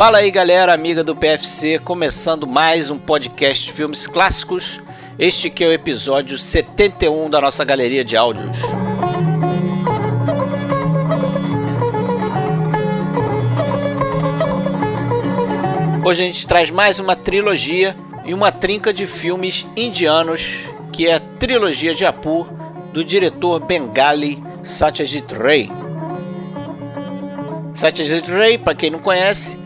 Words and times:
Fala 0.00 0.16
aí, 0.16 0.30
galera, 0.30 0.72
amiga 0.72 1.04
do 1.04 1.14
PFC, 1.14 1.78
começando 1.78 2.46
mais 2.46 2.90
um 2.90 2.98
podcast 2.98 3.66
de 3.66 3.70
filmes 3.70 4.06
clássicos. 4.06 4.80
Este 5.18 5.50
que 5.50 5.62
é 5.62 5.68
o 5.68 5.72
episódio 5.74 6.38
71 6.38 7.28
da 7.28 7.38
nossa 7.38 7.62
galeria 7.66 8.02
de 8.02 8.16
áudios. 8.16 8.60
Hoje 16.02 16.22
a 16.22 16.24
gente 16.24 16.46
traz 16.46 16.70
mais 16.70 16.98
uma 16.98 17.14
trilogia 17.14 17.94
e 18.24 18.32
uma 18.32 18.50
trinca 18.50 18.94
de 18.94 19.06
filmes 19.06 19.66
indianos, 19.76 20.60
que 20.94 21.08
é 21.08 21.16
a 21.16 21.20
trilogia 21.20 21.94
de 21.94 22.06
Apu, 22.06 22.48
do 22.94 23.04
diretor 23.04 23.60
Bengali 23.60 24.42
Satyajit 24.62 25.34
Ray. 25.34 25.70
Satyajit 27.74 28.30
Ray, 28.30 28.56
para 28.56 28.74
quem 28.74 28.88
não 28.88 28.98
conhece, 28.98 29.60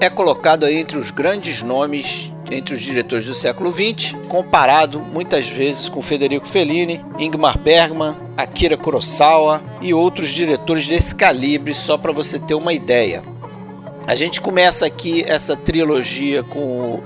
é 0.00 0.10
colocado 0.10 0.64
aí 0.64 0.76
entre 0.76 0.98
os 0.98 1.10
grandes 1.10 1.62
nomes 1.62 2.32
entre 2.50 2.74
os 2.74 2.80
diretores 2.80 3.26
do 3.26 3.34
século 3.34 3.72
XX, 3.72 4.14
comparado 4.28 5.00
muitas 5.00 5.48
vezes 5.48 5.88
com 5.88 6.00
Federico 6.00 6.46
Fellini, 6.46 7.04
Ingmar 7.18 7.58
Bergman, 7.58 8.14
Akira 8.36 8.76
Kurosawa 8.76 9.62
e 9.80 9.92
outros 9.92 10.28
diretores 10.30 10.86
desse 10.86 11.14
calibre, 11.14 11.74
só 11.74 11.98
para 11.98 12.12
você 12.12 12.38
ter 12.38 12.54
uma 12.54 12.72
ideia. 12.72 13.22
A 14.06 14.14
gente 14.14 14.40
começa 14.40 14.86
aqui 14.86 15.24
essa 15.26 15.56
trilogia 15.56 16.42
com 16.44 16.94
o 16.94 17.02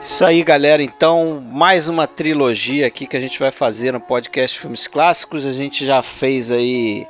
Isso 0.00 0.24
aí, 0.24 0.44
galera. 0.44 0.80
Então, 0.80 1.42
mais 1.44 1.88
uma 1.88 2.06
trilogia 2.06 2.86
aqui 2.86 3.04
que 3.04 3.16
a 3.16 3.20
gente 3.20 3.36
vai 3.36 3.50
fazer 3.50 3.92
no 3.92 4.00
podcast 4.00 4.58
Filmes 4.60 4.86
Clássicos. 4.86 5.44
A 5.44 5.50
gente 5.50 5.84
já 5.84 6.00
fez 6.02 6.52
aí 6.52 7.04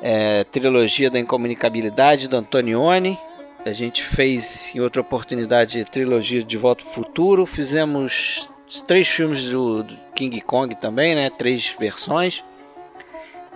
é, 0.00 0.42
trilogia 0.44 1.10
da 1.10 1.20
incomunicabilidade 1.20 2.26
do 2.26 2.38
Antonioni. 2.38 3.18
A 3.66 3.72
gente 3.72 4.02
fez 4.02 4.74
em 4.74 4.80
outra 4.80 5.02
oportunidade 5.02 5.84
trilogia 5.84 6.42
de 6.42 6.56
Volta 6.56 6.82
ao 6.84 6.90
Futuro. 6.90 7.44
Fizemos 7.44 8.48
três 8.86 9.08
filmes 9.08 9.50
do, 9.50 9.82
do 9.82 9.96
King 10.14 10.40
Kong 10.40 10.74
também, 10.76 11.14
né? 11.14 11.28
Três 11.28 11.74
versões. 11.78 12.42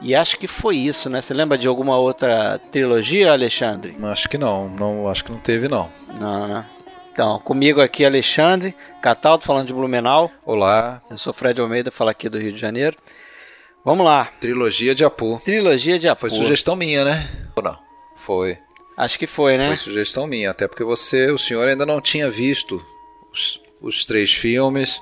E 0.02 0.14
acho 0.14 0.36
que 0.38 0.46
foi 0.46 0.76
isso, 0.76 1.08
né? 1.08 1.22
Você 1.22 1.32
lembra 1.32 1.56
de 1.56 1.66
alguma 1.66 1.96
outra 1.96 2.60
trilogia, 2.70 3.32
Alexandre? 3.32 3.96
Acho 4.02 4.28
que 4.28 4.36
não, 4.36 4.68
não 4.68 5.08
acho 5.08 5.24
que 5.24 5.32
não 5.32 5.38
teve 5.38 5.66
não. 5.66 5.90
Não, 6.18 6.46
né? 6.46 6.66
Então, 7.12 7.40
comigo 7.40 7.80
aqui 7.80 8.04
Alexandre 8.04 8.74
Cataldo, 9.02 9.44
falando 9.44 9.66
de 9.66 9.74
Blumenau. 9.74 10.30
Olá. 10.46 11.02
Eu 11.10 11.18
sou 11.18 11.32
Fred 11.32 11.60
Almeida, 11.60 11.90
falo 11.90 12.10
aqui 12.10 12.28
do 12.28 12.38
Rio 12.38 12.52
de 12.52 12.60
Janeiro. 12.60 12.96
Vamos 13.84 14.06
lá. 14.06 14.26
Trilogia 14.40 14.94
de 14.94 15.04
Apu. 15.04 15.40
Trilogia 15.44 15.98
de 15.98 16.08
Apu. 16.08 16.20
Foi 16.20 16.30
sugestão 16.30 16.76
minha, 16.76 17.04
né? 17.04 17.28
Ou 17.56 17.62
não? 17.62 17.78
Foi. 18.16 18.58
Acho 18.96 19.18
que 19.18 19.26
foi, 19.26 19.58
né? 19.58 19.68
Foi 19.68 19.76
sugestão 19.76 20.26
minha, 20.26 20.50
até 20.50 20.68
porque 20.68 20.84
você, 20.84 21.30
o 21.30 21.38
senhor 21.38 21.66
ainda 21.66 21.84
não 21.84 22.00
tinha 22.00 22.30
visto 22.30 22.80
os, 23.32 23.60
os 23.80 24.04
três 24.04 24.32
filmes, 24.32 25.00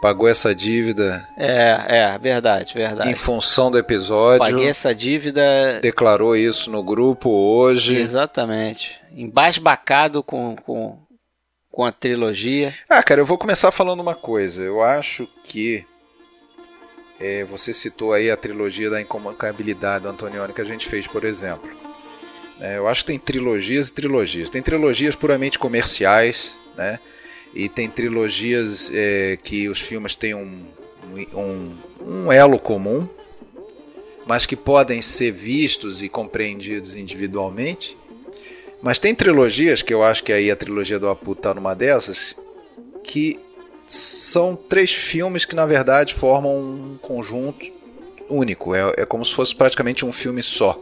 pagou 0.00 0.28
essa 0.28 0.54
dívida. 0.54 1.26
É, 1.36 1.84
é, 1.88 2.18
verdade, 2.18 2.72
verdade. 2.74 3.10
Em 3.10 3.14
função 3.14 3.70
do 3.70 3.78
episódio. 3.78 4.38
Paguei 4.38 4.68
essa 4.68 4.94
dívida. 4.94 5.80
Declarou 5.80 6.36
isso 6.36 6.70
no 6.70 6.82
grupo 6.82 7.30
hoje. 7.30 7.96
Exatamente. 7.96 9.00
Embasbacado 9.10 10.22
com, 10.22 10.54
com, 10.54 10.98
com 11.78 11.84
a 11.84 11.92
trilogia. 11.92 12.74
Ah, 12.88 13.00
cara, 13.04 13.20
eu 13.20 13.24
vou 13.24 13.38
começar 13.38 13.70
falando 13.70 14.00
uma 14.00 14.16
coisa. 14.16 14.64
Eu 14.64 14.82
acho 14.82 15.28
que 15.44 15.86
é, 17.20 17.44
você 17.44 17.72
citou 17.72 18.12
aí 18.12 18.32
a 18.32 18.36
trilogia 18.36 18.90
da 18.90 19.00
incomunicabilidade 19.00 20.02
do 20.02 20.08
Antonioni 20.08 20.52
que 20.52 20.60
a 20.60 20.64
gente 20.64 20.88
fez, 20.88 21.06
por 21.06 21.22
exemplo. 21.22 21.70
É, 22.58 22.78
eu 22.78 22.88
acho 22.88 23.02
que 23.02 23.12
tem 23.12 23.18
trilogias 23.20 23.90
e 23.90 23.92
trilogias. 23.92 24.50
Tem 24.50 24.60
trilogias 24.60 25.14
puramente 25.14 25.56
comerciais, 25.56 26.58
né? 26.76 26.98
E 27.54 27.68
tem 27.68 27.88
trilogias 27.88 28.90
é, 28.92 29.38
que 29.40 29.68
os 29.68 29.80
filmes 29.80 30.16
têm 30.16 30.34
um, 30.34 30.66
um, 31.32 31.76
um 32.00 32.32
elo 32.32 32.58
comum, 32.58 33.08
mas 34.26 34.44
que 34.44 34.56
podem 34.56 35.00
ser 35.00 35.30
vistos 35.30 36.02
e 36.02 36.08
compreendidos 36.08 36.96
individualmente. 36.96 37.96
Mas 38.82 38.98
tem 38.98 39.14
trilogias, 39.14 39.82
que 39.82 39.92
eu 39.92 40.02
acho 40.02 40.22
que 40.22 40.32
aí 40.32 40.50
a 40.50 40.56
trilogia 40.56 40.98
do 40.98 41.08
Apu 41.08 41.34
tá 41.34 41.52
numa 41.52 41.74
dessas, 41.74 42.36
que 43.02 43.38
são 43.86 44.54
três 44.54 44.92
filmes 44.92 45.44
que 45.44 45.56
na 45.56 45.66
verdade 45.66 46.14
formam 46.14 46.56
um 46.56 46.98
conjunto 47.00 47.72
único. 48.28 48.74
É, 48.74 48.92
é 48.98 49.06
como 49.06 49.24
se 49.24 49.34
fosse 49.34 49.54
praticamente 49.54 50.04
um 50.04 50.12
filme 50.12 50.42
só, 50.42 50.80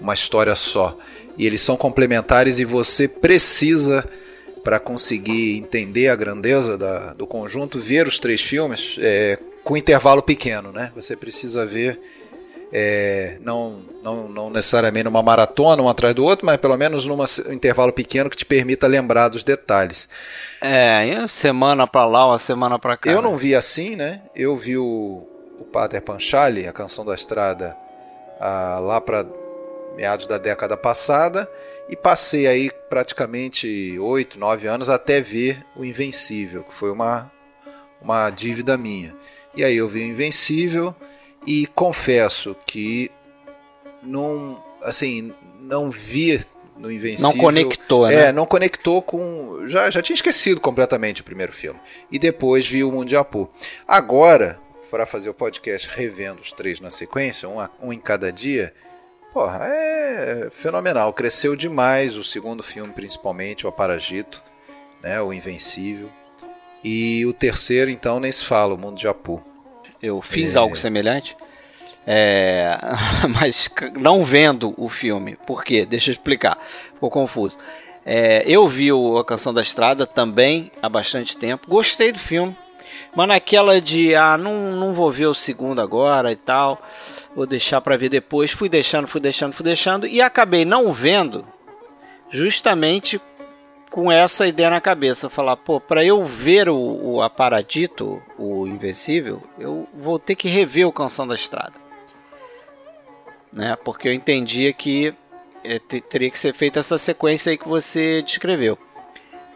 uma 0.00 0.14
história 0.14 0.54
só. 0.56 0.96
E 1.36 1.46
eles 1.46 1.60
são 1.60 1.76
complementares 1.76 2.58
e 2.58 2.64
você 2.64 3.06
precisa, 3.06 4.04
para 4.64 4.80
conseguir 4.80 5.56
entender 5.56 6.08
a 6.08 6.16
grandeza 6.16 6.76
da, 6.76 7.12
do 7.14 7.26
conjunto, 7.26 7.78
ver 7.78 8.08
os 8.08 8.18
três 8.18 8.40
filmes 8.40 8.96
é, 9.00 9.38
com 9.62 9.76
intervalo 9.76 10.22
pequeno. 10.22 10.72
Né? 10.72 10.90
Você 10.96 11.14
precisa 11.14 11.64
ver 11.64 12.00
é, 12.72 13.38
não, 13.40 13.82
não, 14.02 14.28
não 14.28 14.50
necessariamente 14.50 15.04
numa 15.04 15.22
maratona, 15.22 15.82
um 15.82 15.88
atrás 15.88 16.14
do 16.14 16.24
outro, 16.24 16.44
mas 16.44 16.58
pelo 16.58 16.76
menos 16.76 17.06
num 17.06 17.18
intervalo 17.52 17.92
pequeno 17.92 18.28
que 18.28 18.36
te 18.36 18.44
permita 18.44 18.86
lembrar 18.86 19.28
dos 19.28 19.42
detalhes. 19.42 20.08
É, 20.60 21.26
semana 21.28 21.86
para 21.86 22.06
lá, 22.06 22.26
uma 22.26 22.38
semana 22.38 22.78
para 22.78 22.96
cá. 22.96 23.10
Eu 23.10 23.22
não 23.22 23.36
vi 23.36 23.54
assim, 23.54 23.96
né? 23.96 24.22
Eu 24.34 24.56
vi 24.56 24.76
o, 24.76 25.26
o 25.58 25.64
Pater 25.64 26.02
Panchali, 26.02 26.66
a 26.66 26.72
canção 26.72 27.04
da 27.04 27.14
estrada, 27.14 27.76
a, 28.38 28.78
lá 28.78 29.00
para 29.00 29.26
meados 29.96 30.26
da 30.26 30.38
década 30.38 30.76
passada, 30.76 31.50
e 31.88 31.96
passei 31.96 32.46
aí 32.46 32.70
praticamente 32.90 33.98
oito, 33.98 34.38
nove 34.38 34.66
anos 34.66 34.90
até 34.90 35.20
ver 35.20 35.64
o 35.74 35.84
Invencível, 35.84 36.62
que 36.64 36.74
foi 36.74 36.90
uma, 36.90 37.32
uma 38.00 38.28
dívida 38.30 38.76
minha. 38.76 39.14
E 39.56 39.64
aí 39.64 39.76
eu 39.76 39.88
vi 39.88 40.00
o 40.00 40.06
Invencível 40.06 40.94
e 41.46 41.66
confesso 41.68 42.56
que 42.66 43.10
não, 44.02 44.62
assim, 44.82 45.32
não 45.60 45.90
vi 45.90 46.44
no 46.76 46.90
Invencível. 46.90 47.32
Não 47.32 47.36
conectou, 47.36 48.06
né? 48.06 48.28
É, 48.28 48.32
não 48.32 48.46
conectou 48.46 49.02
com. 49.02 49.66
Já, 49.66 49.90
já 49.90 50.00
tinha 50.00 50.14
esquecido 50.14 50.60
completamente 50.60 51.20
o 51.20 51.24
primeiro 51.24 51.52
filme. 51.52 51.80
E 52.10 52.18
depois 52.18 52.66
vi 52.66 52.84
o 52.84 52.92
Mundo 52.92 53.08
de 53.08 53.16
Apu. 53.16 53.50
Agora, 53.86 54.58
para 54.90 55.04
fazer 55.04 55.28
o 55.28 55.34
podcast 55.34 55.88
revendo 55.90 56.40
os 56.40 56.52
três 56.52 56.80
na 56.80 56.90
sequência, 56.90 57.48
um, 57.48 57.58
um 57.82 57.92
em 57.92 57.98
cada 57.98 58.32
dia, 58.32 58.72
porra, 59.32 59.60
é 59.62 60.48
fenomenal. 60.52 61.12
Cresceu 61.12 61.56
demais 61.56 62.16
o 62.16 62.24
segundo 62.24 62.62
filme, 62.62 62.92
principalmente, 62.92 63.66
o 63.66 63.68
Aparagito, 63.68 64.42
né, 65.02 65.20
o 65.20 65.32
Invencível. 65.32 66.10
E 66.82 67.26
o 67.26 67.32
terceiro, 67.32 67.90
então, 67.90 68.20
nem 68.20 68.30
se 68.30 68.44
fala, 68.44 68.74
o 68.74 68.78
Mundo 68.78 68.96
de 68.96 69.08
Apu. 69.08 69.42
Eu 70.02 70.22
fiz 70.22 70.54
é... 70.54 70.58
algo 70.58 70.76
semelhante, 70.76 71.36
é... 72.06 72.78
mas 73.28 73.68
não 73.98 74.24
vendo 74.24 74.74
o 74.76 74.88
filme. 74.88 75.36
Por 75.46 75.64
quê? 75.64 75.84
Deixa 75.84 76.10
eu 76.10 76.12
explicar. 76.12 76.58
Ficou 76.94 77.10
confuso. 77.10 77.58
É... 78.04 78.42
eu 78.46 78.66
vi 78.66 78.92
o 78.92 79.18
A 79.18 79.24
Canção 79.24 79.52
da 79.52 79.62
Estrada 79.62 80.06
também 80.06 80.70
há 80.82 80.88
bastante 80.88 81.36
tempo. 81.36 81.68
Gostei 81.68 82.12
do 82.12 82.18
filme. 82.18 82.56
Mas 83.14 83.28
naquela 83.28 83.80
de, 83.80 84.14
ah, 84.14 84.36
não, 84.38 84.72
não 84.72 84.94
vou 84.94 85.10
ver 85.10 85.26
o 85.26 85.34
segundo 85.34 85.80
agora 85.80 86.30
e 86.30 86.36
tal, 86.36 86.80
vou 87.34 87.46
deixar 87.46 87.80
para 87.80 87.96
ver 87.96 88.08
depois. 88.08 88.50
Fui 88.50 88.68
deixando, 88.68 89.08
fui 89.08 89.20
deixando, 89.20 89.52
fui 89.52 89.64
deixando 89.64 90.06
e 90.06 90.20
acabei 90.20 90.64
não 90.64 90.92
vendo 90.92 91.44
justamente 92.30 93.20
com 93.90 94.12
essa 94.12 94.46
ideia 94.46 94.70
na 94.70 94.80
cabeça, 94.80 95.30
falar, 95.30 95.56
pô, 95.56 95.80
para 95.80 96.04
eu 96.04 96.24
ver 96.24 96.68
o, 96.68 96.76
o 96.76 97.22
Aparadito, 97.22 98.22
o 98.38 98.66
Invencível, 98.66 99.42
eu 99.58 99.88
vou 99.94 100.18
ter 100.18 100.34
que 100.34 100.48
rever 100.48 100.86
o 100.86 100.92
Canção 100.92 101.26
da 101.26 101.34
Estrada. 101.34 101.74
Né? 103.52 103.76
Porque 103.76 104.08
eu 104.08 104.12
entendia 104.12 104.72
que 104.72 105.14
é, 105.64 105.78
teria 105.78 106.30
que 106.30 106.38
ser 106.38 106.54
feita 106.54 106.80
essa 106.80 106.98
sequência 106.98 107.50
aí 107.50 107.58
que 107.58 107.68
você 107.68 108.22
descreveu. 108.22 108.78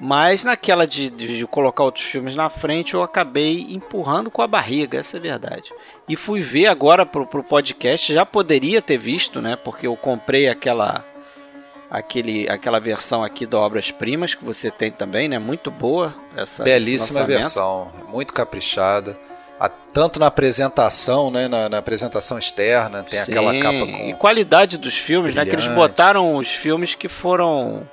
Mas 0.00 0.42
naquela 0.42 0.84
de, 0.84 1.08
de, 1.10 1.46
colocar 1.46 1.84
outros 1.84 2.04
filmes 2.04 2.34
na 2.34 2.50
frente, 2.50 2.94
eu 2.94 3.04
acabei 3.04 3.68
empurrando 3.70 4.32
com 4.32 4.42
a 4.42 4.48
barriga, 4.48 4.98
essa 4.98 5.16
é 5.16 5.20
a 5.20 5.22
verdade. 5.22 5.72
E 6.08 6.16
fui 6.16 6.40
ver 6.40 6.66
agora 6.66 7.06
pro, 7.06 7.24
pro 7.24 7.44
podcast, 7.44 8.12
já 8.12 8.26
poderia 8.26 8.82
ter 8.82 8.98
visto, 8.98 9.40
né? 9.40 9.54
Porque 9.54 9.86
eu 9.86 9.96
comprei 9.96 10.48
aquela 10.48 11.04
aquele, 11.92 12.48
aquela 12.48 12.80
versão 12.80 13.22
aqui 13.22 13.44
do 13.44 13.58
Obras 13.58 13.90
Primas 13.90 14.34
que 14.34 14.42
você 14.42 14.70
tem 14.70 14.90
também, 14.90 15.28
né? 15.28 15.38
Muito 15.38 15.70
boa 15.70 16.14
essa 16.34 16.64
belíssima 16.64 17.24
versão, 17.24 17.92
muito 18.08 18.32
caprichada. 18.32 19.18
tanto 19.92 20.18
na 20.18 20.26
apresentação, 20.26 21.30
né, 21.30 21.46
na, 21.46 21.68
na 21.68 21.78
apresentação 21.78 22.38
externa, 22.38 23.02
tem 23.02 23.20
Sim, 23.22 23.30
aquela 23.30 23.52
capa 23.60 23.86
com 23.86 24.08
e 24.08 24.14
qualidade 24.14 24.78
dos 24.78 24.96
filmes, 24.96 25.32
brilhante. 25.34 25.50
né? 25.54 25.62
Que 25.62 25.62
eles 25.62 25.74
botaram 25.74 26.36
os 26.36 26.48
filmes 26.48 26.94
que 26.94 27.08
foram 27.08 27.86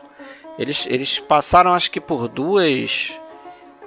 eles, 0.58 0.88
eles 0.90 1.20
passaram 1.20 1.74
acho 1.74 1.92
que 1.92 2.00
por 2.00 2.30
duas 2.30 3.20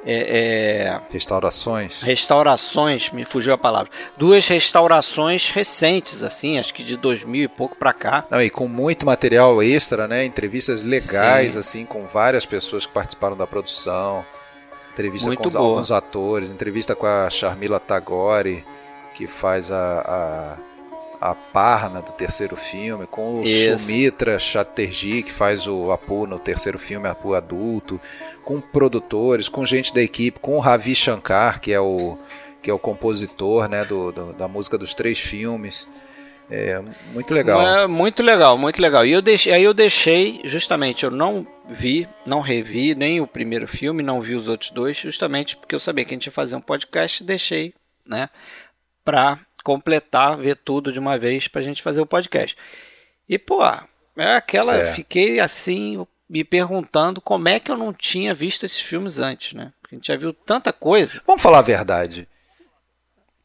é, 0.04 0.84
é, 0.84 1.00
restaurações. 1.10 2.02
Restaurações, 2.02 3.10
me 3.10 3.24
fugiu 3.24 3.54
a 3.54 3.58
palavra. 3.58 3.90
Duas 4.16 4.46
restaurações 4.48 5.50
recentes, 5.50 6.22
assim, 6.22 6.58
acho 6.58 6.74
que 6.74 6.82
de 6.82 6.96
2000 6.96 7.44
e 7.44 7.48
pouco 7.48 7.76
para 7.76 7.92
cá. 7.92 8.26
Não, 8.30 8.42
e 8.42 8.50
com 8.50 8.66
muito 8.66 9.06
material 9.06 9.62
extra, 9.62 10.08
né? 10.08 10.24
Entrevistas 10.24 10.82
legais, 10.82 11.52
Sim. 11.52 11.58
assim, 11.58 11.84
com 11.84 12.06
várias 12.06 12.44
pessoas 12.44 12.84
que 12.84 12.92
participaram 12.92 13.36
da 13.36 13.46
produção. 13.46 14.24
Entrevista 14.92 15.26
muito 15.26 15.40
com 15.40 15.48
os, 15.48 15.56
alguns 15.56 15.90
atores, 15.90 16.50
entrevista 16.50 16.94
com 16.94 17.06
a 17.06 17.30
Charmila 17.30 17.80
Tagore, 17.80 18.64
que 19.14 19.26
faz 19.26 19.70
a, 19.70 20.56
a 20.58 20.71
a 21.22 21.36
Parna 21.36 22.02
do 22.02 22.10
terceiro 22.10 22.56
filme, 22.56 23.06
com 23.06 23.40
o 23.40 23.44
Isso. 23.44 23.84
Sumitra 23.84 24.40
Chatterjee, 24.40 25.22
que 25.22 25.32
faz 25.32 25.68
o 25.68 25.92
Apu 25.92 26.26
no 26.26 26.36
terceiro 26.36 26.80
filme, 26.80 27.06
Apu 27.06 27.34
adulto, 27.34 28.00
com 28.44 28.60
produtores, 28.60 29.48
com 29.48 29.64
gente 29.64 29.94
da 29.94 30.02
equipe, 30.02 30.40
com 30.40 30.56
o 30.56 30.60
Ravi 30.60 30.96
Shankar, 30.96 31.60
que 31.60 31.72
é 31.72 31.78
o, 31.78 32.18
que 32.60 32.68
é 32.68 32.74
o 32.74 32.78
compositor 32.78 33.68
né, 33.68 33.84
do, 33.84 34.10
do 34.10 34.32
da 34.32 34.48
música 34.48 34.76
dos 34.76 34.94
três 34.94 35.20
filmes. 35.20 35.86
É 36.50 36.82
muito 37.12 37.32
legal. 37.32 37.62
É 37.62 37.86
muito 37.86 38.20
legal, 38.20 38.58
muito 38.58 38.82
legal. 38.82 39.06
E 39.06 39.12
eu 39.12 39.22
deixei, 39.22 39.52
aí 39.52 39.62
eu 39.62 39.72
deixei, 39.72 40.40
justamente, 40.44 41.04
eu 41.04 41.10
não 41.10 41.46
vi, 41.68 42.08
não 42.26 42.40
revi 42.40 42.96
nem 42.96 43.20
o 43.20 43.28
primeiro 43.28 43.68
filme, 43.68 44.02
não 44.02 44.20
vi 44.20 44.34
os 44.34 44.48
outros 44.48 44.70
dois, 44.70 44.96
justamente 44.96 45.56
porque 45.56 45.74
eu 45.74 45.80
sabia 45.80 46.04
que 46.04 46.12
a 46.12 46.16
gente 46.16 46.26
ia 46.26 46.32
fazer 46.32 46.56
um 46.56 46.60
podcast, 46.60 47.22
deixei, 47.22 47.72
né, 48.04 48.28
para 49.04 49.38
completar, 49.62 50.36
ver 50.36 50.56
tudo 50.56 50.92
de 50.92 50.98
uma 50.98 51.18
vez 51.18 51.48
para 51.48 51.60
a 51.60 51.64
gente 51.64 51.82
fazer 51.82 52.00
o 52.00 52.06
podcast. 52.06 52.56
E, 53.28 53.38
pô, 53.38 53.62
é 54.16 54.34
aquela. 54.34 54.74
Certo. 54.74 54.96
Fiquei 54.96 55.40
assim, 55.40 56.06
me 56.28 56.44
perguntando 56.44 57.20
como 57.20 57.48
é 57.48 57.60
que 57.60 57.70
eu 57.70 57.76
não 57.76 57.92
tinha 57.92 58.34
visto 58.34 58.64
esses 58.64 58.80
filmes 58.80 59.18
antes, 59.18 59.54
né? 59.54 59.72
Porque 59.80 59.94
a 59.94 59.98
gente 59.98 60.08
já 60.08 60.16
viu 60.16 60.32
tanta 60.32 60.72
coisa. 60.72 61.20
Vamos 61.26 61.42
falar 61.42 61.58
a 61.58 61.62
verdade. 61.62 62.28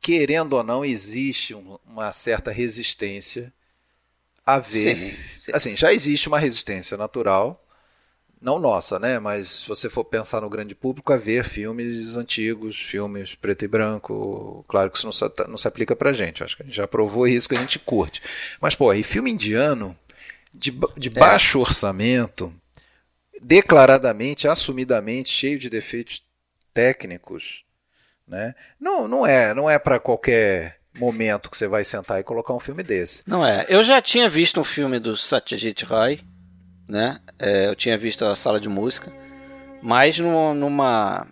Querendo 0.02 0.54
ou 0.54 0.64
não, 0.64 0.86
existe 0.86 1.54
uma 1.86 2.12
certa 2.12 2.52
resistência 2.52 3.54
a 4.46 4.60
ver. 4.60 4.96
Sim, 4.96 5.42
sim. 5.42 5.52
Assim, 5.54 5.76
já 5.76 5.92
existe 5.92 6.30
uma 6.30 6.40
resistência 6.40 6.96
natural 6.96 7.62
não 8.42 8.60
nossa, 8.60 9.00
né? 9.00 9.20
Mas 9.20 9.50
se 9.50 9.68
você 9.68 9.90
for 9.90 10.04
pensar 10.04 10.42
no 10.42 10.50
grande 10.50 10.76
público, 10.76 11.12
a 11.12 11.18
ver 11.18 11.44
filmes 11.44 12.16
antigos, 12.16 12.80
filmes 12.80 13.36
preto 13.36 13.66
e 13.66 13.68
branco, 13.68 14.64
claro 14.68 14.90
que 14.90 14.98
isso 14.98 15.08
não 15.08 15.12
se, 15.12 15.26
não 15.48 15.58
se 15.58 15.68
aplica 15.68 15.96
pra 15.96 16.14
gente. 16.14 16.44
Acho 16.44 16.56
que 16.56 16.64
a 16.64 16.66
gente 16.66 16.76
já 16.76 16.88
provou 16.88 17.28
isso 17.28 17.50
que 17.50 17.56
a 17.56 17.60
gente 17.60 17.80
curte. 17.80 18.22
Mas, 18.62 18.76
pô, 18.76 18.94
e 18.94 19.04
filme 19.04 19.32
indiano, 19.32 19.98
de, 20.54 20.72
de 20.96 21.10
é. 21.10 21.12
baixo 21.12 21.60
orçamento, 21.60 22.54
declaradamente, 23.42 24.48
assumidamente, 24.48 25.30
cheio 25.30 25.60
de 25.60 25.70
defeitos 25.70 26.24
técnicos, 26.74 27.64
né? 28.28 28.54
Não, 28.80 29.08
não 29.08 29.26
é, 29.26 29.54
não 29.54 29.70
é 29.70 29.80
para 29.80 30.00
qualquer 30.00 30.78
momento 30.94 31.50
que 31.50 31.58
você 31.58 31.68
vai 31.68 31.86
sentar 31.86 32.20
e 32.20 32.24
colocar 32.24 32.54
um 32.54 32.60
filme 32.60 32.84
desse. 32.84 33.24
Não 33.26 33.46
é. 33.46 33.66
Eu 33.70 33.84
já 33.84 34.02
tinha 34.02 34.30
visto 34.30 34.60
um 34.60 34.64
filme 34.64 35.00
do 35.00 35.16
Satyajit 35.16 35.86
Ray, 35.86 36.22
né? 36.88 37.20
É, 37.38 37.68
eu 37.68 37.76
tinha 37.76 37.98
visto 37.98 38.24
a 38.26 38.36
sala 38.36 38.60
de 38.60 38.70
música, 38.70 39.12
mas 39.82 40.18
numa, 40.20 40.54
numa, 40.54 41.28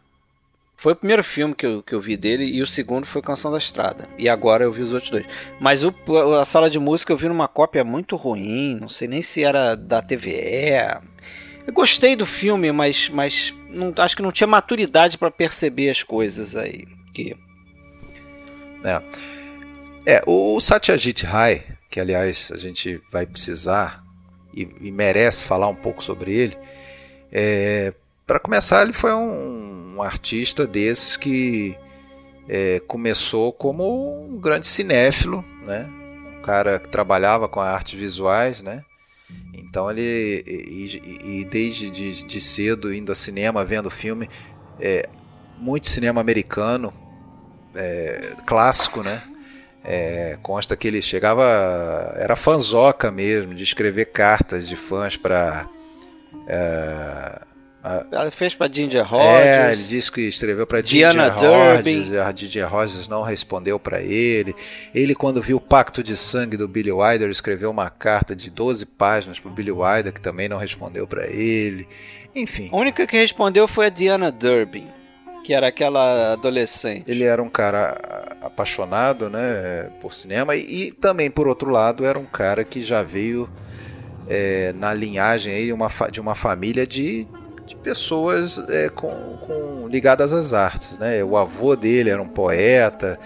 foi 0.78 0.94
o 0.94 0.96
primeiro 0.96 1.24
filme 1.24 1.56
que 1.56 1.66
eu, 1.66 1.81
que 1.81 1.96
eu 1.96 2.02
vi 2.02 2.18
dele 2.18 2.46
e 2.46 2.62
o 2.62 2.68
segundo 2.68 3.07
foi 3.07 3.22
Canção 3.22 3.52
da 3.52 3.57
Estrada. 3.57 4.07
E 4.18 4.28
agora 4.28 4.63
eu 4.63 4.72
vi 4.72 4.81
os 4.81 4.94
outros 4.94 5.10
dois. 5.10 5.25
Mas 5.60 5.84
o, 5.84 5.94
a 6.40 6.46
sala 6.46 6.69
de 6.69 6.80
música 6.80 7.12
eu 7.12 7.18
vi 7.18 7.28
numa 7.28 7.48
cópia 7.48 7.84
muito 7.84 8.16
ruim, 8.16 8.78
não 8.80 8.90
sei 8.90 9.07
nem 9.07 9.22
se 9.22 9.44
era 9.44 9.75
da 9.75 10.02
TVE. 10.02 11.02
Eu 11.66 11.74
gostei 11.74 12.16
do 12.16 12.25
filme, 12.25 12.72
mas, 12.72 13.10
mas 13.10 13.54
não, 13.69 13.94
acho 13.98 14.16
que 14.16 14.22
não 14.22 14.31
tinha 14.31 14.48
maturidade 14.48 15.18
para 15.18 15.31
perceber 15.31 15.90
as 15.90 16.04
coisas 16.04 16.56
aí. 16.56 16.86
Que... 17.13 17.36
É. 18.84 19.02
é, 20.06 20.22
o 20.28 20.60
Satyajit 20.60 21.25
Ray, 21.25 21.63
que 21.90 22.00
aliás 22.00 22.52
a 22.54 22.57
gente 22.57 23.02
vai 23.12 23.25
precisar 23.25 24.05
e, 24.56 24.68
e 24.81 24.92
merece 24.92 25.44
falar 25.44 25.68
um 25.68 25.75
pouco 25.75 26.04
sobre 26.04 26.34
ele. 26.34 26.57
É, 27.31 27.94
Para 28.25 28.40
começar, 28.40 28.81
ele 28.81 28.94
foi 28.94 29.13
um, 29.13 29.96
um 29.98 30.02
artista 30.02 30.66
desses 30.66 31.18
que 31.18 31.75
é, 32.48 32.81
começou 32.88 33.52
como 33.52 34.24
um 34.24 34.40
grande 34.40 34.66
cinéfilo, 34.66 35.44
né? 35.66 35.90
um 36.38 36.42
cara 36.42 36.80
que 36.80 36.88
trabalhava 36.90 37.48
com 37.48 37.60
artes 37.60 38.00
visuais, 38.00 38.62
né? 38.62 38.84
Então 39.54 39.90
ele 39.90 40.44
e, 40.46 41.40
e 41.42 41.46
desde 41.46 41.90
de, 41.90 42.24
de, 42.24 42.40
cedo 42.40 42.94
indo 42.94 43.12
a 43.12 43.16
cinema, 43.16 43.66
vendo 43.66 43.90
filme, 43.90 44.30
é, 44.80 45.09
muito 45.57 45.88
cinema 45.88 46.21
americano, 46.21 46.94
é, 47.74 48.33
clássico, 48.45 49.02
né? 49.04 49.21
É, 49.87 50.37
consta 50.42 50.75
que 50.75 50.87
ele 50.87 51.01
chegava. 51.01 52.13
Era 52.18 52.35
fanzoca 52.35 53.11
mesmo, 53.11 53.54
de 53.54 53.63
escrever 53.63 54.06
cartas 54.06 54.68
de 54.68 54.75
fãs 54.75 55.15
para. 55.15 55.68
É, 56.47 57.42
ela 58.11 58.31
fez 58.31 58.56
para 58.56 58.71
Ginger 58.71 59.06
Rogers. 59.06 59.45
É, 59.45 59.71
ele 59.71 59.83
disse 59.83 60.11
que 60.11 60.21
escreveu 60.21 60.65
para 60.65 60.81
Diana 60.81 61.30
Rogers. 61.30 62.11
A 62.13 62.31
Ginger 62.35 62.68
Rogers 62.68 63.07
não 63.07 63.21
respondeu 63.21 63.77
para 63.77 64.01
ele. 64.01 64.56
Ele, 64.94 65.13
quando 65.13 65.39
viu 65.39 65.57
o 65.57 65.61
Pacto 65.61 66.01
de 66.01 66.18
Sangue 66.18 66.57
do 66.57 66.68
Billy 66.68 66.92
Wilder, 66.92 67.30
escreveu 67.30 67.69
uma 67.69 67.92
carta 67.92 68.35
de 68.35 68.49
12 68.49 68.87
páginas 68.87 69.39
para 69.39 69.51
Billy 69.51 69.71
Wilder, 69.71 70.11
que 70.11 70.21
também 70.21 70.49
não 70.49 70.57
respondeu 70.57 71.06
para 71.06 71.27
ele. 71.27 71.87
Enfim. 72.33 72.69
A 72.73 72.75
única 72.75 73.06
que 73.06 73.18
respondeu 73.18 73.68
foi 73.68 73.85
a 73.85 73.89
Diana 73.89 74.31
Durbin 74.31 74.94
que 75.45 75.54
era 75.54 75.68
aquela 75.68 76.33
adolescente. 76.33 77.09
Ele 77.09 77.23
era 77.23 77.42
um 77.42 77.49
cara 77.49 78.35
apaixonado, 78.42 79.30
né, 79.30 79.92
por 80.02 80.11
cinema 80.11 80.56
e, 80.56 80.87
e 80.87 80.92
também 80.92 81.30
por 81.30 81.47
outro 81.47 81.69
lado 81.69 82.04
era 82.04 82.18
um 82.18 82.25
cara 82.25 82.64
que 82.64 82.81
já 82.81 83.04
veio 83.04 83.47
é, 84.28 84.73
na 84.73 84.92
linhagem 84.92 85.54
aí 85.54 85.71
uma, 85.71 85.87
de 86.11 86.19
uma 86.19 86.33
família 86.33 86.87
de, 86.87 87.28
de 87.64 87.75
pessoas 87.75 88.57
é, 88.69 88.90
com, 88.90 89.11
com, 89.45 89.87
ligadas 89.87 90.33
às 90.33 90.52
artes, 90.52 90.97
né? 90.97 91.23
O 91.23 91.37
avô 91.37 91.75
dele 91.75 92.09
era 92.09 92.21
um 92.21 92.28
poeta, 92.28 93.19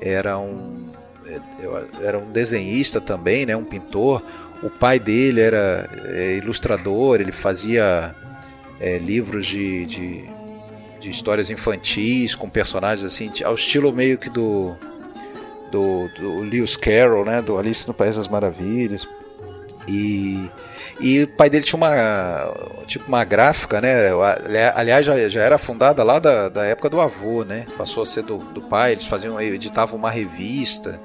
era 0.00 0.38
um 0.38 0.86
era 2.02 2.18
um 2.18 2.30
desenhista 2.30 3.02
também, 3.02 3.44
né, 3.44 3.54
um 3.54 3.64
pintor. 3.64 4.22
O 4.62 4.70
pai 4.70 4.98
dele 4.98 5.42
era 5.42 5.90
é, 6.06 6.36
ilustrador, 6.36 7.20
ele 7.20 7.32
fazia 7.32 8.14
é, 8.80 8.96
livros 8.96 9.46
de, 9.46 9.84
de 9.84 10.35
de 11.06 11.10
histórias 11.10 11.50
infantis 11.50 12.34
com 12.34 12.50
personagens 12.50 13.04
assim, 13.04 13.30
ao 13.44 13.54
estilo 13.54 13.92
meio 13.92 14.18
que 14.18 14.28
do 14.28 14.74
do, 15.70 16.08
do 16.16 16.38
Lewis 16.40 16.76
Carroll, 16.76 17.24
né, 17.24 17.42
do 17.42 17.58
Alice 17.58 17.86
no 17.86 17.94
País 17.94 18.16
das 18.16 18.28
Maravilhas. 18.28 19.08
E 19.88 20.50
e 20.98 21.22
o 21.22 21.28
pai 21.28 21.48
dele 21.48 21.64
tinha 21.64 21.76
uma 21.76 22.52
tipo 22.86 23.06
uma 23.06 23.22
gráfica, 23.24 23.80
né? 23.80 24.10
Aliás, 24.74 25.06
já, 25.06 25.28
já 25.28 25.42
era 25.42 25.58
fundada 25.58 26.02
lá 26.02 26.18
da, 26.18 26.48
da 26.48 26.64
época 26.64 26.88
do 26.88 27.00
avô, 27.00 27.44
né? 27.44 27.66
Passou 27.76 28.02
a 28.02 28.06
ser 28.06 28.22
do, 28.22 28.38
do 28.38 28.62
pai, 28.62 28.92
eles 28.92 29.06
faziam, 29.06 29.40
editavam 29.40 29.98
uma 29.98 30.10
revista. 30.10 31.00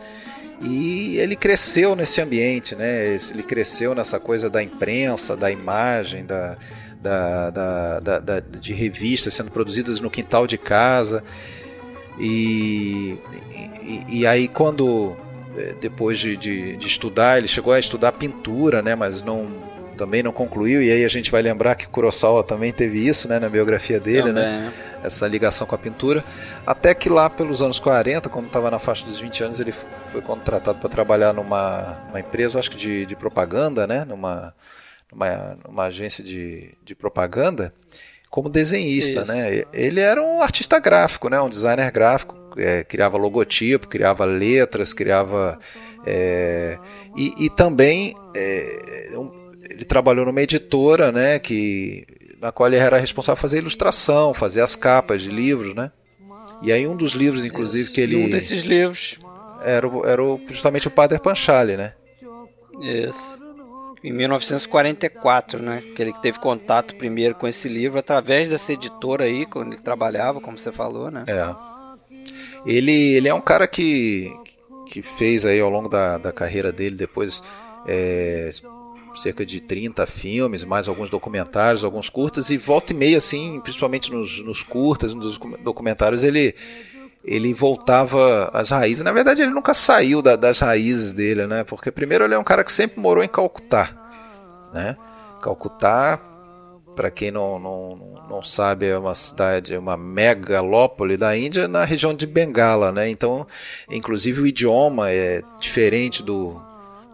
E 0.61 1.17
ele 1.17 1.35
cresceu 1.35 1.95
nesse 1.95 2.21
ambiente, 2.21 2.75
né? 2.75 3.17
Ele 3.31 3.43
cresceu 3.43 3.93
nessa 3.93 4.19
coisa 4.19 4.49
da 4.49 4.63
imprensa, 4.63 5.35
da 5.35 5.51
imagem, 5.51 6.25
da, 6.25 6.55
da, 7.01 7.49
da, 7.49 8.19
da, 8.19 8.39
de 8.39 8.73
revistas 8.73 9.33
sendo 9.33 9.51
produzidas 9.51 9.99
no 9.99 10.09
quintal 10.09 10.45
de 10.45 10.57
casa. 10.57 11.23
E, 12.19 13.17
e, 13.81 14.19
e 14.19 14.27
aí 14.27 14.47
quando 14.47 15.15
é, 15.57 15.73
depois 15.81 16.19
de, 16.19 16.37
de, 16.37 16.77
de, 16.77 16.87
estudar, 16.87 17.37
ele 17.37 17.47
chegou 17.47 17.73
a 17.73 17.79
estudar 17.79 18.11
pintura, 18.13 18.81
né, 18.81 18.95
mas 18.95 19.21
não, 19.21 19.47
também 19.97 20.23
não 20.23 20.31
concluiu, 20.31 20.81
e 20.81 20.91
aí 20.91 21.03
a 21.03 21.09
gente 21.09 21.31
vai 21.31 21.41
lembrar 21.41 21.75
que 21.75 21.87
Kurosawa 21.87 22.43
também 22.43 22.71
teve 22.71 23.05
isso 23.05 23.27
né, 23.27 23.39
na 23.39 23.49
biografia 23.49 23.99
dele, 23.99 24.31
né? 24.31 24.43
também, 24.43 24.59
né? 24.59 24.73
Essa 25.03 25.27
ligação 25.27 25.65
com 25.65 25.73
a 25.73 25.79
pintura. 25.79 26.23
Até 26.65 26.93
que 26.93 27.09
lá 27.09 27.27
pelos 27.27 27.61
anos 27.63 27.79
40, 27.79 28.29
quando 28.29 28.45
estava 28.45 28.69
na 28.69 28.77
faixa 28.77 29.03
dos 29.03 29.19
20 29.19 29.43
anos, 29.43 29.59
ele 29.59 29.73
foi 30.11 30.21
contratado 30.21 30.77
para 30.77 30.89
trabalhar 30.89 31.33
numa 31.33 31.97
empresa, 32.15 32.59
acho 32.59 32.69
que 32.69 32.77
de, 32.77 33.05
de 33.07 33.15
propaganda, 33.15 33.87
né? 33.87 34.05
Numa, 34.05 34.53
numa, 35.11 35.57
numa 35.67 35.83
agência 35.85 36.23
de, 36.23 36.73
de 36.83 36.95
propaganda 36.95 37.73
como 38.31 38.49
desenhista, 38.49 39.23
Isso. 39.23 39.31
né? 39.31 39.63
Ele 39.73 39.99
era 39.99 40.23
um 40.23 40.41
artista 40.41 40.79
gráfico, 40.79 41.29
né? 41.29 41.39
Um 41.41 41.49
designer 41.49 41.91
gráfico, 41.91 42.33
é, 42.57 42.81
criava 42.81 43.17
logotipo, 43.17 43.89
criava 43.89 44.23
letras, 44.23 44.93
criava 44.93 45.59
é, 46.05 46.77
e, 47.15 47.45
e, 47.45 47.49
também 47.49 48.15
é, 48.33 49.11
um, 49.15 49.29
ele 49.69 49.83
trabalhou 49.83 50.25
numa 50.25 50.41
editora, 50.41 51.11
né? 51.11 51.39
Que 51.39 52.05
na 52.39 52.53
qual 52.53 52.67
ele 52.69 52.77
era 52.77 52.97
responsável 52.97 53.35
por 53.35 53.41
fazer 53.41 53.57
ilustração, 53.57 54.33
fazer 54.33 54.61
as 54.61 54.77
capas 54.77 55.21
de 55.21 55.29
livros, 55.29 55.75
né? 55.75 55.91
E 56.61 56.71
aí 56.71 56.87
um 56.87 56.95
dos 56.95 57.11
livros, 57.11 57.43
inclusive, 57.43 57.83
Isso. 57.83 57.93
que 57.93 57.99
ele 57.99 58.15
um 58.15 58.29
desses 58.29 58.63
livros 58.63 59.19
era, 59.61 59.87
era 60.05 60.23
justamente 60.47 60.87
o 60.87 60.91
Padre 60.91 61.19
Panchali, 61.19 61.75
né? 61.75 61.93
Isso 62.81 63.40
em 64.03 64.11
1944, 64.11 65.61
né? 65.61 65.83
Que 65.95 66.01
ele 66.01 66.13
teve 66.13 66.39
contato 66.39 66.95
primeiro 66.95 67.35
com 67.35 67.47
esse 67.47 67.67
livro 67.67 67.99
através 67.99 68.49
dessa 68.49 68.73
editora 68.73 69.25
aí, 69.25 69.45
quando 69.45 69.73
ele 69.73 69.81
trabalhava, 69.81 70.41
como 70.41 70.57
você 70.57 70.71
falou, 70.71 71.11
né? 71.11 71.23
É. 71.27 71.55
Ele, 72.65 73.13
ele 73.15 73.27
é 73.27 73.33
um 73.33 73.41
cara 73.41 73.67
que, 73.67 74.31
que 74.87 75.01
fez 75.01 75.45
aí 75.45 75.59
ao 75.59 75.69
longo 75.69 75.89
da, 75.89 76.17
da 76.17 76.31
carreira 76.31 76.71
dele 76.71 76.95
depois 76.95 77.43
é, 77.87 78.49
cerca 79.15 79.45
de 79.45 79.59
30 79.59 80.05
filmes, 80.05 80.63
mais 80.63 80.87
alguns 80.87 81.09
documentários, 81.09 81.83
alguns 81.83 82.09
curtas, 82.09 82.49
e 82.49 82.57
volta 82.57 82.93
e 82.93 82.95
meia, 82.95 83.17
assim, 83.17 83.59
principalmente 83.61 84.11
nos, 84.11 84.43
nos 84.43 84.63
curtas, 84.63 85.13
nos 85.13 85.37
documentários, 85.63 86.23
ele 86.23 86.55
ele 87.23 87.53
voltava 87.53 88.49
às 88.53 88.69
raízes. 88.69 89.03
Na 89.03 89.11
verdade, 89.11 89.41
ele 89.41 89.51
nunca 89.51 89.73
saiu 89.73 90.21
da, 90.21 90.35
das 90.35 90.59
raízes 90.59 91.13
dele, 91.13 91.45
né? 91.47 91.63
Porque 91.63 91.91
primeiro 91.91 92.23
ele 92.23 92.33
é 92.33 92.39
um 92.39 92.43
cara 92.43 92.63
que 92.63 92.71
sempre 92.71 92.99
morou 92.99 93.23
em 93.23 93.27
Calcutá, 93.27 93.95
né? 94.73 94.97
Calcutá, 95.41 96.19
para 96.95 97.09
quem 97.09 97.31
não, 97.31 97.57
não, 97.59 97.95
não 98.29 98.43
sabe, 98.43 98.87
é 98.87 98.97
uma 98.97 99.15
cidade, 99.15 99.73
é 99.73 99.79
uma 99.79 99.97
megalópole 99.97 101.17
da 101.17 101.35
Índia 101.37 101.67
na 101.67 101.83
região 101.83 102.13
de 102.13 102.25
Bengala, 102.25 102.91
né? 102.91 103.09
Então, 103.09 103.47
inclusive 103.89 104.41
o 104.41 104.47
idioma 104.47 105.09
é 105.09 105.41
diferente 105.59 106.21
do, 106.23 106.59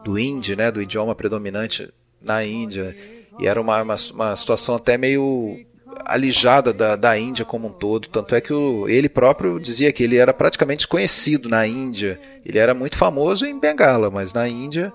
do 0.04 0.18
hindi, 0.18 0.56
né? 0.56 0.72
Do 0.72 0.82
idioma 0.82 1.16
predominante 1.16 1.92
na 2.22 2.44
Índia. 2.44 2.96
E 3.40 3.48
era 3.48 3.62
uma, 3.62 3.82
uma, 3.82 3.96
uma 4.14 4.36
situação 4.36 4.76
até 4.76 4.98
meio 4.98 5.60
alijada 6.06 6.74
da, 6.74 6.96
da 6.96 7.18
Índia 7.18 7.46
como 7.46 7.68
um 7.68 7.72
todo. 7.72 8.08
Tanto 8.08 8.36
é 8.36 8.42
que 8.42 8.54
o, 8.54 8.88
ele 8.88 9.10
próprio 9.10 9.60
dizia 9.60 9.92
que 9.92 10.04
ele 10.04 10.18
era 10.18 10.34
praticamente 10.34 10.88
conhecido 10.88 11.50
na 11.50 11.66
Índia. 11.66 12.20
Ele 12.46 12.58
era 12.58 12.74
muito 12.74 12.98
famoso 12.98 13.46
em 13.46 13.60
Bengala, 13.60 14.10
mas 14.10 14.34
na 14.34 14.48
Índia 14.48 14.92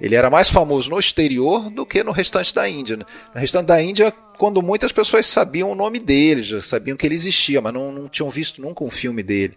ele 0.00 0.16
era 0.16 0.28
mais 0.28 0.48
famoso 0.48 0.90
no 0.90 0.98
exterior 0.98 1.70
do 1.70 1.86
que 1.86 2.02
no 2.02 2.10
restante 2.10 2.54
da 2.54 2.68
Índia. 2.68 2.96
No 2.96 3.06
restante 3.34 3.66
da 3.66 3.80
Índia, 3.80 4.12
quando 4.36 4.60
muitas 4.60 4.90
pessoas 4.90 5.26
sabiam 5.26 5.70
o 5.70 5.76
nome 5.76 5.98
dele, 5.98 6.42
já 6.42 6.60
sabiam 6.60 6.96
que 6.96 7.06
ele 7.06 7.14
existia, 7.14 7.60
mas 7.60 7.72
não, 7.72 7.92
não 7.92 8.08
tinham 8.08 8.28
visto 8.28 8.60
nunca 8.60 8.82
um 8.82 8.90
filme 8.90 9.22
dele. 9.22 9.56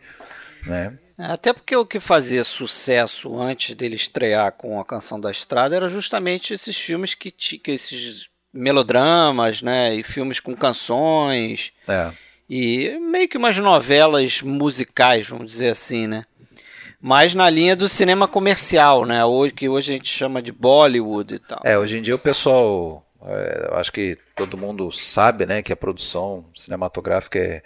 Né? 0.65 0.97
Até 1.17 1.53
porque 1.53 1.75
o 1.75 1.85
que 1.85 1.99
fazia 1.99 2.43
sucesso 2.43 3.39
antes 3.39 3.73
dele 3.73 3.95
estrear 3.95 4.51
com 4.51 4.79
a 4.79 4.85
Canção 4.85 5.19
da 5.19 5.31
Estrada 5.31 5.75
era 5.75 5.89
justamente 5.89 6.53
esses 6.53 6.77
filmes 6.77 7.15
que, 7.15 7.31
que 7.31 7.71
esses 7.71 8.29
melodramas, 8.55 9.61
né? 9.61 9.93
E 9.93 10.03
filmes 10.03 10.39
com 10.39 10.55
canções. 10.55 11.73
É. 11.87 12.11
E 12.49 12.97
meio 12.99 13.27
que 13.27 13.37
umas 13.37 13.57
novelas 13.57 14.41
musicais, 14.41 15.27
vamos 15.27 15.51
dizer 15.51 15.69
assim, 15.69 16.07
né? 16.07 16.23
Mas 17.01 17.35
na 17.35 17.49
linha 17.49 17.75
do 17.75 17.89
cinema 17.89 18.27
comercial, 18.27 19.05
né? 19.05 19.23
Hoje, 19.25 19.53
que 19.53 19.69
hoje 19.69 19.93
a 19.93 19.95
gente 19.97 20.09
chama 20.09 20.41
de 20.41 20.51
Bollywood 20.51 21.35
e 21.35 21.39
tal. 21.39 21.61
É, 21.63 21.77
hoje 21.77 21.97
em 21.97 22.01
dia 22.01 22.15
o 22.15 22.19
pessoal. 22.19 23.05
É, 23.27 23.69
acho 23.73 23.91
que 23.91 24.17
todo 24.35 24.57
mundo 24.57 24.91
sabe, 24.91 25.45
né? 25.45 25.61
Que 25.61 25.73
a 25.73 25.75
produção 25.75 26.45
cinematográfica 26.55 27.37
é, 27.37 27.61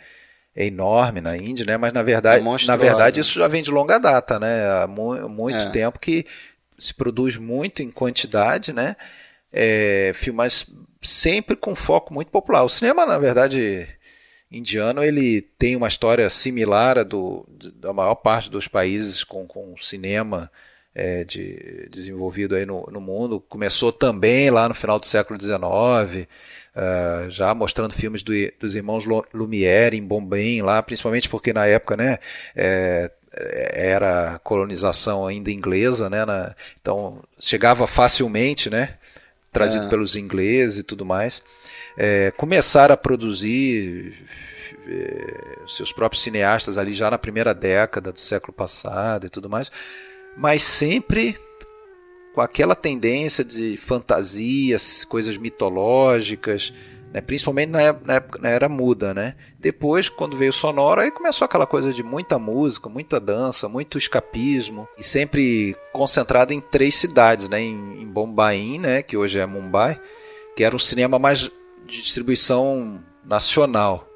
é 0.55 0.65
enorme 0.65 1.21
na 1.21 1.37
Índia, 1.37 1.65
né? 1.65 1.77
Mas 1.77 1.93
na 1.93 2.01
verdade, 2.01 2.43
é 2.43 2.67
na 2.67 2.75
verdade 2.75 3.19
isso 3.19 3.37
já 3.37 3.47
vem 3.47 3.61
de 3.61 3.69
longa 3.69 3.97
data, 3.97 4.39
né? 4.39 4.81
Há 4.81 4.87
mu 4.87 5.29
muito 5.29 5.59
é. 5.59 5.69
tempo 5.69 5.99
que 5.99 6.25
se 6.77 6.93
produz 6.93 7.37
muito 7.37 7.83
em 7.83 7.91
quantidade, 7.91 8.73
né? 8.73 8.95
É, 9.51 10.11
filmes 10.15 10.67
sempre 11.01 11.55
com 11.55 11.75
foco 11.75 12.13
muito 12.13 12.31
popular. 12.31 12.63
O 12.63 12.69
cinema, 12.69 13.05
na 13.05 13.17
verdade, 13.17 13.87
indiano, 14.51 15.03
ele 15.03 15.41
tem 15.41 15.75
uma 15.75 15.87
história 15.87 16.29
similar 16.29 16.97
à 16.97 17.03
do, 17.03 17.47
da 17.75 17.93
maior 17.93 18.15
parte 18.15 18.49
dos 18.49 18.67
países 18.67 19.23
com, 19.23 19.45
com 19.47 19.75
cinema 19.77 20.51
é, 20.93 21.23
de, 21.23 21.87
desenvolvido 21.91 22.55
aí 22.55 22.65
no, 22.65 22.85
no, 22.91 22.99
mundo. 22.99 23.39
Começou 23.39 23.93
também 23.93 24.49
lá 24.49 24.67
no 24.67 24.75
final 24.75 24.99
do 24.99 25.05
século 25.05 25.39
XIX, 25.39 25.59
uh, 25.61 26.27
é, 26.75 27.29
já 27.29 27.53
mostrando 27.53 27.93
filmes 27.93 28.23
do, 28.23 28.33
dos 28.59 28.75
irmãos 28.75 29.05
Lumière 29.33 29.95
em 29.95 30.03
Bombay, 30.03 30.61
lá, 30.61 30.81
principalmente 30.81 31.29
porque 31.29 31.53
na 31.53 31.65
época, 31.65 31.95
né, 31.95 32.19
é, 32.55 33.11
era 33.31 34.39
colonização 34.43 35.25
ainda 35.25 35.51
inglesa, 35.51 36.09
né, 36.09 36.25
na, 36.25 36.55
então 36.81 37.21
chegava 37.39 37.85
facilmente, 37.85 38.69
né, 38.69 38.97
trazido 39.51 39.85
é. 39.85 39.89
pelos 39.89 40.15
ingleses 40.15 40.79
e 40.79 40.83
tudo 40.83 41.05
mais, 41.05 41.41
é, 41.97 42.31
começaram 42.31 42.93
a 42.93 42.97
produzir 42.97 44.13
é, 44.87 45.59
seus 45.67 45.91
próprios 45.91 46.23
cineastas 46.23 46.77
ali 46.77 46.93
já 46.93 47.09
na 47.11 47.17
primeira 47.17 47.53
década 47.53 48.11
do 48.11 48.19
século 48.19 48.53
passado 48.53 49.25
e 49.25 49.29
tudo 49.29 49.49
mais, 49.49 49.71
mas 50.37 50.63
sempre 50.63 51.37
com 52.33 52.41
aquela 52.41 52.75
tendência 52.75 53.43
de 53.43 53.75
fantasias, 53.75 55.03
coisas 55.03 55.37
mitológicas, 55.37 56.73
né? 57.13 57.21
principalmente 57.21 57.69
na, 57.69 57.81
época, 57.81 58.39
na 58.41 58.49
era 58.49 58.69
muda, 58.69 59.13
né? 59.13 59.35
Depois, 59.59 60.07
quando 60.07 60.37
veio 60.37 60.51
o 60.51 60.53
sonoro, 60.53 61.01
aí 61.01 61.11
começou 61.11 61.45
aquela 61.45 61.65
coisa 61.65 61.91
de 61.91 62.03
muita 62.03 62.37
música, 62.37 62.89
muita 62.89 63.19
dança, 63.19 63.67
muito 63.67 63.97
escapismo 63.97 64.87
e 64.97 65.03
sempre 65.03 65.75
concentrado 65.91 66.53
em 66.53 66.61
três 66.61 66.95
cidades, 66.95 67.49
né? 67.49 67.61
Em, 67.61 68.01
em 68.01 68.05
Bombay, 68.05 68.77
né? 68.77 69.01
Que 69.01 69.17
hoje 69.17 69.39
é 69.39 69.45
Mumbai, 69.45 69.99
que 70.55 70.63
era 70.63 70.75
um 70.75 70.79
cinema 70.79 71.17
mais 71.17 71.39
de 71.85 72.01
distribuição 72.01 73.03
nacional. 73.25 74.07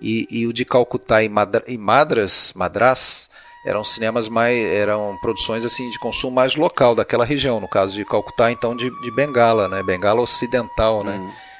E, 0.00 0.26
e 0.30 0.46
o 0.46 0.52
de 0.52 0.64
Calcutá 0.64 1.22
e, 1.22 1.28
Madra, 1.28 1.62
e 1.66 1.78
Madras, 1.78 2.52
Madras, 2.56 3.30
eram 3.64 3.84
cinemas 3.84 4.28
mais 4.28 4.58
eram 4.58 5.16
produções 5.20 5.64
assim 5.64 5.88
de 5.88 5.98
consumo 6.00 6.34
mais 6.34 6.56
local 6.56 6.96
daquela 6.96 7.24
região 7.24 7.60
no 7.60 7.68
caso 7.68 7.94
de 7.94 8.04
Calcutá 8.04 8.50
então 8.50 8.74
de, 8.74 8.90
de 9.02 9.10
Bengala 9.12 9.68
né 9.68 9.84
Bengala 9.84 10.20
ocidental 10.20 11.04
né 11.04 11.12
hum 11.12 11.51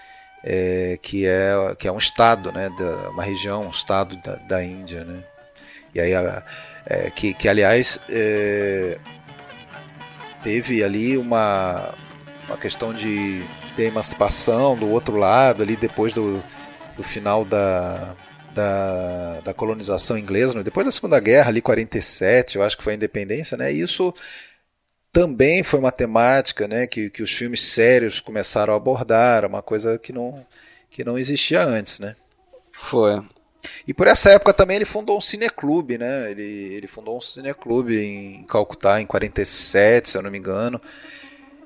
é, 0.45 0.99
que, 1.01 1.27
é, 1.27 1.53
que 1.79 1.87
é 1.87 1.93
um 1.93 1.99
estado, 1.99 2.51
né, 2.53 2.71
da, 2.77 3.11
uma 3.11 3.23
região, 3.23 3.67
um 3.67 3.71
estado 3.71 4.17
da, 4.17 4.37
da 4.37 4.65
Índia. 4.65 5.05
Né? 5.05 5.23
E 5.95 6.01
aí, 6.01 6.15
a, 6.15 6.43
é, 6.87 7.11
que, 7.11 7.33
que 7.33 7.49
aliás 7.49 8.01
é, 8.09 8.99
teve 10.43 10.83
ali 10.83 11.17
uma, 11.17 11.95
uma 12.49 12.57
questão 12.57 12.93
de 12.93 13.45
emancipação 13.79 14.77
do 14.77 14.89
outro 14.89 15.17
lado, 15.17 15.63
ali 15.63 15.77
depois 15.77 16.13
do, 16.13 16.43
do 16.97 17.03
final 17.03 17.45
da, 17.45 18.15
da, 18.55 19.41
da 19.45 19.55
colonização 19.55 20.19
inglesa, 20.19 20.55
né? 20.55 20.63
depois 20.63 20.85
da 20.85 20.91
Segunda 20.91 21.19
Guerra, 21.21 21.49
ali 21.49 21.63
47, 21.63 22.57
eu 22.57 22.63
acho 22.63 22.77
que 22.77 22.83
foi 22.83 22.95
a 22.95 22.97
independência, 22.97 23.57
né? 23.57 23.73
E 23.73 23.81
isso 23.81 24.13
também 25.13 25.63
foi 25.63 25.79
uma 25.79 25.93
temática 25.93 26.67
né, 26.67 26.87
que, 26.87 27.11
que 27.11 27.23
os 27.23 27.31
filmes 27.31 27.61
sérios 27.61 28.19
começaram 28.19 28.73
a 28.73 28.77
abordar, 28.77 29.45
uma 29.45 29.63
coisa 29.63 29.99
que 29.99 30.13
não, 30.13 30.45
que 30.89 31.05
não 31.05 31.19
existia 31.19 31.63
antes. 31.63 32.01
Né? 32.01 32.17
Foi. 32.73 33.23
E 33.87 33.93
por 33.93 34.07
essa 34.07 34.31
época 34.31 34.55
também 34.55 34.77
ele 34.77 34.85
fundou 34.85 35.17
um 35.17 35.21
cineclube, 35.21 35.99
né? 35.99 36.31
Ele, 36.31 36.43
ele 36.43 36.87
fundou 36.87 37.17
um 37.17 37.21
cineclube 37.21 37.97
em 37.97 38.43
Calcutá 38.45 39.01
em 39.01 39.07
47, 39.07 40.09
se 40.09 40.19
eu 40.19 40.23
não 40.23 40.31
me 40.31 40.39
engano. 40.39 40.81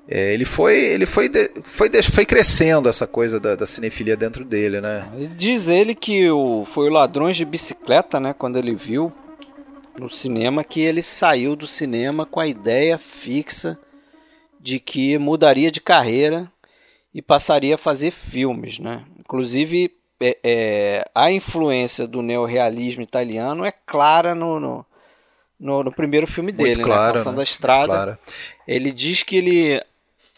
É, 0.09 0.33
ele 0.35 0.45
foi 0.45 0.77
ele 0.77 1.07
foi, 1.07 1.29
de, 1.29 1.51
foi, 1.65 1.89
de, 1.89 2.03
foi 2.03 2.25
crescendo 2.25 2.89
essa 2.89 3.07
coisa 3.07 3.41
da, 3.41 3.57
da, 3.57 3.67
cinefilia 3.67 4.17
dentro 4.17 4.45
dele, 4.45 4.81
né? 4.81 5.09
Diz 5.37 5.69
ele 5.69 5.95
que 5.95 6.31
o, 6.31 6.65
foi 6.65 6.89
o 6.89 6.93
Ladrões 6.93 7.37
de 7.37 7.45
Bicicleta, 7.45 8.21
né? 8.21 8.33
Quando 8.33 8.57
ele 8.57 8.75
viu 8.75 9.13
no 9.99 10.09
cinema 10.09 10.63
que 10.63 10.81
ele 10.81 11.03
saiu 11.03 11.57
do 11.57 11.67
cinema 11.67 12.27
com 12.27 12.41
a 12.41 12.47
ideia 12.47 12.99
fixa 12.99 13.79
de 14.61 14.79
que 14.79 15.17
mudaria 15.19 15.71
de 15.71 15.81
carreira 15.81 16.51
e 17.15 17.23
passaria 17.23 17.77
a 17.77 17.79
fazer 17.79 18.11
filmes, 18.11 18.79
né? 18.79 19.05
Inclusive 19.19 19.95
é, 20.21 20.39
é, 20.43 21.05
a 21.15 21.31
influência 21.31 22.07
do 22.07 22.23
neorrealismo 22.23 23.03
italiano 23.03 23.65
é 23.65 23.73
clara 23.73 24.35
no, 24.35 24.59
no, 24.59 24.87
no, 25.59 25.85
no 25.85 25.93
primeiro 25.93 26.27
filme 26.27 26.53
dele, 26.53 26.83
Muito 26.83 26.89
né? 26.89 27.13
Canção 27.13 27.33
né? 27.33 27.37
da 27.37 27.43
Estrada. 27.43 28.19
Ele 28.67 28.93
diz 28.93 29.23
que 29.23 29.37
ele 29.37 29.83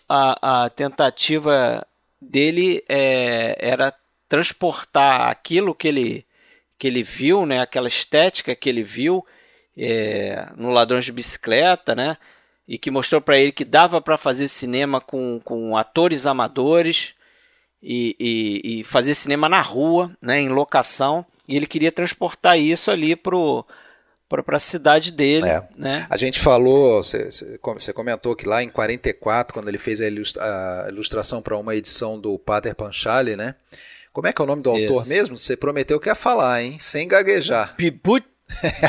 a, 0.09 0.65
a 0.65 0.71
tentativa 0.71 1.87
dele 2.21 2.83
é, 2.88 3.57
era 3.61 3.95
transportar 4.29 5.29
aquilo 5.29 5.75
que 5.75 5.88
ele, 5.88 6.27
que 6.79 6.87
ele 6.87 7.03
viu, 7.03 7.47
né, 7.47 7.61
aquela 7.61 7.88
estética 7.88 8.55
que 8.55 8.69
ele 8.69 8.83
viu 8.83 9.25
é, 9.78 10.50
no 10.56 10.70
Ladrões 10.70 11.04
de 11.04 11.12
Bicicleta, 11.12 11.94
né, 11.94 12.16
e 12.66 12.76
que 12.76 12.90
mostrou 12.90 13.20
para 13.20 13.38
ele 13.38 13.52
que 13.52 13.64
dava 13.64 14.00
para 14.00 14.18
fazer 14.18 14.49
cinema 14.49 15.00
com, 15.00 15.40
com 15.44 15.76
atores 15.76 16.26
amadores 16.26 17.14
e, 17.82 18.16
e, 18.18 18.80
e, 18.80 18.85
fazer 18.85 19.14
cinema 19.14 19.49
na 19.49 19.61
rua, 19.61 20.11
né, 20.20 20.40
em 20.40 20.49
locação, 20.49 21.25
e 21.47 21.56
ele 21.56 21.66
queria 21.66 21.92
transportar 21.92 22.58
isso 22.58 22.90
ali 22.90 23.14
pro 23.14 23.64
para 24.28 24.58
a 24.58 24.61
cidade 24.61 25.11
dele. 25.11 25.49
É. 25.49 25.66
Né? 25.75 26.06
A 26.11 26.16
gente 26.18 26.38
falou, 26.38 27.02
você 27.02 27.92
comentou 27.94 28.37
que 28.37 28.47
lá 28.47 28.62
em 28.62 28.68
44, 28.68 29.54
quando 29.54 29.68
ele 29.68 29.78
fez 29.78 30.02
a, 30.02 30.06
ilustra, 30.06 30.42
a 30.85 30.88
ilustração 30.90 31.40
para 31.40 31.56
uma 31.56 31.75
edição 31.75 32.20
do 32.20 32.38
Pater 32.38 32.75
Panchali, 32.75 33.37
né? 33.37 33.54
Como 34.12 34.26
é 34.26 34.32
que 34.32 34.42
é 34.42 34.44
o 34.44 34.47
nome 34.47 34.62
do 34.62 34.70
autor 34.70 35.02
Isso. 35.02 35.08
mesmo? 35.08 35.38
Você 35.38 35.56
prometeu 35.56 35.99
que 35.99 36.08
ia 36.08 36.14
falar, 36.14 36.62
hein? 36.62 36.76
Sem 36.78 37.08
gaguejar. 37.08 37.75
Bibut, 37.78 38.26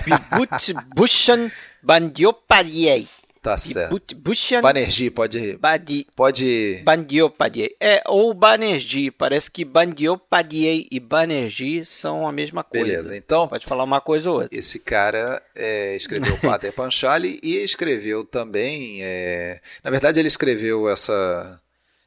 Bibut 0.06 0.74
Bushan 0.96 1.52
Bandiopariei. 1.82 3.08
Tá 3.42 3.58
certo. 3.58 4.16
Bushan, 4.18 4.62
Banerjee, 4.62 5.10
pode. 5.10 5.56
Badi, 5.58 6.06
pode. 6.14 6.82
Bandiopadiei. 6.84 7.74
É, 7.80 8.04
ou 8.08 8.34
Banerjee. 8.34 9.12
Parece 9.12 9.50
que 9.50 9.64
Bandiopadiei 9.64 10.88
e 10.92 11.00
Banerjee 11.00 11.86
são 11.86 12.28
a 12.28 12.32
mesma 12.34 12.64
coisa. 12.66 12.86
Beleza, 12.86 13.16
então. 13.16 13.48
Pode 13.48 13.66
falar 13.66 13.86
uma 13.86 14.02
coisa 14.02 14.30
ou 14.30 14.42
outra. 14.42 14.50
Esse 14.52 14.80
cara 14.80 15.42
é, 15.56 15.96
escreveu 15.96 16.38
Pater 16.40 16.74
Panchali 16.74 17.40
e 17.42 17.56
escreveu 17.56 18.26
também. 18.26 19.00
É, 19.02 19.62
na 19.82 19.90
verdade, 19.90 20.20
ele 20.20 20.28
escreveu 20.28 20.90
essa 20.90 21.60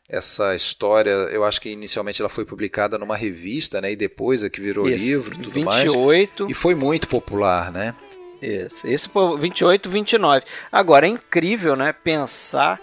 essa 0.08 0.54
história, 0.54 1.10
eu 1.10 1.44
acho 1.44 1.60
que 1.60 1.70
inicialmente 1.70 2.20
ela 2.20 2.28
foi 2.28 2.44
publicada 2.44 2.98
numa 2.98 3.16
revista, 3.16 3.80
né? 3.80 3.92
E 3.92 3.96
depois 3.96 4.44
é 4.44 4.50
que 4.50 4.60
virou 4.60 4.88
Isso, 4.88 5.04
livro, 5.04 5.30
tudo 5.36 5.50
28. 5.50 5.64
mais. 5.64 6.50
E 6.50 6.54
foi 6.54 6.74
muito 6.74 7.08
popular, 7.08 7.72
né? 7.72 7.94
Isso. 8.40 8.86
Esse 8.86 9.08
por 9.08 9.38
28, 9.38 9.88
29. 9.88 10.44
Agora 10.70 11.06
é 11.06 11.10
incrível, 11.10 11.76
né, 11.76 11.92
pensar 11.92 12.80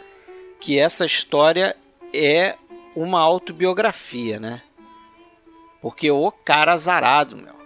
que 0.59 0.79
essa 0.79 1.05
história 1.05 1.75
é 2.13 2.55
uma 2.95 3.19
autobiografia, 3.19 4.39
né? 4.39 4.61
Porque 5.81 6.09
o 6.09 6.31
cara 6.31 6.73
azarado, 6.73 7.37
meu. 7.37 7.59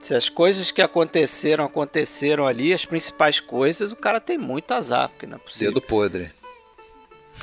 Se 0.00 0.14
as 0.14 0.28
coisas 0.28 0.70
que 0.70 0.80
aconteceram 0.80 1.64
aconteceram 1.64 2.46
ali, 2.46 2.72
as 2.72 2.84
principais 2.84 3.40
coisas, 3.40 3.90
o 3.90 3.96
cara 3.96 4.20
tem 4.20 4.38
muito 4.38 4.72
azar, 4.72 5.08
porque 5.08 5.26
não 5.26 5.36
é 5.36 5.40
possível. 5.40 5.74
Dedo 5.74 5.82
podre. 5.82 6.30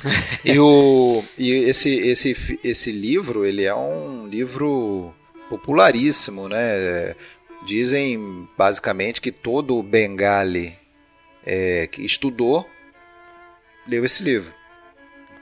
e 0.44 0.58
o, 0.58 1.22
e 1.38 1.52
esse, 1.52 1.94
esse, 1.94 2.58
esse 2.62 2.92
livro, 2.92 3.44
ele 3.44 3.64
é 3.64 3.74
um 3.74 4.26
livro 4.26 5.14
popularíssimo, 5.48 6.48
né? 6.48 7.14
Dizem 7.64 8.48
basicamente 8.56 9.20
que 9.20 9.32
todo 9.32 9.82
Bengali 9.82 10.76
é, 11.44 11.86
que 11.86 12.04
estudou 12.04 12.66
leu 13.86 14.04
esse 14.04 14.22
livro. 14.22 14.54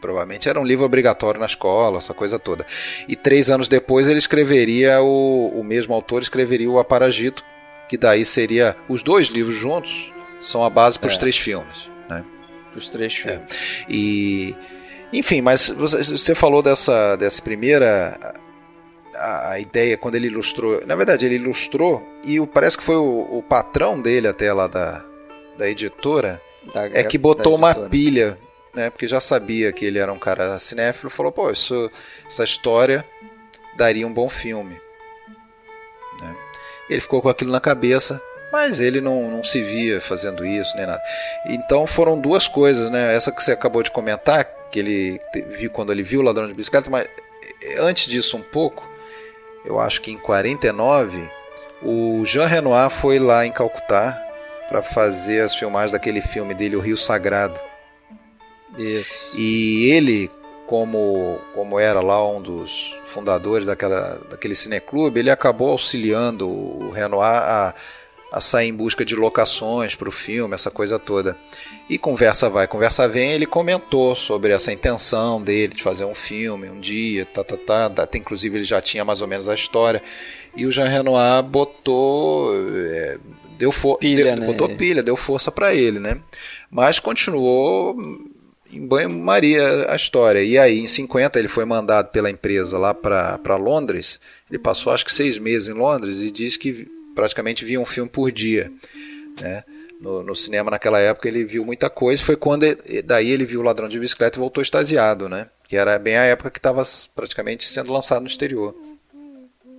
Provavelmente 0.00 0.48
era 0.48 0.60
um 0.60 0.64
livro 0.64 0.84
obrigatório 0.84 1.40
na 1.40 1.46
escola, 1.46 1.96
essa 1.96 2.12
coisa 2.12 2.38
toda. 2.38 2.66
E 3.08 3.16
três 3.16 3.48
anos 3.48 3.68
depois 3.68 4.06
ele 4.06 4.18
escreveria, 4.18 5.00
o, 5.00 5.48
o 5.58 5.64
mesmo 5.64 5.94
autor 5.94 6.20
escreveria 6.20 6.70
o 6.70 6.78
Aparagito, 6.78 7.42
que 7.88 7.96
daí 7.96 8.24
seria 8.24 8.76
os 8.86 9.02
dois 9.02 9.28
livros 9.28 9.56
juntos, 9.56 10.12
são 10.40 10.62
a 10.62 10.68
base 10.68 10.98
para 10.98 11.08
os 11.08 11.14
é. 11.14 11.18
três 11.18 11.38
filmes. 11.38 11.93
Os 12.76 12.88
três 12.88 13.14
filmes. 13.14 13.40
É. 13.40 13.84
E, 13.88 14.54
enfim, 15.12 15.40
mas 15.40 15.68
você, 15.70 16.02
você 16.02 16.34
falou 16.34 16.62
dessa, 16.62 17.16
dessa 17.16 17.40
primeira 17.40 18.34
a, 19.14 19.52
a, 19.52 19.60
ideia 19.60 19.96
quando 19.96 20.16
ele 20.16 20.26
ilustrou. 20.26 20.84
Na 20.86 20.96
verdade, 20.96 21.24
ele 21.24 21.36
ilustrou 21.36 22.02
e 22.24 22.40
o, 22.40 22.46
parece 22.46 22.76
que 22.76 22.84
foi 22.84 22.96
o, 22.96 23.38
o 23.38 23.42
patrão 23.42 24.00
dele 24.00 24.28
até 24.28 24.52
lá 24.52 24.66
da, 24.66 25.04
da 25.56 25.68
editora. 25.68 26.40
Da, 26.72 26.86
é 26.86 27.04
que 27.04 27.18
botou 27.18 27.54
uma 27.54 27.74
pilha, 27.74 28.38
né? 28.74 28.90
Porque 28.90 29.06
já 29.06 29.20
sabia 29.20 29.72
que 29.72 29.84
ele 29.84 29.98
era 29.98 30.12
um 30.12 30.18
cara 30.18 30.58
cinéfilo. 30.58 31.10
Falou, 31.10 31.30
pô, 31.30 31.50
isso, 31.50 31.90
essa 32.26 32.44
história 32.44 33.04
daria 33.76 34.06
um 34.06 34.12
bom 34.12 34.28
filme. 34.28 34.76
Né? 36.20 36.36
Ele 36.88 37.00
ficou 37.00 37.22
com 37.22 37.28
aquilo 37.28 37.52
na 37.52 37.60
cabeça, 37.60 38.20
mas 38.54 38.78
ele 38.78 39.00
não, 39.00 39.28
não 39.28 39.42
se 39.42 39.60
via 39.60 40.00
fazendo 40.00 40.46
isso 40.46 40.76
nem 40.76 40.86
nada. 40.86 41.02
Então 41.44 41.88
foram 41.88 42.16
duas 42.16 42.46
coisas, 42.46 42.88
né? 42.88 43.12
Essa 43.12 43.32
que 43.32 43.42
você 43.42 43.50
acabou 43.50 43.82
de 43.82 43.90
comentar, 43.90 44.44
que 44.70 44.78
ele 44.78 45.20
viu 45.58 45.68
quando 45.70 45.90
ele 45.90 46.04
viu 46.04 46.20
o 46.20 46.22
Ladrão 46.22 46.46
de 46.46 46.54
Bicicleta, 46.54 46.88
mas 46.88 47.04
eh, 47.04 47.78
antes 47.80 48.06
disso 48.06 48.36
um 48.36 48.42
pouco, 48.42 48.88
eu 49.64 49.80
acho 49.80 50.00
que 50.00 50.12
em 50.12 50.16
49, 50.16 51.28
o 51.82 52.24
Jean 52.24 52.46
Renoir 52.46 52.90
foi 52.90 53.18
lá 53.18 53.44
em 53.44 53.50
Calcutá 53.50 54.22
para 54.68 54.82
fazer 54.82 55.40
as 55.40 55.56
filmagens 55.56 55.90
daquele 55.90 56.22
filme 56.22 56.54
dele, 56.54 56.76
O 56.76 56.80
Rio 56.80 56.96
Sagrado. 56.96 57.60
Isso. 58.78 59.36
E 59.36 59.90
ele, 59.90 60.30
como, 60.68 61.40
como 61.56 61.80
era 61.80 62.00
lá 62.00 62.24
um 62.24 62.40
dos 62.40 62.96
fundadores 63.06 63.66
daquela, 63.66 64.20
daquele 64.30 64.54
cineclube, 64.54 65.18
ele 65.18 65.30
acabou 65.32 65.70
auxiliando 65.70 66.48
o 66.48 66.90
Renoir 66.90 67.42
a 67.42 67.74
a 68.34 68.40
sair 68.40 68.68
em 68.68 68.74
busca 68.74 69.04
de 69.04 69.14
locações 69.14 69.94
para 69.94 70.08
o 70.08 70.12
filme, 70.12 70.54
essa 70.54 70.68
coisa 70.68 70.98
toda. 70.98 71.36
E 71.88 71.96
conversa 71.96 72.50
vai, 72.50 72.66
conversa 72.66 73.06
vem, 73.06 73.30
ele 73.30 73.46
comentou 73.46 74.16
sobre 74.16 74.52
essa 74.52 74.72
intenção 74.72 75.40
dele 75.40 75.72
de 75.72 75.84
fazer 75.84 76.04
um 76.04 76.14
filme 76.14 76.68
um 76.68 76.80
dia, 76.80 77.24
tá, 77.24 77.44
tá, 77.44 77.56
tá, 77.56 78.02
até 78.02 78.18
inclusive 78.18 78.58
ele 78.58 78.64
já 78.64 78.82
tinha 78.82 79.04
mais 79.04 79.20
ou 79.20 79.28
menos 79.28 79.48
a 79.48 79.54
história. 79.54 80.02
E 80.56 80.66
o 80.66 80.72
Jean 80.72 80.88
Renoir 80.88 81.44
botou, 81.44 82.52
é, 82.74 83.18
deu 83.56 83.70
for, 83.70 83.98
pilha, 83.98 84.24
deu, 84.24 84.36
né? 84.36 84.46
botou 84.46 84.68
pilha, 84.68 85.00
deu 85.00 85.14
força 85.14 85.52
para 85.52 85.72
ele, 85.72 86.00
né? 86.00 86.18
Mas 86.68 86.98
continuou 86.98 87.96
em 88.72 88.84
banho-maria 88.84 89.92
a 89.92 89.94
história. 89.94 90.42
E 90.42 90.58
aí, 90.58 90.80
em 90.80 90.88
50, 90.88 91.38
ele 91.38 91.46
foi 91.46 91.64
mandado 91.64 92.10
pela 92.10 92.28
empresa 92.28 92.76
lá 92.78 92.92
para 92.92 93.56
Londres. 93.56 94.18
Ele 94.50 94.58
passou 94.58 94.92
acho 94.92 95.04
que 95.04 95.12
seis 95.12 95.38
meses 95.38 95.68
em 95.68 95.74
Londres 95.74 96.20
e 96.20 96.32
diz 96.32 96.56
que 96.56 96.88
praticamente 97.14 97.64
via 97.64 97.80
um 97.80 97.86
filme 97.86 98.10
por 98.10 98.30
dia. 98.30 98.70
Né? 99.40 99.64
No, 100.00 100.22
no, 100.22 100.34
cinema 100.34 100.70
naquela 100.70 100.98
época 100.98 101.28
ele 101.28 101.44
viu 101.44 101.64
muita 101.64 101.88
coisa. 101.88 102.22
Foi 102.22 102.36
quando 102.36 102.64
ele, 102.64 103.02
daí 103.02 103.30
ele 103.30 103.44
viu 103.44 103.60
o 103.60 103.62
Ladrão 103.62 103.88
de 103.88 103.98
Bicicleta 103.98 104.38
e 104.38 104.40
voltou 104.40 104.62
extasiado, 104.62 105.28
né? 105.28 105.48
Que 105.66 105.76
era 105.76 105.98
bem 105.98 106.16
a 106.16 106.24
época 106.24 106.50
que 106.50 106.58
estava 106.58 106.82
praticamente 107.14 107.66
sendo 107.66 107.92
lançado 107.92 108.22
no 108.22 108.28
exterior. 108.28 108.74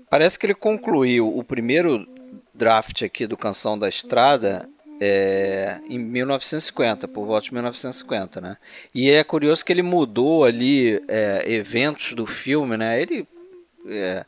Parece 0.10 0.40
que 0.40 0.46
ele 0.46 0.54
concluiu 0.54 1.28
o 1.28 1.44
primeiro 1.44 2.08
draft 2.54 3.04
aqui 3.04 3.28
do 3.28 3.38
Canção 3.38 3.78
da 3.78 3.90
Estrada 3.90 4.68
é, 5.00 5.80
em 5.90 6.00
1950, 6.00 7.08
por 7.08 7.26
volta 7.26 7.46
de 7.46 7.54
1950, 7.54 8.40
né? 8.40 8.58
E 8.94 9.10
é 9.12 9.24
curioso 9.24 9.64
que 9.64 9.74
ele 9.74 9.84
mudou 9.84 10.46
ali 10.46 11.02
é, 11.08 11.44
eventos 11.46 12.14
do 12.14 12.26
filme, 12.26 12.78
né? 12.78 13.02
Ele 13.02 13.28
é, 13.88 14.26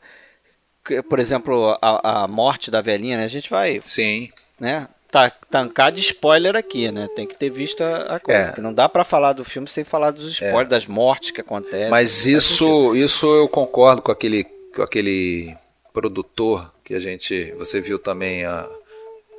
por 1.08 1.18
exemplo, 1.18 1.76
a, 1.80 2.24
a 2.24 2.28
morte 2.28 2.70
da 2.70 2.80
velhinha, 2.80 3.16
né? 3.16 3.24
A 3.24 3.28
gente 3.28 3.50
vai. 3.50 3.80
Sim. 3.84 4.30
Né? 4.58 4.88
Tá, 5.10 5.30
tancar 5.50 5.90
de 5.90 6.00
spoiler 6.00 6.54
aqui, 6.54 6.92
né? 6.92 7.08
Tem 7.16 7.26
que 7.26 7.36
ter 7.36 7.50
visto 7.50 7.82
a, 7.82 8.16
a 8.16 8.20
coisa. 8.20 8.54
É. 8.56 8.60
não 8.60 8.74
dá 8.74 8.88
para 8.88 9.04
falar 9.04 9.32
do 9.32 9.44
filme 9.44 9.66
sem 9.66 9.82
falar 9.82 10.10
dos 10.10 10.32
spoilers, 10.32 10.66
é. 10.66 10.70
das 10.70 10.86
mortes 10.86 11.30
que 11.30 11.40
acontecem. 11.40 11.88
Mas 11.88 12.26
isso, 12.26 12.94
isso 12.94 13.26
eu 13.26 13.48
concordo 13.48 14.02
com 14.02 14.12
aquele, 14.12 14.44
com 14.44 14.82
aquele 14.82 15.56
produtor 15.94 16.70
que 16.84 16.94
a 16.94 17.00
gente. 17.00 17.52
Você 17.52 17.80
viu 17.80 17.98
também 17.98 18.44
a, 18.44 18.68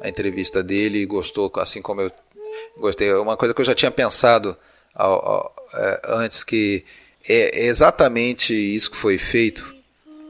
a 0.02 0.10
entrevista 0.10 0.64
dele 0.64 1.00
e 1.00 1.06
gostou, 1.06 1.52
assim 1.58 1.84
como 1.84 2.02
eu 2.02 2.12
gostei. 2.78 3.14
Uma 3.14 3.38
coisa 3.38 3.54
que 3.54 3.62
eu 3.62 3.66
já 3.66 3.76
tinha 3.76 3.92
pensado 3.92 4.58
ao, 4.96 5.14
ao, 5.14 5.56
é, 5.76 6.02
antes, 6.08 6.44
que 6.44 6.84
é 7.28 7.66
exatamente 7.66 8.56
isso 8.56 8.90
que 8.90 8.98
foi 8.98 9.20
feito 9.20 9.76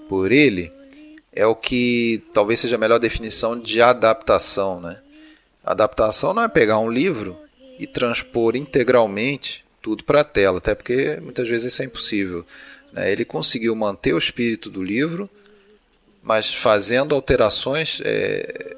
por 0.10 0.34
ele 0.34 0.70
é 1.40 1.46
o 1.46 1.56
que 1.56 2.22
talvez 2.34 2.60
seja 2.60 2.76
a 2.76 2.78
melhor 2.78 3.00
definição 3.00 3.58
de 3.58 3.82
adaptação. 3.82 4.82
Né? 4.82 4.98
Adaptação 5.64 6.34
não 6.34 6.44
é 6.44 6.50
pegar 6.50 6.80
um 6.80 6.92
livro 6.92 7.38
e 7.80 7.88
transpor 7.88 8.58
integralmente 8.58 9.64
tudo 9.82 10.04
para 10.04 10.20
a 10.20 10.26
tela, 10.26 10.58
até 10.58 10.76
porque 10.76 11.18
muitas 11.22 11.48
vezes 11.48 11.72
isso 11.72 11.82
é 11.82 11.86
impossível. 11.86 12.46
Né? 12.92 13.10
Ele 13.10 13.24
conseguiu 13.24 13.74
manter 13.74 14.14
o 14.14 14.18
espírito 14.18 14.70
do 14.70 14.84
livro, 14.84 15.30
mas 16.22 16.54
fazendo 16.54 17.16
alterações 17.16 18.02
é, 18.04 18.76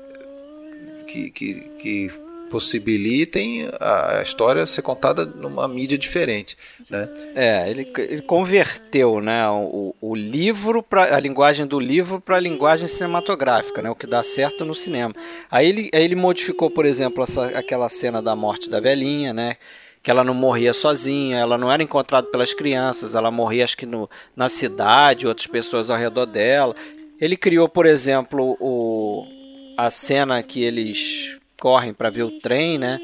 que, 1.08 1.32
que, 1.32 1.54
que 1.80 2.12
possibilitem 2.52 3.70
a 3.80 4.22
história 4.22 4.66
ser 4.66 4.82
contada 4.82 5.26
numa 5.26 5.68
mídia 5.68 5.98
diferente, 5.98 6.58
né? 6.90 7.08
É, 7.34 7.70
ele, 7.70 7.90
ele 7.98 8.22
converteu, 8.22 9.22
né, 9.22 9.48
o, 9.50 9.96
o 10.02 10.14
livro 10.14 10.84
para 10.84 11.16
a 11.16 11.20
linguagem 11.20 11.66
do 11.66 11.80
livro 11.80 12.20
para 12.20 12.36
a 12.36 12.40
linguagem 12.40 12.88
cinematográfica, 12.88 13.82
né, 13.82 13.90
o 13.90 13.96
que 13.96 14.06
dá 14.06 14.22
certo 14.22 14.66
no 14.66 14.76
cinema. 14.76 15.14
Aí 15.50 15.68
ele, 15.68 15.90
aí 15.94 16.04
ele 16.04 16.16
modificou, 16.16 16.70
por 16.70 16.86
exemplo, 16.86 17.24
essa, 17.24 17.46
aquela 17.58 17.88
cena 17.88 18.22
da 18.22 18.36
morte 18.36 18.70
da 18.70 18.82
velhinha, 18.82 19.34
né? 19.34 19.56
que 20.04 20.10
ela 20.10 20.24
não 20.24 20.34
morria 20.34 20.74
sozinha, 20.74 21.38
ela 21.38 21.60
não 21.60 21.72
era 21.72 21.84
encontrada 21.84 22.26
pelas 22.28 22.56
crianças, 22.56 23.14
ela 23.14 23.30
morria 23.30 23.64
acho 23.64 23.78
que 23.78 23.86
no, 23.86 24.10
na 24.36 24.50
cidade, 24.50 25.28
outras 25.28 25.46
pessoas 25.46 25.92
ao 25.92 25.98
redor 25.98 26.26
dela. 26.26 26.76
Ele 27.20 27.38
criou, 27.38 27.70
por 27.70 27.86
exemplo, 27.86 28.58
o, 28.60 29.28
a 29.78 29.92
cena 29.92 30.42
que 30.42 30.64
eles 30.64 31.38
correm 31.62 31.94
para 31.94 32.10
ver 32.10 32.24
o 32.24 32.40
trem, 32.40 32.80
né? 32.80 33.00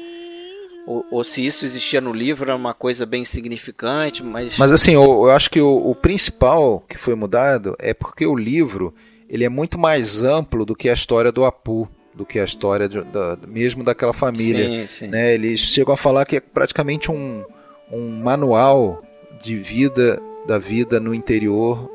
Ou, 0.84 1.06
ou, 1.12 1.22
se 1.22 1.46
isso 1.46 1.64
existia 1.64 2.00
no 2.00 2.12
livro 2.12 2.50
era 2.50 2.56
uma 2.56 2.74
coisa 2.74 3.06
bem 3.06 3.24
significante, 3.24 4.22
mas... 4.22 4.58
Mas 4.58 4.72
assim, 4.72 4.94
eu, 4.94 5.02
eu 5.02 5.30
acho 5.30 5.48
que 5.48 5.60
o, 5.60 5.90
o, 5.90 5.94
principal 5.94 6.82
que 6.88 6.98
foi 6.98 7.14
mudado 7.14 7.76
é 7.78 7.94
porque 7.94 8.26
o 8.26 8.34
livro 8.34 8.92
ele 9.28 9.44
é 9.44 9.48
muito 9.48 9.78
mais 9.78 10.22
amplo 10.22 10.64
do 10.64 10.74
que 10.74 10.88
a 10.88 10.94
história 10.94 11.30
do 11.30 11.44
Apu, 11.44 11.86
do 12.14 12.24
que 12.24 12.40
a 12.40 12.44
história 12.44 12.88
de, 12.88 13.02
da, 13.02 13.38
mesmo 13.46 13.84
daquela 13.84 14.14
família. 14.14 14.64
Sim, 14.64 14.86
sim. 14.86 15.06
Né? 15.08 15.34
Eles 15.34 15.60
chegam 15.60 15.92
a 15.92 15.96
falar 15.96 16.24
que 16.24 16.36
é 16.36 16.40
praticamente 16.40 17.12
um, 17.12 17.44
um 17.92 18.08
manual 18.22 19.02
de 19.42 19.56
vida 19.56 20.20
da 20.46 20.58
vida 20.58 20.98
no 20.98 21.14
interior 21.14 21.88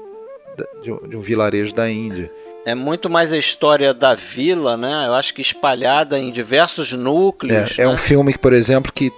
de 0.84 0.92
um, 0.92 1.08
de 1.10 1.18
um 1.18 1.22
vilarejo 1.22 1.74
da 1.74 1.90
Índia. 1.90 2.32
É 2.66 2.74
muito 2.74 3.10
mais 3.10 3.34
a 3.34 3.38
história 3.38 3.94
da 3.94 4.16
vila, 4.16 4.78
né? 4.78 5.06
Eu 5.08 5.14
acho 5.14 5.34
que 5.34 5.42
espalhada 5.42 6.18
em 6.18 6.32
diversos 6.32 6.94
núcleos. 6.94 7.78
É, 7.78 7.82
é 7.82 7.86
né? 7.86 7.92
um 7.92 7.98
filme, 7.98 8.38
por 8.38 8.54
exemplo, 8.54 8.92
que 8.92 9.12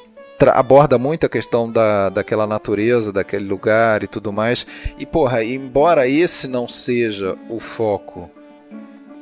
aborda 0.54 0.98
muito 0.98 1.26
a 1.26 1.30
questão 1.30 1.72
da, 1.72 2.10
daquela 2.10 2.48
natureza, 2.48 3.14
daquele 3.14 3.46
lugar 3.46 4.04
e 4.04 4.08
tudo 4.08 4.34
mais. 4.34 4.66
E, 4.98 5.06
porra, 5.06 5.44
embora 5.44 6.08
esse 6.08 6.48
não 6.48 6.68
seja 6.68 7.38
o 7.50 7.60
foco 7.60 8.30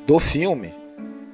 do 0.07 0.17
filme, 0.19 0.73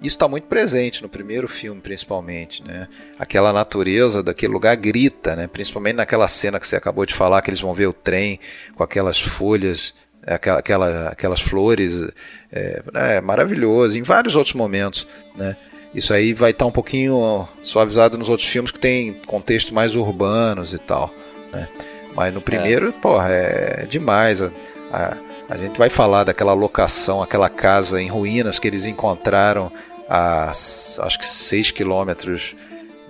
isso 0.01 0.15
está 0.15 0.27
muito 0.27 0.47
presente 0.47 1.01
no 1.03 1.09
primeiro 1.09 1.47
filme, 1.47 1.81
principalmente, 1.81 2.63
né? 2.63 2.87
Aquela 3.17 3.51
natureza 3.51 4.23
daquele 4.23 4.53
lugar 4.53 4.75
grita, 4.75 5.35
né? 5.35 5.47
Principalmente 5.47 5.95
naquela 5.95 6.27
cena 6.27 6.59
que 6.59 6.65
você 6.65 6.75
acabou 6.75 7.05
de 7.05 7.13
falar, 7.13 7.41
que 7.41 7.49
eles 7.49 7.61
vão 7.61 7.73
ver 7.73 7.87
o 7.87 7.93
trem 7.93 8.39
com 8.75 8.83
aquelas 8.83 9.19
folhas 9.19 9.93
é, 9.93 10.08
aquela, 10.35 10.59
aquela, 10.59 11.09
aquelas 11.09 11.41
flores, 11.41 11.93
é, 12.51 12.81
é, 12.93 13.21
maravilhoso, 13.21 13.97
em 13.97 14.03
vários 14.03 14.35
outros 14.35 14.53
momentos, 14.53 15.07
né? 15.35 15.55
Isso 15.93 16.13
aí 16.13 16.33
vai 16.33 16.51
estar 16.51 16.65
tá 16.65 16.69
um 16.69 16.71
pouquinho 16.71 17.47
suavizado 17.63 18.17
nos 18.17 18.29
outros 18.29 18.47
filmes 18.47 18.69
que 18.69 18.79
tem 18.79 19.13
contexto 19.25 19.73
mais 19.73 19.95
urbanos 19.95 20.73
e 20.73 20.77
tal, 20.77 21.11
né? 21.51 21.67
Mas 22.15 22.33
no 22.33 22.41
primeiro, 22.41 22.89
é. 22.89 22.91
porra, 22.91 23.29
é 23.29 23.85
demais. 23.87 24.41
A, 24.41 24.51
a, 24.91 25.17
a, 25.49 25.57
gente 25.57 25.77
vai 25.77 25.89
falar 25.89 26.23
daquela 26.23 26.53
locação, 26.53 27.21
aquela 27.23 27.49
casa 27.49 28.01
em 28.01 28.07
ruínas 28.07 28.59
que 28.59 28.67
eles 28.67 28.85
encontraram 28.85 29.71
a 30.07 30.49
acho 30.49 31.19
que 31.19 31.25
6 31.25 31.71
quilômetros 31.71 32.55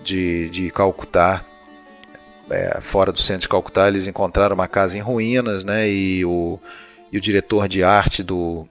de, 0.04 0.50
de 0.50 0.72
Calcutá. 0.72 1.46
É, 2.50 2.80
fora 2.82 3.12
do 3.12 3.20
centro 3.20 3.42
de 3.42 3.50
Calcutá, 3.50 3.88
eles 3.88 4.08
encontraram 4.08 4.56
uma 4.56 4.68
casa 4.68 4.98
em 4.98 5.02
ruínas, 5.02 5.64
né? 5.64 5.90
E 5.90 6.26
o, 6.26 6.60
e 7.12 7.18
o 7.18 7.22
diretor 7.22 7.68
de 7.68 7.84
arte 7.84 8.24
do 8.24 8.68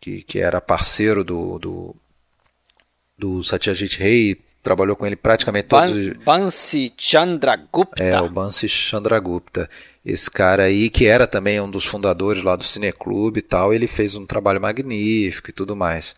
que, 0.00 0.22
que 0.22 0.38
era 0.38 0.60
parceiro 0.60 1.22
do, 1.22 1.58
do, 1.58 1.96
do 3.18 3.44
Satyajit 3.44 3.98
Ray, 3.98 4.40
trabalhou 4.62 4.96
com 4.96 5.06
ele 5.06 5.16
praticamente 5.16 5.68
todos 5.68 5.90
os... 5.90 6.16
Bansi 6.24 6.92
Chandragupta. 6.96 8.02
É, 8.02 8.20
o 8.20 8.28
Bansi 8.28 8.68
Chandragupta. 8.68 9.68
Esse 10.04 10.30
cara 10.30 10.64
aí, 10.64 10.88
que 10.88 11.06
era 11.06 11.26
também 11.26 11.60
um 11.60 11.70
dos 11.70 11.84
fundadores 11.84 12.42
lá 12.42 12.56
do 12.56 12.64
Cineclube 12.64 13.38
e 13.38 13.42
tal, 13.42 13.72
ele 13.74 13.86
fez 13.86 14.16
um 14.16 14.26
trabalho 14.26 14.60
magnífico 14.60 15.50
e 15.50 15.52
tudo 15.52 15.76
mais. 15.76 16.14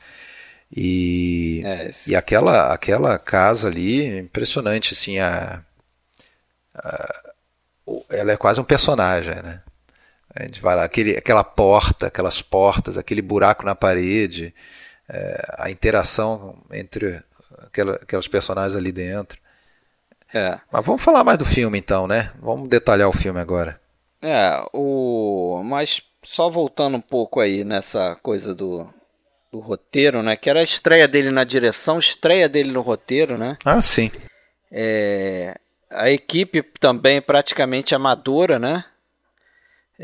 E, 0.74 1.62
é, 1.64 1.90
e 2.06 2.16
aquela, 2.16 2.72
aquela 2.72 3.18
casa 3.18 3.68
ali, 3.68 4.18
impressionante, 4.18 4.94
assim, 4.94 5.18
a, 5.18 5.60
a, 6.74 7.32
ela 8.08 8.32
é 8.32 8.36
quase 8.36 8.60
um 8.60 8.64
personagem, 8.64 9.34
né? 9.34 9.60
A 10.34 10.44
gente 10.44 10.60
vai 10.60 10.74
lá, 10.74 10.84
aquele, 10.84 11.16
aquela 11.16 11.44
porta, 11.44 12.06
aquelas 12.06 12.40
portas, 12.40 12.96
aquele 12.96 13.20
buraco 13.20 13.64
na 13.64 13.74
parede, 13.74 14.54
é, 15.08 15.54
a 15.58 15.70
interação 15.70 16.56
entre 16.72 17.22
aquela, 17.58 17.94
aquelas 17.96 18.26
personagens 18.26 18.74
ali 18.74 18.90
dentro. 18.90 19.38
É. 20.32 20.58
Mas 20.70 20.84
vamos 20.84 21.02
falar 21.02 21.22
mais 21.22 21.38
do 21.38 21.44
filme 21.44 21.78
então, 21.78 22.06
né? 22.06 22.32
Vamos 22.40 22.68
detalhar 22.68 23.08
o 23.08 23.12
filme 23.12 23.38
agora. 23.38 23.78
É, 24.22 24.64
o. 24.72 25.60
Mas 25.64 26.02
só 26.22 26.48
voltando 26.48 26.96
um 26.96 27.00
pouco 27.00 27.40
aí 27.40 27.64
nessa 27.64 28.16
coisa 28.22 28.54
do, 28.54 28.88
do 29.50 29.58
roteiro, 29.58 30.22
né? 30.22 30.36
Que 30.36 30.48
era 30.48 30.60
a 30.60 30.64
estreia 30.64 31.06
dele 31.06 31.30
na 31.30 31.44
direção, 31.44 31.98
estreia 31.98 32.48
dele 32.48 32.70
no 32.70 32.80
roteiro, 32.80 33.36
né? 33.36 33.58
Ah, 33.64 33.82
sim. 33.82 34.10
É, 34.70 35.58
a 35.90 36.10
equipe 36.10 36.62
também 36.80 37.20
praticamente 37.20 37.94
amadora, 37.94 38.58
né? 38.58 38.84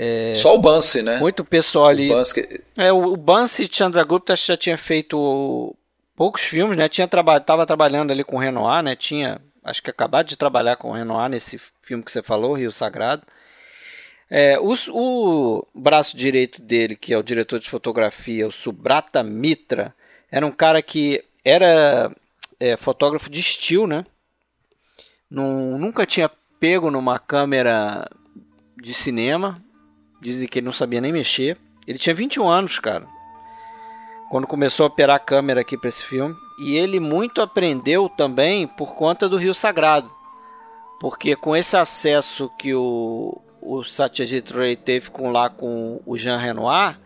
É, 0.00 0.32
Só 0.36 0.54
o 0.54 0.58
Bansi, 0.58 1.02
né? 1.02 1.18
Muito 1.18 1.44
pessoal 1.44 1.88
ali. 1.88 2.08
O 2.08 2.14
Bansi, 2.14 2.64
é, 2.76 2.92
o, 2.92 2.98
o 2.98 3.16
Bansi 3.16 3.68
Chandragupta 3.68 4.36
já 4.36 4.56
tinha 4.56 4.78
feito 4.78 5.74
poucos 6.14 6.42
filmes, 6.42 6.76
né? 6.76 6.88
Tinha 6.88 7.08
traba 7.08 7.40
tava 7.40 7.66
trabalhando 7.66 8.12
ali 8.12 8.22
com 8.22 8.36
o 8.36 8.38
Renoir, 8.38 8.80
né? 8.80 8.94
Tinha, 8.94 9.40
acho 9.64 9.82
que 9.82 9.90
acabado 9.90 10.28
de 10.28 10.36
trabalhar 10.36 10.76
com 10.76 10.90
o 10.90 10.92
Renoir 10.92 11.28
nesse 11.28 11.60
filme 11.82 12.04
que 12.04 12.12
você 12.12 12.22
falou, 12.22 12.52
Rio 12.52 12.70
Sagrado. 12.70 13.24
É, 14.30 14.56
o, 14.60 14.72
o, 14.90 15.66
braço 15.74 16.16
direito 16.16 16.62
dele, 16.62 16.94
que 16.94 17.12
é 17.12 17.18
o 17.18 17.22
diretor 17.22 17.58
de 17.58 17.68
fotografia, 17.68 18.46
o 18.46 18.52
Subrata 18.52 19.24
Mitra, 19.24 19.92
era 20.30 20.46
um 20.46 20.52
cara 20.52 20.80
que 20.80 21.24
era 21.44 22.14
é, 22.60 22.76
fotógrafo 22.76 23.28
de 23.28 23.40
estilo, 23.40 23.88
né? 23.88 24.04
Num, 25.28 25.76
nunca 25.76 26.06
tinha 26.06 26.30
pego 26.60 26.88
numa 26.88 27.18
câmera 27.18 28.08
de 28.80 28.94
cinema, 28.94 29.60
Dizem 30.20 30.48
que 30.48 30.58
ele 30.58 30.66
não 30.66 30.72
sabia 30.72 31.00
nem 31.00 31.12
mexer. 31.12 31.56
Ele 31.86 31.98
tinha 31.98 32.14
21 32.14 32.48
anos, 32.48 32.78
cara. 32.78 33.06
Quando 34.30 34.46
começou 34.46 34.84
a 34.84 34.88
operar 34.88 35.16
a 35.16 35.20
câmera 35.20 35.60
aqui 35.60 35.76
para 35.76 35.88
esse 35.88 36.04
filme. 36.04 36.34
E 36.58 36.76
ele 36.76 36.98
muito 36.98 37.40
aprendeu 37.40 38.08
também 38.08 38.66
por 38.66 38.94
conta 38.94 39.28
do 39.28 39.36
Rio 39.36 39.54
Sagrado. 39.54 40.10
Porque 41.00 41.36
com 41.36 41.56
esse 41.56 41.76
acesso 41.76 42.50
que 42.58 42.74
o, 42.74 43.40
o 43.62 43.84
Satyajit 43.84 44.52
Ray 44.52 44.76
teve 44.76 45.10
com 45.10 45.30
lá 45.30 45.48
com 45.48 46.00
o 46.04 46.16
Jean 46.16 46.36
Renoir, 46.36 46.98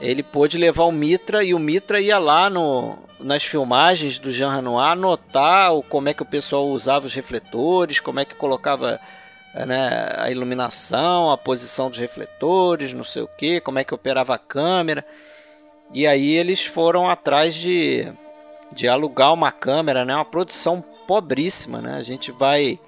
ele 0.00 0.22
pôde 0.22 0.58
levar 0.58 0.84
o 0.84 0.92
Mitra 0.92 1.44
e 1.44 1.54
o 1.54 1.58
Mitra 1.58 2.00
ia 2.00 2.18
lá 2.18 2.50
no, 2.50 2.98
nas 3.20 3.44
filmagens 3.44 4.18
do 4.18 4.30
Jean 4.30 4.54
Renoir 4.54 4.96
notar 4.96 5.74
o, 5.74 5.82
como 5.82 6.08
é 6.08 6.14
que 6.14 6.22
o 6.22 6.26
pessoal 6.26 6.66
usava 6.68 7.06
os 7.06 7.14
refletores, 7.14 8.00
como 8.00 8.20
é 8.20 8.24
que 8.24 8.34
colocava 8.34 9.00
né, 9.54 10.12
a 10.16 10.30
iluminação, 10.30 11.30
a 11.30 11.38
posição 11.38 11.88
dos 11.90 11.98
refletores, 11.98 12.92
não 12.92 13.04
sei 13.04 13.22
o 13.22 13.28
que, 13.28 13.60
como 13.60 13.78
é 13.78 13.84
que 13.84 13.94
operava 13.94 14.34
a 14.34 14.38
câmera. 14.38 15.04
E 15.92 16.06
aí 16.06 16.34
eles 16.34 16.64
foram 16.64 17.08
atrás 17.08 17.54
de, 17.54 18.06
de 18.72 18.86
alugar 18.86 19.32
uma 19.32 19.50
câmera, 19.50 20.04
né, 20.04 20.14
uma 20.14 20.24
produção 20.24 20.84
pobríssima. 21.06 21.80
Né? 21.80 21.94
A 21.94 22.02
gente 22.02 22.30
vai, 22.30 22.78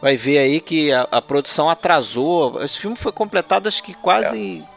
vai 0.00 0.16
ver 0.16 0.38
aí 0.38 0.60
que 0.60 0.92
a, 0.92 1.06
a 1.10 1.22
produção 1.22 1.70
atrasou. 1.70 2.62
Esse 2.62 2.78
filme 2.78 2.96
foi 2.96 3.12
completado 3.12 3.68
acho 3.68 3.82
que 3.82 3.94
quase. 3.94 4.64
É. 4.68 4.72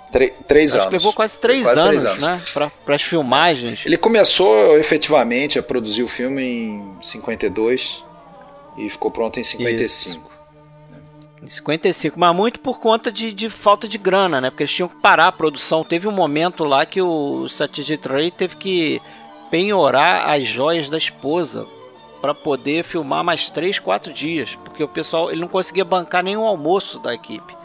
Três 0.47 0.73
acho 0.73 0.83
anos. 0.83 0.93
levou 0.93 1.11
quase, 1.11 1.37
três, 1.37 1.63
quase 1.63 1.77
anos, 1.77 2.03
três 2.03 2.05
anos, 2.05 2.23
né? 2.23 2.69
Para 2.85 2.95
as 2.95 3.01
filmagens. 3.01 3.85
Ele 3.85 3.97
começou 3.97 4.77
efetivamente 4.77 5.59
a 5.59 5.63
produzir 5.63 6.03
o 6.03 6.07
filme 6.07 6.41
em 6.41 6.97
52 7.01 8.01
e 8.77 8.89
ficou 8.89 9.11
pronto 9.11 9.37
em 9.41 9.43
55. 9.43 10.21
Isso. 10.21 10.34
Em 11.45 11.47
55, 11.47 12.19
mas 12.19 12.35
muito 12.35 12.59
por 12.59 12.79
conta 12.79 13.11
de, 13.11 13.31
de, 13.31 13.51
falta 13.51 13.87
de 13.87 13.99
grana, 13.99 14.41
né? 14.41 14.49
Porque 14.49 14.63
eles 14.63 14.73
tinham 14.73 14.89
que 14.89 14.95
parar 14.95 15.27
a 15.27 15.31
produção. 15.31 15.83
Teve 15.83 16.07
um 16.07 16.11
momento 16.11 16.63
lá 16.63 16.87
que 16.87 16.99
o 16.99 17.47
Satyajit 17.47 18.07
Ray 18.07 18.31
teve 18.31 18.55
que 18.55 18.99
penhorar 19.51 20.27
as 20.27 20.47
joias 20.47 20.89
da 20.89 20.97
esposa 20.97 21.67
para 22.19 22.33
poder 22.33 22.83
filmar 22.83 23.23
mais 23.23 23.47
3, 23.51 23.77
4 23.77 24.11
dias, 24.11 24.57
porque 24.63 24.83
o 24.83 24.87
pessoal 24.87 25.29
ele 25.29 25.39
não 25.39 25.47
conseguia 25.47 25.85
bancar 25.85 26.23
nenhum 26.23 26.47
almoço 26.47 26.97
da 26.97 27.13
equipe. 27.13 27.55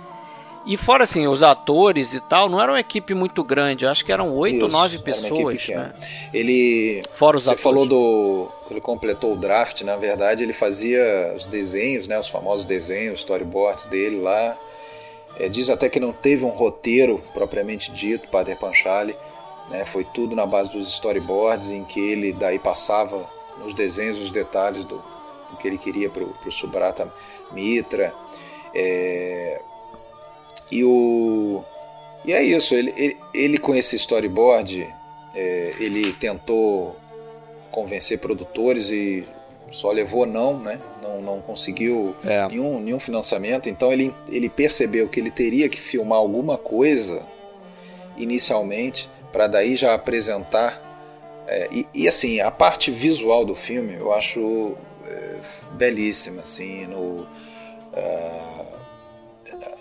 E 0.67 0.77
fora 0.77 1.05
assim, 1.05 1.27
os 1.27 1.43
atores 1.43 2.13
e 2.13 2.21
tal, 2.21 2.49
não 2.49 2.61
era 2.61 2.73
uma 2.73 2.81
equipe 2.81 3.15
muito 3.15 3.43
grande, 3.43 3.87
acho 3.87 4.05
que 4.05 4.13
eram 4.13 4.35
oito, 4.35 4.69
nove 4.69 4.99
pessoas. 4.99 5.67
Né? 5.69 5.93
Ele. 6.35 7.03
Fora 7.15 7.39
os 7.39 7.45
Você 7.45 7.51
atores. 7.51 7.63
falou 7.63 7.87
do. 7.87 8.49
Ele 8.71 8.81
completou 8.81 9.33
o 9.33 9.37
draft, 9.37 9.81
na 9.83 9.97
verdade, 9.97 10.43
ele 10.43 10.53
fazia 10.53 11.33
os 11.35 11.47
desenhos, 11.47 12.07
né? 12.07 12.19
Os 12.19 12.29
famosos 12.29 12.67
desenhos, 12.67 13.21
storyboards 13.21 13.87
dele 13.87 14.21
lá. 14.21 14.57
É, 15.39 15.49
diz 15.49 15.71
até 15.71 15.89
que 15.89 15.99
não 15.99 16.13
teve 16.13 16.45
um 16.45 16.51
roteiro 16.51 17.23
propriamente 17.33 17.91
dito, 17.91 18.29
Padre 18.29 18.55
Panchali. 18.55 19.17
Né? 19.71 19.85
Foi 19.85 20.05
tudo 20.05 20.37
na 20.37 20.45
base 20.45 20.71
dos 20.71 20.89
storyboards, 20.89 21.71
em 21.71 21.85
que 21.85 22.01
ele 22.01 22.33
daí 22.33 22.59
passava 22.59 23.25
nos 23.59 23.73
desenhos 23.73 24.19
os 24.19 24.31
detalhes 24.31 24.85
do, 24.85 25.03
do 25.51 25.57
que 25.57 25.67
ele 25.67 25.79
queria 25.79 26.11
para 26.11 26.23
o 26.23 26.53
Subrata 26.53 27.13
Mitra. 27.53 28.13
É, 28.75 29.61
e, 30.71 30.85
o, 30.85 31.65
e 32.25 32.33
é 32.33 32.43
isso, 32.43 32.75
ele, 32.75 32.93
ele, 32.97 33.17
ele 33.35 33.59
com 33.59 33.75
esse 33.75 33.97
storyboard, 33.97 34.87
é, 35.35 35.75
ele 35.79 36.13
tentou 36.13 36.97
convencer 37.71 38.19
produtores 38.19 38.91
e 38.91 39.25
só 39.71 39.91
levou 39.91 40.27
não, 40.27 40.59
né? 40.59 40.81
Não, 41.03 41.21
não 41.21 41.41
conseguiu 41.41 42.15
é. 42.25 42.47
nenhum, 42.49 42.81
nenhum 42.81 42.99
financiamento. 42.99 43.69
Então 43.69 43.93
ele, 43.93 44.15
ele 44.29 44.49
percebeu 44.49 45.09
que 45.09 45.21
ele 45.21 45.31
teria 45.31 45.69
que 45.69 45.81
filmar 45.81 46.19
alguma 46.19 46.59
coisa 46.59 47.27
inicialmente 48.17 49.09
para 49.33 49.47
daí 49.47 49.77
já 49.77 49.95
apresentar. 49.95 50.89
É, 51.47 51.69
e, 51.71 51.87
e, 51.95 52.09
assim, 52.09 52.41
a 52.41 52.51
parte 52.51 52.91
visual 52.91 53.45
do 53.45 53.55
filme 53.55 53.95
eu 53.95 54.13
acho 54.13 54.75
é, 55.07 55.37
belíssima, 55.73 56.43
assim, 56.43 56.87
no, 56.87 57.23
uh, 57.23 58.50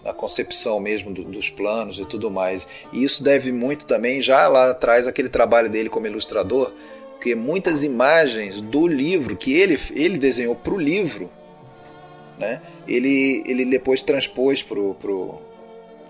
na 0.04 0.14
concepção 0.14 0.80
mesmo 0.80 1.12
do, 1.12 1.24
dos 1.24 1.50
planos 1.50 2.00
e 2.00 2.06
tudo 2.06 2.30
mais. 2.32 2.68
E 2.92 3.04
isso 3.04 3.24
deve 3.24 3.52
muito 3.52 3.86
também 3.86 4.22
já 4.22 4.48
lá 4.48 4.72
atrás 4.72 5.08
aquele 5.08 5.30
trabalho 5.30 5.70
dele 5.70 5.90
como 5.90 6.08
ilustrador, 6.08 6.72
porque 7.12 7.36
muitas 7.36 7.84
imagens 7.84 8.62
do 8.62 8.88
livro 8.88 9.36
que 9.36 9.54
ele, 9.54 9.78
ele 9.94 10.18
desenhou 10.18 10.56
para 10.56 10.74
o 10.74 10.80
livro, 10.80 11.30
né, 12.38 12.62
ele, 12.88 13.44
ele 13.46 13.66
depois 13.66 14.02
transpôs 14.02 14.64
para 14.64 14.80
pro, 14.94 15.42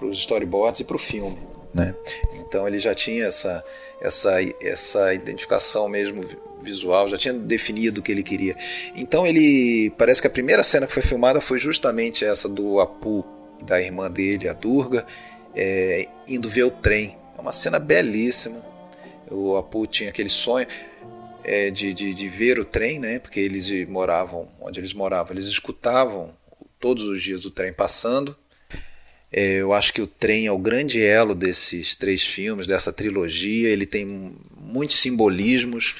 os 0.01 0.19
storyboards 0.19 0.79
e 0.81 0.83
para 0.83 0.95
o 0.95 0.99
filme. 0.99 1.39
Né? 1.73 1.95
Então 2.39 2.67
ele 2.67 2.77
já 2.77 2.93
tinha 2.93 3.25
essa, 3.25 3.63
essa, 3.99 4.37
essa 4.61 5.13
identificação 5.13 5.89
mesmo 5.89 6.23
visual, 6.61 7.07
já 7.07 7.17
tinha 7.17 7.33
definido 7.33 7.99
o 7.99 8.03
que 8.03 8.11
ele 8.11 8.23
queria. 8.23 8.55
Então 8.95 9.25
ele 9.25 9.91
parece 9.97 10.21
que 10.21 10.27
a 10.27 10.31
primeira 10.31 10.61
cena 10.61 10.85
que 10.85 10.93
foi 10.93 11.01
filmada 11.01 11.41
foi 11.41 11.57
justamente 11.57 12.23
essa 12.23 12.47
do 12.47 12.79
Apu 12.79 13.25
da 13.63 13.81
irmã 13.81 14.09
dele, 14.09 14.47
a 14.47 14.53
Durga, 14.53 15.05
é, 15.55 16.07
indo 16.27 16.49
ver 16.49 16.63
o 16.63 16.71
trem. 16.71 17.17
É 17.37 17.41
uma 17.41 17.51
cena 17.51 17.79
belíssima. 17.79 18.63
O 19.29 19.55
Apu 19.55 19.85
tinha 19.85 20.09
aquele 20.09 20.29
sonho 20.29 20.67
é, 21.43 21.69
de, 21.69 21.93
de, 21.93 22.13
de, 22.13 22.27
ver 22.27 22.59
o 22.59 22.65
trem, 22.65 22.99
né? 22.99 23.19
Porque 23.19 23.39
eles 23.39 23.71
moravam 23.87 24.47
onde 24.59 24.79
eles 24.79 24.93
moravam, 24.93 25.33
eles 25.33 25.45
escutavam 25.45 26.33
todos 26.79 27.03
os 27.03 27.21
dias 27.21 27.45
o 27.45 27.51
trem 27.51 27.73
passando. 27.73 28.35
É, 29.31 29.57
eu 29.57 29.73
acho 29.73 29.93
que 29.93 30.01
o 30.01 30.07
trem 30.07 30.47
é 30.47 30.51
o 30.51 30.57
grande 30.57 31.01
elo 31.03 31.35
desses 31.35 31.95
três 31.95 32.23
filmes, 32.23 32.65
dessa 32.65 32.91
trilogia. 32.91 33.69
Ele 33.69 33.85
tem 33.85 34.35
muitos 34.57 34.97
simbolismos 34.97 35.95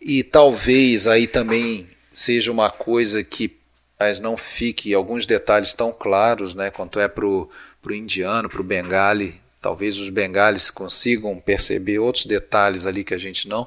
e 0.00 0.22
talvez 0.22 1.06
aí 1.06 1.26
também 1.26 1.88
seja 2.12 2.52
uma 2.52 2.70
coisa 2.70 3.24
que 3.24 3.56
mas 3.98 4.20
não 4.20 4.36
fique 4.36 4.92
alguns 4.92 5.26
detalhes 5.26 5.72
tão 5.74 5.92
claros, 5.92 6.54
né? 6.54 6.70
Quanto 6.70 7.00
é 7.00 7.08
para 7.08 7.26
o 7.26 7.50
indiano, 7.90 8.48
para 8.48 8.60
o 8.60 8.64
bengali. 8.64 9.40
Talvez 9.60 9.98
os 9.98 10.10
bengalis 10.10 10.70
consigam 10.70 11.38
perceber 11.38 11.98
outros 11.98 12.26
detalhes 12.26 12.86
ali 12.86 13.02
que 13.02 13.14
a 13.14 13.18
gente 13.18 13.48
não, 13.48 13.66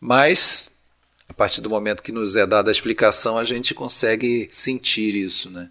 mas 0.00 0.72
a 1.28 1.34
partir 1.34 1.60
do 1.60 1.68
momento 1.68 2.02
que 2.02 2.12
nos 2.12 2.36
é 2.36 2.46
dada 2.46 2.70
a 2.70 2.72
explicação, 2.72 3.36
a 3.36 3.44
gente 3.44 3.74
consegue 3.74 4.48
sentir 4.52 5.14
isso, 5.14 5.50
né? 5.50 5.68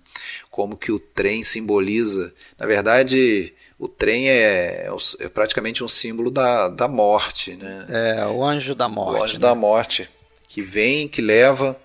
Como 0.51 0.75
que 0.75 0.91
o 0.91 0.99
trem 0.99 1.41
simboliza. 1.41 2.33
Na 2.59 2.65
verdade, 2.65 3.53
o 3.79 3.87
trem 3.87 4.29
é, 4.29 4.89
é 5.19 5.29
praticamente 5.29 5.83
um 5.83 5.87
símbolo 5.87 6.29
da, 6.29 6.67
da 6.67 6.87
morte, 6.87 7.55
né? 7.55 7.85
É, 7.89 8.25
o 8.25 8.43
anjo 8.43 8.75
da 8.75 8.89
morte. 8.89 9.19
O 9.19 9.23
anjo 9.23 9.33
né? 9.35 9.39
da 9.39 9.55
morte, 9.55 10.09
que 10.47 10.61
vem, 10.61 11.07
que 11.07 11.21
leva 11.21 11.75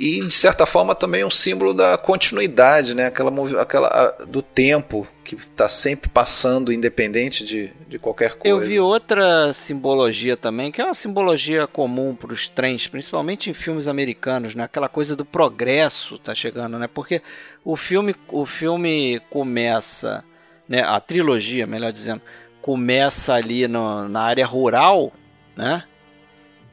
e 0.00 0.26
de 0.26 0.32
certa 0.32 0.64
forma 0.64 0.94
também 0.94 1.22
um 1.26 1.30
símbolo 1.30 1.74
da 1.74 1.98
continuidade, 1.98 2.94
né? 2.94 3.04
Aquela, 3.04 3.60
aquela 3.60 4.10
do 4.26 4.40
tempo 4.40 5.06
que 5.22 5.34
está 5.34 5.68
sempre 5.68 6.08
passando, 6.08 6.72
independente 6.72 7.44
de, 7.44 7.70
de 7.86 7.98
qualquer 7.98 8.34
coisa. 8.36 8.48
Eu 8.48 8.66
vi 8.66 8.80
outra 8.80 9.52
simbologia 9.52 10.38
também, 10.38 10.72
que 10.72 10.80
é 10.80 10.84
uma 10.86 10.94
simbologia 10.94 11.66
comum 11.66 12.14
para 12.14 12.32
os 12.32 12.48
trens, 12.48 12.86
principalmente 12.86 13.50
em 13.50 13.52
filmes 13.52 13.86
americanos, 13.86 14.54
né? 14.54 14.64
Aquela 14.64 14.88
coisa 14.88 15.14
do 15.14 15.24
progresso 15.24 16.18
tá 16.18 16.34
chegando, 16.34 16.78
né? 16.78 16.88
Porque 16.88 17.20
o 17.62 17.76
filme, 17.76 18.16
o 18.28 18.46
filme 18.46 19.20
começa, 19.28 20.24
né? 20.66 20.80
A 20.80 20.98
trilogia, 20.98 21.66
melhor 21.66 21.92
dizendo, 21.92 22.22
começa 22.62 23.34
ali 23.34 23.68
no, 23.68 24.08
na 24.08 24.22
área 24.22 24.46
rural, 24.46 25.12
né? 25.54 25.84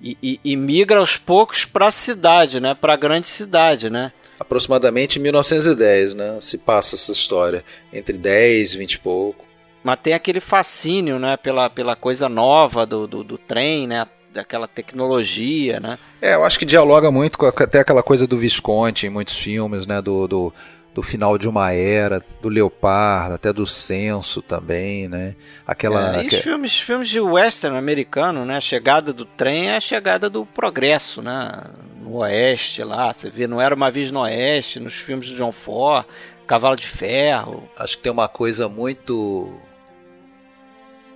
E, 0.01 0.17
e, 0.21 0.39
e 0.43 0.55
migra 0.55 0.99
aos 0.99 1.17
poucos 1.17 1.65
para 1.65 1.88
a 1.88 1.91
cidade, 1.91 2.60
né? 2.60 2.73
Para 2.73 2.93
a 2.93 2.97
grande 2.97 3.27
cidade, 3.27 3.89
né? 3.89 4.12
Aproximadamente 4.39 5.17
em 5.17 5.21
1910, 5.21 6.15
né? 6.15 6.38
Se 6.39 6.57
passa 6.57 6.95
essa 6.95 7.12
história 7.12 7.63
entre 7.91 8.17
10 8.17 8.73
e 8.73 8.77
20 8.77 8.93
e 8.93 8.99
pouco. 8.99 9.45
Mas 9.83 9.99
tem 10.01 10.13
aquele 10.13 10.39
fascínio, 10.39 11.17
né? 11.17 11.38
Pela, 11.38 11.69
pela 11.69 11.95
coisa 11.95 12.29
nova 12.29 12.86
do, 12.86 13.07
do, 13.07 13.23
do 13.23 13.38
trem, 13.38 13.88
né? 13.88 14.05
daquela 14.38 14.67
tecnologia, 14.67 15.79
né? 15.79 15.97
É, 16.21 16.36
eu 16.36 16.43
acho 16.43 16.60
que 16.60 16.65
dialoga 16.65 17.10
muito 17.10 17.39
com 17.39 17.47
até 17.47 17.79
aquela 17.79 18.03
coisa 18.03 18.27
do 18.27 18.38
Visconti 18.38 19.07
em 19.07 19.10
muitos 19.10 19.36
filmes, 19.36 19.88
né? 19.88 19.99
Do, 20.01 20.27
do, 20.27 20.53
do 20.97 21.03
final 21.03 21.38
de 21.38 21.47
uma 21.47 21.71
era, 21.71 22.25
do 22.41 22.49
Leopardo, 22.49 23.36
até 23.36 23.53
do 23.53 23.67
Censo 23.67 24.41
também, 24.41 25.07
né? 25.07 25.36
Aquela. 25.63 26.17
É, 26.17 26.25
e 26.25 26.29
filmes, 26.31 26.79
filmes 26.79 27.07
de 27.07 27.19
western 27.19 27.77
americano, 27.77 28.43
né? 28.43 28.57
A 28.57 28.60
chegada 28.62 29.13
do 29.13 29.23
trem 29.23 29.69
é 29.69 29.77
a 29.77 29.79
chegada 29.79 30.27
do 30.27 30.43
progresso, 30.43 31.21
né? 31.21 31.65
No 32.01 32.15
oeste 32.15 32.83
lá, 32.83 33.13
você 33.13 33.29
vê, 33.29 33.45
não 33.45 33.62
era 33.62 33.75
uma 33.75 33.91
vez 33.91 34.10
no 34.10 34.21
oeste, 34.21 34.79
nos 34.79 34.95
filmes 34.95 35.27
de 35.27 35.36
John 35.36 35.51
Ford, 35.51 36.03
Cavalo 36.47 36.75
de 36.75 36.88
Ferro. 36.88 37.69
Acho 37.77 37.97
que 37.97 38.01
tem 38.01 38.12
uma 38.12 38.27
coisa 38.27 38.67
muito 38.67 39.55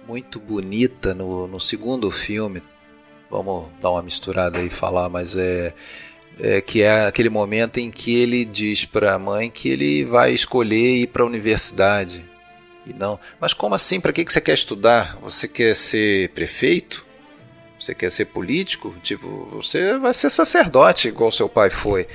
muito 0.07 0.39
bonita 0.39 1.15
no, 1.15 1.47
no 1.47 1.59
segundo 1.59 2.11
filme. 2.11 2.61
Vamos 3.31 3.65
dar 3.81 3.89
uma 3.89 4.03
misturada 4.03 4.59
aí 4.59 4.67
e 4.67 4.69
falar, 4.69 5.09
mas 5.09 5.35
é 5.35 5.73
é, 6.41 6.59
que 6.59 6.81
é 6.81 7.05
aquele 7.05 7.29
momento 7.29 7.79
em 7.79 7.91
que 7.91 8.15
ele 8.19 8.43
diz 8.43 8.83
para 8.83 9.13
a 9.13 9.19
mãe 9.19 9.49
que 9.49 9.69
ele 9.69 10.03
vai 10.03 10.33
escolher 10.33 10.97
ir 10.97 11.07
para 11.07 11.21
a 11.21 11.25
universidade. 11.25 12.25
E 12.85 12.93
não, 12.93 13.19
mas 13.39 13.53
como 13.53 13.75
assim? 13.75 13.99
Para 13.99 14.11
que, 14.11 14.25
que 14.25 14.33
você 14.33 14.41
quer 14.41 14.55
estudar? 14.55 15.17
Você 15.21 15.47
quer 15.47 15.75
ser 15.75 16.29
prefeito? 16.29 17.05
Você 17.79 17.93
quer 17.93 18.11
ser 18.11 18.25
político? 18.25 18.95
Tipo, 19.03 19.49
você 19.51 19.97
vai 19.99 20.13
ser 20.13 20.31
sacerdote, 20.31 21.07
igual 21.07 21.31
seu 21.31 21.47
pai 21.47 21.69
foi. 21.69 22.07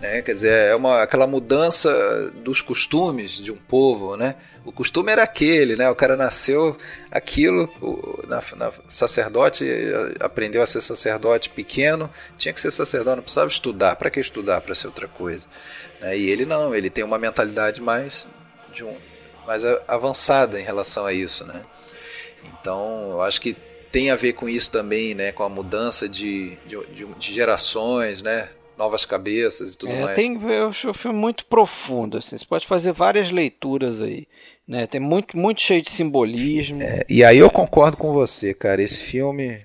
Né? 0.00 0.22
Quer 0.22 0.32
dizer, 0.32 0.70
é 0.70 0.74
uma, 0.74 1.02
aquela 1.02 1.26
mudança 1.26 2.30
dos 2.42 2.62
costumes 2.62 3.38
de 3.38 3.52
um 3.52 3.56
povo, 3.56 4.16
né? 4.16 4.34
O 4.64 4.72
costume 4.72 5.12
era 5.12 5.22
aquele, 5.22 5.76
né? 5.76 5.90
O 5.90 5.94
cara 5.94 6.16
nasceu 6.16 6.76
aquilo, 7.10 7.68
o, 7.82 8.26
na, 8.26 8.42
na, 8.56 8.72
sacerdote 8.88 9.64
aprendeu 10.20 10.62
a 10.62 10.66
ser 10.66 10.80
sacerdote 10.80 11.50
pequeno, 11.50 12.10
tinha 12.38 12.52
que 12.52 12.60
ser 12.60 12.70
sacerdote, 12.70 13.16
não 13.16 13.22
precisava 13.22 13.48
estudar. 13.48 13.96
Para 13.96 14.10
que 14.10 14.18
estudar 14.18 14.62
para 14.62 14.74
ser 14.74 14.86
outra 14.86 15.06
coisa? 15.06 15.46
Né? 16.00 16.16
E 16.16 16.30
ele 16.30 16.46
não, 16.46 16.74
ele 16.74 16.88
tem 16.88 17.04
uma 17.04 17.18
mentalidade 17.18 17.82
mais 17.82 18.26
de 18.72 18.84
um, 18.84 18.96
mais 19.46 19.62
avançada 19.86 20.58
em 20.58 20.64
relação 20.64 21.04
a 21.04 21.12
isso, 21.12 21.44
né? 21.44 21.62
Então, 22.44 23.10
eu 23.12 23.22
acho 23.22 23.40
que 23.40 23.54
tem 23.92 24.10
a 24.10 24.16
ver 24.16 24.32
com 24.32 24.48
isso 24.48 24.70
também, 24.70 25.14
né? 25.14 25.30
Com 25.30 25.42
a 25.42 25.48
mudança 25.48 26.08
de, 26.08 26.56
de, 26.66 27.04
de 27.04 27.34
gerações, 27.34 28.22
né? 28.22 28.48
novas 28.76 29.04
cabeças 29.04 29.74
e 29.74 29.78
tudo 29.78 29.92
é, 29.92 30.02
mais. 30.02 30.14
Tem, 30.16 30.38
eu 30.50 30.68
acho 30.68 30.90
o 30.90 30.94
filme 30.94 31.18
muito 31.18 31.46
profundo, 31.46 32.18
assim, 32.18 32.36
você 32.36 32.44
pode 32.44 32.66
fazer 32.66 32.92
várias 32.92 33.30
leituras 33.30 34.02
aí. 34.02 34.26
Né? 34.66 34.86
Tem 34.86 35.00
muito, 35.00 35.36
muito 35.36 35.60
cheio 35.60 35.82
de 35.82 35.90
simbolismo. 35.90 36.82
É, 36.82 37.04
e 37.08 37.22
aí 37.22 37.38
eu 37.38 37.50
concordo 37.50 37.96
com 37.96 38.12
você, 38.12 38.54
cara. 38.54 38.82
Esse 38.82 39.02
filme. 39.02 39.64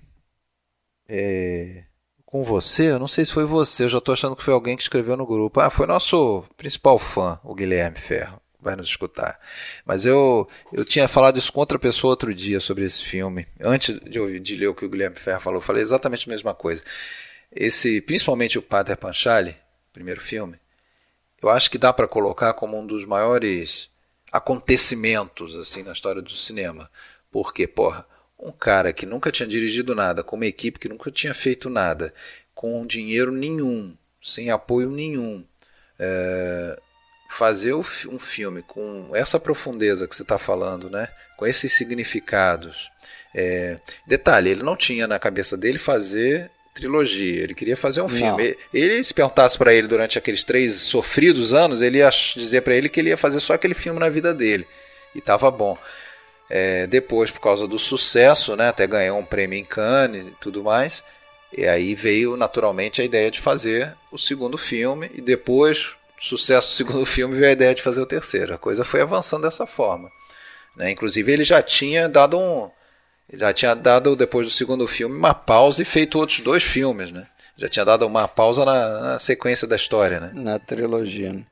É, 1.08 1.84
com 2.30 2.44
você, 2.44 2.92
eu 2.92 3.00
não 3.00 3.08
sei 3.08 3.26
se 3.26 3.32
foi 3.32 3.44
você, 3.44 3.86
eu 3.86 3.90
já 3.90 3.98
estou 3.98 4.14
achando 4.14 4.36
que 4.36 4.44
foi 4.44 4.54
alguém 4.54 4.78
que 4.78 4.84
escreveu 4.84 5.18
no 5.18 5.26
grupo. 5.26 5.60
Ah, 5.60 5.72
foi 5.72 5.88
nosso 5.88 6.44
principal 6.56 7.00
fã, 7.00 7.40
o 7.44 7.56
Guilherme 7.56 7.98
Ferro. 7.98 8.40
Vai 8.62 8.76
nos 8.76 8.88
escutar. 8.88 9.40
Mas 9.84 10.06
eu, 10.06 10.48
eu 10.72 10.86
tinha 10.86 11.08
falado 11.08 11.40
isso 11.40 11.52
com 11.52 11.60
outra 11.60 11.80
pessoa 11.80 12.12
outro 12.12 12.32
dia 12.32 12.60
sobre 12.60 12.84
esse 12.84 13.04
filme. 13.04 13.48
Antes 13.60 14.00
de, 14.02 14.20
ouvir, 14.20 14.40
de 14.40 14.56
ler 14.56 14.68
o 14.68 14.76
que 14.76 14.86
o 14.86 14.90
Guilherme 14.90 15.16
Ferro 15.16 15.42
falou, 15.42 15.58
eu 15.58 15.64
falei 15.64 15.82
exatamente 15.82 16.30
a 16.30 16.32
mesma 16.32 16.54
coisa. 16.54 16.84
Esse, 17.52 18.00
principalmente 18.00 18.60
o 18.60 18.62
Pater 18.62 18.96
Panchali, 18.96 19.56
primeiro 19.92 20.22
filme, 20.22 20.60
eu 21.42 21.50
acho 21.50 21.72
que 21.72 21.80
dá 21.80 21.92
para 21.92 22.08
colocar 22.08 22.54
como 22.54 22.78
um 22.78 22.86
dos 22.86 23.06
maiores 23.06 23.90
acontecimentos 24.32 25.56
assim 25.56 25.84
na 25.84 25.92
história 25.92 26.22
do 26.22 26.32
cinema. 26.32 26.90
Porque, 27.32 27.68
porra, 27.68 28.06
um 28.38 28.52
cara 28.52 28.94
que 28.94 29.06
nunca 29.06 29.32
tinha 29.32 29.48
dirigido 29.48 29.94
nada, 29.94 30.24
com 30.24 30.36
uma 30.36 30.46
equipe 30.46 30.80
que 30.80 30.90
nunca 30.90 31.12
tinha 31.12 31.34
feito 31.34 31.70
nada, 31.70 32.14
com 32.54 32.86
dinheiro 32.86 33.32
nenhum, 33.32 33.96
sem 34.22 34.50
apoio 34.50 34.90
nenhum, 34.90 35.46
é, 35.98 36.80
fazer 37.30 37.74
um 37.74 37.84
filme 37.84 38.62
com 38.64 39.12
essa 39.14 39.40
profundeza 39.40 40.08
que 40.08 40.16
você 40.16 40.24
está 40.24 40.38
falando, 40.38 40.90
né? 40.90 41.08
com 41.40 41.48
esses 41.48 41.72
significados. 41.72 42.92
É, 43.34 43.80
detalhe, 44.06 44.50
ele 44.50 44.62
não 44.62 44.76
tinha 44.76 45.08
na 45.08 45.18
cabeça 45.18 45.56
dele 45.56 45.78
fazer 45.78 46.52
trilogia. 46.80 47.44
Ele 47.44 47.54
queria 47.54 47.78
fazer 47.78 48.02
um 48.02 48.08
não. 48.08 48.10
filme. 48.10 48.58
Ele, 48.74 49.04
se 49.04 49.14
perguntasse 49.14 49.58
para 49.58 49.74
ele 49.74 49.88
durante 49.88 50.18
aqueles 50.18 50.44
três 50.44 50.74
sofridos 50.82 51.54
anos, 51.54 51.82
ele 51.82 52.00
ia 52.00 52.10
dizer 52.10 52.62
para 52.62 52.76
ele 52.76 52.90
que 52.90 53.00
ele 53.00 53.10
ia 53.10 53.18
fazer 53.18 53.40
só 53.40 53.54
aquele 53.54 53.74
filme 53.74 54.00
na 54.00 54.10
vida 54.10 54.34
dele. 54.34 54.68
E 55.14 55.22
tava 55.22 55.50
bom. 55.50 55.78
É, 56.50 56.88
depois, 56.88 57.30
por 57.30 57.42
causa 57.42 57.68
do 57.68 57.78
sucesso, 57.78 58.56
né, 58.56 58.70
até 58.70 58.88
ganhou 58.88 59.20
um 59.20 59.26
prêmio 59.26 59.58
em 59.58 59.64
Cannes 59.64 60.28
e 60.28 60.34
tudo 60.42 60.64
mais, 60.64 61.04
E 61.56 61.68
aí 61.68 61.96
veio 61.96 62.38
naturalmente 62.38 63.02
a 63.02 63.06
ideia 63.06 63.30
de 63.32 63.40
fazer 63.40 63.96
o 64.12 64.18
segundo 64.18 64.58
filme 64.58 65.10
e 65.16 65.22
depois, 65.22 65.96
sucesso 66.20 66.70
do 66.70 66.74
segundo 66.74 67.06
filme, 67.08 67.36
veio 67.36 67.50
a 67.50 67.54
ideia 67.54 67.76
de 67.76 67.82
fazer 67.82 68.02
o 68.02 68.06
terceiro. 68.06 68.54
A 68.54 68.58
coisa 68.58 68.84
foi 68.84 69.02
avançando 69.02 69.44
dessa 69.44 69.66
forma. 69.66 70.12
Né? 70.76 70.92
Inclusive 70.92 71.32
ele 71.32 71.44
já 71.44 71.62
tinha 71.62 72.08
dado 72.08 72.38
um, 72.40 72.70
já 73.34 73.54
tinha 73.54 73.76
dado 73.76 74.16
depois 74.16 74.48
do 74.48 74.54
segundo 74.54 74.88
filme 74.88 75.16
uma 75.16 75.34
pausa 75.34 75.82
e 75.82 75.86
feito 75.86 76.18
outros 76.18 76.42
dois 76.42 76.64
filmes, 76.64 77.12
né? 77.12 77.28
Já 77.58 77.68
tinha 77.68 77.86
dado 77.86 78.06
uma 78.08 78.28
pausa 78.28 78.64
na, 78.64 79.00
na 79.00 79.20
sequência 79.20 79.68
da 79.68 79.76
história, 79.76 80.20
né? 80.20 80.32
Na 80.34 80.58
trilogia. 80.58 81.34
Né? 81.34 81.44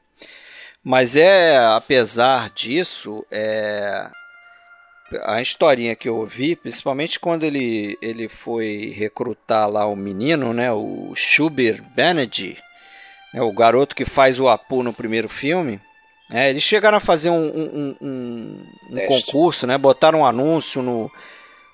Mas 0.84 1.18
é, 1.18 1.58
apesar 1.58 2.50
disso, 2.50 3.26
é, 3.30 4.10
a 5.26 5.42
historinha 5.42 5.96
que 5.96 6.08
eu 6.08 6.16
ouvi, 6.16 6.56
principalmente 6.56 7.20
quando 7.20 7.44
ele, 7.44 7.98
ele 8.02 8.30
foi 8.30 8.94
recrutar 8.96 9.70
lá 9.70 9.86
o 9.86 9.96
menino, 9.96 10.54
né, 10.54 10.72
o 10.72 11.13
Schubert 11.13 11.82
Benedy, 11.94 12.58
né, 13.34 13.42
o 13.42 13.52
garoto 13.52 13.96
que 13.96 14.06
faz 14.06 14.40
o 14.40 14.48
Apu 14.48 14.82
no 14.82 14.94
primeiro 14.94 15.28
filme, 15.28 15.80
é, 16.32 16.50
eles 16.50 16.63
chegaram 16.63 16.98
a 16.98 17.02
fazer 17.02 17.30
um, 17.30 17.48
um, 17.48 17.96
um, 18.02 18.66
um 18.90 19.08
concurso, 19.08 19.68
né, 19.68 19.78
botaram 19.78 20.20
um 20.20 20.26
anúncio 20.26 20.82
no, 20.82 21.12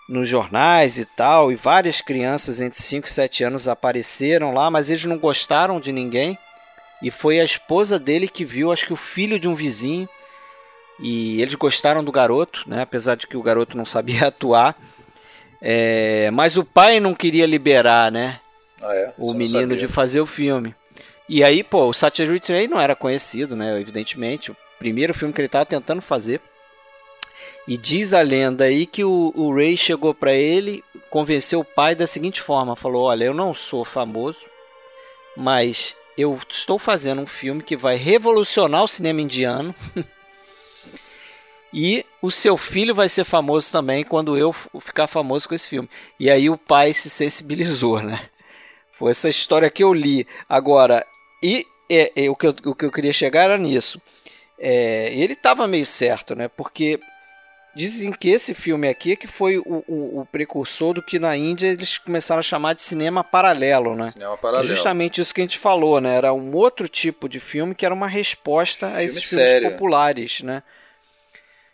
nos 0.08 0.28
jornais 0.28 0.98
e 0.98 1.06
tal, 1.06 1.52
e 1.52 1.56
várias 1.56 2.02
crianças 2.02 2.60
entre 2.60 2.82
5 2.82 3.08
e 3.08 3.12
7 3.12 3.44
anos 3.44 3.68
apareceram 3.68 4.54
lá, 4.54 4.70
mas 4.70 4.90
eles 4.90 5.06
não 5.06 5.18
gostaram 5.18 5.80
de 5.80 5.92
ninguém, 5.92 6.38
e 7.02 7.10
foi 7.12 7.40
a 7.40 7.44
esposa 7.44 7.98
dele 7.98 8.28
que 8.28 8.46
viu, 8.46 8.72
acho 8.72 8.86
que 8.86 8.94
o 8.94 8.98
filho 8.98 9.40
de 9.40 9.48
um 9.48 9.56
vizinho, 9.56 10.08
e 11.00 11.42
eles 11.42 11.56
gostaram 11.56 12.04
do 12.04 12.12
garoto, 12.12 12.64
né? 12.68 12.82
apesar 12.82 13.16
de 13.16 13.28
que 13.28 13.36
o 13.36 13.42
garoto 13.42 13.76
não 13.76 13.86
sabia 13.86 14.28
atuar. 14.28 14.76
É, 15.62 16.30
mas 16.32 16.58
o 16.58 16.64
pai 16.64 17.00
não 17.00 17.16
queria 17.16 17.46
liberar 17.46 18.12
né? 18.12 18.40
Ah, 18.82 18.94
é? 18.94 19.14
o 19.18 19.34
menino 19.34 19.78
de 19.78 19.88
fazer 19.88 20.20
o 20.20 20.26
filme. 20.26 20.76
E 21.28 21.42
aí, 21.44 21.64
pô, 21.64 21.88
o 21.88 21.94
Satyajit 21.94 22.52
Ray 22.52 22.68
não 22.68 22.80
era 22.80 22.96
conhecido, 22.96 23.56
né? 23.56 23.80
Evidentemente, 23.80 24.52
o 24.52 24.58
primeiro 24.78 25.14
filme 25.14 25.34
que 25.34 25.40
ele 25.40 25.46
estava 25.46 25.66
tentando 25.66 26.02
fazer. 26.02 26.42
E 27.68 27.78
diz 27.78 28.14
a 28.14 28.22
lenda 28.22 28.66
aí 28.66 28.86
que 28.86 29.04
o, 29.04 29.32
o 29.36 29.56
Ray 29.56 29.78
chegou 29.78 30.14
para 30.14 30.34
ele, 30.34 30.84
convenceu 31.10 31.62
o 31.62 31.66
pai 31.66 31.96
da 31.96 32.06
seguinte 32.06 32.42
forma: 32.42 32.76
falou, 32.76 33.04
olha, 33.04 33.26
eu 33.26 33.34
não 33.34 33.54
sou 33.54 33.86
famoso, 33.86 34.42
mas 35.36 35.96
eu 36.18 36.38
estou 36.50 36.78
fazendo 36.78 37.22
um 37.22 37.28
filme 37.28 37.64
que 37.64 37.78
vai 37.78 37.96
revolucionar 37.96 38.84
o 38.84 38.88
cinema 38.88 39.22
indiano. 39.22 39.74
E 41.76 42.06
o 42.22 42.30
seu 42.30 42.56
filho 42.56 42.94
vai 42.94 43.10
ser 43.10 43.24
famoso 43.24 43.72
também 43.72 44.04
quando 44.04 44.38
eu 44.38 44.54
ficar 44.80 45.08
famoso 45.08 45.50
com 45.50 45.56
esse 45.56 45.68
filme. 45.68 45.90
E 46.20 46.30
aí 46.30 46.48
o 46.48 46.56
pai 46.56 46.94
se 46.94 47.10
sensibilizou, 47.10 48.00
né? 48.00 48.30
Foi 48.92 49.10
essa 49.10 49.28
história 49.28 49.72
que 49.72 49.84
eu 49.84 49.92
li. 49.92 50.28
Agora, 50.48 51.04
e 51.42 51.66
é, 51.90 52.12
é, 52.16 52.30
o, 52.30 52.36
que 52.36 52.46
eu, 52.46 52.56
o 52.66 52.76
que 52.76 52.86
eu 52.86 52.92
queria 52.92 53.12
chegar 53.12 53.46
era 53.46 53.58
nisso. 53.58 54.00
É, 54.60 55.12
ele 55.16 55.34
estava 55.34 55.68
meio 55.68 55.86
certo, 55.86 56.36
né? 56.36 56.48
Porque 56.48 57.00
dizem 57.76 58.12
que 58.12 58.30
esse 58.30 58.54
filme 58.54 58.88
aqui 58.88 59.14
é 59.14 59.16
que 59.16 59.28
foi 59.28 59.58
o, 59.58 59.84
o, 59.88 60.22
o, 60.22 60.28
precursor 60.32 60.94
do 60.94 61.02
que 61.02 61.18
na 61.18 61.36
Índia 61.36 61.68
eles 61.68 61.98
começaram 61.98 62.40
a 62.40 62.44
chamar 62.44 62.74
de 62.74 62.82
cinema 62.82 63.24
paralelo, 63.24 63.96
né? 63.96 64.12
Cinema 64.12 64.38
paralelo. 64.38 64.72
É 64.72 64.76
justamente 64.76 65.20
isso 65.20 65.34
que 65.34 65.42
a 65.42 65.44
gente 65.44 65.58
falou, 65.58 66.00
né? 66.00 66.16
Era 66.16 66.34
um 66.34 66.56
outro 66.56 66.88
tipo 66.88 67.28
de 67.28 67.40
filme 67.40 67.74
que 67.74 67.86
era 67.86 67.94
uma 67.94 68.08
resposta 68.08 68.88
filme 68.88 69.02
a 69.02 69.04
esses 69.04 69.28
sério. 69.28 69.62
filmes 69.62 69.74
populares, 69.74 70.42
né? 70.42 70.64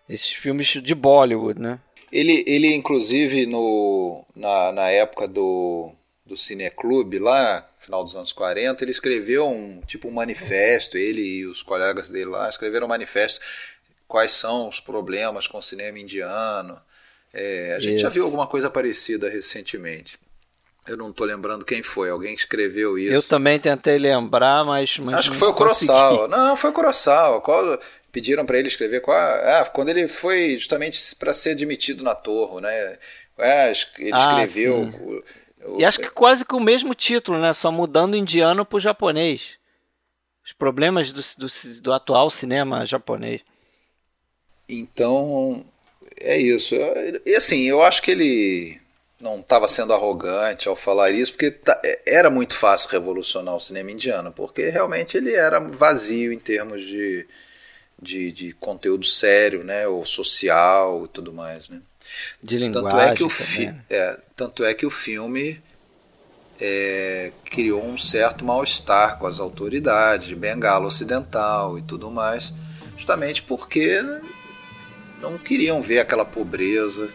esses 0.10 0.34
filmes 0.34 0.68
de 0.68 0.96
Bollywood, 0.96 1.62
né? 1.62 1.80
Ele, 2.12 2.44
ele 2.48 2.74
inclusive, 2.74 3.46
no, 3.46 4.26
na, 4.36 4.72
na 4.72 4.90
época 4.90 5.28
do, 5.28 5.92
do 6.26 6.36
Cineclube, 6.36 7.20
lá, 7.20 7.70
final 7.80 8.04
dos 8.04 8.16
anos 8.16 8.34
40, 8.34 8.84
ele 8.84 8.92
escreveu 8.92 9.48
um 9.48 9.80
tipo 9.86 10.08
um 10.08 10.12
manifesto, 10.12 10.98
ele 10.98 11.22
e 11.22 11.46
os 11.46 11.62
colegas 11.62 12.10
dele 12.10 12.32
lá 12.32 12.50
escreveram 12.50 12.88
um 12.88 12.90
manifesto 12.90 13.40
quais 14.10 14.32
são 14.32 14.67
os 14.67 14.82
problemas 14.82 15.48
com 15.48 15.60
o 15.60 15.62
cinema 15.62 15.98
indiano. 15.98 16.78
É, 17.32 17.76
a 17.78 17.80
gente 17.80 17.95
isso. 17.95 18.02
já 18.02 18.10
viu 18.10 18.26
alguma 18.26 18.48
coisa 18.48 18.69
parecida 18.69 19.30
recentemente. 19.30 20.19
Eu 20.88 20.98
não 20.98 21.12
estou 21.12 21.26
lembrando 21.26 21.63
quem 21.63 21.84
foi, 21.84 22.10
alguém 22.10 22.34
escreveu 22.34 22.98
isso. 22.98 23.13
Eu 23.13 23.22
também 23.22 23.60
tentei 23.60 24.00
lembrar, 24.00 24.65
mas. 24.65 24.98
mas 24.98 25.15
Acho 25.15 25.32
que 25.32 25.38
foi 25.38 25.50
o 25.50 25.54
Kurosawa. 25.54 26.28
Não, 26.28 26.58
foi 26.58 26.72
o 26.72 26.74
Kurosawa 26.74 27.41
pediram 28.12 28.45
para 28.45 28.58
ele 28.58 28.67
escrever 28.67 29.02
qual, 29.02 29.15
ah, 29.15 29.69
quando 29.72 29.89
ele 29.89 30.08
foi 30.08 30.58
justamente 30.58 31.15
para 31.15 31.32
ser 31.32 31.52
admitido 31.52 32.04
na 32.04 32.15
Torre, 32.15 32.62
né? 32.62 32.98
É, 33.38 33.72
ele 34.00 34.12
ah, 34.12 34.43
escreveu. 34.43 34.78
O, 34.82 35.76
o, 35.76 35.80
e 35.80 35.86
acho 35.86 36.00
que 36.00 36.10
quase 36.10 36.43
com 36.43 36.58
o 36.58 36.63
mesmo 36.63 36.95
título, 36.95 37.39
né? 37.39 37.54
Só 37.54 37.72
mudando 37.72 38.17
indiano 38.17 38.65
para 38.65 38.78
o 38.78 38.80
japonês. 38.80 39.58
Os 40.43 40.54
problemas 40.54 41.13
do, 41.13 41.22
do, 41.38 41.82
do, 41.82 41.93
atual 41.93 42.30
cinema 42.30 42.86
japonês. 42.86 43.41
Então, 44.69 45.65
é 46.19 46.38
isso. 46.38 46.75
E 47.25 47.36
assim, 47.36 47.63
eu 47.63 47.82
acho 47.82 48.01
que 48.01 48.12
ele 48.12 48.79
não 49.21 49.39
estava 49.39 49.67
sendo 49.67 49.93
arrogante 49.93 50.69
ao 50.69 50.75
falar 50.75 51.12
isso, 51.12 51.34
porque 51.34 51.51
tá, 51.51 51.79
era 52.05 52.29
muito 52.29 52.55
fácil 52.55 52.89
revolucionar 52.89 53.55
o 53.55 53.60
cinema 53.60 53.91
indiano, 53.91 54.32
porque 54.32 54.69
realmente 54.69 55.17
ele 55.17 55.34
era 55.34 55.60
vazio 55.60 56.32
em 56.32 56.39
termos 56.39 56.84
de, 56.84 57.27
de, 58.01 58.32
de 58.32 58.53
conteúdo 58.53 59.05
sério, 59.05 59.63
né, 59.63 59.88
ou 59.88 60.05
social 60.05 61.03
e 61.05 61.08
tudo 61.10 61.34
mais, 61.34 61.67
né? 61.67 61.82
De 62.41 62.58
linguagem 62.58 62.89
tanto 62.89 62.99
é 62.99 63.13
que 63.13 63.23
o 63.23 63.29
fi 63.29 63.75
é, 63.89 64.17
tanto 64.36 64.65
é 64.65 64.73
que 64.73 64.86
o 64.86 64.89
filme 64.89 65.62
é, 66.60 67.32
criou 67.45 67.84
um 67.86 67.97
certo 67.97 68.43
mal-estar 68.43 69.19
com 69.19 69.27
as 69.27 69.39
autoridades 69.39 70.27
de 70.27 70.36
Bengala 70.36 70.88
Ocidental 70.88 71.77
e 71.77 71.82
tudo 71.82 72.10
mais, 72.10 72.51
justamente 72.97 73.43
porque 73.43 74.01
não 75.21 75.38
queriam 75.38 75.82
ver 75.82 75.99
aquela 75.99 76.25
pobreza, 76.25 77.10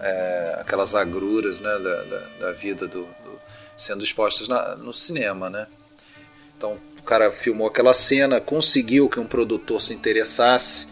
é, 0.00 0.56
aquelas 0.60 0.94
agruras 0.94 1.60
né, 1.60 1.78
da, 1.78 2.02
da, 2.02 2.18
da 2.40 2.52
vida 2.52 2.86
do, 2.86 3.02
do, 3.02 3.38
sendo 3.76 4.02
expostas 4.02 4.48
na, 4.48 4.76
no 4.76 4.92
cinema, 4.92 5.48
né? 5.50 5.66
Então 6.56 6.78
o 6.98 7.02
cara 7.02 7.30
filmou 7.30 7.66
aquela 7.66 7.92
cena, 7.92 8.40
conseguiu 8.40 9.08
que 9.08 9.20
um 9.20 9.26
produtor 9.26 9.80
se 9.80 9.92
interessasse. 9.92 10.86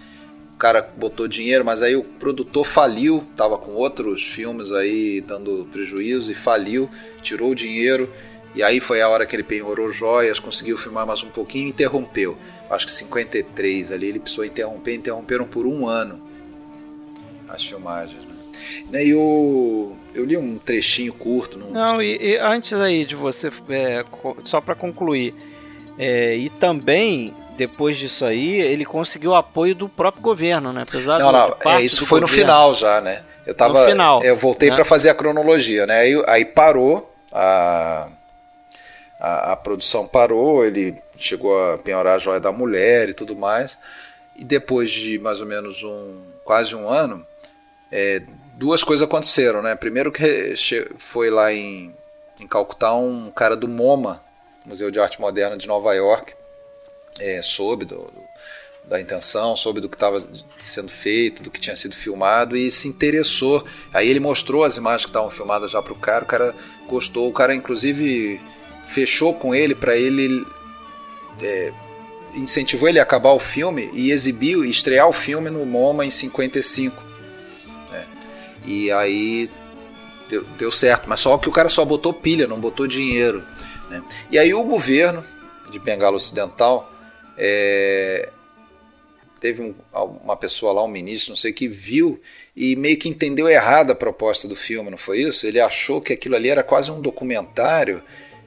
O 0.54 0.58
cara 0.62 0.82
botou 0.96 1.26
dinheiro, 1.26 1.64
mas 1.64 1.82
aí 1.82 1.96
o 1.96 2.04
produtor 2.04 2.64
faliu, 2.64 3.26
tava 3.34 3.58
com 3.58 3.72
outros 3.72 4.22
filmes 4.22 4.70
aí 4.70 5.20
dando 5.20 5.66
prejuízo 5.72 6.30
e 6.30 6.34
faliu, 6.34 6.88
tirou 7.20 7.50
o 7.50 7.54
dinheiro. 7.54 8.12
E 8.54 8.62
aí 8.62 8.78
foi 8.78 9.00
a 9.00 9.08
hora 9.08 9.24
que 9.24 9.34
ele 9.34 9.42
penhorou 9.42 9.90
joias, 9.90 10.38
conseguiu 10.38 10.76
filmar 10.76 11.06
mais 11.06 11.22
um 11.22 11.30
pouquinho 11.30 11.66
e 11.66 11.70
interrompeu. 11.70 12.36
Acho 12.70 12.86
que 12.86 12.92
53 12.92 13.90
ali 13.90 14.06
ele 14.08 14.20
precisou 14.20 14.44
interromper, 14.44 14.94
interromperam 14.94 15.46
por 15.46 15.66
um 15.66 15.86
ano 15.86 16.32
as 17.52 17.64
filmagens. 17.64 18.22
Né? 18.90 19.04
E 19.04 19.10
eu, 19.10 19.96
eu 20.14 20.24
li 20.24 20.36
um 20.36 20.58
trechinho 20.58 21.12
curto. 21.12 21.58
Num... 21.58 21.70
Não, 21.70 22.00
e, 22.00 22.16
e 22.16 22.38
antes 22.38 22.72
aí 22.72 23.04
de 23.04 23.14
você, 23.14 23.50
é, 23.68 24.04
só 24.44 24.60
para 24.60 24.74
concluir, 24.74 25.34
é, 25.98 26.34
e 26.34 26.48
também, 26.48 27.34
depois 27.56 27.98
disso 27.98 28.24
aí, 28.24 28.60
ele 28.60 28.84
conseguiu 28.84 29.32
o 29.32 29.34
apoio 29.34 29.74
do 29.74 29.88
próprio 29.88 30.22
governo, 30.22 30.72
né? 30.72 30.84
Apesar 30.88 31.18
não, 31.18 31.32
não, 31.32 31.56
é, 31.64 31.82
isso 31.82 32.06
foi 32.06 32.20
governo. 32.20 32.26
no 32.26 32.28
final 32.28 32.74
já, 32.74 33.00
né? 33.00 33.22
Eu 33.46 33.54
tava, 33.54 33.82
no 33.82 33.90
final, 33.90 34.22
eu 34.22 34.36
voltei 34.36 34.70
né? 34.70 34.76
para 34.76 34.84
fazer 34.84 35.10
a 35.10 35.14
cronologia, 35.14 35.86
né? 35.86 35.98
Aí, 35.98 36.22
aí 36.26 36.44
parou 36.44 37.12
a, 37.32 38.08
a, 39.18 39.52
a, 39.52 39.56
produção 39.56 40.06
parou, 40.06 40.64
ele 40.64 40.96
chegou 41.18 41.72
a 41.72 41.78
penhorar 41.78 42.14
a 42.14 42.18
joia 42.18 42.38
da 42.38 42.52
mulher 42.52 43.09
e 43.09 43.14
tudo 43.14 43.34
mais. 43.34 43.78
E 44.36 44.44
depois 44.44 44.90
de 44.90 45.18
mais 45.18 45.40
ou 45.40 45.46
menos 45.46 45.82
um 45.82 46.22
quase 46.44 46.74
um 46.74 46.88
ano, 46.88 47.26
é, 47.93 48.22
duas 48.57 48.82
coisas 48.82 49.07
aconteceram, 49.07 49.61
né? 49.61 49.74
Primeiro 49.74 50.11
que 50.11 50.55
foi 50.99 51.30
lá 51.30 51.53
em, 51.53 51.95
em 52.40 52.47
Calcutá 52.47 52.95
um 52.95 53.30
cara 53.30 53.55
do 53.55 53.68
MoMA, 53.68 54.22
Museu 54.64 54.90
de 54.90 54.99
Arte 54.99 55.20
Moderna 55.20 55.57
de 55.57 55.68
Nova 55.68 55.93
York, 55.95 56.32
é, 57.20 57.43
soube 57.43 57.84
do, 57.84 58.11
da 58.84 58.99
intenção, 58.99 59.55
soube 59.55 59.80
do 59.80 59.88
que 59.88 59.97
estava 59.97 60.26
sendo 60.59 60.90
feito, 60.90 61.43
do 61.43 61.51
que 61.51 61.61
tinha 61.61 61.76
sido 61.76 61.95
filmado 61.95 62.57
e 62.57 62.70
se 62.70 62.88
interessou. 62.88 63.64
Aí 63.93 64.09
ele 64.09 64.20
mostrou 64.20 64.64
as 64.64 64.76
imagens 64.78 65.05
que 65.05 65.11
estavam 65.11 65.30
filmadas 65.30 65.70
já 65.70 65.82
para 65.82 65.93
o 65.93 65.99
cara, 65.99 66.24
o 66.24 66.28
cara 66.28 66.55
gostou, 66.88 67.28
o 67.28 67.32
cara 67.32 67.55
inclusive 67.55 68.40
fechou 68.86 69.34
com 69.34 69.55
ele 69.55 69.74
para 69.74 69.97
ele 69.97 70.47
é, 71.40 71.72
incentivou 72.34 72.88
ele 72.88 72.99
a 72.99 73.03
acabar 73.03 73.32
o 73.32 73.38
filme 73.38 73.90
e 73.93 74.11
exibiu, 74.11 74.64
estrear 74.64 75.09
o 75.09 75.12
filme 75.12 75.51
no 75.51 75.64
MoMA 75.66 76.05
em 76.05 76.11
55. 76.11 77.11
E 78.64 78.90
aí 78.92 79.50
deu, 80.28 80.44
deu 80.58 80.70
certo, 80.70 81.08
mas 81.08 81.20
só 81.20 81.36
que 81.38 81.48
o 81.48 81.52
cara 81.52 81.68
só 81.68 81.84
botou 81.84 82.12
pilha, 82.12 82.46
não 82.46 82.60
botou 82.60 82.86
dinheiro. 82.86 83.44
Né? 83.90 84.02
E 84.30 84.38
aí 84.38 84.54
o 84.54 84.64
governo 84.64 85.24
de 85.70 85.78
Bengala 85.78 86.16
Ocidental 86.16 86.90
é, 87.36 88.30
teve 89.40 89.62
um, 89.62 89.74
uma 90.22 90.36
pessoa 90.36 90.72
lá, 90.72 90.84
um 90.84 90.88
ministro, 90.88 91.30
não 91.30 91.36
sei, 91.36 91.52
que 91.52 91.66
viu 91.66 92.20
e 92.54 92.76
meio 92.76 92.96
que 92.96 93.08
entendeu 93.08 93.48
errado 93.48 93.90
a 93.90 93.94
proposta 93.94 94.46
do 94.46 94.54
filme, 94.54 94.90
não 94.90 94.98
foi 94.98 95.20
isso? 95.20 95.46
Ele 95.46 95.60
achou 95.60 96.00
que 96.00 96.12
aquilo 96.12 96.36
ali 96.36 96.48
era 96.48 96.62
quase 96.62 96.90
um 96.90 97.00
documentário 97.00 98.02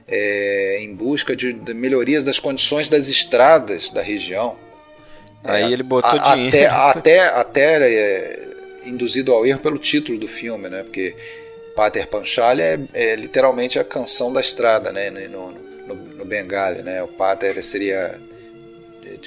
é, 0.08 0.78
em 0.80 0.94
busca 0.94 1.34
de, 1.34 1.52
de, 1.52 1.74
melhorias 1.74 2.24
das 2.24 2.38
condições 2.38 2.88
das 2.88 3.08
estradas 3.08 3.90
da 3.90 4.00
região. 4.00 4.56
Aí 5.44 5.64
é, 5.64 5.72
ele 5.72 5.82
botou 5.82 6.18
a, 6.18 6.34
dinheiro. 6.34 6.56
Até, 6.56 6.66
até, 6.66 7.20
até 7.28 7.92
é, 7.92 8.45
induzido 8.86 9.32
ao 9.32 9.46
erro 9.46 9.60
pelo 9.60 9.78
título 9.78 10.18
do 10.18 10.28
filme, 10.28 10.68
né? 10.68 10.82
Porque 10.82 11.14
Pater 11.74 12.06
Panchali 12.08 12.62
é, 12.62 12.80
é 12.94 13.16
literalmente 13.16 13.78
a 13.78 13.84
canção 13.84 14.32
da 14.32 14.40
estrada, 14.40 14.92
né? 14.92 15.10
No, 15.10 15.50
no, 15.50 15.94
no 15.94 16.24
Bengali, 16.24 16.82
né? 16.82 17.02
O 17.02 17.08
Pater 17.08 17.62
seria 17.62 18.18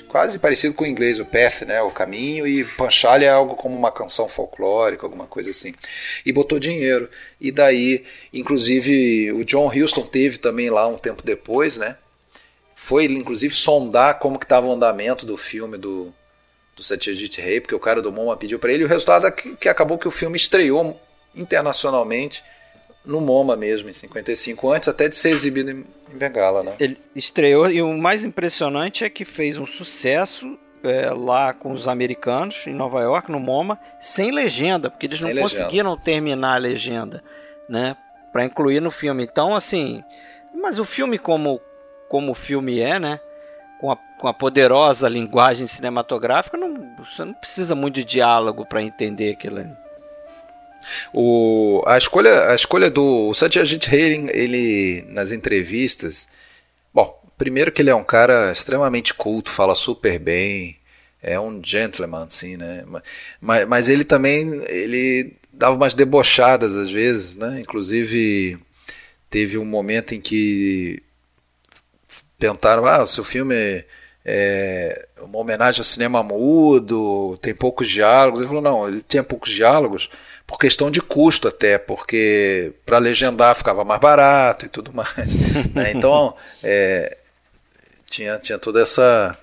quase 0.07 0.37
parecido 0.39 0.73
com 0.73 0.83
o 0.83 0.87
inglês, 0.87 1.19
o 1.19 1.25
path, 1.25 1.61
né, 1.61 1.81
o 1.81 1.91
caminho, 1.91 2.45
e 2.45 2.63
Panchali 2.63 3.25
é 3.25 3.29
algo 3.29 3.55
como 3.55 3.75
uma 3.75 3.91
canção 3.91 4.27
folclórica, 4.27 5.05
alguma 5.05 5.25
coisa 5.25 5.51
assim. 5.51 5.73
E 6.25 6.31
botou 6.31 6.59
dinheiro. 6.59 7.09
E 7.39 7.51
daí, 7.51 8.03
inclusive, 8.33 9.31
o 9.31 9.43
John 9.45 9.67
Huston 9.67 10.03
teve 10.03 10.37
também 10.37 10.69
lá 10.69 10.87
um 10.87 10.97
tempo 10.97 11.23
depois, 11.23 11.77
né? 11.77 11.95
Foi, 12.75 13.05
inclusive, 13.05 13.53
sondar 13.53 14.19
como 14.19 14.39
que 14.39 14.45
estava 14.45 14.67
o 14.67 14.71
andamento 14.71 15.25
do 15.25 15.37
filme 15.37 15.77
do, 15.77 16.13
do 16.79 16.83
Satyajit 16.83 17.41
Ray, 17.41 17.59
porque 17.59 17.75
o 17.75 17.79
cara 17.79 18.01
do 18.01 18.11
MoMA 18.11 18.37
pediu 18.37 18.57
para 18.57 18.71
ele, 18.71 18.83
e 18.83 18.85
o 18.85 18.89
resultado 18.89 19.27
é 19.27 19.31
que, 19.31 19.55
que 19.55 19.69
acabou 19.69 19.97
que 19.97 20.07
o 20.07 20.11
filme 20.11 20.37
estreou 20.37 20.99
internacionalmente 21.35 22.43
no 23.05 23.19
MoMA 23.19 23.55
mesmo, 23.55 23.89
em 23.89 23.93
55, 23.93 24.71
antes 24.71 24.87
até 24.87 25.07
de 25.09 25.15
ser 25.15 25.29
exibido 25.29 25.71
em, 25.71 25.85
em 26.13 26.17
Bengala, 26.17 26.63
né? 26.63 26.75
Ele 26.79 26.97
estreou, 27.13 27.69
e 27.69 27.81
o 27.81 27.97
mais 27.97 28.23
impressionante 28.23 29.03
é 29.03 29.09
que 29.09 29.25
fez 29.25 29.57
um 29.57 29.65
sucesso 29.65 30.57
é, 30.83 31.11
lá 31.11 31.53
com 31.53 31.71
os 31.73 31.87
americanos, 31.87 32.65
em 32.65 32.73
Nova 32.73 33.01
York, 33.01 33.29
no 33.29 33.39
MoMA, 33.39 33.77
sem 33.99 34.31
legenda, 34.31 34.89
porque 34.89 35.05
eles 35.05 35.19
sem 35.19 35.27
não 35.27 35.35
legenda. 35.35 35.63
conseguiram 35.63 35.97
terminar 35.97 36.55
a 36.55 36.59
legenda, 36.59 37.21
né? 37.67 37.95
Para 38.31 38.45
incluir 38.45 38.79
no 38.79 38.91
filme. 38.91 39.23
Então, 39.23 39.53
assim, 39.53 40.01
mas 40.53 40.79
o 40.79 40.85
filme 40.85 41.17
como, 41.17 41.59
como 42.07 42.31
o 42.31 42.35
filme 42.35 42.79
é, 42.79 42.99
né? 42.99 43.19
Com 43.81 43.91
a, 43.91 43.97
com 44.19 44.27
a 44.27 44.33
poderosa 44.33 45.07
linguagem 45.07 45.65
cinematográfica, 45.65 46.57
não, 46.57 46.93
você 46.97 47.23
não 47.23 47.33
precisa 47.33 47.73
muito 47.73 47.95
de 47.95 48.03
diálogo 48.03 48.65
para 48.65 48.83
entender 48.83 49.31
aquilo. 49.31 49.65
O, 51.13 51.81
a, 51.87 51.97
escolha, 51.97 52.49
a 52.51 52.55
escolha 52.55 52.89
do 52.89 53.33
Satyajit 53.33 53.89
Ray, 53.89 54.29
ele 54.31 55.05
nas 55.07 55.31
entrevistas, 55.31 56.27
bom, 56.93 57.17
primeiro 57.37 57.71
que 57.71 57.81
ele 57.81 57.89
é 57.89 57.95
um 57.95 58.03
cara 58.03 58.51
extremamente 58.51 59.13
culto, 59.13 59.49
fala 59.49 59.73
super 59.73 60.19
bem, 60.19 60.77
é 61.21 61.39
um 61.39 61.61
gentleman, 61.63 62.23
assim, 62.23 62.57
né? 62.57 62.83
Mas, 63.39 63.67
mas 63.67 63.87
ele 63.87 64.03
também 64.03 64.61
ele 64.67 65.33
dava 65.51 65.75
umas 65.75 65.93
debochadas 65.93 66.75
às 66.75 66.89
vezes, 66.89 67.35
né? 67.35 67.61
Inclusive 67.61 68.59
teve 69.29 69.57
um 69.57 69.65
momento 69.65 70.13
em 70.13 70.19
que 70.19 71.01
perguntaram, 72.37 72.85
ah, 72.85 73.03
o 73.03 73.07
seu 73.07 73.23
filme 73.23 73.83
é, 74.31 75.07
uma 75.23 75.39
homenagem 75.39 75.79
ao 75.79 75.83
cinema 75.83 76.21
mudo, 76.21 77.35
tem 77.41 77.51
poucos 77.51 77.89
diálogos. 77.89 78.39
Ele 78.39 78.47
falou, 78.47 78.61
não, 78.61 78.87
ele 78.87 79.01
tinha 79.01 79.23
poucos 79.23 79.49
diálogos 79.49 80.07
por 80.45 80.59
questão 80.59 80.91
de 80.91 81.01
custo 81.01 81.47
até, 81.47 81.79
porque 81.79 82.71
para 82.85 82.99
legendar 82.99 83.55
ficava 83.55 83.83
mais 83.83 83.99
barato 83.99 84.67
e 84.67 84.69
tudo 84.69 84.93
mais. 84.93 85.33
né? 85.73 85.91
Então, 85.95 86.35
é, 86.63 87.17
tinha, 88.07 88.37
tinha 88.37 88.59
toda 88.59 88.79
essa 88.79 89.35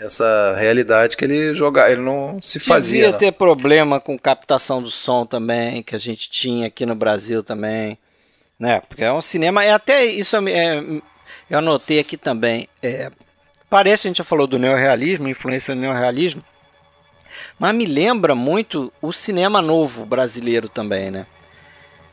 essa 0.00 0.56
realidade 0.58 1.16
que 1.16 1.24
ele 1.24 1.54
jogava, 1.54 1.92
ele 1.92 2.00
não 2.00 2.40
se 2.42 2.58
fazia. 2.58 3.02
Devia 3.04 3.18
ter 3.18 3.32
problema 3.32 4.00
com 4.00 4.18
captação 4.18 4.82
do 4.82 4.90
som 4.90 5.24
também, 5.24 5.80
que 5.80 5.94
a 5.94 5.98
gente 5.98 6.28
tinha 6.28 6.66
aqui 6.66 6.84
no 6.84 6.94
Brasil 6.94 7.40
também, 7.42 7.96
né? 8.58 8.80
Porque 8.88 9.04
é 9.04 9.12
um 9.12 9.22
cinema, 9.22 9.62
é 9.62 9.70
até 9.70 10.04
isso 10.04 10.36
é, 10.48 10.82
eu 11.48 11.58
anotei 11.58 12.00
aqui 12.00 12.16
também. 12.16 12.66
É, 12.82 13.12
parece 13.72 14.06
a 14.06 14.10
gente 14.10 14.18
já 14.18 14.24
falou 14.24 14.46
do 14.46 14.58
neorrealismo, 14.58 15.26
influência 15.26 15.74
do 15.74 15.80
neorrealismo, 15.80 16.44
mas 17.58 17.74
me 17.74 17.86
lembra 17.86 18.34
muito 18.34 18.92
o 19.00 19.12
cinema 19.12 19.62
novo 19.62 20.04
brasileiro 20.04 20.68
também, 20.68 21.10
né? 21.10 21.26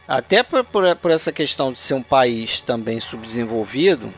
Até 0.07 0.41
por, 0.41 0.64
por, 0.64 0.95
por 0.95 1.12
essa 1.12 1.34
questão 1.34 1.74
de 1.74 1.78
ser 1.78 1.95
um 1.95 2.01
país 2.01 2.62
também 2.62 3.01
subdesenvolvido, 3.01 4.14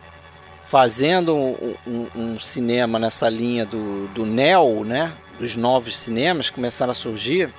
fazendo 0.63 1.35
um, 1.35 1.75
um, 1.87 2.07
um, 2.15 2.39
cinema 2.39 2.99
nessa 2.99 3.27
linha 3.27 3.65
do, 3.65 4.07
do 4.09 4.23
neo, 4.23 4.83
né? 4.83 5.11
Dos 5.39 5.55
novos 5.55 5.97
cinemas 5.97 6.47
que 6.51 6.55
começaram 6.55 6.91
a 6.91 6.95
surgir 6.95 7.51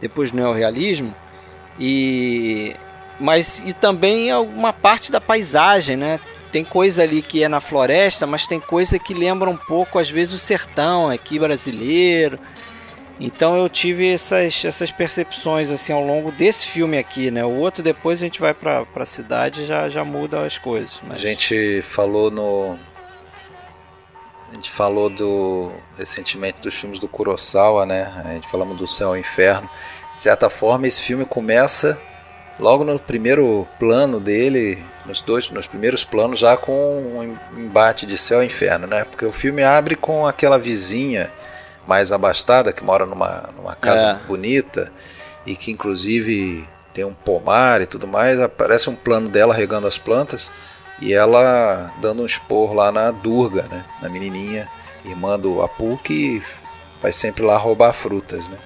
depois 0.00 0.30
do 0.30 0.36
neorrealismo 0.36 1.12
e 1.80 2.76
mas 3.18 3.58
e 3.66 3.72
também 3.72 4.30
alguma 4.30 4.72
parte 4.72 5.10
da 5.10 5.20
paisagem, 5.20 5.96
né? 5.96 6.20
Tem 6.52 6.64
coisa 6.64 7.02
ali 7.02 7.22
que 7.22 7.42
é 7.42 7.48
na 7.48 7.60
floresta, 7.60 8.26
mas 8.26 8.46
tem 8.46 8.58
coisa 8.58 8.98
que 8.98 9.14
lembra 9.14 9.48
um 9.48 9.56
pouco 9.56 9.98
às 9.98 10.10
vezes 10.10 10.34
o 10.34 10.38
sertão 10.38 11.08
aqui 11.08 11.38
brasileiro. 11.38 12.38
Então 13.20 13.56
eu 13.56 13.68
tive 13.68 14.10
essas, 14.10 14.64
essas 14.64 14.90
percepções 14.90 15.70
assim 15.70 15.92
ao 15.92 16.02
longo 16.02 16.32
desse 16.32 16.66
filme 16.66 16.96
aqui, 16.96 17.30
né? 17.30 17.44
O 17.44 17.56
outro 17.58 17.82
depois 17.82 18.20
a 18.20 18.24
gente 18.24 18.40
vai 18.40 18.54
para 18.54 18.86
a 18.94 19.06
cidade 19.06 19.66
já 19.66 19.88
já 19.88 20.04
muda 20.04 20.44
as 20.44 20.58
coisas. 20.58 21.00
Mas... 21.06 21.18
A 21.18 21.20
gente 21.20 21.82
falou 21.82 22.30
no 22.30 22.78
a 24.50 24.54
gente 24.54 24.70
falou 24.70 25.08
do 25.08 25.70
recentemente 25.96 26.60
dos 26.60 26.74
filmes 26.74 26.98
do 26.98 27.06
Kurosawa, 27.06 27.86
né? 27.86 28.12
A 28.24 28.32
gente 28.32 28.48
falamos 28.48 28.76
do 28.76 28.86
Céu 28.86 29.16
e 29.16 29.20
Inferno. 29.20 29.70
De 30.16 30.22
certa 30.22 30.50
forma, 30.50 30.88
esse 30.88 31.00
filme 31.00 31.24
começa 31.24 32.00
logo 32.60 32.84
no 32.84 32.98
primeiro 32.98 33.66
plano 33.78 34.20
dele, 34.20 34.84
nos 35.06 35.22
dois, 35.22 35.50
nos 35.50 35.66
primeiros 35.66 36.04
planos 36.04 36.38
já 36.38 36.56
com 36.56 36.72
um 36.72 37.58
embate 37.58 38.06
de 38.06 38.16
céu 38.18 38.42
e 38.42 38.46
inferno, 38.46 38.86
né? 38.86 39.04
Porque 39.04 39.24
o 39.24 39.32
filme 39.32 39.62
abre 39.62 39.96
com 39.96 40.26
aquela 40.26 40.58
vizinha 40.58 41.30
mais 41.86 42.12
abastada, 42.12 42.72
que 42.72 42.84
mora 42.84 43.06
numa, 43.06 43.48
numa 43.56 43.74
casa 43.74 44.20
é. 44.22 44.26
bonita 44.26 44.92
e 45.46 45.56
que 45.56 45.72
inclusive 45.72 46.68
tem 46.92 47.04
um 47.04 47.14
pomar 47.14 47.80
e 47.80 47.86
tudo 47.86 48.06
mais. 48.06 48.38
Aparece 48.38 48.90
um 48.90 48.94
plano 48.94 49.28
dela 49.28 49.54
regando 49.54 49.86
as 49.86 49.98
plantas 49.98 50.52
e 51.00 51.14
ela 51.14 51.90
dando 52.00 52.22
um 52.22 52.26
esporro 52.26 52.74
lá 52.74 52.92
na 52.92 53.10
Durga, 53.10 53.62
né? 53.62 53.84
na 54.02 54.08
menininha, 54.08 54.68
irmã 55.04 55.38
do 55.38 55.62
Apu, 55.62 55.98
que 56.04 56.42
vai 57.00 57.10
sempre 57.10 57.42
lá 57.42 57.56
roubar 57.56 57.92
frutas. 57.92 58.46
Né? 58.48 58.58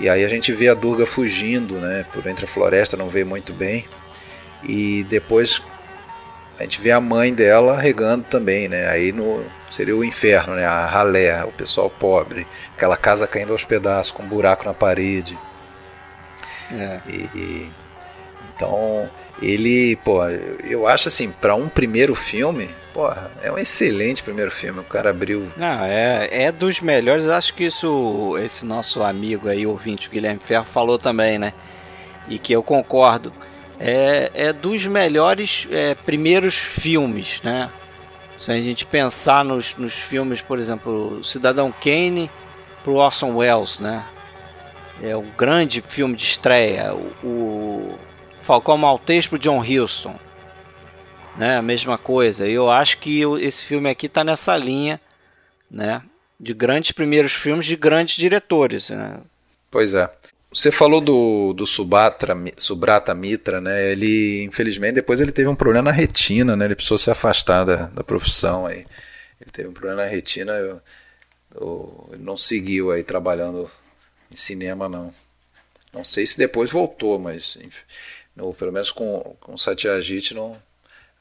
E 0.00 0.08
aí 0.08 0.24
a 0.24 0.28
gente 0.28 0.52
vê 0.52 0.68
a 0.68 0.74
Durga 0.74 1.06
fugindo 1.06 1.74
né? 1.74 2.04
por 2.12 2.26
entre 2.26 2.44
a 2.44 2.48
floresta, 2.48 2.96
não 2.96 3.08
vê 3.08 3.24
muito 3.24 3.52
bem. 3.52 3.86
E 4.62 5.04
depois 5.08 5.62
a 6.58 6.62
gente 6.62 6.80
vê 6.80 6.90
a 6.90 7.00
mãe 7.00 7.34
dela 7.34 7.78
regando 7.78 8.24
também, 8.24 8.68
né? 8.68 8.88
Aí 8.88 9.12
no, 9.12 9.44
seria 9.70 9.96
o 9.96 10.04
inferno, 10.04 10.54
né? 10.54 10.64
A 10.64 10.86
ralé, 10.86 11.44
o 11.44 11.52
pessoal 11.52 11.90
pobre, 11.90 12.46
aquela 12.74 12.96
casa 12.96 13.26
caindo 13.26 13.52
aos 13.52 13.64
pedaços 13.64 14.12
com 14.12 14.22
um 14.22 14.28
buraco 14.28 14.64
na 14.64 14.72
parede. 14.72 15.38
É. 16.72 17.00
E, 17.08 17.28
e, 17.34 17.72
então 18.54 19.10
ele, 19.42 19.96
pô, 19.96 20.24
eu 20.64 20.86
acho 20.86 21.08
assim, 21.08 21.30
para 21.30 21.54
um 21.54 21.68
primeiro 21.68 22.14
filme, 22.14 22.70
porra, 22.94 23.30
é 23.42 23.50
um 23.50 23.58
excelente 23.58 24.22
primeiro 24.22 24.50
filme. 24.52 24.78
O 24.78 24.84
cara 24.84 25.10
abriu. 25.10 25.50
Não, 25.56 25.84
é, 25.84 26.28
é 26.30 26.52
dos 26.52 26.80
melhores. 26.80 27.26
Acho 27.28 27.52
que 27.52 27.64
isso, 27.64 28.38
esse 28.38 28.64
nosso 28.64 29.02
amigo 29.02 29.48
aí, 29.48 29.66
ouvinte, 29.66 30.08
Guilherme 30.08 30.40
Ferro, 30.40 30.64
falou 30.64 30.96
também, 30.96 31.38
né? 31.38 31.52
E 32.28 32.38
que 32.38 32.52
eu 32.52 32.62
concordo 32.62 33.32
é, 33.78 34.30
é 34.32 34.52
dos 34.52 34.86
melhores 34.86 35.66
é, 35.70 35.94
primeiros 35.94 36.54
filmes, 36.54 37.40
né? 37.42 37.70
Se 38.36 38.50
a 38.50 38.60
gente 38.60 38.86
pensar 38.86 39.44
nos, 39.44 39.76
nos 39.76 39.94
filmes, 39.94 40.40
por 40.40 40.58
exemplo, 40.58 41.22
Cidadão 41.22 41.72
Kane 41.72 42.30
pro 42.82 42.94
Orson 42.94 43.34
Welles, 43.36 43.78
né? 43.78 44.04
É 45.02 45.16
o 45.16 45.22
grande 45.22 45.82
filme 45.86 46.14
de 46.14 46.22
estreia. 46.22 46.94
O, 46.94 47.26
o 47.26 47.98
Falcão 48.42 48.76
Maltês 48.78 49.26
pro 49.26 49.38
John 49.38 49.60
Huston, 49.60 50.16
né? 51.36 51.56
A 51.56 51.62
mesma 51.62 51.98
coisa. 51.98 52.46
Eu 52.46 52.70
acho 52.70 52.98
que 52.98 53.22
esse 53.40 53.64
filme 53.64 53.90
aqui 53.90 54.08
tá 54.08 54.24
nessa 54.24 54.56
linha, 54.56 55.00
né? 55.70 56.02
De 56.38 56.52
grandes 56.52 56.92
primeiros 56.92 57.32
filmes 57.32 57.66
de 57.66 57.76
grandes 57.76 58.16
diretores, 58.16 58.90
né? 58.90 59.20
Pois 59.70 59.94
é. 59.94 60.10
Você 60.52 60.70
falou 60.70 61.00
do, 61.00 61.52
do 61.52 61.66
Subatra, 61.66 62.36
Subrata 62.56 63.12
Mitra, 63.12 63.60
né? 63.60 63.90
Ele, 63.90 64.44
infelizmente, 64.44 64.94
depois 64.94 65.20
ele 65.20 65.32
teve 65.32 65.48
um 65.48 65.56
problema 65.56 65.90
na 65.90 65.90
retina, 65.90 66.56
né? 66.56 66.66
Ele 66.66 66.76
precisou 66.76 66.98
se 66.98 67.10
afastar 67.10 67.64
da, 67.64 67.86
da 67.86 68.04
profissão 68.04 68.66
aí. 68.66 68.86
Ele 69.40 69.50
teve 69.50 69.68
um 69.68 69.72
problema 69.72 70.02
na 70.02 70.08
retina, 70.08 70.52
eu, 70.52 70.80
eu, 71.56 72.10
ele 72.12 72.22
não 72.22 72.36
seguiu 72.36 72.92
aí 72.92 73.02
trabalhando 73.02 73.68
em 74.30 74.36
cinema, 74.36 74.88
não. 74.88 75.12
Não 75.92 76.04
sei 76.04 76.26
se 76.26 76.38
depois 76.38 76.70
voltou, 76.70 77.18
mas 77.18 77.58
no, 78.34 78.54
pelo 78.54 78.72
menos 78.72 78.90
com, 78.90 79.36
com 79.40 79.56
Satyajit 79.56 80.34
não 80.34 80.56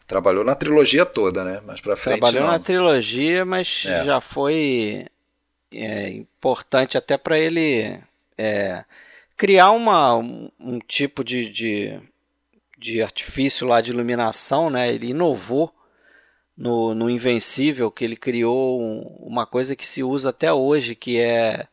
trabalhou 0.07 0.43
na 0.43 0.55
trilogia 0.55 1.05
toda, 1.05 1.43
né? 1.43 1.61
Mas 1.65 1.81
para 1.81 1.95
frente 1.95 2.19
trabalhou 2.19 2.43
não. 2.45 2.51
na 2.51 2.59
trilogia, 2.59 3.45
mas 3.45 3.83
é. 3.85 4.05
já 4.05 4.21
foi 4.21 5.07
é, 5.71 6.09
importante 6.09 6.97
até 6.97 7.17
para 7.17 7.37
ele 7.37 7.99
é, 8.37 8.83
criar 9.35 9.71
uma, 9.71 10.15
um, 10.15 10.49
um 10.59 10.79
tipo 10.79 11.23
de, 11.23 11.49
de, 11.49 11.99
de, 12.77 13.01
artifício 13.01 13.67
lá 13.67 13.81
de 13.81 13.91
iluminação, 13.91 14.69
né? 14.69 14.93
Ele 14.93 15.07
inovou 15.07 15.73
no, 16.55 16.93
no 16.93 17.09
Invencível, 17.09 17.89
que 17.89 18.03
ele 18.03 18.15
criou 18.15 18.81
um, 18.81 19.01
uma 19.19 19.45
coisa 19.45 19.75
que 19.75 19.87
se 19.87 20.03
usa 20.03 20.29
até 20.29 20.53
hoje, 20.53 20.95
que 20.95 21.19
é 21.19 21.67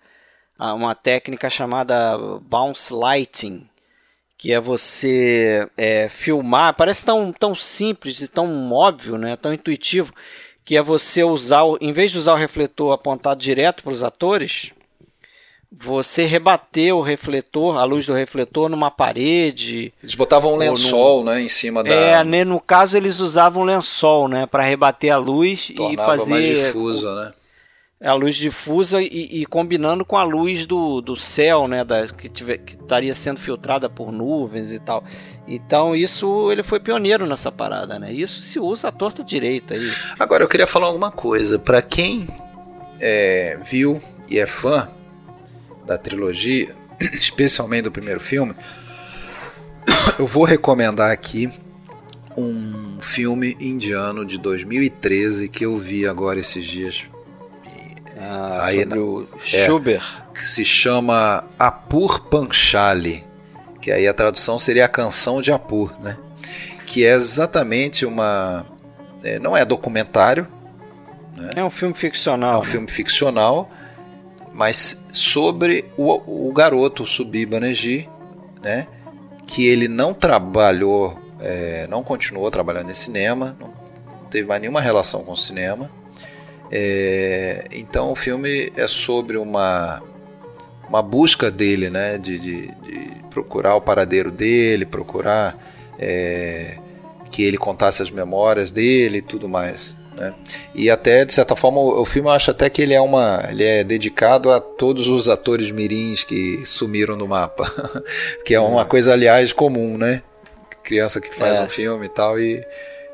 uma 0.59 0.95
técnica 0.95 1.49
chamada 1.49 2.18
bounce 2.43 2.93
lighting, 2.93 3.70
que 4.41 4.55
é 4.55 4.59
você 4.59 5.68
é, 5.76 6.09
filmar, 6.09 6.74
parece 6.74 7.05
tão, 7.05 7.30
tão 7.30 7.55
simples 7.55 8.22
e 8.22 8.26
tão 8.26 8.72
óbvio, 8.72 9.18
né? 9.18 9.36
tão 9.36 9.53
intuitivo, 9.53 10.14
que 10.64 10.78
é 10.78 10.82
você 10.82 11.22
usar, 11.22 11.62
em 11.78 11.93
vez 11.93 12.11
de 12.11 12.16
usar 12.16 12.32
o 12.32 12.36
refletor 12.36 12.91
apontado 12.91 13.38
direto 13.38 13.82
para 13.82 13.93
os 13.93 14.03
atores, 14.03 14.70
você 15.70 16.24
rebater 16.24 16.97
o 16.97 17.03
refletor, 17.03 17.76
a 17.76 17.84
luz 17.84 18.07
do 18.07 18.14
refletor 18.14 18.70
numa 18.70 18.91
parede. 18.91 19.93
Eles 20.03 20.14
botavam 20.14 20.55
um 20.55 20.57
lençol, 20.57 21.18
num... 21.18 21.32
né, 21.32 21.43
em 21.43 21.49
cima 21.49 21.84
da. 21.84 21.91
É, 21.91 22.24
né, 22.24 22.43
no 22.43 22.59
caso 22.61 22.97
eles 22.97 23.20
usavam 23.20 23.62
lençol, 23.62 24.26
né, 24.26 24.47
para 24.47 24.62
rebater 24.62 25.12
a 25.12 25.18
luz 25.18 25.70
Tornava 25.76 25.93
e 25.93 26.07
fazer 26.07 26.30
mais 26.30 26.49
difusa, 26.49 27.14
né? 27.14 27.32
A 28.03 28.14
luz 28.14 28.34
difusa 28.34 29.03
e, 29.03 29.07
e, 29.42 29.44
combinando 29.44 30.07
com 30.07 30.16
a 30.16 30.22
luz 30.22 30.64
do, 30.64 31.03
do 31.03 31.14
céu, 31.14 31.68
né, 31.68 31.84
da, 31.84 32.09
que, 32.09 32.30
tiver, 32.30 32.57
que 32.57 32.72
estaria 32.72 33.14
sendo 33.14 33.38
filtrada 33.38 33.90
por 33.90 34.11
nuvens 34.11 34.72
e 34.72 34.78
tal. 34.78 35.05
Então 35.46 35.94
isso 35.94 36.51
ele 36.51 36.62
foi 36.62 36.80
pioneiro 36.80 37.26
nessa 37.26 37.53
parada, 37.53 37.98
né? 37.98 38.11
Isso 38.11 38.42
se 38.42 38.59
usa 38.59 38.88
a 38.88 38.92
torta 38.92 39.22
direita 39.22 39.74
aí. 39.74 39.92
Agora 40.18 40.42
eu 40.42 40.48
queria 40.48 40.66
falar 40.66 40.86
alguma 40.86 41.11
coisa 41.11 41.59
para 41.59 41.82
quem 41.82 42.26
é, 42.98 43.59
viu 43.64 44.01
e 44.30 44.38
é 44.38 44.46
fã 44.46 44.88
da 45.84 45.98
trilogia, 45.98 46.74
especialmente 47.12 47.82
do 47.82 47.92
primeiro 47.92 48.20
filme, 48.20 48.55
eu 50.18 50.26
vou 50.26 50.44
recomendar 50.44 51.11
aqui 51.11 51.51
um 52.34 52.98
filme 53.01 53.59
indiano 53.61 54.24
de 54.24 54.38
2013 54.38 55.48
que 55.48 55.66
eu 55.66 55.76
vi 55.76 56.07
agora 56.07 56.40
esses 56.40 56.64
dias. 56.64 57.05
Ah, 58.21 58.66
aí 58.66 58.81
sobre 58.81 58.99
o 58.99 59.29
é, 59.37 59.66
Schubert. 59.66 60.23
Que 60.35 60.45
se 60.45 60.64
chama 60.64 61.45
Apur 61.59 62.21
Panchali, 62.27 63.25
que 63.81 63.91
aí 63.91 64.07
a 64.07 64.14
tradução 64.14 64.59
seria 64.59 64.85
a 64.85 64.89
canção 64.89 65.41
de 65.41 65.51
Apur, 65.51 65.93
né? 66.01 66.16
Que 66.87 67.07
é 67.07 67.14
exatamente 67.14 68.05
uma. 68.05 68.66
É, 69.23 69.39
não 69.39 69.57
é 69.57 69.64
documentário. 69.64 70.47
Né? 71.37 71.53
É 71.57 71.64
um 71.64 71.71
filme 71.71 71.95
ficcional. 71.95 72.55
É 72.55 72.57
um 72.57 72.61
né? 72.61 72.66
filme 72.66 72.89
ficcional 72.89 73.71
mas 74.53 75.01
sobre 75.12 75.85
o, 75.97 76.49
o 76.49 76.53
garoto 76.53 77.07
Subi 77.07 77.47
Banerjee, 77.47 78.09
né, 78.62 78.87
que 79.47 79.66
ele 79.66 79.89
não 79.89 80.12
trabalhou, 80.12 81.18
é, 81.41 81.87
não 81.89 82.03
continuou 82.03 82.51
trabalhando 82.51 82.91
em 82.91 82.95
cinema, 82.95 83.57
não 83.59 83.71
teve 84.29 84.47
mais 84.47 84.61
nenhuma 84.61 84.81
relação 84.81 85.23
com 85.23 85.33
o 85.33 85.37
cinema. 85.37 85.91
É, 86.71 87.64
então 87.73 88.12
o 88.12 88.14
filme 88.14 88.73
é 88.77 88.87
sobre 88.87 89.37
uma, 89.37 90.01
uma 90.89 91.03
busca 91.03 91.51
dele, 91.51 91.91
né, 91.91 92.16
de, 92.16 92.39
de, 92.39 92.66
de 92.68 93.11
procurar 93.31 93.75
o 93.75 93.81
paradeiro 93.81 94.31
dele, 94.31 94.87
procurar 94.87 95.57
é, 95.99 96.77
que 97.31 97.43
ele 97.43 97.59
contasse 97.59 98.03
as 98.03 98.11
memórias 98.11 98.71
dele 98.71 99.18
e 99.18 99.23
tudo 99.23 99.49
mais. 99.49 99.97
Né? 100.14 100.35
E 100.75 100.91
até, 100.91 101.25
de 101.25 101.33
certa 101.33 101.57
forma, 101.57 101.81
o, 101.81 102.05
filme 102.05 102.29
eu 102.29 102.33
acho 102.33 102.51
até 102.51 102.68
que 102.68 102.83
ele 102.83 102.95
é, 102.95 103.01
uma, 103.01 103.45
ele 103.49 103.64
é 103.64 103.83
dedicado 103.83 104.51
a 104.51 104.61
todos 104.61 105.09
os 105.09 105.29
atores 105.29 105.71
mirins 105.71 106.25
que 106.25 106.61
sumiram 106.64 107.16
no 107.16 107.27
mapa. 107.27 107.73
que 108.45 108.55
é 108.55 108.61
uma 108.61 108.83
é. 108.83 108.85
coisa, 108.85 109.12
aliás, 109.12 109.53
comum, 109.53 109.97
né? 109.97 110.23
Criança 110.83 111.21
que 111.21 111.35
faz 111.35 111.59
é. 111.59 111.62
um 111.62 111.68
filme 111.68 112.07
e 112.07 112.09
tal 112.09 112.39
e, 112.39 112.64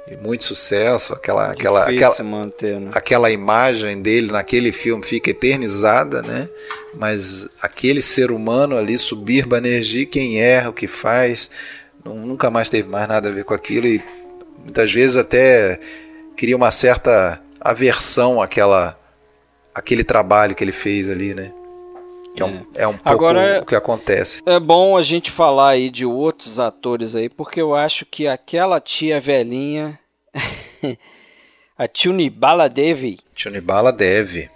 e 0.08 0.16
muito 0.16 0.44
sucesso. 0.44 1.12
Aquela, 1.12 1.50
aquela, 1.50 1.88
aquela, 1.88 2.22
manter, 2.22 2.80
né? 2.80 2.90
aquela 2.94 3.30
imagem 3.30 4.00
dele 4.00 4.30
naquele 4.30 4.72
filme 4.72 5.04
fica 5.04 5.30
eternizada, 5.30 6.22
né? 6.22 6.48
Mas 6.94 7.48
aquele 7.60 8.00
ser 8.00 8.30
humano 8.30 8.76
ali, 8.76 8.96
subir 8.96 9.46
Banerjee, 9.46 10.06
quem 10.06 10.40
erra, 10.40 10.70
o 10.70 10.72
que 10.72 10.86
faz, 10.86 11.50
nunca 12.04 12.50
mais 12.50 12.68
teve 12.68 12.88
mais 12.88 13.08
nada 13.08 13.28
a 13.28 13.32
ver 13.32 13.44
com 13.44 13.54
aquilo 13.54 13.86
e 13.86 14.02
muitas 14.62 14.92
vezes 14.92 15.16
até 15.16 15.80
cria 16.36 16.56
uma 16.56 16.70
certa 16.70 17.40
aversão 17.60 18.40
àquela, 18.40 18.98
àquele 19.74 20.04
trabalho 20.04 20.54
que 20.54 20.62
ele 20.62 20.72
fez 20.72 21.10
ali, 21.10 21.34
né? 21.34 21.52
É 22.42 22.44
um, 22.44 22.66
é 22.74 22.86
um 22.86 22.92
pouco 22.92 23.08
Agora, 23.08 23.60
o 23.62 23.66
que 23.66 23.74
acontece. 23.74 24.42
É 24.46 24.60
bom 24.60 24.96
a 24.96 25.02
gente 25.02 25.30
falar 25.30 25.70
aí 25.70 25.90
de 25.90 26.04
outros 26.04 26.58
atores 26.58 27.14
aí, 27.14 27.28
porque 27.28 27.60
eu 27.60 27.74
acho 27.74 28.04
que 28.04 28.26
aquela 28.26 28.80
tia 28.80 29.20
velhinha, 29.20 29.98
a 31.76 31.88
Tunibala 31.88 32.68
Devi. 32.68 33.18
Tunibala 33.34 33.92
Devi. 33.92 34.50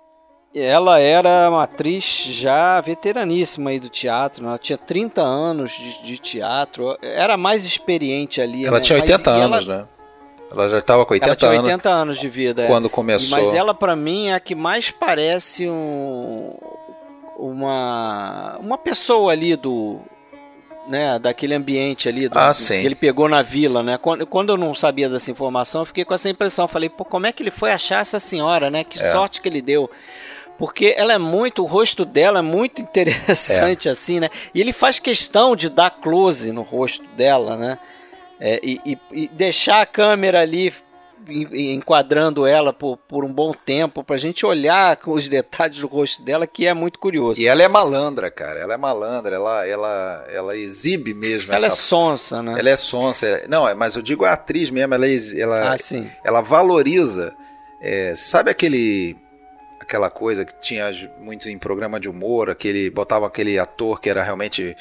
Ela 0.53 0.99
era 0.99 1.49
uma 1.49 1.63
atriz 1.63 2.25
já 2.29 2.81
veteraníssima 2.81 3.71
aí 3.71 3.79
do 3.79 3.89
teatro, 3.89 4.43
né? 4.43 4.49
ela 4.49 4.59
tinha 4.59 4.77
30 4.77 5.23
anos 5.23 5.71
de, 5.71 6.03
de 6.03 6.19
teatro, 6.19 6.99
era 7.01 7.37
mais 7.37 7.65
experiente 7.65 8.41
ali. 8.41 8.67
Ela 8.67 8.79
né? 8.79 8.85
tinha 8.85 9.01
80 9.01 9.31
Mas, 9.31 9.43
anos, 9.43 9.69
ela, 9.69 9.79
né? 9.79 9.89
Ela 10.51 10.69
já 10.69 10.79
estava 10.81 11.07
com 11.07 11.15
80 11.15 11.29
ela 11.29 11.37
tinha 11.37 11.63
80 11.63 11.89
anos, 11.89 12.03
anos 12.03 12.19
de 12.19 12.29
vida. 12.29 12.65
É. 12.65 12.67
Quando 12.67 12.87
é. 12.87 12.91
começou. 12.91 13.39
Mas 13.39 13.55
ela, 13.55 13.73
para 13.73 13.95
mim, 13.95 14.29
é 14.29 14.35
a 14.35 14.41
que 14.41 14.57
mais 14.57 14.91
parece 14.91 15.69
um, 15.69 16.57
uma, 17.41 18.59
uma 18.59 18.79
pessoa 18.79 19.33
ali 19.33 19.57
do. 19.57 20.01
Né, 20.89 21.21
daquele 21.21 21.55
ambiente 21.55 22.09
ali 22.09 22.27
do, 22.27 22.37
ah, 22.37 22.51
que 22.51 22.73
ele 22.73 22.97
pegou 22.97 23.29
na 23.29 23.43
vila, 23.43 23.81
né? 23.81 23.97
Quando, 23.97 24.27
quando 24.27 24.49
eu 24.49 24.57
não 24.57 24.75
sabia 24.75 25.09
dessa 25.09 25.31
informação, 25.31 25.83
eu 25.83 25.87
fiquei 25.87 26.05
com 26.05 26.15
essa 26.15 26.29
impressão. 26.29 26.65
Eu 26.65 26.69
falei, 26.69 26.89
pô, 26.89 27.05
como 27.05 27.27
é 27.27 27.33
que 27.33 27.43
ele 27.43 27.51
foi 27.51 27.71
achar 27.71 28.01
essa 28.01 28.19
senhora, 28.19 28.71
né? 28.71 28.83
Que 28.83 29.01
é. 29.01 29.13
sorte 29.13 29.41
que 29.41 29.49
ele 29.49 29.63
deu 29.63 29.89
porque 30.61 30.95
ela 30.95 31.15
é 31.15 31.19
muito, 31.19 31.63
o 31.63 31.67
rosto 31.67 32.05
dela 32.05 32.41
é 32.41 32.43
muito 32.43 32.83
interessante 32.83 33.89
é. 33.89 33.93
assim, 33.93 34.21
né? 34.21 34.29
E 34.55 34.61
ele 34.61 34.75
faz 34.75 34.99
questão 34.99 35.57
de 35.57 35.71
dar 35.71 35.91
close 35.91 36.53
no 36.53 36.61
rosto 36.61 37.07
dela, 37.17 37.57
né? 37.57 37.79
É, 38.39 38.61
e, 38.63 38.79
e, 38.85 38.99
e, 39.11 39.29
deixar 39.29 39.81
a 39.81 39.87
câmera 39.87 40.41
ali 40.41 40.73
enquadrando 41.31 42.47
ela 42.47 42.73
por, 42.73 42.97
por 42.97 43.25
um 43.25 43.33
bom 43.33 43.53
tempo 43.53 44.03
pra 44.03 44.17
gente 44.17 44.45
olhar 44.45 44.99
os 45.07 45.29
detalhes 45.29 45.79
do 45.79 45.87
rosto 45.87 46.23
dela 46.23 46.47
que 46.47 46.67
é 46.67 46.75
muito 46.75 46.99
curioso. 46.99 47.41
E 47.41 47.47
ela 47.47 47.63
é 47.63 47.69
malandra, 47.69 48.31
cara. 48.31 48.61
Ela 48.61 48.75
é 48.75 48.77
malandra, 48.77 49.37
ela 49.37 49.67
ela 49.67 50.27
ela 50.33 50.57
exibe 50.57 51.15
mesmo 51.15 51.53
Ela 51.53 51.67
essa... 51.67 51.77
é 51.77 51.81
sonsa, 51.81 52.43
né? 52.43 52.59
Ela 52.59 52.71
é 52.71 52.77
sonsa. 52.77 53.45
Não, 53.49 53.69
é, 53.69 53.75
mas 53.75 53.97
eu 53.97 54.03
digo 54.03 54.25
a 54.25 54.33
atriz 54.33 54.71
mesmo, 54.71 54.95
ela 54.95 55.07
ela 55.07 55.73
ah, 55.73 55.79
sim. 55.79 56.11
ela 56.25 56.41
valoriza 56.41 57.35
é, 57.81 58.15
sabe 58.15 58.51
aquele 58.51 59.17
aquela 59.81 60.11
coisa 60.11 60.45
que 60.45 60.55
tinha 60.61 60.91
muito 61.19 61.49
em 61.49 61.59
programa 61.59 61.99
de 61.99 62.09
humor, 62.09 62.51
aquele 62.51 62.91
botava 62.91 63.27
aquele 63.27 63.59
ator 63.59 64.01
que 64.01 64.11
era 64.11 64.23
realmente 64.23 64.77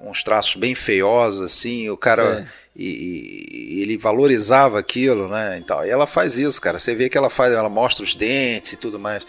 uns 0.00 0.22
traços 0.22 0.56
bem 0.56 0.74
feiosos 0.74 1.42
assim, 1.42 1.88
o 1.88 1.96
cara 1.96 2.46
e, 2.74 3.46
e, 3.50 3.82
ele 3.82 3.96
valorizava 3.96 4.78
aquilo, 4.78 5.28
né? 5.28 5.58
Então, 5.58 5.84
e 5.84 5.90
ela 5.90 6.06
faz 6.06 6.36
isso, 6.36 6.60
cara. 6.60 6.78
Você 6.78 6.94
vê 6.94 7.08
que 7.08 7.18
ela 7.18 7.30
faz, 7.30 7.52
ela 7.52 7.68
mostra 7.68 8.04
os 8.04 8.14
dentes 8.14 8.72
e 8.72 8.76
tudo 8.76 8.98
mais. 8.98 9.24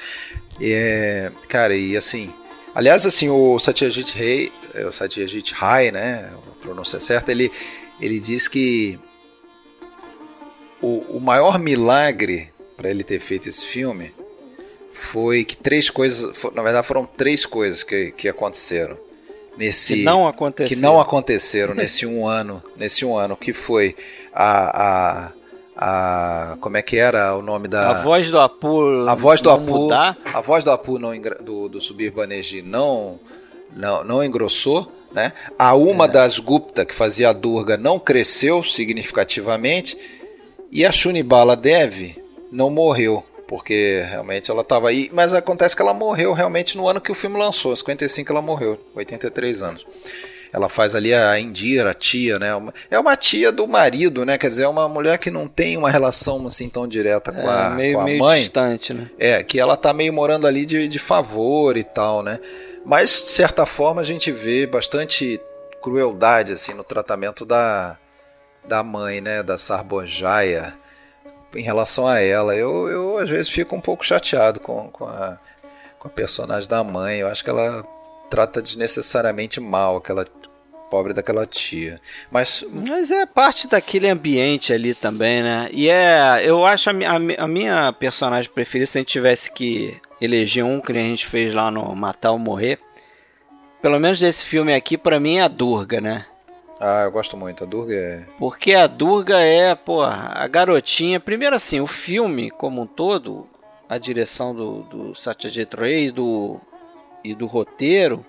É, 0.60 1.32
cara, 1.48 1.76
e 1.76 1.98
assim, 1.98 2.34
aliás, 2.76 3.06
assim, 3.06 3.30
o 3.30 3.58
Satyajit 3.60 4.18
Ray, 4.18 4.52
é, 4.74 4.86
o 4.86 4.94
Satyajit 4.94 5.54
Ray, 5.54 5.92
né? 5.92 6.32
A 6.34 6.64
pronúncia 6.64 7.00
certa, 7.00 7.32
ele 7.32 7.52
ele 8.00 8.20
diz 8.20 8.48
que 8.48 9.00
o, 10.82 11.18
o 11.18 11.20
maior 11.20 11.60
milagre 11.60 12.50
para 12.76 12.89
ele 12.89 13.04
ter 13.04 13.20
feito 13.20 13.48
esse 13.48 13.64
filme 13.66 14.12
foi 14.92 15.46
que 15.46 15.56
três 15.56 15.89
coisas, 15.89 16.36
na 16.54 16.64
verdade 16.64 16.88
foram 16.88 17.06
três 17.06 17.46
coisas 17.46 17.84
que, 17.84 18.12
que 18.12 18.28
aconteceram 18.28 18.98
nesse 19.62 19.93
que 19.93 20.03
não 20.03 20.28
aconteceram, 20.28 20.76
que 20.76 20.82
não 20.82 20.99
aconteceram 20.99 21.76
nesse 21.76 22.07
um 22.07 22.26
ano, 22.26 22.64
nesse 22.76 23.05
um 23.05 23.16
ano 23.16 23.38
que 23.38 23.53
foi 23.53 23.95
a, 24.34 25.32
a, 25.78 26.53
a 26.53 26.57
como 26.59 26.78
é 26.78 26.82
que 26.82 26.97
era 26.97 27.36
o 27.36 27.43
nome 27.43 27.68
da 27.68 27.91
a 27.91 28.01
voz 28.01 28.32
do 28.32 28.39
Apu 28.39 29.07
a 29.07 29.14
voz 29.14 29.39
do 29.39 29.51
Apu 29.51 29.64
mudar. 29.64 30.18
a 30.26 30.41
voz 30.41 30.64
do 30.64 30.72
Apu 30.72 30.97
não 30.97 31.12
do, 31.41 31.70
do 31.70 31.80
Subir 31.80 32.12
Banerjee 32.12 32.64
não 32.64 33.20
não, 33.74 34.03
não 34.03 34.22
engrossou, 34.22 34.91
né? 35.14 35.32
A 35.57 35.76
uma 35.76 36.03
é. 36.03 36.07
das 36.09 36.39
Gupta 36.39 36.84
que 36.84 36.93
fazia 36.93 37.30
a 37.30 37.34
Durga 37.34 37.78
não 37.78 37.99
cresceu 37.99 38.64
significativamente 38.64 39.97
e 40.72 40.86
a 40.86 40.91
Shunibala 40.91 41.55
Devi 41.55 42.22
não 42.51 42.70
morreu 42.70 43.24
porque 43.52 44.06
realmente 44.10 44.49
ela 44.49 44.62
estava 44.62 44.88
aí. 44.88 45.10
Mas 45.12 45.34
acontece 45.34 45.76
que 45.76 45.82
ela 45.82 45.93
morreu 45.93 46.32
realmente 46.32 46.78
no 46.78 46.88
ano 46.88 47.02
que 47.02 47.12
o 47.12 47.14
filme 47.14 47.38
lançou, 47.38 47.76
55 47.76 48.32
ela 48.32 48.41
morreu, 48.41 48.80
83 48.95 49.62
anos. 49.62 49.86
Ela 50.54 50.70
faz 50.70 50.95
ali 50.95 51.14
a 51.14 51.38
Indira, 51.38 51.91
a 51.91 51.93
tia, 51.93 52.39
né? 52.39 52.47
É 52.89 52.97
uma 52.97 53.18
tia 53.18 53.52
do 53.52 53.68
marido, 53.68 54.26
né? 54.26 54.38
Quer 54.38 54.47
dizer, 54.47 54.64
é 54.64 54.68
uma 54.70 54.88
mulher 54.88 55.18
que 55.18 55.30
não 55.30 55.49
tem 55.49 55.76
uma 55.76 55.89
relação 55.89 56.47
assim 56.47 56.70
tão 56.70 56.88
direta 56.88 57.34
com 57.34 57.49
a, 57.49 57.66
é, 57.66 57.70
meio, 57.72 57.95
com 57.95 58.02
a 58.02 58.04
meio 58.06 58.20
mãe. 58.20 58.39
distante, 58.39 58.93
né? 58.93 59.10
É, 59.20 59.43
que 59.43 59.60
ela 59.60 59.76
tá 59.76 59.91
meio 59.91 60.14
morando 60.14 60.47
ali 60.47 60.66
de, 60.66 60.88
de 60.88 60.99
favor 60.99 61.76
e 61.76 61.84
tal, 61.84 62.24
né? 62.24 62.39
Mas, 62.86 63.24
de 63.26 63.32
certa 63.32 63.66
forma, 63.66 63.99
a 63.99 64.06
gente 64.06 64.32
vê 64.32 64.66
bastante 64.66 65.41
crueldade 65.82 66.54
assim 66.54 66.74
no 66.74 66.86
tratamento 66.86 67.45
da, 67.45 67.97
da 68.66 68.82
mãe, 68.82 69.20
né, 69.20 69.43
da 69.43 69.58
Sarbojaya, 69.58 70.74
em 71.56 71.62
relação 71.62 72.08
a 72.08 72.20
ela. 72.20 72.56
Eu, 72.56 72.88
eu 72.88 73.18
às 73.18 73.30
vezes 73.30 73.49
fico 73.49 73.76
um 73.76 73.82
pouco 73.82 74.06
chateado 74.06 74.60
com, 74.60 74.89
com, 74.89 75.06
a, 75.06 75.38
com 75.99 76.08
a 76.08 76.12
personagem 76.12 76.70
da 76.70 76.84
mãe. 76.84 77.20
Eu 77.20 77.28
acho 77.28 77.43
que 77.43 77.49
ela 77.49 77.86
trata 78.30 78.62
desnecessariamente 78.62 79.60
mal 79.60 79.97
aquela 79.97 80.26
pobre 80.91 81.14
daquela 81.14 81.45
tia. 81.45 82.02
Mas, 82.30 82.66
mas 82.70 83.10
é 83.12 83.26
parte 83.26 83.68
daquele 83.68 84.10
ambiente 84.10 84.74
ali 84.74 84.93
também, 84.93 85.41
né? 85.41 85.70
E 85.72 85.89
é, 85.89 86.41
eu 86.43 86.66
acho 86.66 86.89
a, 86.89 86.93
a, 86.93 87.43
a 87.43 87.47
minha 87.47 87.93
personagem 87.93 88.52
preferida 88.52 88.86
se 88.86 88.97
a 88.97 89.02
gente 89.02 89.08
tivesse 89.08 89.52
que 89.54 89.97
eleger 90.20 90.66
um 90.66 90.82
que 90.82 90.91
a 90.91 90.95
gente 90.95 91.26
fez 91.26 91.54
lá 91.54 91.72
no 91.72 91.95
Matar 91.95 92.32
ou 92.32 92.39
Morrer. 92.39 92.78
Pelo 93.82 93.99
menos 93.99 94.20
desse 94.20 94.45
filme 94.45 94.76
aqui, 94.76 94.97
para 94.97 95.20
mim 95.20 95.38
é 95.38 95.43
a 95.43 95.47
Durga, 95.47 96.02
né? 96.02 96.26
Ah, 96.84 97.04
eu 97.04 97.12
gosto 97.12 97.38
muito. 97.38 97.64
A 97.64 97.68
Durga 97.68 97.94
é. 97.94 98.26
Porque 98.40 98.74
a 98.74 98.88
Durga 98.88 99.40
é, 99.40 99.76
pô, 99.76 100.02
a 100.02 100.48
garotinha. 100.48 101.20
Primeiro, 101.20 101.56
assim, 101.56 101.80
o 101.80 101.86
filme 101.86 102.50
como 102.50 102.82
um 102.82 102.88
todo, 102.88 103.48
a 103.88 104.00
direção 104.00 104.56
do, 104.56 104.82
do 104.82 105.16
Satyajit 105.16 105.76
Ray 105.76 106.10
do, 106.10 106.60
e 107.24 107.36
do 107.36 107.46
roteiro, 107.46 108.26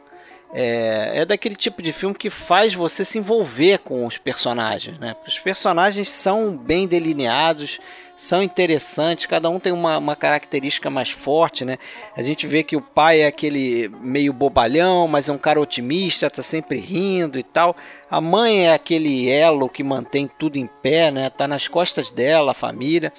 é, 0.52 1.12
é 1.14 1.24
daquele 1.24 1.56
tipo 1.56 1.82
de 1.82 1.92
filme 1.92 2.14
que 2.14 2.28
faz 2.28 2.74
você 2.74 3.06
se 3.06 3.18
envolver 3.18 3.78
com 3.78 4.04
os 4.04 4.18
personagens, 4.18 4.98
né? 4.98 5.16
Os 5.26 5.38
personagens 5.38 6.10
são 6.10 6.54
bem 6.54 6.86
delineados, 6.86 7.80
são 8.16 8.42
interessantes, 8.42 9.26
cada 9.26 9.48
um 9.48 9.58
tem 9.58 9.72
uma, 9.72 9.98
uma, 9.98 10.14
característica 10.14 10.90
mais 10.90 11.10
forte, 11.10 11.64
né? 11.64 11.78
A 12.16 12.22
gente 12.22 12.46
vê 12.46 12.62
que 12.62 12.76
o 12.76 12.80
pai 12.80 13.20
é 13.22 13.26
aquele 13.26 13.88
meio 14.00 14.32
bobalhão, 14.32 15.08
mas 15.08 15.28
é 15.28 15.32
um 15.32 15.38
cara 15.38 15.60
otimista, 15.60 16.30
tá 16.30 16.42
sempre 16.42 16.78
rindo 16.78 17.38
e 17.38 17.42
tal. 17.42 17.74
A 18.10 18.20
mãe 18.20 18.66
é 18.66 18.74
aquele 18.74 19.28
elo 19.30 19.68
que 19.68 19.82
mantém 19.82 20.30
tudo 20.38 20.58
em 20.58 20.66
pé, 20.66 21.10
né? 21.10 21.30
Tá 21.30 21.48
nas 21.48 21.66
costas 21.68 22.10
dela, 22.10 22.52
a 22.52 22.54
família. 22.54 23.12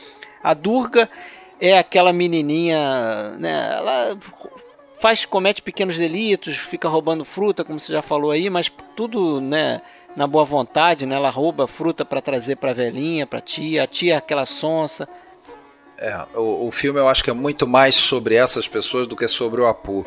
A 0.43 0.53
Durga 0.53 1.09
é 1.59 1.77
aquela 1.77 2.13
menininha, 2.13 3.31
né? 3.39 3.75
Ela 3.77 4.17
faz 4.99 5.25
comete 5.25 5.61
pequenos 5.61 5.97
delitos, 5.97 6.55
fica 6.55 6.87
roubando 6.87 7.25
fruta, 7.25 7.63
como 7.63 7.79
você 7.79 7.91
já 7.91 8.01
falou 8.01 8.31
aí, 8.31 8.49
mas 8.49 8.71
tudo, 8.95 9.41
né? 9.41 9.81
Na 10.15 10.27
boa 10.27 10.45
vontade, 10.45 11.05
né? 11.05 11.15
Ela 11.15 11.29
rouba 11.29 11.67
fruta 11.67 12.05
para 12.05 12.21
trazer 12.21 12.57
para 12.57 12.71
a 12.71 12.73
velhinha, 12.73 13.25
para 13.25 13.41
tia, 13.41 13.83
a 13.83 13.87
tia 13.87 14.13
é 14.13 14.17
aquela 14.17 14.45
sonsa. 14.45 15.07
É, 15.97 16.25
o, 16.35 16.67
o 16.67 16.71
filme 16.71 16.99
eu 16.99 17.07
acho 17.07 17.23
que 17.23 17.29
é 17.29 17.33
muito 17.33 17.67
mais 17.67 17.95
sobre 17.95 18.35
essas 18.35 18.67
pessoas 18.67 19.07
do 19.07 19.15
que 19.15 19.27
sobre 19.27 19.61
o 19.61 19.67
Apu. 19.67 20.05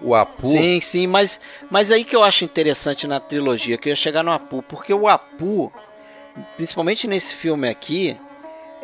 O 0.00 0.14
Apu. 0.14 0.46
Sim, 0.46 0.80
sim, 0.80 1.06
mas, 1.06 1.40
mas 1.70 1.90
aí 1.90 2.04
que 2.04 2.16
eu 2.16 2.22
acho 2.22 2.44
interessante 2.44 3.06
na 3.06 3.20
trilogia, 3.20 3.78
que 3.78 3.88
eu 3.88 3.90
ia 3.90 3.96
chegar 3.96 4.22
no 4.22 4.32
Apu, 4.32 4.62
porque 4.62 4.92
o 4.92 5.08
Apu, 5.08 5.72
principalmente 6.56 7.06
nesse 7.06 7.34
filme 7.34 7.68
aqui, 7.68 8.18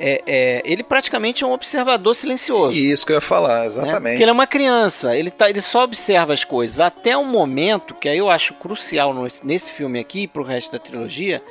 é, 0.03 0.23
é, 0.27 0.63
ele 0.65 0.83
praticamente 0.83 1.45
é 1.45 1.47
um 1.47 1.53
observador 1.53 2.15
silencioso. 2.15 2.75
Isso 2.75 3.05
que 3.05 3.13
eu 3.13 3.17
ia 3.17 3.21
falar, 3.21 3.67
exatamente. 3.67 4.03
Né? 4.03 4.11
Porque 4.13 4.23
ele 4.23 4.31
é 4.31 4.33
uma 4.33 4.47
criança, 4.47 5.15
ele, 5.15 5.31
tá, 5.31 5.51
ele 5.51 5.61
só 5.61 5.85
observa 5.85 6.33
as 6.33 6.43
coisas 6.43 6.81
até 6.81 7.15
um 7.15 7.27
momento 7.27 7.95
que 7.95 8.09
aí 8.09 8.17
eu 8.17 8.31
acho 8.31 8.55
crucial 8.55 9.13
no, 9.13 9.29
nesse 9.45 9.71
filme 9.71 10.01
aqui, 10.01 10.27
para 10.27 10.41
o 10.41 10.45
resto 10.45 10.73
da 10.73 10.79
trilogia, 10.79 11.43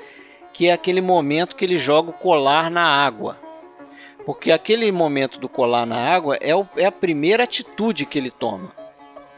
que 0.52 0.68
é 0.68 0.74
aquele 0.74 1.00
momento 1.00 1.56
que 1.56 1.64
ele 1.64 1.78
joga 1.78 2.10
o 2.10 2.14
colar 2.14 2.72
na 2.72 2.82
água. 2.84 3.38
Porque 4.26 4.52
aquele 4.52 4.91
momento 4.91 5.39
do 5.39 5.47
colar 5.47 5.86
na 5.86 5.97
água 5.97 6.36
é, 6.41 6.56
o, 6.56 6.68
é 6.76 6.86
a 6.86 6.91
primeira 6.91 7.43
atitude 7.43 8.08
que 8.08 8.18
ele 8.18 8.32
toma 8.32 8.78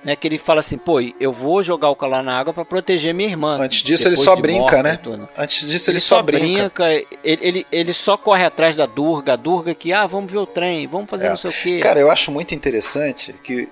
né, 0.04 0.16
que 0.16 0.28
ele 0.28 0.38
fala 0.38 0.62
assim, 0.62 0.78
pô, 0.78 1.00
eu 1.20 1.32
vou 1.32 1.62
jogar 1.62 1.90
o 1.90 1.96
colar 1.96 2.24
na 2.24 2.38
água 2.38 2.54
para 2.54 2.66
proteger 2.66 3.14
minha 3.14 3.30
irmã. 3.30 3.58
Antes 3.60 3.84
disso 3.84 4.08
ele 4.08 4.18
só 4.18 4.36
brinca, 4.36 4.82
né? 4.82 5.00
Antes 5.38 5.68
disso 5.68 5.90
ele, 5.90 5.98
ele 5.98 6.02
só, 6.02 6.16
só 6.18 6.24
brinca. 6.24 6.44
brinca. 6.44 6.92
Ele, 6.92 7.08
ele, 7.24 7.68
ele, 7.72 7.94
só 7.94 8.18
corre 8.18 8.44
atrás 8.44 8.76
da 8.76 8.86
Durga, 8.86 9.34
a 9.34 9.36
Durga 9.36 9.76
que, 9.76 9.94
ah, 9.94 10.08
vamos 10.08 10.32
ver 10.32 10.40
o 10.40 10.46
trem, 10.46 10.88
vamos 10.88 11.10
fazer 11.10 11.28
é. 11.28 11.30
não 11.30 11.38
sei 11.38 11.52
o 11.52 11.54
quê. 11.54 11.80
Cara, 11.80 12.00
eu 12.00 12.10
acho 12.10 12.32
muito 12.32 12.56
interessante 12.56 13.34
que 13.44 13.70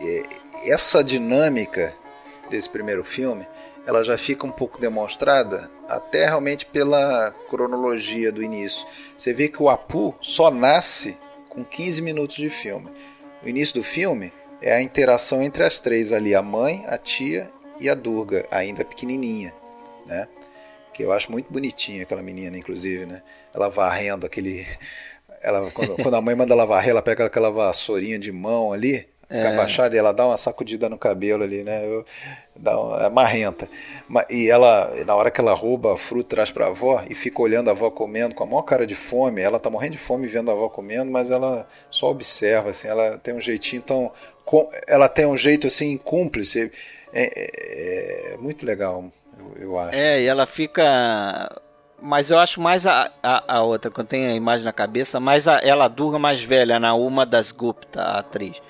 é, 0.00 0.22
essa 0.64 1.04
dinâmica 1.04 1.94
desse 2.48 2.68
primeiro 2.70 3.04
filme, 3.04 3.46
ela 3.86 4.02
já 4.02 4.16
fica 4.16 4.46
um 4.46 4.50
pouco 4.50 4.80
demonstrada 4.80 5.70
até 5.88 6.26
realmente 6.26 6.66
pela 6.66 7.32
cronologia 7.48 8.32
do 8.32 8.42
início. 8.42 8.86
Você 9.16 9.32
vê 9.32 9.48
que 9.48 9.62
o 9.62 9.68
Apu 9.68 10.14
só 10.20 10.50
nasce 10.50 11.16
com 11.48 11.64
15 11.64 12.02
minutos 12.02 12.36
de 12.36 12.50
filme. 12.50 12.90
O 13.44 13.48
início 13.48 13.74
do 13.74 13.82
filme 13.82 14.32
é 14.60 14.72
a 14.72 14.82
interação 14.82 15.42
entre 15.42 15.62
as 15.64 15.80
três 15.80 16.12
ali, 16.12 16.34
a 16.34 16.42
mãe, 16.42 16.84
a 16.86 16.96
tia 16.96 17.50
e 17.78 17.88
a 17.88 17.94
Durga, 17.94 18.46
ainda 18.50 18.84
pequenininha, 18.84 19.52
né? 20.06 20.28
Que 20.92 21.02
eu 21.02 21.12
acho 21.12 21.30
muito 21.30 21.52
bonitinha 21.52 22.02
aquela 22.02 22.22
menina, 22.22 22.56
inclusive, 22.56 23.04
né? 23.04 23.22
Ela 23.54 23.68
varrendo 23.68 24.24
aquele... 24.24 24.66
Ela, 25.42 25.70
quando, 25.70 25.96
quando 25.96 26.14
a 26.14 26.20
mãe 26.20 26.34
manda 26.34 26.54
ela 26.54 26.64
varrer, 26.64 26.90
ela 26.90 27.02
pega 27.02 27.26
aquela 27.26 27.50
vassourinha 27.50 28.18
de 28.18 28.32
mão 28.32 28.72
ali, 28.72 29.06
fica 29.28 29.48
é. 29.48 29.52
abaixada 29.52 29.94
e 29.94 29.98
ela 29.98 30.12
dá 30.12 30.26
uma 30.26 30.36
sacudida 30.36 30.88
no 30.88 30.96
cabelo 30.96 31.44
ali, 31.44 31.62
né? 31.62 31.84
Eu, 31.84 32.04
dá 32.56 32.80
uma, 32.80 33.04
é 33.04 33.10
marrenta. 33.10 33.68
E 34.30 34.48
ela, 34.48 34.92
na 35.04 35.14
hora 35.14 35.30
que 35.30 35.40
ela 35.40 35.52
rouba 35.52 35.92
a 35.92 35.96
fruta, 35.96 36.30
traz 36.30 36.50
para 36.50 36.64
a 36.64 36.68
avó 36.68 37.02
e 37.08 37.14
fica 37.14 37.42
olhando 37.42 37.68
a 37.68 37.72
avó 37.72 37.90
comendo 37.90 38.34
com 38.34 38.42
a 38.42 38.46
maior 38.46 38.62
cara 38.62 38.86
de 38.86 38.94
fome. 38.94 39.42
Ela 39.42 39.60
tá 39.60 39.68
morrendo 39.68 39.92
de 39.92 39.98
fome 39.98 40.26
vendo 40.26 40.50
a 40.50 40.54
avó 40.54 40.68
comendo, 40.68 41.10
mas 41.10 41.30
ela 41.30 41.68
só 41.90 42.10
observa, 42.10 42.70
assim. 42.70 42.88
Ela 42.88 43.18
tem 43.18 43.34
um 43.34 43.40
jeitinho 43.40 43.82
tão 43.82 44.10
ela 44.86 45.08
tem 45.08 45.26
um 45.26 45.36
jeito 45.36 45.66
assim 45.66 45.96
cúmplice. 45.96 46.70
É, 47.12 48.32
é, 48.32 48.34
é 48.34 48.36
muito 48.36 48.64
legal, 48.64 49.04
eu, 49.38 49.62
eu, 49.62 49.78
acho. 49.78 49.96
É, 49.96 50.22
e 50.22 50.26
ela 50.26 50.46
fica. 50.46 51.50
Mas 52.00 52.30
eu 52.30 52.38
acho 52.38 52.60
mais 52.60 52.86
a, 52.86 53.10
a, 53.22 53.56
a 53.56 53.62
outra, 53.62 53.90
quando 53.90 54.08
tem 54.08 54.26
a 54.26 54.34
imagem 54.34 54.66
na 54.66 54.72
cabeça, 54.72 55.18
mais 55.18 55.48
a, 55.48 55.60
ela 55.60 55.88
durga 55.88 56.18
mais 56.18 56.42
velha, 56.42 56.78
na 56.78 56.94
uma 56.94 57.24
das 57.24 57.50
Gupta, 57.50 58.02
a 58.02 58.18
atriz. 58.18 58.60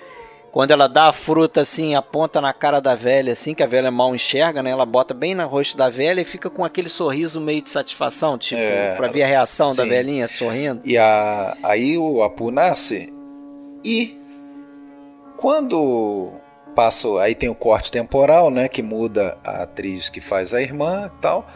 Quando 0.53 0.71
ela 0.71 0.89
dá 0.89 1.09
a 1.09 1.13
fruta 1.13 1.61
assim, 1.61 1.95
aponta 1.95 2.41
na 2.41 2.51
cara 2.51 2.81
da 2.81 2.95
velha, 2.95 3.35
assim, 3.35 3.53
que 3.53 3.63
a 3.63 3.67
velha 3.67 3.91
mal 3.91 4.15
enxerga, 4.15 4.63
né? 4.63 4.71
Ela 4.71 4.87
bota 4.87 5.13
bem 5.13 5.35
no 5.35 5.47
rosto 5.47 5.77
da 5.77 5.91
velha 5.91 6.23
e 6.23 6.25
fica 6.25 6.49
com 6.49 6.65
aquele 6.65 6.89
sorriso 6.89 7.41
meio 7.43 7.61
de 7.61 7.69
satisfação, 7.69 8.39
tipo, 8.39 8.63
é, 8.63 8.95
pra 8.95 9.09
ver 9.09 9.25
a 9.25 9.27
reação 9.27 9.73
sim. 9.73 9.77
da 9.77 9.85
velhinha 9.85 10.27
sorrindo. 10.27 10.81
E 10.83 10.97
a, 10.97 11.55
aí 11.63 11.99
o 11.99 12.23
Apu 12.23 12.51
nasce 12.51 13.13
e 13.85 14.17
quando 15.37 16.33
passo, 16.75 17.17
aí 17.19 17.35
tem 17.35 17.49
o 17.49 17.55
corte 17.55 17.91
temporal, 17.91 18.51
né, 18.51 18.69
que 18.69 18.83
muda 18.83 19.39
a 19.43 19.63
atriz 19.63 20.11
que 20.11 20.21
faz 20.21 20.53
a 20.53 20.61
irmã 20.61 21.11
e 21.17 21.21
tal, 21.23 21.47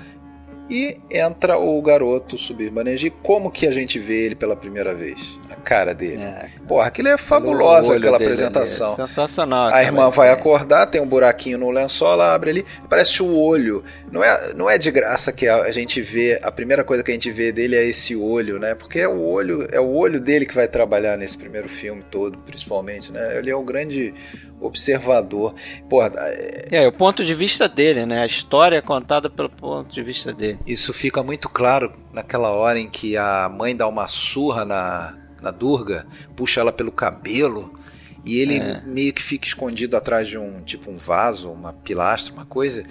e 0.71 0.97
entra 1.11 1.59
o 1.59 1.83
garoto 1.83 2.39
subir 2.39 2.71
Banerjee. 2.71 3.11
Como 3.11 3.51
que 3.51 3.66
a 3.66 3.73
gente 3.73 3.99
vê 3.99 4.25
ele 4.27 4.37
pela 4.37 4.55
primeira 4.55 4.95
vez? 4.95 5.39
A 5.51 5.57
cara 5.57 5.93
dele. 5.93 6.23
É, 6.23 6.49
Porra, 6.68 6.87
aquilo 6.87 7.09
é 7.09 7.18
fabulosa 7.18 7.97
aquela 7.97 8.16
apresentação. 8.16 8.93
É 8.93 8.97
sensacional. 8.97 9.68
A 9.75 9.83
irmã 9.83 10.09
vai 10.11 10.29
é. 10.29 10.33
acordar, 10.33 10.87
tem 10.87 11.01
um 11.01 11.07
buraquinho 11.07 11.59
no 11.59 11.71
lençol, 11.71 12.12
ela 12.12 12.33
abre 12.33 12.51
ali, 12.51 12.66
parece 12.89 13.21
o 13.21 13.37
olho. 13.37 13.83
Não 14.12 14.23
é, 14.23 14.55
não 14.55 14.71
é 14.71 14.79
de 14.79 14.91
graça 14.91 15.33
que 15.33 15.49
a, 15.49 15.71
gente 15.73 16.01
vê, 16.01 16.39
a 16.41 16.53
primeira 16.53 16.85
coisa 16.85 17.03
que 17.03 17.11
a 17.11 17.14
gente 17.14 17.31
vê 17.31 17.51
dele 17.51 17.75
é 17.75 17.85
esse 17.85 18.14
olho, 18.14 18.61
né? 18.61 18.75
Porque 18.77 19.01
é 19.01 19.09
o 19.09 19.21
olho, 19.21 19.66
é 19.73 19.81
o 19.81 19.89
olho 19.89 20.21
dele 20.21 20.47
que 20.47 20.55
vai 20.55 20.68
trabalhar 20.68 21.16
nesse 21.16 21.37
primeiro 21.37 21.68
filme 21.68 22.05
todo, 22.09 22.39
principalmente, 22.39 23.11
né? 23.11 23.37
Ele 23.37 23.51
é 23.51 23.57
o 23.57 23.62
grande 23.62 24.14
observador. 24.61 25.55
Porra, 25.89 26.13
é... 26.17 26.69
é, 26.71 26.89
o 26.89 26.93
ponto 26.93 27.25
de 27.25 27.35
vista 27.35 27.69
dele, 27.69 28.05
né? 28.05 28.23
A 28.23 28.27
história 28.27 28.77
é 28.77 28.83
contada 28.83 29.31
pelo 29.31 29.49
ponto 29.49 29.93
de 29.93 30.03
vista 30.03 30.33
dele. 30.33 30.59
Isso 30.67 30.93
fica 30.93 31.23
muito 31.23 31.49
claro 31.49 31.93
naquela 32.13 32.51
hora 32.51 32.79
em 32.79 32.89
que 32.89 33.17
a 33.17 33.49
mãe 33.49 33.75
dá 33.75 33.87
uma 33.89 34.07
surra 34.07 34.65
na, 34.65 35.17
na 35.41 35.51
Durga, 35.51 36.07
puxa 36.37 36.61
ela 36.61 36.73
pelo 36.73 36.93
cabelo 36.93 37.79
e 38.25 38.39
ele 38.39 38.59
é. 38.59 38.83
meio 38.85 39.13
que 39.13 39.23
fica 39.23 39.47
escondido 39.47 39.97
atrás 39.97 40.29
de 40.29 40.39
um 40.39 40.61
tipo 40.63 40.91
um 40.91 40.97
vaso, 40.97 41.51
uma 41.51 41.73
pilastra, 41.73 42.33
uma 42.33 42.45
coisa. 42.45 42.85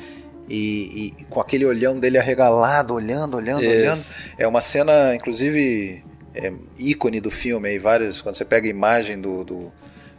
E, 0.49 1.13
e 1.19 1.25
com 1.25 1.39
aquele 1.39 1.63
olhão 1.63 1.99
dele 1.99 2.17
arregalado, 2.17 2.95
olhando, 2.95 3.37
olhando, 3.37 3.63
Isso. 3.63 3.71
olhando. 3.71 4.01
É 4.35 4.47
uma 4.47 4.61
cena, 4.61 5.13
inclusive, 5.13 6.03
é, 6.33 6.51
ícone 6.77 7.21
do 7.21 7.29
filme. 7.29 7.69
Aí, 7.69 7.77
vários, 7.77 8.19
quando 8.19 8.33
você 8.33 8.43
pega 8.43 8.65
a 8.65 8.69
imagem 8.71 9.21
do, 9.21 9.43
do, 9.43 9.71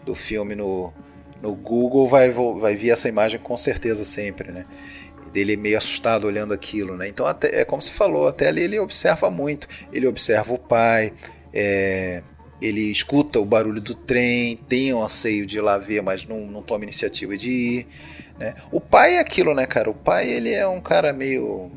do 0.06 0.14
filme 0.14 0.54
no, 0.54 0.92
no 1.42 1.54
Google 1.54 2.06
vai, 2.06 2.30
vai 2.30 2.76
vir 2.76 2.90
essa 2.90 3.08
imagem 3.08 3.40
com 3.40 3.56
certeza 3.56 4.04
sempre, 4.04 4.52
né? 4.52 4.66
Dele 5.32 5.56
meio 5.56 5.78
assustado 5.78 6.26
olhando 6.26 6.52
aquilo, 6.52 6.96
né? 6.96 7.08
Então, 7.08 7.24
até, 7.24 7.60
é 7.60 7.64
como 7.64 7.80
você 7.80 7.92
falou, 7.92 8.26
até 8.26 8.48
ali 8.48 8.62
ele 8.62 8.78
observa 8.78 9.30
muito. 9.30 9.68
Ele 9.92 10.06
observa 10.06 10.52
o 10.52 10.58
pai, 10.58 11.12
é, 11.52 12.22
ele 12.60 12.90
escuta 12.90 13.38
o 13.38 13.44
barulho 13.44 13.80
do 13.80 13.94
trem, 13.94 14.56
tem 14.56 14.92
um 14.92 15.02
anseio 15.02 15.46
de 15.46 15.58
ir 15.58 15.60
lá 15.60 15.78
ver, 15.78 16.02
mas 16.02 16.26
não, 16.26 16.40
não 16.40 16.62
toma 16.62 16.84
iniciativa 16.84 17.36
de 17.36 17.50
ir. 17.50 17.86
Né? 18.38 18.54
O 18.72 18.80
pai 18.80 19.14
é 19.16 19.20
aquilo, 19.20 19.54
né, 19.54 19.66
cara? 19.66 19.88
O 19.88 19.94
pai 19.94 20.28
ele 20.28 20.52
é 20.52 20.66
um 20.66 20.80
cara 20.80 21.12
meio. 21.12 21.70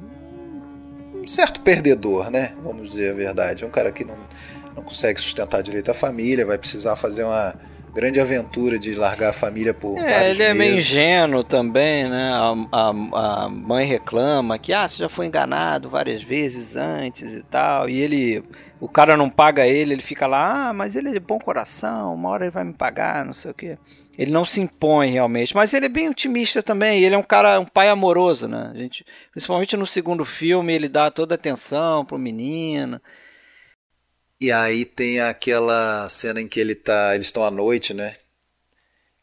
um 1.13 1.27
certo 1.27 1.61
perdedor, 1.61 2.31
né? 2.31 2.53
Vamos 2.63 2.89
dizer 2.89 3.11
a 3.11 3.13
verdade. 3.13 3.63
É 3.63 3.67
um 3.67 3.71
cara 3.71 3.91
que 3.91 4.03
não, 4.03 4.17
não 4.75 4.83
consegue 4.83 5.21
sustentar 5.21 5.61
direito 5.61 5.91
a 5.91 5.93
família, 5.93 6.45
vai 6.45 6.57
precisar 6.57 6.95
fazer 6.95 7.23
uma 7.23 7.55
grande 7.93 8.19
aventura 8.19 8.79
de 8.79 8.95
largar 8.95 9.29
a 9.29 9.33
família 9.33 9.73
por 9.73 9.97
é, 9.99 10.29
ele 10.29 10.39
meses. 10.39 10.39
é 10.39 10.53
meio 10.53 10.77
ingênuo 10.77 11.43
também, 11.43 12.09
né? 12.09 12.31
A, 12.33 12.53
a, 12.71 12.89
a, 13.43 13.49
mãe 13.49 13.85
reclama 13.85 14.57
que 14.57 14.73
ah, 14.73 14.87
você 14.87 14.97
já 14.97 15.07
foi 15.07 15.27
enganado 15.27 15.89
várias 15.89 16.23
vezes 16.23 16.75
antes 16.75 17.31
e 17.31 17.43
tal. 17.43 17.87
E 17.87 18.01
ele, 18.01 18.43
o 18.79 18.89
cara 18.89 19.15
não 19.15 19.29
paga 19.29 19.67
ele, 19.67 19.93
ele 19.93 20.01
fica 20.01 20.25
lá, 20.25 20.69
ah, 20.69 20.73
mas 20.73 20.95
ele 20.95 21.09
é 21.09 21.13
de 21.13 21.19
bom 21.19 21.37
coração, 21.37 22.15
uma 22.15 22.29
hora 22.29 22.45
ele 22.45 22.51
vai 22.51 22.63
me 22.63 22.73
pagar, 22.73 23.23
não 23.23 23.33
sei 23.33 23.51
o 23.51 23.53
quê. 23.53 23.77
Ele 24.17 24.31
não 24.31 24.45
se 24.45 24.61
impõe 24.61 25.09
realmente, 25.09 25.55
mas 25.55 25.73
ele 25.73 25.87
é 25.87 25.89
bem 25.89 26.07
otimista 26.07 26.61
também. 26.61 27.01
Ele 27.01 27.15
é 27.15 27.17
um 27.17 27.23
cara, 27.23 27.59
um 27.59 27.65
pai 27.65 27.89
amoroso, 27.89 28.47
né? 28.47 28.71
A 28.71 28.77
gente, 28.77 29.03
principalmente 29.31 29.75
no 29.75 29.87
segundo 29.87 30.23
filme, 30.23 30.73
ele 30.73 30.87
dá 30.87 31.09
toda 31.09 31.33
a 31.33 31.35
atenção 31.35 32.05
pro 32.05 32.17
menino. 32.17 33.01
E 34.43 34.51
aí 34.51 34.83
tem 34.83 35.21
aquela 35.21 36.09
cena 36.09 36.41
em 36.41 36.49
que 36.49 36.59
ele 36.59 36.75
tá, 36.75 37.15
eles 37.15 37.27
estão 37.27 37.45
à 37.45 37.49
noite, 37.49 37.93
né? 37.93 38.13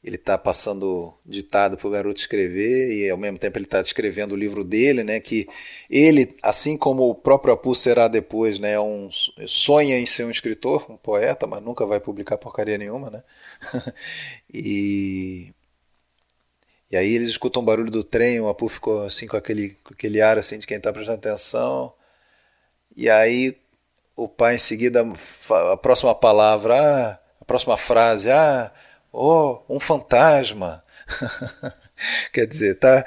Ele 0.02 0.16
tá 0.16 0.38
passando 0.38 1.12
ditado 1.26 1.76
pro 1.76 1.90
garoto 1.90 2.18
escrever 2.18 2.90
e 2.90 3.10
ao 3.10 3.18
mesmo 3.18 3.38
tempo 3.38 3.58
ele 3.58 3.66
tá 3.66 3.82
escrevendo 3.82 4.32
o 4.32 4.36
livro 4.36 4.64
dele, 4.64 5.04
né? 5.04 5.20
Que 5.20 5.46
ele, 5.90 6.34
assim 6.42 6.74
como 6.74 7.10
o 7.10 7.14
próprio 7.14 7.52
Apu 7.52 7.74
será 7.74 8.08
depois, 8.08 8.58
né? 8.58 8.80
Um, 8.80 9.10
sonha 9.46 9.98
em 9.98 10.06
ser 10.06 10.24
um 10.24 10.30
escritor, 10.30 10.90
um 10.90 10.96
poeta, 10.96 11.46
mas 11.46 11.62
nunca 11.62 11.84
vai 11.84 12.00
publicar 12.00 12.38
porcaria 12.38 12.78
nenhuma, 12.78 13.10
né? 13.10 13.22
e 14.50 15.52
e 16.90 16.96
aí 16.96 17.14
eles 17.14 17.28
escutam 17.28 17.62
o 17.62 17.66
barulho 17.66 17.90
do 17.90 18.02
trem, 18.02 18.40
o 18.40 18.48
Apu 18.48 18.68
ficou 18.68 19.02
assim 19.04 19.26
com 19.26 19.36
aquele, 19.36 19.76
com 19.84 19.92
aquele 19.92 20.22
ar 20.22 20.38
assim 20.38 20.58
de 20.58 20.66
quem 20.66 20.78
está 20.78 20.90
prestando 20.90 21.18
atenção. 21.18 21.92
E 22.96 23.08
aí 23.10 23.59
o 24.20 24.28
pai 24.28 24.56
em 24.56 24.58
seguida, 24.58 25.02
a 25.72 25.76
próxima 25.78 26.14
palavra, 26.14 26.76
ah, 26.78 27.18
a 27.40 27.44
próxima 27.46 27.76
frase, 27.78 28.30
ah, 28.30 28.70
oh, 29.10 29.62
um 29.66 29.80
fantasma. 29.80 30.84
Quer 32.30 32.46
dizer, 32.46 32.78
tá, 32.78 33.02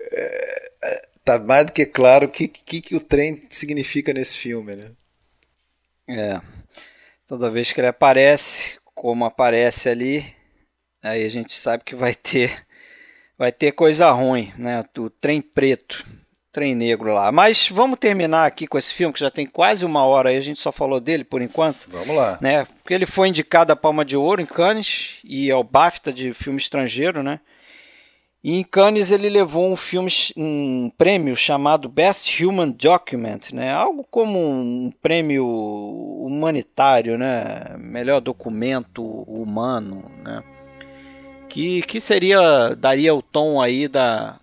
é, 0.00 1.08
tá 1.24 1.38
mais 1.38 1.64
do 1.66 1.72
que 1.72 1.86
claro 1.86 2.26
o 2.26 2.28
que, 2.28 2.46
que, 2.46 2.82
que 2.82 2.94
o 2.94 3.00
trem 3.00 3.46
significa 3.48 4.12
nesse 4.12 4.36
filme, 4.36 4.76
né? 4.76 4.90
É. 6.06 6.40
Toda 7.26 7.48
vez 7.48 7.72
que 7.72 7.80
ele 7.80 7.86
aparece, 7.86 8.78
como 8.94 9.24
aparece 9.24 9.88
ali, 9.88 10.36
aí 11.02 11.24
a 11.24 11.30
gente 11.30 11.54
sabe 11.54 11.84
que 11.84 11.96
vai 11.96 12.14
ter 12.14 12.66
vai 13.38 13.50
ter 13.50 13.72
coisa 13.72 14.10
ruim, 14.10 14.52
né? 14.58 14.84
O 14.98 15.08
trem 15.08 15.40
preto 15.40 16.04
trem 16.54 16.72
negro 16.74 17.12
lá. 17.12 17.32
Mas 17.32 17.68
vamos 17.68 17.98
terminar 17.98 18.46
aqui 18.46 18.66
com 18.66 18.78
esse 18.78 18.94
filme, 18.94 19.12
que 19.12 19.18
já 19.18 19.30
tem 19.30 19.44
quase 19.44 19.84
uma 19.84 20.04
hora 20.04 20.28
aí, 20.30 20.36
a 20.36 20.40
gente 20.40 20.60
só 20.60 20.70
falou 20.70 21.00
dele 21.00 21.24
por 21.24 21.42
enquanto. 21.42 21.88
Vamos 21.90 22.14
lá. 22.14 22.38
Né? 22.40 22.64
Porque 22.80 22.94
ele 22.94 23.04
foi 23.04 23.28
indicado 23.28 23.72
a 23.72 23.76
Palma 23.76 24.04
de 24.04 24.16
Ouro 24.16 24.40
em 24.40 24.46
Cannes 24.46 25.16
e 25.24 25.50
ao 25.50 25.64
BAFTA 25.64 26.12
de 26.12 26.32
filme 26.32 26.58
estrangeiro, 26.58 27.22
né? 27.22 27.40
E 28.42 28.58
em 28.58 28.62
Cannes 28.62 29.10
ele 29.10 29.28
levou 29.28 29.72
um 29.72 29.74
filme, 29.74 30.10
um 30.36 30.90
prêmio 30.96 31.34
chamado 31.34 31.88
Best 31.88 32.44
Human 32.44 32.70
Document, 32.70 33.52
né? 33.52 33.72
Algo 33.72 34.06
como 34.08 34.38
um 34.38 34.92
prêmio 35.02 35.46
humanitário, 35.46 37.18
né? 37.18 37.74
Melhor 37.78 38.20
documento 38.20 39.02
humano, 39.02 40.10
né? 40.22 40.44
Que, 41.48 41.82
que 41.82 41.98
seria 42.00 42.74
daria 42.76 43.14
o 43.14 43.22
tom 43.22 43.60
aí 43.62 43.88
da 43.88 44.38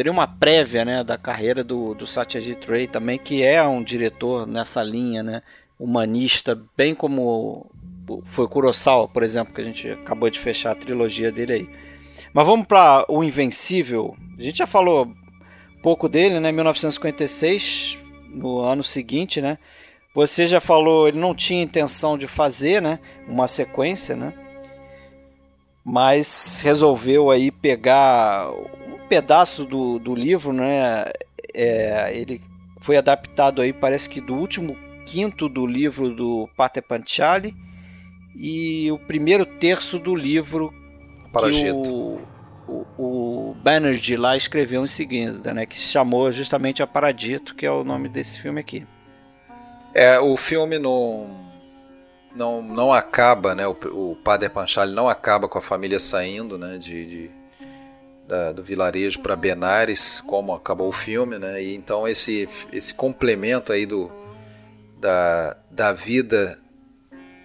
Seria 0.00 0.12
uma 0.12 0.26
prévia 0.26 0.82
né, 0.82 1.04
da 1.04 1.18
carreira 1.18 1.62
do, 1.62 1.92
do 1.92 2.06
Satyajit 2.06 2.66
Ray 2.66 2.86
também, 2.86 3.18
que 3.18 3.42
é 3.42 3.62
um 3.62 3.82
diretor 3.82 4.46
nessa 4.46 4.82
linha, 4.82 5.22
né, 5.22 5.42
humanista, 5.78 6.58
bem 6.74 6.94
como 6.94 7.70
foi 8.24 8.48
Kurosawa, 8.48 9.06
por 9.06 9.22
exemplo, 9.22 9.52
que 9.52 9.60
a 9.60 9.64
gente 9.64 9.90
acabou 9.90 10.30
de 10.30 10.38
fechar 10.38 10.70
a 10.70 10.74
trilogia 10.74 11.30
dele 11.30 11.52
aí. 11.52 11.68
Mas 12.32 12.46
vamos 12.46 12.66
para 12.66 13.04
O 13.10 13.22
Invencível. 13.22 14.16
A 14.38 14.42
gente 14.42 14.56
já 14.56 14.66
falou 14.66 15.12
pouco 15.82 16.08
dele, 16.08 16.40
né, 16.40 16.50
1956, 16.50 17.98
no 18.30 18.58
ano 18.60 18.82
seguinte, 18.82 19.42
né? 19.42 19.58
Você 20.14 20.46
já 20.46 20.62
falou, 20.62 21.08
ele 21.08 21.18
não 21.18 21.34
tinha 21.34 21.62
intenção 21.62 22.16
de 22.16 22.26
fazer, 22.26 22.80
né, 22.80 23.00
uma 23.28 23.46
sequência, 23.46 24.16
né? 24.16 24.32
Mas 25.84 26.62
resolveu 26.64 27.30
aí 27.30 27.50
pegar 27.50 28.50
pedaço 29.10 29.64
do, 29.64 29.98
do 29.98 30.14
livro, 30.14 30.52
né? 30.52 31.04
É, 31.52 32.16
ele 32.16 32.40
foi 32.78 32.96
adaptado 32.96 33.60
aí, 33.60 33.72
parece 33.72 34.08
que 34.08 34.20
do 34.20 34.36
último 34.36 34.76
quinto 35.04 35.48
do 35.48 35.66
livro 35.66 36.14
do 36.14 36.48
Pater 36.56 36.80
Panchali 36.80 37.52
e 38.36 38.90
o 38.92 38.98
primeiro 38.98 39.44
terço 39.44 39.98
do 39.98 40.14
livro 40.14 40.72
que 41.32 41.72
o, 41.72 42.20
o, 42.68 42.86
o 42.96 43.56
Banerjee 43.60 44.16
lá 44.16 44.36
escreveu 44.36 44.84
em 44.84 44.88
seguida, 44.88 45.52
né? 45.52 45.66
Que 45.66 45.78
se 45.78 45.88
chamou 45.88 46.30
justamente 46.30 46.80
a 46.80 46.86
Paradito, 46.86 47.56
que 47.56 47.66
é 47.66 47.70
o 47.70 47.82
nome 47.82 48.08
desse 48.08 48.40
filme 48.40 48.60
aqui. 48.60 48.86
É, 49.92 50.20
o 50.20 50.36
filme 50.36 50.78
não 50.78 51.50
não, 52.34 52.62
não 52.62 52.92
acaba, 52.92 53.56
né? 53.56 53.66
O, 53.66 53.72
o 53.72 54.16
Padre 54.22 54.48
Panchali 54.48 54.94
não 54.94 55.08
acaba 55.08 55.48
com 55.48 55.58
a 55.58 55.62
família 55.62 55.98
saindo, 55.98 56.56
né? 56.56 56.78
de, 56.78 57.06
de 57.06 57.39
da, 58.30 58.52
do 58.52 58.62
vilarejo 58.62 59.18
para 59.18 59.34
Benares, 59.34 60.20
como 60.20 60.54
acabou 60.54 60.88
o 60.88 60.92
filme, 60.92 61.36
né? 61.36 61.60
E 61.60 61.74
então 61.74 62.06
esse 62.06 62.48
esse 62.72 62.94
complemento 62.94 63.72
aí 63.72 63.84
do 63.84 64.08
da, 65.00 65.56
da 65.68 65.92
vida 65.92 66.56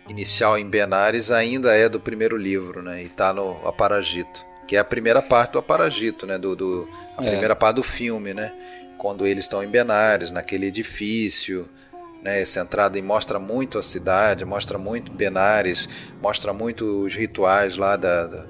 inicial 0.08 0.60
em 0.60 0.70
Benares 0.70 1.32
ainda 1.32 1.76
é 1.76 1.90
do 1.90 2.00
primeiro 2.00 2.38
livro, 2.38 2.84
né? 2.84 3.02
E 3.02 3.08
está 3.08 3.34
no 3.34 3.68
Aparagito, 3.68 4.46
que 4.68 4.76
é 4.76 4.80
a 4.80 4.84
primeira 4.84 5.24
parte 5.24 5.54
do 5.54 5.60
Aparagito, 5.60 6.28
né? 6.28 6.38
Do, 6.38 6.56
do 6.56 6.88
a 7.18 7.24
é. 7.24 7.30
primeira 7.32 7.56
parte 7.56 7.78
do 7.78 7.84
filme, 7.84 8.36
né? 8.36 8.54
Quando 9.00 9.26
eles 9.26 9.46
estão 9.46 9.64
em 9.64 9.68
Benares, 9.68 10.30
naquele 10.30 10.68
edifício, 10.68 11.68
né, 12.22 12.44
centrado 12.46 12.98
e 12.98 13.02
mostra 13.02 13.38
muito 13.38 13.78
a 13.78 13.84
cidade, 13.84 14.46
mostra 14.46 14.78
muito 14.78 15.12
Benares, 15.12 15.88
mostra 16.22 16.54
muito 16.54 17.06
os 17.06 17.14
rituais 17.14 17.78
lá 17.78 17.96
da, 17.96 18.26
da, 18.26 18.46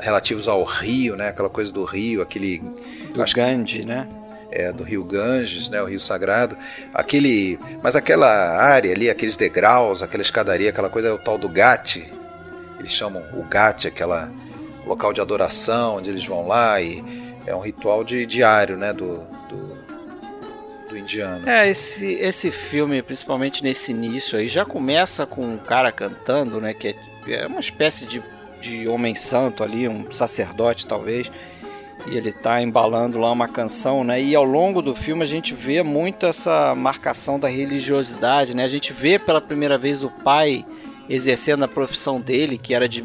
relativos 0.00 0.48
ao 0.48 0.62
rio, 0.64 1.16
né? 1.16 1.28
Aquela 1.28 1.48
coisa 1.50 1.72
do 1.72 1.84
rio, 1.84 2.22
aquele 2.22 2.58
do 3.12 3.24
Ganges, 3.34 3.84
né? 3.84 4.06
É, 4.50 4.72
do 4.72 4.84
rio 4.84 5.02
Ganges, 5.04 5.68
né, 5.68 5.82
o 5.82 5.86
rio 5.86 5.98
sagrado, 5.98 6.56
aquele, 6.94 7.58
mas 7.82 7.96
aquela 7.96 8.56
área 8.56 8.92
ali, 8.92 9.10
aqueles 9.10 9.36
degraus, 9.36 10.02
aquela 10.02 10.22
escadaria, 10.22 10.70
aquela 10.70 10.88
coisa 10.88 11.08
é 11.08 11.12
o 11.12 11.18
tal 11.18 11.36
do 11.36 11.48
Ghat, 11.48 12.08
eles 12.78 12.92
chamam 12.92 13.22
o 13.34 13.42
Ghat, 13.42 13.88
aquela 13.88 14.32
local 14.86 15.12
de 15.12 15.20
adoração 15.20 15.96
onde 15.96 16.10
eles 16.10 16.24
vão 16.24 16.46
lá 16.46 16.80
e 16.80 17.02
é 17.44 17.54
um 17.54 17.60
ritual 17.60 18.04
de 18.04 18.24
diário, 18.24 18.76
né, 18.76 18.92
do, 18.92 19.18
do, 19.48 19.76
do 20.88 20.96
indiano. 20.96 21.46
É 21.48 21.68
esse 21.68 22.14
esse 22.14 22.50
filme, 22.52 23.02
principalmente 23.02 23.64
nesse 23.64 23.90
início 23.90 24.38
aí, 24.38 24.46
já 24.46 24.64
começa 24.64 25.26
com 25.26 25.44
um 25.44 25.58
cara 25.58 25.90
cantando, 25.90 26.60
né, 26.60 26.72
que 26.72 26.94
é, 27.26 27.42
é 27.42 27.46
uma 27.46 27.60
espécie 27.60 28.06
de 28.06 28.22
de 28.60 28.88
homem 28.88 29.14
santo 29.14 29.62
ali, 29.62 29.88
um 29.88 30.10
sacerdote 30.10 30.86
talvez, 30.86 31.30
e 32.06 32.16
ele 32.16 32.30
está 32.30 32.62
embalando 32.62 33.18
lá 33.18 33.30
uma 33.30 33.48
canção, 33.48 34.04
né? 34.04 34.20
E 34.20 34.34
ao 34.34 34.44
longo 34.44 34.80
do 34.80 34.94
filme 34.94 35.22
a 35.22 35.26
gente 35.26 35.54
vê 35.54 35.82
muito 35.82 36.26
essa 36.26 36.74
marcação 36.74 37.38
da 37.38 37.48
religiosidade, 37.48 38.54
né? 38.54 38.64
A 38.64 38.68
gente 38.68 38.92
vê 38.92 39.18
pela 39.18 39.40
primeira 39.40 39.76
vez 39.76 40.04
o 40.04 40.10
pai 40.10 40.64
exercendo 41.08 41.64
a 41.64 41.68
profissão 41.68 42.20
dele, 42.20 42.58
que 42.58 42.74
era 42.74 42.88
de 42.88 43.02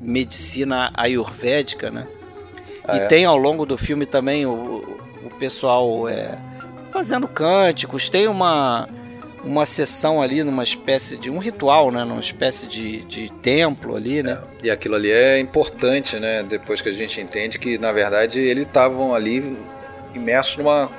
medicina 0.00 0.90
ayurvédica, 0.94 1.90
né? 1.90 2.06
Ah, 2.84 2.96
e 2.96 3.00
é? 3.00 3.06
tem 3.06 3.24
ao 3.24 3.36
longo 3.36 3.64
do 3.64 3.78
filme 3.78 4.06
também 4.06 4.44
o, 4.44 4.98
o 5.24 5.30
pessoal 5.38 6.08
é, 6.08 6.38
fazendo 6.90 7.28
cânticos, 7.28 8.08
tem 8.08 8.28
uma 8.28 8.88
uma 9.44 9.66
sessão 9.66 10.22
ali 10.22 10.42
numa 10.44 10.62
espécie 10.62 11.16
de 11.16 11.28
um 11.28 11.38
ritual, 11.38 11.90
né, 11.90 12.04
numa 12.04 12.20
espécie 12.20 12.66
de, 12.66 13.02
de 13.04 13.30
templo 13.42 13.96
ali, 13.96 14.22
né? 14.22 14.40
É, 14.62 14.66
e 14.66 14.70
aquilo 14.70 14.94
ali 14.94 15.10
é 15.10 15.38
importante, 15.38 16.18
né? 16.18 16.42
Depois 16.42 16.80
que 16.80 16.88
a 16.88 16.92
gente 16.92 17.20
entende 17.20 17.58
que 17.58 17.76
na 17.78 17.92
verdade 17.92 18.38
eles 18.38 18.66
estavam 18.66 19.14
ali 19.14 19.56
imersos 20.14 20.56
numa 20.56 20.90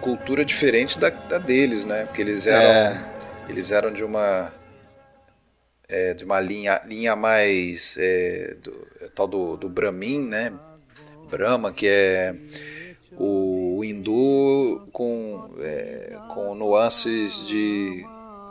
cultura 0.00 0.44
diferente 0.44 0.98
da, 0.98 1.08
da 1.08 1.38
deles, 1.38 1.84
né? 1.84 2.04
Porque 2.06 2.22
eles 2.22 2.46
eram 2.46 2.68
é. 2.68 3.04
eles 3.48 3.70
eram 3.70 3.92
de 3.92 4.04
uma 4.04 4.52
é, 5.88 6.14
de 6.14 6.24
uma 6.24 6.40
linha 6.40 6.80
linha 6.84 7.14
mais 7.14 7.96
é, 7.98 8.56
do, 8.60 8.86
é 9.00 9.08
tal 9.14 9.28
do, 9.28 9.56
do 9.56 9.68
Brahmin, 9.68 10.26
né? 10.26 10.52
Brahma 11.30 11.72
que 11.72 11.86
é 11.86 12.34
o 13.16 13.63
hindu 13.84 14.86
com, 14.92 15.50
é, 15.60 16.18
com 16.32 16.54
nuances 16.54 17.46
de 17.46 18.04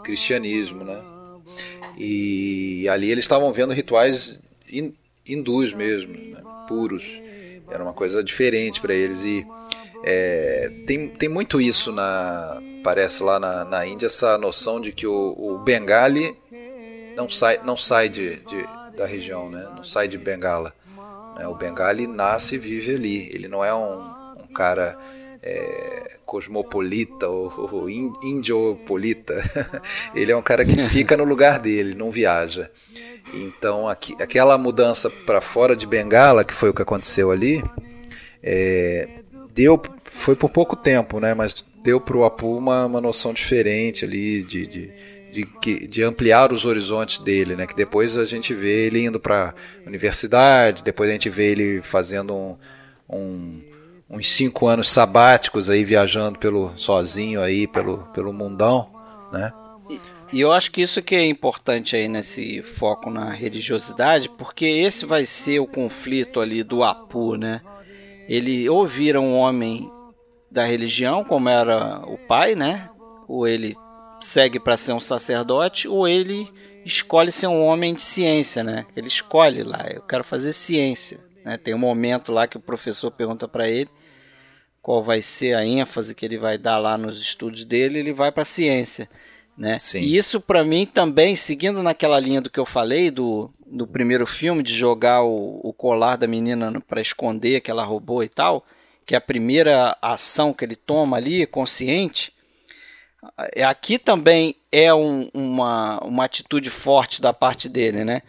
cristianismo, 0.04 0.84
né? 0.84 1.02
E 1.98 2.88
ali 2.90 3.12
eles 3.12 3.24
estavam 3.24 3.52
vendo 3.54 3.74
rituais 3.74 4.40
hindus 5.26 5.74
mesmo, 5.74 6.14
né? 6.14 6.42
puros. 6.68 7.22
Era 7.70 7.84
uma 7.84 7.94
coisa 7.94 8.24
diferente 8.24 8.82
para 8.82 8.94
eles 8.94 9.24
e 9.24 9.46
é, 10.04 10.72
tem, 10.86 11.08
tem 11.10 11.30
muito 11.30 11.62
isso 11.62 11.92
na 11.92 12.62
parece 12.84 13.24
lá 13.24 13.40
na, 13.40 13.64
na 13.64 13.88
Índia 13.88 14.08
essa 14.08 14.38
noção 14.38 14.82
de 14.82 14.92
que 14.92 15.08
o, 15.08 15.36
o 15.38 15.58
Bengali 15.60 16.36
não 17.16 17.30
sai 17.30 17.60
não 17.64 17.78
sai 17.78 18.10
de, 18.10 18.36
de 18.42 18.68
da 18.96 19.06
região, 19.06 19.50
né? 19.50 19.68
não 19.76 19.84
sai 19.84 20.08
de 20.08 20.18
Bengala. 20.18 20.74
Né? 21.38 21.48
O 21.48 21.56
Bengali 21.56 22.08
nasce 22.08 22.56
e 22.56 22.60
vive 22.60 22.96
ali. 22.96 23.30
Ele 23.34 23.48
não 23.48 23.64
é 23.64 23.74
um, 23.74 24.02
um 24.44 24.48
cara 24.54 24.98
é, 25.44 26.18
cosmopolita 26.26 27.28
ou, 27.28 27.70
ou 27.72 27.90
indiopolita. 27.90 29.44
ele 30.16 30.32
é 30.32 30.36
um 30.36 30.42
cara 30.42 30.64
que 30.64 30.82
fica 30.88 31.18
no 31.18 31.26
lugar 31.26 31.60
dele, 31.60 31.94
não 31.94 32.10
viaja. 32.10 32.72
Então, 33.34 33.88
aqui, 33.90 34.16
aquela 34.22 34.58
mudança 34.58 35.10
para 35.10 35.42
fora 35.42 35.76
de 35.76 35.86
Bengala, 35.86 36.44
que 36.44 36.54
foi 36.54 36.70
o 36.70 36.74
que 36.74 36.82
aconteceu 36.82 37.30
ali, 37.30 37.62
é, 38.42 39.08
deu, 39.54 39.82
foi 40.06 40.36
por 40.36 40.50
pouco 40.50 40.76
tempo, 40.76 41.20
né? 41.20 41.34
Mas 41.34 41.64
deu 41.84 42.00
para 42.00 42.18
o 42.18 42.24
Apu 42.24 42.58
uma, 42.58 42.86
uma 42.86 43.02
noção 43.02 43.34
diferente 43.34 44.06
ali 44.06 44.44
de, 44.44 44.66
de, 44.66 44.92
de, 45.32 45.88
de, 45.88 46.04
ampliar 46.04 46.54
os 46.54 46.66
horizontes 46.66 47.20
dele, 47.20 47.56
né? 47.56 47.68
Que 47.68 47.76
depois 47.76 48.18
a 48.18 48.26
gente 48.26 48.54
vê 48.54 48.88
ele 48.88 49.04
indo 49.04 49.20
para 49.20 49.54
universidade, 49.86 50.84
depois 50.84 51.10
a 51.10 51.14
gente 51.14 51.30
vê 51.30 51.52
ele 51.52 51.82
fazendo 51.82 52.34
um, 52.34 52.58
um, 53.10 53.62
uns 54.14 54.32
cinco 54.32 54.68
anos 54.68 54.90
sabáticos 54.90 55.70
aí 55.70 55.84
viajando 55.84 56.38
pelo 56.38 56.72
sozinho 56.78 57.42
aí 57.42 57.68
pelo, 57.68 57.98
pelo 58.14 58.32
mundão, 58.32 58.88
né? 59.32 59.52
E 60.32 60.40
eu 60.40 60.52
acho 60.52 60.72
que 60.72 60.82
isso 60.82 61.02
que 61.02 61.16
é 61.16 61.26
importante 61.26 61.96
aí 61.96 62.08
nesse 62.08 62.62
foco 62.62 63.10
na 63.10 63.30
religiosidade, 63.30 64.30
porque 64.30 64.66
esse 64.66 65.06
vai 65.06 65.26
ser 65.26 65.60
o 65.60 65.68
conflito 65.68 66.40
ali 66.40 66.64
do 66.64 66.84
Apu, 66.84 67.36
né? 67.36 67.62
Ele 68.28 68.70
ou 68.70 68.88
vira 68.88 69.20
um 69.20 69.36
homem 69.36 69.90
da 70.50 70.64
religião, 70.64 71.24
como 71.24 71.50
era 71.50 72.02
o 72.08 72.18
pai, 72.18 72.56
né? 72.56 72.90
Ou 73.28 73.48
ele 73.48 73.76
segue 74.22 74.60
para 74.60 74.78
ser 74.78 74.94
um 74.94 75.00
sacerdote, 75.00 75.88
ou 75.88 76.08
ele 76.08 76.50
escolhe 76.86 77.32
ser 77.32 77.48
um 77.48 77.64
homem 77.64 77.94
de 77.94 78.02
ciência, 78.02 78.64
né? 78.64 78.86
Ele 78.96 79.08
escolhe 79.08 79.64
lá, 79.64 79.86
eu 79.94 80.02
quero 80.02 80.24
fazer 80.24 80.54
ciência. 80.54 81.20
Né? 81.44 81.58
Tem 81.58 81.76
um 81.76 81.80
momento 81.80 82.32
lá 82.32 82.48
que 82.48 82.58
o 82.58 82.62
professor 82.62 83.12
pergunta 83.12 83.48
para 83.48 83.68
ele 83.68 83.90
qual 84.84 85.02
vai 85.02 85.22
ser 85.22 85.56
a 85.56 85.66
ênfase 85.66 86.14
que 86.14 86.26
ele 86.26 86.38
vai 86.38 86.58
dar 86.58 86.78
lá 86.78 86.98
nos 86.98 87.20
estudos 87.20 87.64
dele, 87.64 88.00
ele 88.00 88.12
vai 88.12 88.34
para 88.34 88.42
a 88.42 88.46
ciência. 88.46 89.10
Né? 89.58 89.78
Sim. 89.78 90.02
E 90.02 90.18
isso 90.18 90.42
para 90.42 90.66
mim 90.66 90.86
também, 90.86 91.38
seguindo 91.38 91.82
naquela 91.82 92.20
linha 92.20 92.42
do 92.42 92.50
que 92.50 92.60
eu 92.60 92.66
falei 92.66 93.10
do, 93.10 93.50
do 93.66 93.88
primeiro 93.88 94.28
filme, 94.28 94.62
de 94.62 94.74
jogar 94.74 95.24
o, 95.24 95.62
o 95.64 95.72
colar 95.72 96.18
da 96.18 96.28
menina 96.28 96.82
para 96.82 97.00
esconder 97.00 97.62
que 97.62 97.72
ela 97.72 97.86
roubou 97.86 98.24
e 98.24 98.28
tal, 98.28 98.66
que 99.06 99.16
é 99.16 99.18
a 99.18 99.22
primeira 99.22 99.98
ação 100.02 100.52
que 100.52 100.66
ele 100.66 100.76
toma 100.76 101.16
ali, 101.16 101.46
consciente, 101.46 102.34
é, 103.56 103.64
aqui 103.64 103.98
também 103.98 104.54
é 104.70 104.94
um, 104.94 105.30
uma, 105.34 106.00
uma 106.04 106.26
atitude 106.26 106.70
forte 106.70 107.22
da 107.22 107.32
parte 107.32 107.70
dele, 107.70 108.04
né? 108.04 108.22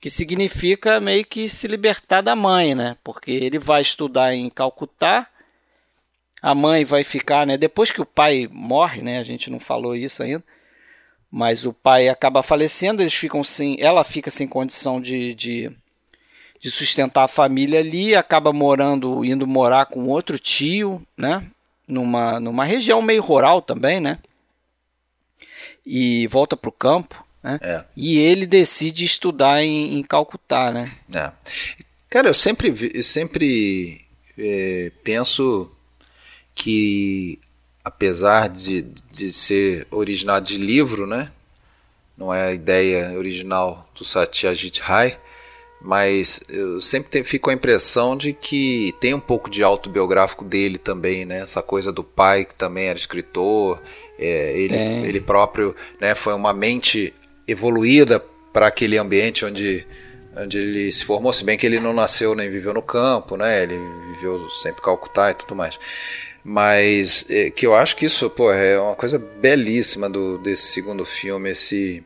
Que 0.00 0.08
significa 0.08 1.00
meio 1.00 1.24
que 1.24 1.48
se 1.48 1.66
libertar 1.66 2.20
da 2.20 2.36
mãe, 2.36 2.76
né? 2.76 2.96
Porque 3.02 3.32
ele 3.32 3.58
vai 3.58 3.82
estudar 3.82 4.34
em 4.34 4.48
Calcutá, 4.48 5.28
a 6.46 6.54
mãe 6.54 6.84
vai 6.84 7.02
ficar, 7.02 7.46
né? 7.46 7.56
Depois 7.56 7.90
que 7.90 8.00
o 8.00 8.06
pai 8.06 8.48
morre, 8.50 9.02
né? 9.02 9.18
A 9.18 9.24
gente 9.24 9.50
não 9.50 9.58
falou 9.58 9.96
isso 9.96 10.22
ainda 10.22 10.44
mas 11.30 11.66
o 11.66 11.72
pai 11.72 12.08
acaba 12.08 12.42
falecendo, 12.42 13.02
eles 13.02 13.14
ficam 13.14 13.42
sem, 13.42 13.76
ela 13.80 14.04
fica 14.04 14.30
sem 14.30 14.46
condição 14.46 15.00
de, 15.00 15.34
de, 15.34 15.70
de 16.60 16.70
sustentar 16.70 17.24
a 17.24 17.28
família 17.28 17.80
ali, 17.80 18.14
acaba 18.14 18.52
morando, 18.52 19.24
indo 19.24 19.46
morar 19.46 19.84
com 19.86 20.08
outro 20.08 20.38
tio, 20.38 21.06
né? 21.16 21.46
Numa, 21.86 22.40
numa 22.40 22.64
região 22.64 23.00
meio 23.02 23.22
rural 23.22 23.62
também, 23.62 24.00
né? 24.00 24.18
E 25.84 26.26
volta 26.28 26.56
para 26.56 26.68
o 26.70 26.72
campo, 26.72 27.22
né? 27.42 27.60
É. 27.62 27.84
E 27.96 28.18
ele 28.18 28.46
decide 28.46 29.04
estudar 29.04 29.62
em, 29.62 29.98
em 29.98 30.02
Calcutá, 30.02 30.72
né? 30.72 30.90
É. 31.12 31.30
Cara, 32.08 32.28
eu 32.28 32.34
sempre, 32.34 32.74
eu 32.94 33.02
sempre 33.02 34.00
é, 34.38 34.90
penso 35.04 35.70
que 36.56 37.38
apesar 37.84 38.48
de, 38.48 38.82
de 39.12 39.32
ser 39.32 39.86
originado 39.92 40.46
de 40.46 40.58
livro, 40.58 41.06
né? 41.06 41.30
Não 42.18 42.34
é 42.34 42.48
a 42.48 42.52
ideia 42.52 43.16
original 43.16 43.88
do 43.94 44.04
Satyajit 44.04 44.80
Ray, 44.80 45.16
mas 45.80 46.40
eu 46.48 46.80
sempre 46.80 47.22
fico 47.22 47.44
com 47.44 47.50
a 47.50 47.54
impressão 47.54 48.16
de 48.16 48.32
que 48.32 48.94
tem 48.98 49.12
um 49.12 49.20
pouco 49.20 49.50
de 49.50 49.62
autobiográfico 49.62 50.44
dele 50.44 50.78
também, 50.78 51.26
né? 51.26 51.40
Essa 51.40 51.62
coisa 51.62 51.92
do 51.92 52.02
pai 52.02 52.46
que 52.46 52.54
também 52.54 52.86
era 52.86 52.98
escritor, 52.98 53.80
é, 54.18 54.58
ele, 54.58 54.76
ele 54.76 55.20
próprio, 55.20 55.76
né? 56.00 56.14
Foi 56.14 56.32
uma 56.32 56.54
mente 56.54 57.14
evoluída 57.46 58.18
para 58.52 58.66
aquele 58.66 58.96
ambiente 58.96 59.44
onde 59.44 59.86
onde 60.38 60.58
ele 60.58 60.92
se 60.92 61.04
formou, 61.04 61.32
se 61.32 61.42
bem 61.44 61.56
que 61.56 61.64
ele 61.64 61.80
não 61.80 61.94
nasceu 61.94 62.34
nem 62.34 62.50
viveu 62.50 62.74
no 62.74 62.82
campo, 62.82 63.36
né? 63.36 63.62
Ele 63.62 63.78
viveu 64.14 64.50
sempre 64.50 64.80
em 64.80 64.84
Calcutá 64.84 65.30
e 65.30 65.34
tudo 65.34 65.54
mais. 65.54 65.78
Mas 66.48 67.26
é, 67.28 67.50
que 67.50 67.66
eu 67.66 67.74
acho 67.74 67.96
que 67.96 68.06
isso 68.06 68.30
pô, 68.30 68.52
é 68.52 68.78
uma 68.78 68.94
coisa 68.94 69.18
belíssima 69.18 70.08
do, 70.08 70.38
desse 70.38 70.68
segundo 70.68 71.04
filme, 71.04 71.50
esse, 71.50 72.04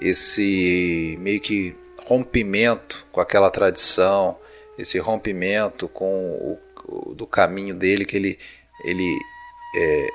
esse 0.00 1.14
meio 1.20 1.38
que 1.42 1.76
rompimento 2.06 3.06
com 3.12 3.20
aquela 3.20 3.50
tradição, 3.50 4.38
esse 4.78 4.98
rompimento 4.98 5.88
com 5.88 6.06
o, 6.08 6.58
o 6.88 7.14
do 7.14 7.26
caminho 7.26 7.74
dele, 7.74 8.06
que 8.06 8.16
ele, 8.16 8.38
ele 8.82 9.18
é, 9.76 10.08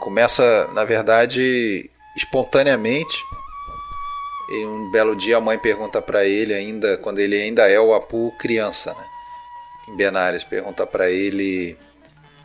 começa, 0.00 0.68
na 0.72 0.84
verdade, 0.84 1.88
espontaneamente. 2.16 3.16
E 4.50 4.66
um 4.66 4.90
belo 4.90 5.14
dia 5.14 5.36
a 5.36 5.40
mãe 5.40 5.56
pergunta 5.60 6.02
para 6.02 6.24
ele 6.24 6.52
ainda, 6.52 6.98
quando 6.98 7.20
ele 7.20 7.40
ainda 7.40 7.70
é 7.70 7.78
o 7.78 7.94
Apu 7.94 8.32
criança, 8.36 8.92
né? 8.94 9.06
Em 9.90 9.96
Benares, 9.96 10.42
pergunta 10.42 10.84
para 10.84 11.08
ele 11.08 11.78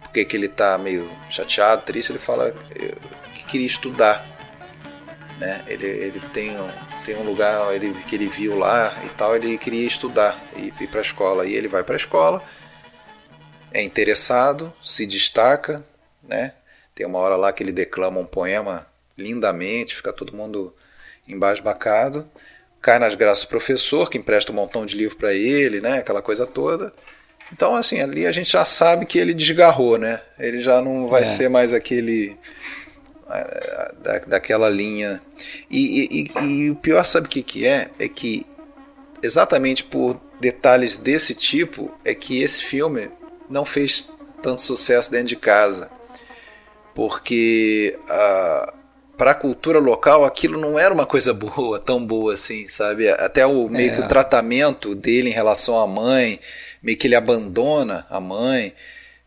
porque 0.10 0.26
que 0.26 0.36
ele 0.36 0.48
está 0.48 0.76
meio 0.78 1.08
chateado, 1.30 1.84
triste, 1.84 2.12
ele 2.12 2.20
fala 2.20 2.52
que 3.36 3.44
queria 3.46 3.68
estudar. 3.68 4.26
Né? 5.38 5.64
Ele, 5.68 5.86
ele 5.86 6.20
tem, 6.34 6.60
um, 6.60 6.68
tem 7.06 7.16
um 7.16 7.24
lugar 7.24 7.74
ele, 7.74 7.94
que 8.04 8.16
ele 8.16 8.28
viu 8.28 8.58
lá 8.58 8.92
e 9.06 9.10
tal, 9.10 9.36
ele 9.36 9.58
queria 9.58 9.86
estudar 9.86 10.44
e 10.56 10.74
ir 10.84 10.88
para 10.88 11.00
a 11.00 11.04
escola. 11.04 11.46
E 11.46 11.54
ele 11.54 11.68
vai 11.68 11.84
para 11.84 11.94
a 11.94 11.98
escola, 11.98 12.44
é 13.72 13.84
interessado, 13.84 14.74
se 14.84 15.06
destaca, 15.06 15.86
né? 16.24 16.54
Tem 16.96 17.06
uma 17.06 17.20
hora 17.20 17.36
lá 17.36 17.54
que 17.54 17.62
ele 17.62 17.72
declama 17.72 18.20
um 18.20 18.26
poema 18.26 18.88
lindamente, 19.16 19.96
fica 19.96 20.12
todo 20.12 20.36
mundo 20.36 20.76
embasbacado. 21.28 22.28
Cai 22.82 22.98
nas 22.98 23.14
graças 23.14 23.46
do 23.46 23.50
professor, 23.50 24.10
que 24.10 24.18
empresta 24.18 24.52
um 24.52 24.56
montão 24.56 24.86
de 24.86 24.98
livro 24.98 25.16
para 25.18 25.34
ele, 25.34 25.80
né? 25.80 26.00
Aquela 26.00 26.22
coisa 26.22 26.48
toda. 26.48 26.92
Então, 27.52 27.76
assim, 27.76 28.00
ali 28.02 28.26
a 28.26 28.32
gente 28.32 28.52
já 28.52 28.66
sabe 28.66 29.06
que 29.06 29.18
ele 29.18 29.34
desgarrou, 29.34 29.98
né? 29.98 30.22
Ele 30.38 30.62
já 30.62 30.82
não 30.82 31.08
vai 31.08 31.24
é. 31.24 31.26
ser 31.26 31.50
mais 31.50 31.74
aquele. 31.74 32.38
É, 33.32 33.92
da, 34.02 34.20
daquela 34.20 34.70
linha. 34.70 35.22
E, 35.70 36.32
e, 36.40 36.44
e, 36.44 36.72
o 36.72 36.76
pior, 36.76 37.04
sabe 37.04 37.28
o 37.28 37.30
que, 37.30 37.44
que 37.44 37.66
é? 37.66 37.90
É 38.00 38.08
que 38.08 38.46
exatamente 39.22 39.84
por 39.84 40.20
detalhes 40.40 40.98
desse 40.98 41.36
tipo 41.36 41.92
é 42.04 42.16
que 42.16 42.42
esse 42.42 42.64
filme 42.64 43.10
não 43.50 43.66
fez 43.66 44.10
tanto 44.42 44.62
sucesso 44.62 45.12
dentro 45.12 45.28
de 45.28 45.36
casa. 45.36 45.90
Porque 46.96 47.98
para 49.18 49.32
a 49.32 49.36
cultura 49.36 49.80
local 49.80 50.24
aquilo 50.24 50.60
não 50.60 50.80
era 50.80 50.94
uma 50.94 51.06
coisa 51.06 51.34
boa, 51.36 51.80
tão 51.80 52.04
boa 52.04 52.34
assim, 52.34 52.68
sabe? 52.68 53.10
Até 53.10 53.46
o 53.46 53.68
meio 53.68 53.92
é. 53.92 53.96
que 53.96 54.02
o 54.02 54.08
tratamento 54.08 54.96
dele 54.96 55.30
em 55.30 55.34
relação 55.34 55.78
à 55.80 55.86
mãe 55.86 56.40
meio 56.82 56.98
que 56.98 57.08
ele 57.08 57.16
abandona 57.16 58.06
a 58.10 58.20
mãe, 58.20 58.74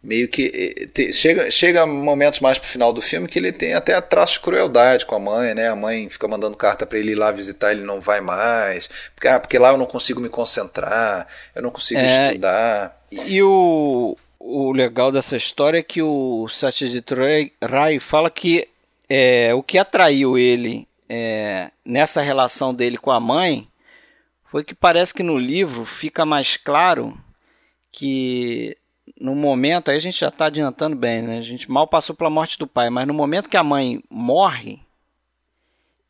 meio 0.03 0.29
que 0.29 0.51
eh, 0.55 0.87
te, 0.87 1.13
chega 1.13 1.51
chega 1.51 1.87
momentos 1.87 2.41
mais 2.41 2.59
pro 2.59 2.69
final 2.69 2.93
do 2.93 3.01
filme 3.01 3.29
que 3.29 3.39
ele 3.39 3.53
tem 3.53 3.75
até 3.75 4.01
traços 4.01 4.35
de 4.35 4.41
crueldade 4.41 5.07
com 5.07 5.15
a 5.15 5.21
mãe, 5.21 5.55
né? 5.55 5.69
A 5.69 5.77
mãe 5.77 6.09
fica 6.09 6.27
mandando 6.27 6.57
carta 6.57 6.85
para 6.85 6.99
ele 6.99 7.13
ir 7.13 7.15
lá 7.15 7.31
visitar, 7.31 7.73
ele 7.73 7.83
não 7.83 8.01
vai 8.01 8.21
mais, 8.21 8.89
porque 9.15 9.29
ah, 9.29 9.39
porque 9.39 9.59
lá 9.59 9.71
eu 9.71 9.79
não 9.79 9.87
consigo 9.87 10.21
me 10.21 10.29
concentrar, 10.29 11.27
eu 11.55 11.63
não 11.63 11.71
consigo 11.71 12.01
é, 12.01 12.29
estudar. 12.29 13.01
E 13.11 13.43
o 13.43 14.17
o 14.45 14.73
legal 14.73 15.13
dessa 15.13 15.37
história 15.37 15.79
é 15.79 15.83
que 15.83 16.03
o 16.03 16.49
Satyajit 16.49 17.15
Ray 17.63 18.01
fala 18.01 18.29
que 18.29 18.69
é, 19.09 19.55
o 19.55 19.63
que 19.63 19.79
atraiu 19.79 20.37
ele 20.37 20.89
é, 21.09 21.71
nessa 21.85 22.21
relação 22.21 22.75
dele 22.75 22.97
com 22.97 23.13
a 23.13 23.21
mãe 23.21 23.69
foi 24.51 24.65
que 24.65 24.75
parece 24.75 25.15
que 25.15 25.23
no 25.23 25.39
livro 25.39 25.85
fica 25.85 26.27
mais 26.27 26.57
claro 26.57 27.17
que 27.93 28.76
no 29.20 29.34
momento, 29.34 29.90
aí 29.90 29.97
a 29.97 30.01
gente 30.01 30.18
já 30.18 30.28
está 30.28 30.47
adiantando 30.47 30.97
bem, 30.97 31.22
né? 31.22 31.38
A 31.38 31.43
gente 31.43 31.70
mal 31.70 31.86
passou 31.86 32.16
pela 32.16 32.30
morte 32.30 32.59
do 32.59 32.66
pai, 32.66 32.88
mas 32.88 33.07
no 33.07 33.14
momento 33.14 33.49
que 33.49 33.57
a 33.57 33.62
mãe 33.62 34.03
morre 34.11 34.80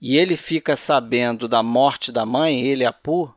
e 0.01 0.17
ele 0.17 0.37
fica 0.37 0.77
sabendo 0.77 1.49
da 1.49 1.63
morte 1.63 2.11
da 2.13 2.25
mãe, 2.25 2.63
ele, 2.67 2.85
Apu, 2.85 3.35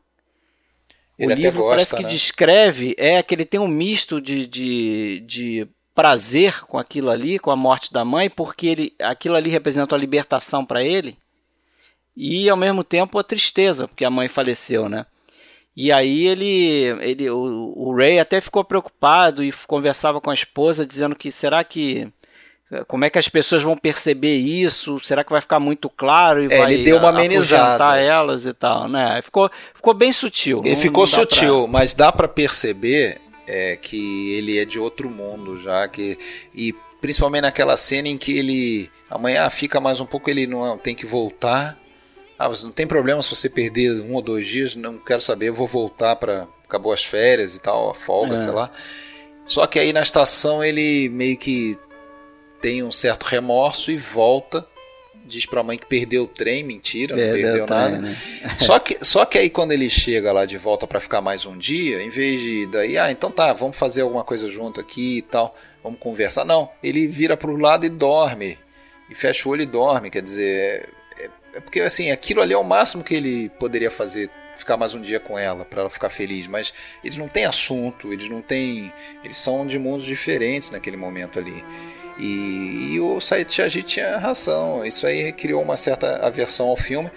ele 1.18 1.34
o 1.34 1.36
livro 1.36 1.64
gosta, 1.64 1.76
parece 1.76 1.96
que 1.96 2.04
né? 2.04 2.10
descreve 2.10 2.96
é 2.98 3.22
que 3.22 3.34
ele 3.34 3.46
tem 3.46 3.60
um 3.60 3.68
misto 3.68 4.22
de, 4.22 4.48
de, 4.48 5.20
de 5.26 5.68
prazer 5.94 6.66
com 6.66 6.78
aquilo 6.78 7.10
ali, 7.10 7.40
com 7.40 7.52
a 7.52 7.56
morte 7.56 7.92
da 7.92 8.06
mãe, 8.06 8.30
porque 8.30 8.68
ele, 8.68 8.94
aquilo 9.02 9.36
ali 9.36 9.50
representa 9.50 9.96
a 9.96 10.00
libertação 10.00 10.66
para 10.66 10.84
ele 10.84 11.18
e 12.16 12.50
ao 12.50 12.58
mesmo 12.58 12.84
tempo 12.84 13.20
a 13.20 13.24
tristeza, 13.24 13.88
porque 13.88 14.06
a 14.06 14.10
mãe 14.10 14.28
faleceu, 14.28 14.88
né? 14.88 15.06
E 15.76 15.92
aí 15.92 16.28
ele, 16.28 16.84
ele 17.02 17.30
o, 17.30 17.74
o 17.76 17.96
Ray 17.96 18.20
até 18.20 18.40
ficou 18.40 18.64
preocupado 18.64 19.44
e 19.44 19.52
conversava 19.68 20.22
com 20.22 20.30
a 20.30 20.34
esposa 20.34 20.86
dizendo 20.86 21.16
que 21.16 21.32
será 21.32 21.64
que 21.64 22.12
como 22.88 23.06
é 23.06 23.10
que 23.10 23.20
as 23.20 23.28
pessoas 23.28 23.62
vão 23.62 23.78
perceber 23.78 24.38
isso? 24.38 25.00
Será 25.00 25.24
que 25.24 25.32
vai 25.32 25.42
ficar 25.42 25.60
muito 25.60 25.90
claro 25.90 26.44
e 26.44 26.46
é, 26.46 26.58
vai 26.58 26.74
ele 26.74 26.84
deu 26.84 26.98
uma 26.98 27.10
amenizada 27.10 27.98
elas 27.98 28.46
e 28.46 28.54
tal, 28.54 28.88
né? 28.88 29.22
Ficou, 29.22 29.50
ficou 29.74 29.94
bem 29.94 30.12
sutil. 30.12 30.62
Ele 30.66 30.76
não, 30.76 30.82
ficou 30.82 31.04
não 31.04 31.08
sutil, 31.08 31.64
pra... 31.64 31.72
mas 31.72 31.94
dá 31.94 32.12
para 32.12 32.28
perceber 32.28 33.22
é, 33.46 33.76
que 33.76 34.34
ele 34.34 34.58
é 34.58 34.66
de 34.66 34.80
outro 34.80 35.10
mundo 35.10 35.58
já 35.58 35.88
que 35.88 36.18
e 36.54 36.74
principalmente 37.00 37.44
naquela 37.44 37.78
cena 37.78 38.08
em 38.08 38.18
que 38.18 38.38
ele 38.38 38.90
amanhã 39.10 39.48
fica 39.50 39.80
mais 39.80 40.00
um 40.00 40.06
pouco 40.06 40.30
ele 40.30 40.48
não 40.48 40.78
tem 40.78 40.96
que 40.96 41.06
voltar. 41.06 41.78
Ah, 42.38 42.50
não 42.64 42.72
tem 42.72 42.86
problema 42.86 43.22
se 43.24 43.34
você 43.34 43.50
perder 43.50 44.02
um 44.02 44.14
ou 44.14 44.22
dois 44.22 44.46
dias, 44.46 44.76
não 44.76 44.98
quero 44.98 45.22
saber, 45.22 45.48
eu 45.48 45.54
vou 45.54 45.68
voltar 45.68 46.16
para 46.18 46.48
acabou 46.68 46.92
as 46.92 47.04
férias 47.04 47.56
e 47.56 47.62
tal, 47.62 47.92
a 47.92 47.94
folga, 47.94 48.34
é. 48.34 48.38
sei 48.38 48.52
lá. 48.52 48.70
Só 49.46 49.66
que 49.68 49.80
aí 49.80 49.94
na 49.94 50.02
estação 50.02 50.64
ele 50.64 51.08
meio 51.10 51.38
que 51.38 51.78
tem 52.60 52.84
um 52.84 52.92
certo 52.92 53.24
remorso 53.24 53.92
e 53.92 53.98
volta. 53.98 54.66
Diz 55.28 55.46
pra 55.46 55.64
mãe 55.64 55.76
que 55.76 55.88
perdeu 55.88 56.24
o 56.24 56.28
trem, 56.28 56.64
mentira, 56.64 57.16
não 57.16 57.34
perdeu, 57.34 57.66
nada. 57.66 57.98
né? 57.98 58.16
só, 58.60 58.78
que, 58.78 59.04
só 59.04 59.26
que 59.26 59.40
aí 59.40 59.50
quando 59.50 59.72
ele 59.72 59.90
chega 59.90 60.32
lá 60.32 60.46
de 60.46 60.56
volta 60.56 60.86
para 60.86 61.00
ficar 61.00 61.20
mais 61.20 61.48
um 61.48 61.58
dia, 61.58 62.04
em 62.04 62.10
vez 62.10 62.40
de 62.40 62.68
daí, 62.68 62.96
ah, 62.96 63.10
então 63.10 63.32
tá, 63.32 63.52
vamos 63.52 63.76
fazer 63.76 64.02
alguma 64.02 64.24
coisa 64.24 64.48
junto 64.48 64.80
aqui 64.80 65.18
e 65.18 65.22
tal, 65.24 65.56
vamos 65.84 66.00
conversar. 66.00 66.46
Não, 66.46 66.70
ele 66.84 67.08
vira 67.08 67.36
pro 67.36 67.58
lado 67.58 67.88
e 67.88 67.90
dorme. 67.90 68.60
E 69.10 69.16
fecha 69.16 69.48
o 69.48 69.52
olho 69.52 69.64
e 69.64 69.68
dorme. 69.68 70.12
Quer 70.12 70.22
dizer, 70.22 70.90
é, 71.56 71.60
porque 71.60 71.80
assim, 71.82 72.12
aquilo 72.12 72.42
ali 72.42 72.54
é 72.54 72.58
o 72.58 72.64
máximo 72.64 73.04
que 73.04 73.16
ele 73.16 73.50
poderia 73.60 73.90
fazer 73.90 74.30
ficar 74.58 74.78
mais 74.78 74.94
um 74.94 75.02
dia 75.02 75.20
com 75.20 75.38
ela 75.38 75.66
para 75.66 75.82
ela 75.82 75.90
ficar 75.90 76.10
feliz, 76.10 76.48
mas 76.48 76.74
eles 77.04 77.18
não 77.18 77.28
têm 77.28 77.46
assunto, 77.46 78.14
eles 78.14 78.30
não 78.30 78.42
têm, 78.42 78.92
eles 79.24 79.38
são 79.38 79.66
de 79.66 79.78
mundos 79.78 80.06
diferentes 80.06 80.72
naquele 80.72 80.98
momento 80.98 81.40
ali. 81.40 81.64
E, 82.18 82.94
e 82.94 83.00
o 83.00 83.20
Saitiagi 83.20 83.84
tinha 83.84 84.18
razão, 84.18 84.86
isso 84.86 85.06
aí 85.06 85.32
criou 85.34 85.62
uma 85.62 85.76
certa 85.76 86.26
aversão 86.26 86.68
ao 86.68 86.78
filme. 86.78 87.12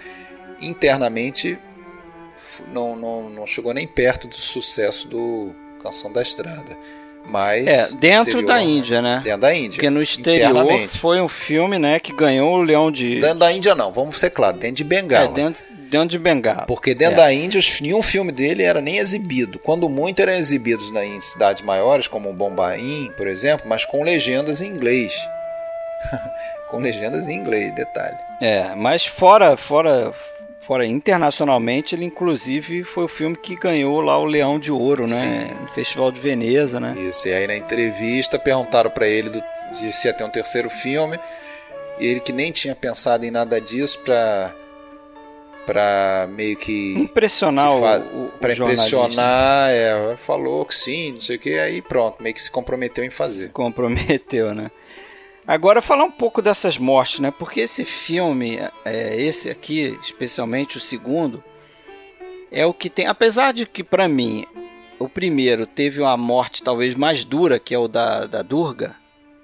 Internamente, 0.61 1.57
não, 2.67 2.95
não, 2.95 3.29
não 3.29 3.47
chegou 3.47 3.73
nem 3.73 3.87
perto 3.87 4.27
do 4.27 4.35
sucesso 4.35 5.07
do 5.07 5.55
Canção 5.81 6.11
da 6.11 6.21
Estrada. 6.21 6.77
Mas 7.25 7.67
é, 7.67 7.89
dentro 7.95 8.45
da 8.45 8.61
Índia, 8.61 9.01
né? 9.01 9.21
Dentro 9.23 9.41
da 9.41 9.53
Índia. 9.53 9.71
Porque 9.71 9.89
no 9.89 10.01
exterior 10.01 10.87
foi 10.89 11.21
um 11.21 11.29
filme, 11.29 11.77
né, 11.77 11.99
que 11.99 12.11
ganhou 12.11 12.55
o 12.55 12.61
Leão 12.61 12.91
de. 12.91 13.19
Dentro 13.19 13.39
da 13.39 13.51
Índia 13.51 13.75
não, 13.75 13.91
vamos 13.91 14.17
ser 14.17 14.31
claros, 14.31 14.59
dentro 14.59 14.77
de 14.77 14.83
Bengala. 14.83 15.25
É, 15.25 15.27
dentro, 15.27 15.63
dentro 15.89 16.09
de 16.09 16.19
Bengala. 16.19 16.65
Porque 16.65 16.95
dentro 16.95 17.15
é. 17.15 17.17
da 17.17 17.33
Índia, 17.33 17.61
nenhum 17.81 18.01
filme 18.01 18.31
dele 18.31 18.63
era 18.63 18.81
nem 18.81 18.97
exibido. 18.97 19.59
Quando 19.59 19.87
muito 19.87 20.21
eram 20.21 20.33
exibidos 20.33 20.89
em 20.95 21.19
cidades 21.19 21.61
maiores, 21.61 22.07
como 22.07 22.33
Bombaim, 22.33 23.11
por 23.15 23.27
exemplo, 23.27 23.67
mas 23.67 23.85
com 23.85 24.03
legendas 24.03 24.61
em 24.61 24.67
inglês. 24.67 25.13
com 26.69 26.77
legendas 26.77 27.27
em 27.27 27.33
inglês, 27.33 27.73
detalhe. 27.75 28.17
É, 28.41 28.73
mas 28.75 29.05
fora, 29.05 29.57
fora, 29.57 30.13
fora 30.69 30.85
internacionalmente, 30.85 31.95
ele 31.95 32.05
inclusive 32.05 32.83
foi 32.83 33.05
o 33.05 33.07
filme 33.07 33.35
que 33.35 33.55
ganhou 33.55 34.01
lá 34.01 34.19
o 34.19 34.23
Leão 34.23 34.59
de 34.59 34.71
Ouro, 34.71 35.07
né? 35.07 35.15
Sim. 35.49 35.61
No 35.63 35.67
Festival 35.69 36.11
de 36.11 36.19
Veneza, 36.19 36.79
né? 36.79 36.95
Isso, 37.09 37.27
e 37.27 37.33
aí 37.33 37.47
na 37.47 37.55
entrevista 37.55 38.37
perguntaram 38.37 38.91
para 38.91 39.07
ele 39.07 39.31
do, 39.31 39.43
se 39.71 40.07
ia 40.07 40.13
ter 40.13 40.23
um 40.23 40.29
terceiro 40.29 40.69
filme, 40.69 41.19
e 41.99 42.05
ele 42.05 42.19
que 42.19 42.31
nem 42.31 42.51
tinha 42.51 42.75
pensado 42.75 43.25
em 43.25 43.31
nada 43.31 43.59
disso 43.59 43.99
para 44.05 44.53
para 45.65 46.27
meio 46.31 46.55
que 46.55 46.93
impressionar 46.97 47.75
o, 47.75 48.29
para 48.39 48.53
impressionar, 48.53 49.69
é, 49.71 50.15
falou 50.17 50.65
que 50.65 50.75
sim, 50.75 51.13
não 51.13 51.21
sei 51.21 51.37
o 51.37 51.39
que, 51.39 51.57
aí 51.57 51.81
pronto, 51.81 52.21
meio 52.21 52.35
que 52.35 52.41
se 52.41 52.51
comprometeu 52.51 53.03
em 53.03 53.09
fazer. 53.09 53.47
Se 53.47 53.49
comprometeu, 53.49 54.53
né? 54.53 54.69
Agora 55.49 55.81
falar 55.81 56.03
um 56.03 56.11
pouco 56.11 56.43
dessas 56.43 56.77
mortes, 56.77 57.19
né? 57.21 57.31
Porque 57.31 57.61
esse 57.61 57.83
filme, 57.83 58.59
é, 58.85 59.19
esse 59.19 59.49
aqui, 59.49 59.97
especialmente 60.03 60.77
o 60.77 60.79
segundo, 60.79 61.43
é 62.51 62.67
o 62.67 62.71
que 62.71 62.87
tem, 62.87 63.07
apesar 63.07 63.51
de 63.51 63.65
que 63.65 63.83
para 63.83 64.07
mim 64.07 64.45
o 64.99 65.09
primeiro 65.09 65.65
teve 65.65 65.99
uma 66.01 66.15
morte 66.15 66.61
talvez 66.61 66.93
mais 66.93 67.23
dura, 67.23 67.57
que 67.57 67.73
é 67.73 67.79
o 67.79 67.87
da, 67.87 68.27
da 68.27 68.43
Durga, 68.43 68.95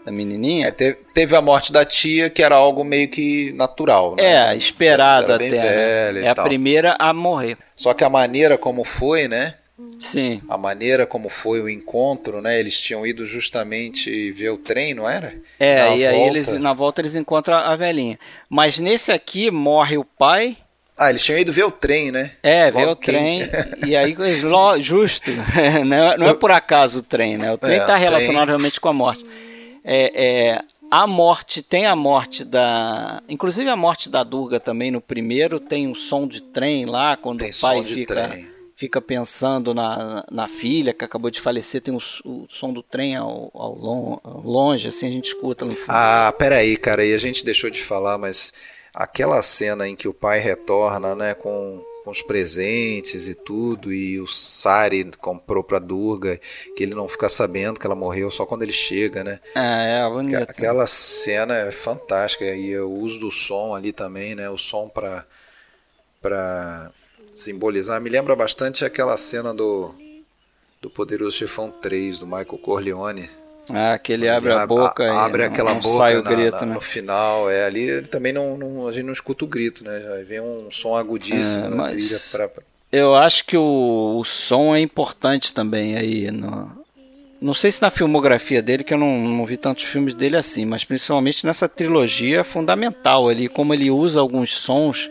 da 0.06 0.12
menininha. 0.12 0.68
É, 0.68 0.72
teve, 0.72 0.98
teve, 1.12 1.36
a 1.36 1.42
morte 1.42 1.74
da 1.74 1.84
tia, 1.84 2.30
que 2.30 2.44
era 2.44 2.54
algo 2.54 2.84
meio 2.84 3.10
que 3.10 3.52
natural, 3.54 4.16
né? 4.16 4.52
É, 4.52 4.56
esperada 4.56 5.38
até. 5.38 6.14
Né? 6.14 6.24
É 6.24 6.28
a 6.28 6.36
tal. 6.36 6.46
primeira 6.46 6.96
a 7.00 7.16
morrer. 7.16 7.58
Só 7.76 7.96
que 7.96 8.04
a 8.04 8.10
maneira 8.12 8.60
como 8.60 8.84
foi, 8.84 9.28
né? 9.28 9.56
Sim. 10.00 10.42
A 10.48 10.58
maneira 10.58 11.06
como 11.06 11.28
foi 11.28 11.62
o 11.62 11.70
encontro, 11.70 12.42
né? 12.42 12.60
Eles 12.60 12.80
tinham 12.80 13.06
ido 13.06 13.26
justamente 13.26 14.32
ver 14.32 14.50
o 14.50 14.58
trem, 14.58 14.94
não 14.94 15.10
era? 15.10 15.36
É, 15.60 15.82
na 15.82 15.88
e 15.88 15.90
volta... 15.90 16.10
aí 16.10 16.22
eles, 16.28 16.48
na 16.54 16.74
volta 16.74 17.02
eles 17.02 17.16
encontram 17.16 17.56
a 17.56 17.76
velhinha. 17.76 18.18
Mas 18.50 18.80
nesse 18.80 19.12
aqui 19.12 19.52
morre 19.52 19.98
o 19.98 20.06
pai. 20.06 20.58
Ah, 20.98 21.10
eles 21.10 21.24
tinham 21.24 21.40
ido 21.40 21.52
ver 21.52 21.66
o 21.66 21.72
trem, 21.72 22.10
né? 22.10 22.32
É, 22.42 22.72
ver 22.72 22.88
o 22.88 22.96
trem. 22.96 23.42
e 23.86 23.98
aí, 23.98 24.16
justo. 24.80 25.30
não, 25.86 26.12
é, 26.12 26.18
não 26.18 26.30
é 26.30 26.34
por 26.34 26.52
acaso 26.52 27.00
o 27.00 27.04
trem, 27.04 27.38
né? 27.38 27.52
O 27.52 27.58
trem 27.58 27.78
está 27.78 27.98
é, 27.98 28.00
relacionado 28.00 28.46
trem... 28.46 28.58
realmente 28.58 28.80
com 28.80 28.88
a 28.88 28.94
morte 28.94 29.26
é, 29.86 30.12
é, 30.56 30.62
a 30.90 31.06
morte, 31.06 31.62
tem 31.62 31.86
a 31.86 31.96
morte 31.96 32.44
da. 32.44 33.22
Inclusive 33.30 33.70
a 33.70 33.76
morte 33.76 34.10
da 34.10 34.24
Durga 34.24 34.60
também 34.60 34.90
no 34.90 35.00
primeiro, 35.00 35.60
tem 35.60 35.88
um 35.88 35.94
som 35.94 36.28
de 36.28 36.42
trem 36.42 36.86
lá, 36.86 37.16
quando 37.16 37.40
tem 37.40 37.52
o 37.52 37.62
pai 37.62 37.84
fica, 37.84 38.40
fica 38.76 39.02
pensando 39.02 39.74
na, 39.74 40.26
na 40.30 40.48
filha 40.48 40.94
que 40.94 41.06
acabou 41.06 41.32
de 41.32 41.42
falecer, 41.42 41.82
tem 41.82 41.94
o, 41.94 42.02
o 42.26 42.46
som 42.50 42.74
do 42.74 42.84
trem 42.84 43.16
ao, 43.16 43.50
ao, 43.54 43.74
longe, 44.44 44.88
assim 44.88 45.08
a 45.08 45.12
gente 45.12 45.28
escuta 45.28 45.66
no 45.66 45.76
fundo. 45.76 45.90
Ah, 45.90 46.34
peraí, 46.38 46.76
cara, 46.78 47.06
e 47.06 47.14
a 47.14 47.18
gente 47.18 47.46
deixou 47.46 47.70
de 47.70 47.82
falar, 47.82 48.18
mas 48.18 48.54
aquela 48.94 49.42
cena 49.42 49.88
em 49.88 49.96
que 49.96 50.08
o 50.08 50.14
pai 50.14 50.40
retorna, 50.40 51.16
né, 51.16 51.34
com 51.34 51.82
com 52.06 52.12
os 52.12 52.22
presentes 52.22 53.28
e 53.28 53.34
tudo, 53.34 53.92
e 53.92 54.20
o 54.20 54.28
Sari 54.28 55.10
comprou 55.18 55.64
pra 55.64 55.80
Durga, 55.80 56.40
que 56.78 56.84
ele 56.84 56.94
não 56.94 57.10
fica 57.10 57.28
sabendo 57.28 57.80
que 57.80 57.86
ela 57.88 57.96
morreu 57.96 58.30
só 58.30 58.46
quando 58.46 58.62
ele 58.62 58.72
chega, 58.72 59.24
né? 59.24 59.40
É, 59.56 59.98
é 59.98 60.08
bonito. 60.08 60.38
Aquela 60.40 60.86
cena 60.86 61.56
é 61.56 61.72
fantástica, 61.72 62.46
e 62.46 62.78
o 62.78 62.92
uso 62.92 63.20
do 63.20 63.32
som 63.32 63.74
ali 63.74 63.92
também, 63.92 64.36
né? 64.36 64.48
O 64.48 64.58
som 64.58 64.88
pra, 64.88 65.26
pra 66.22 66.92
simbolizar. 67.36 68.00
Me 68.00 68.10
lembra 68.10 68.36
bastante 68.36 68.86
aquela 68.86 69.18
cena 69.18 69.54
do, 69.54 69.94
do 70.82 70.90
Poderoso 70.90 71.38
Chefão 71.38 71.72
3, 71.82 72.20
do 72.20 72.26
Michael 72.26 72.58
Corleone, 72.60 73.30
ah, 73.70 73.98
que 73.98 74.14
ele 74.14 74.30
abre 74.30 74.52
a 74.54 74.66
boca 74.66 75.04
a, 75.04 75.08
e 75.08 75.10
abre 75.10 75.44
não, 75.44 75.52
aquela 75.52 75.74
não 75.74 75.80
boca 75.80 75.98
sai 75.98 76.18
o 76.18 76.24
na, 76.24 76.30
grito, 76.30 76.60
na, 76.60 76.66
né? 76.66 76.74
no 76.76 76.82
final. 76.82 77.50
É, 77.50 77.66
ali 77.66 77.82
ele 77.82 78.08
também 78.08 78.32
não, 78.32 78.58
não, 78.58 78.88
a 78.88 78.92
gente 78.92 79.06
não 79.06 79.14
escuta 79.14 79.44
o 79.44 79.48
grito, 79.48 79.84
né? 79.84 80.02
Já 80.02 80.24
vem 80.24 80.40
um 80.40 80.70
som 80.72 80.96
agudíssimo 80.96 81.66
é, 81.66 81.70
na 81.70 81.90
trilha 81.90 82.20
pra... 82.32 82.50
Eu 82.92 83.16
acho 83.16 83.46
que 83.46 83.58
o, 83.58 84.18
o 84.20 84.24
som 84.24 84.76
é 84.76 84.80
importante 84.80 85.54
também 85.54 85.98
aí. 85.98 86.30
No, 86.30 86.72
não 87.42 87.54
sei 87.54 87.72
se 87.72 87.82
na 87.82 87.90
filmografia 87.90 88.62
dele, 88.62 88.84
que 88.84 88.94
eu 88.94 88.98
não, 88.98 89.20
não 89.20 89.46
vi 89.46 89.58
tantos 89.58 89.84
filmes 89.84 90.14
dele 90.14 90.38
assim, 90.38 90.66
mas 90.66 90.86
principalmente 90.86 91.46
nessa 91.46 91.68
trilogia 91.68 92.42
é 92.42 92.44
fundamental 92.44 93.28
ali, 93.28 93.50
como 93.50 93.74
ele 93.74 93.90
usa 93.90 94.20
alguns 94.20 94.56
sons 94.56 95.10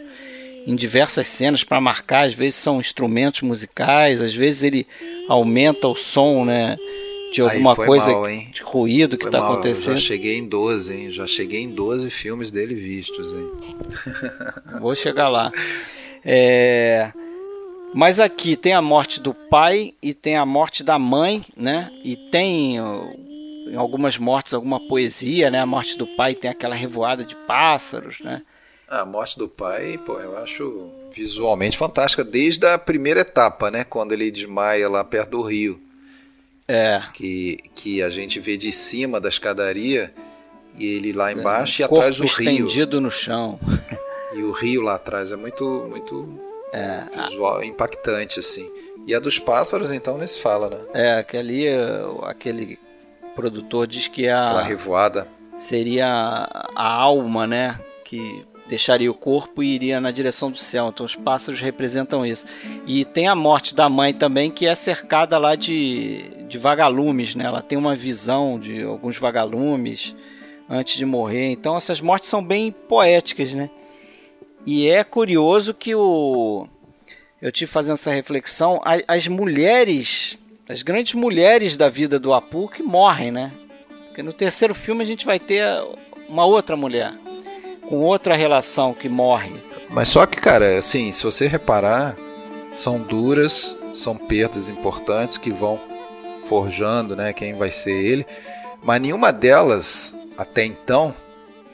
em 0.66 0.74
diversas 0.74 1.26
cenas 1.26 1.62
para 1.64 1.80
marcar, 1.80 2.26
às 2.26 2.34
vezes 2.34 2.56
são 2.56 2.80
instrumentos 2.80 3.42
musicais, 3.42 4.20
às 4.20 4.34
vezes 4.34 4.62
ele 4.62 4.86
aumenta 5.28 5.88
o 5.88 5.94
som, 5.94 6.44
né? 6.44 6.76
de 7.34 7.40
alguma 7.40 7.74
coisa 7.74 8.12
mal, 8.12 8.28
de 8.28 8.62
ruído 8.62 9.18
que 9.18 9.26
está 9.26 9.44
acontecendo. 9.44 9.94
Eu 9.94 9.96
já 9.96 10.06
cheguei 10.06 10.38
em 10.38 10.46
12, 10.46 10.94
hein? 10.94 11.10
Já 11.10 11.26
cheguei 11.26 11.62
em 11.62 11.70
12 11.70 12.08
filmes 12.08 12.48
dele 12.48 12.76
vistos, 12.76 13.32
hein? 13.32 13.50
Vou 14.80 14.94
chegar 14.94 15.28
lá. 15.28 15.50
É... 16.24 17.12
Mas 17.92 18.20
aqui 18.20 18.54
tem 18.54 18.72
a 18.72 18.80
morte 18.80 19.20
do 19.20 19.34
pai 19.34 19.94
e 20.00 20.14
tem 20.14 20.36
a 20.36 20.46
morte 20.46 20.84
da 20.84 20.96
mãe, 20.96 21.44
né? 21.56 21.90
E 22.04 22.16
tem 22.16 22.76
em 22.76 23.76
algumas 23.76 24.16
mortes 24.16 24.54
alguma 24.54 24.78
poesia, 24.86 25.50
né? 25.50 25.58
A 25.58 25.66
morte 25.66 25.98
do 25.98 26.06
pai 26.06 26.34
tem 26.34 26.48
aquela 26.48 26.74
revoada 26.76 27.24
de 27.24 27.34
pássaros, 27.46 28.20
né? 28.20 28.42
A 28.88 29.04
morte 29.04 29.38
do 29.38 29.48
pai, 29.48 29.98
pô, 30.04 30.18
eu 30.20 30.36
acho 30.38 30.90
visualmente 31.12 31.78
fantástica 31.78 32.24
desde 32.24 32.66
a 32.66 32.76
primeira 32.76 33.20
etapa, 33.20 33.70
né? 33.70 33.84
Quando 33.84 34.12
ele 34.12 34.30
desmaia 34.30 34.88
lá 34.88 35.02
perto 35.02 35.30
do 35.30 35.42
rio. 35.42 35.80
É. 36.66 37.02
Que, 37.12 37.58
que 37.74 38.02
a 38.02 38.10
gente 38.10 38.40
vê 38.40 38.56
de 38.56 38.72
cima 38.72 39.20
da 39.20 39.28
escadaria 39.28 40.12
e 40.76 40.86
ele 40.96 41.12
lá 41.12 41.30
é, 41.30 41.34
embaixo 41.34 41.82
é, 41.82 41.84
e 41.84 41.84
atrás 41.84 42.18
o 42.18 42.24
rio. 42.24 42.30
estendido 42.30 43.00
no 43.00 43.10
chão. 43.10 43.58
E 44.34 44.42
o 44.42 44.50
rio 44.50 44.82
lá 44.82 44.96
atrás 44.96 45.30
é 45.30 45.36
muito, 45.36 45.86
muito 45.88 46.40
é. 46.72 47.04
visual, 47.28 47.62
impactante, 47.62 48.40
assim. 48.40 48.68
E 49.06 49.14
a 49.14 49.20
dos 49.20 49.38
pássaros, 49.38 49.92
então, 49.92 50.18
nem 50.18 50.26
se 50.26 50.40
fala, 50.40 50.68
né? 50.70 50.78
É, 50.92 51.18
aquele, 51.18 51.68
aquele 52.24 52.78
produtor 53.36 53.86
diz 53.86 54.08
que 54.08 54.28
a... 54.28 54.46
Aquela 54.46 54.62
revoada. 54.62 55.28
Seria 55.56 56.06
a 56.74 56.92
alma, 56.92 57.46
né? 57.46 57.78
Que 58.04 58.44
deixaria 58.66 59.10
o 59.10 59.14
corpo 59.14 59.62
e 59.62 59.74
iria 59.74 60.00
na 60.00 60.10
direção 60.10 60.50
do 60.50 60.58
céu. 60.58 60.88
Então 60.88 61.04
os 61.04 61.14
pássaros 61.14 61.60
representam 61.60 62.24
isso. 62.24 62.46
E 62.86 63.04
tem 63.04 63.28
a 63.28 63.34
morte 63.34 63.74
da 63.74 63.88
mãe 63.88 64.12
também, 64.12 64.50
que 64.50 64.66
é 64.66 64.74
cercada 64.74 65.38
lá 65.38 65.54
de, 65.54 66.22
de 66.48 66.58
vagalumes, 66.58 67.34
né? 67.34 67.44
Ela 67.44 67.62
tem 67.62 67.76
uma 67.76 67.94
visão 67.94 68.58
de 68.58 68.82
alguns 68.82 69.18
vagalumes 69.18 70.14
antes 70.68 70.96
de 70.96 71.04
morrer. 71.04 71.50
Então 71.50 71.76
essas 71.76 72.00
mortes 72.00 72.28
são 72.28 72.42
bem 72.42 72.72
poéticas, 72.72 73.52
né? 73.54 73.70
E 74.66 74.88
é 74.88 75.04
curioso 75.04 75.74
que 75.74 75.94
o 75.94 76.66
eu 77.42 77.52
tive 77.52 77.70
fazendo 77.70 77.94
essa 77.94 78.10
reflexão, 78.10 78.80
as, 79.06 79.28
mulheres, 79.28 80.38
as 80.66 80.82
grandes 80.82 81.12
mulheres 81.12 81.76
da 81.76 81.90
vida 81.90 82.18
do 82.18 82.32
Apu 82.32 82.68
que 82.68 82.82
morrem, 82.82 83.30
né? 83.30 83.52
Porque 84.06 84.22
no 84.22 84.32
terceiro 84.32 84.74
filme 84.74 85.02
a 85.02 85.06
gente 85.06 85.26
vai 85.26 85.38
ter 85.38 85.62
uma 86.26 86.46
outra 86.46 86.74
mulher 86.74 87.12
com 87.88 87.96
outra 88.00 88.34
relação 88.34 88.94
que 88.94 89.08
morre. 89.08 89.52
Mas 89.90 90.08
só 90.08 90.26
que, 90.26 90.40
cara, 90.40 90.78
assim, 90.78 91.12
se 91.12 91.22
você 91.22 91.46
reparar, 91.46 92.16
são 92.74 93.00
duras, 93.00 93.76
são 93.92 94.16
perdas 94.16 94.68
importantes 94.68 95.38
que 95.38 95.50
vão 95.50 95.80
forjando, 96.46 97.16
né, 97.16 97.32
quem 97.32 97.54
vai 97.54 97.70
ser 97.70 97.94
ele, 97.94 98.26
mas 98.82 99.00
nenhuma 99.00 99.32
delas 99.32 100.14
até 100.36 100.64
então 100.64 101.14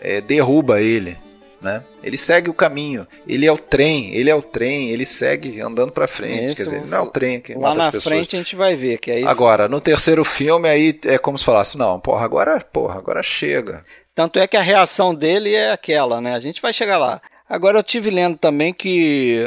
é, 0.00 0.20
derruba 0.20 0.80
ele, 0.80 1.18
né? 1.60 1.82
Ele 2.02 2.16
segue 2.16 2.48
o 2.48 2.54
caminho, 2.54 3.06
ele 3.26 3.46
é 3.46 3.52
o 3.52 3.58
trem, 3.58 4.14
ele 4.14 4.30
é 4.30 4.34
o 4.34 4.40
trem, 4.40 4.90
ele 4.90 5.04
segue 5.04 5.60
andando 5.60 5.92
para 5.92 6.06
frente, 6.08 6.56
quer 6.56 6.62
dizer, 6.62 6.86
não 6.86 6.98
é 6.98 7.00
o 7.00 7.10
trem 7.10 7.40
que 7.40 7.54
lá 7.54 7.74
na 7.74 7.92
frente 7.92 8.36
a 8.36 8.38
gente 8.38 8.56
vai 8.56 8.76
ver 8.76 8.98
que 8.98 9.10
aí 9.10 9.24
agora 9.26 9.68
no 9.68 9.80
terceiro 9.80 10.24
filme 10.24 10.68
aí 10.68 10.98
é 11.04 11.18
como 11.18 11.36
se 11.36 11.44
falasse 11.44 11.76
não, 11.76 12.00
porra 12.00 12.24
agora, 12.24 12.60
porra 12.60 12.96
agora 12.98 13.22
chega, 13.22 13.84
tanto 14.14 14.38
é 14.38 14.46
que 14.46 14.56
a 14.56 14.62
reação 14.62 15.14
dele 15.14 15.54
é 15.54 15.72
aquela, 15.72 16.20
né? 16.20 16.34
A 16.34 16.40
gente 16.40 16.60
vai 16.60 16.72
chegar 16.72 16.98
lá. 16.98 17.20
Agora 17.48 17.78
eu 17.78 17.82
tive 17.82 18.10
lendo 18.10 18.38
também 18.38 18.72
que 18.72 19.46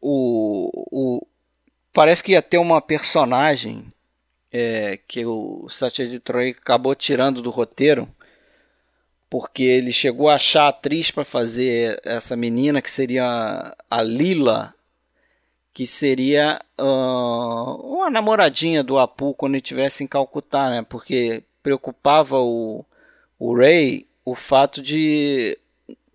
o, 0.00 0.70
o 0.90 1.26
parece 1.92 2.22
que 2.22 2.32
ia 2.32 2.42
ter 2.42 2.58
uma 2.58 2.80
personagem 2.80 3.84
é, 4.52 4.98
que 5.06 5.24
o 5.24 5.68
Satyajit 5.68 6.22
Roy 6.30 6.50
acabou 6.50 6.94
tirando 6.94 7.40
do 7.40 7.50
roteiro 7.50 8.08
porque 9.30 9.62
ele 9.62 9.92
chegou 9.92 10.28
a 10.28 10.34
achar 10.34 10.64
a 10.64 10.68
atriz 10.68 11.12
para 11.12 11.24
fazer 11.24 12.00
essa 12.04 12.36
menina 12.36 12.82
que 12.82 12.90
seria 12.90 13.76
a 13.88 14.02
Lila, 14.02 14.74
que 15.72 15.86
seria 15.86 16.60
uh, 16.76 17.94
uma 17.94 18.10
namoradinha 18.10 18.82
do 18.82 18.98
Apu 18.98 19.32
quando 19.34 19.52
ele 19.52 19.62
estivesse 19.62 20.02
em 20.02 20.08
Calcutá, 20.08 20.68
né? 20.68 20.82
Porque 20.82 21.44
preocupava 21.62 22.40
o, 22.40 22.84
o 23.40 23.56
Ray 23.56 24.06
o 24.24 24.34
fato 24.34 24.82
de 24.82 25.58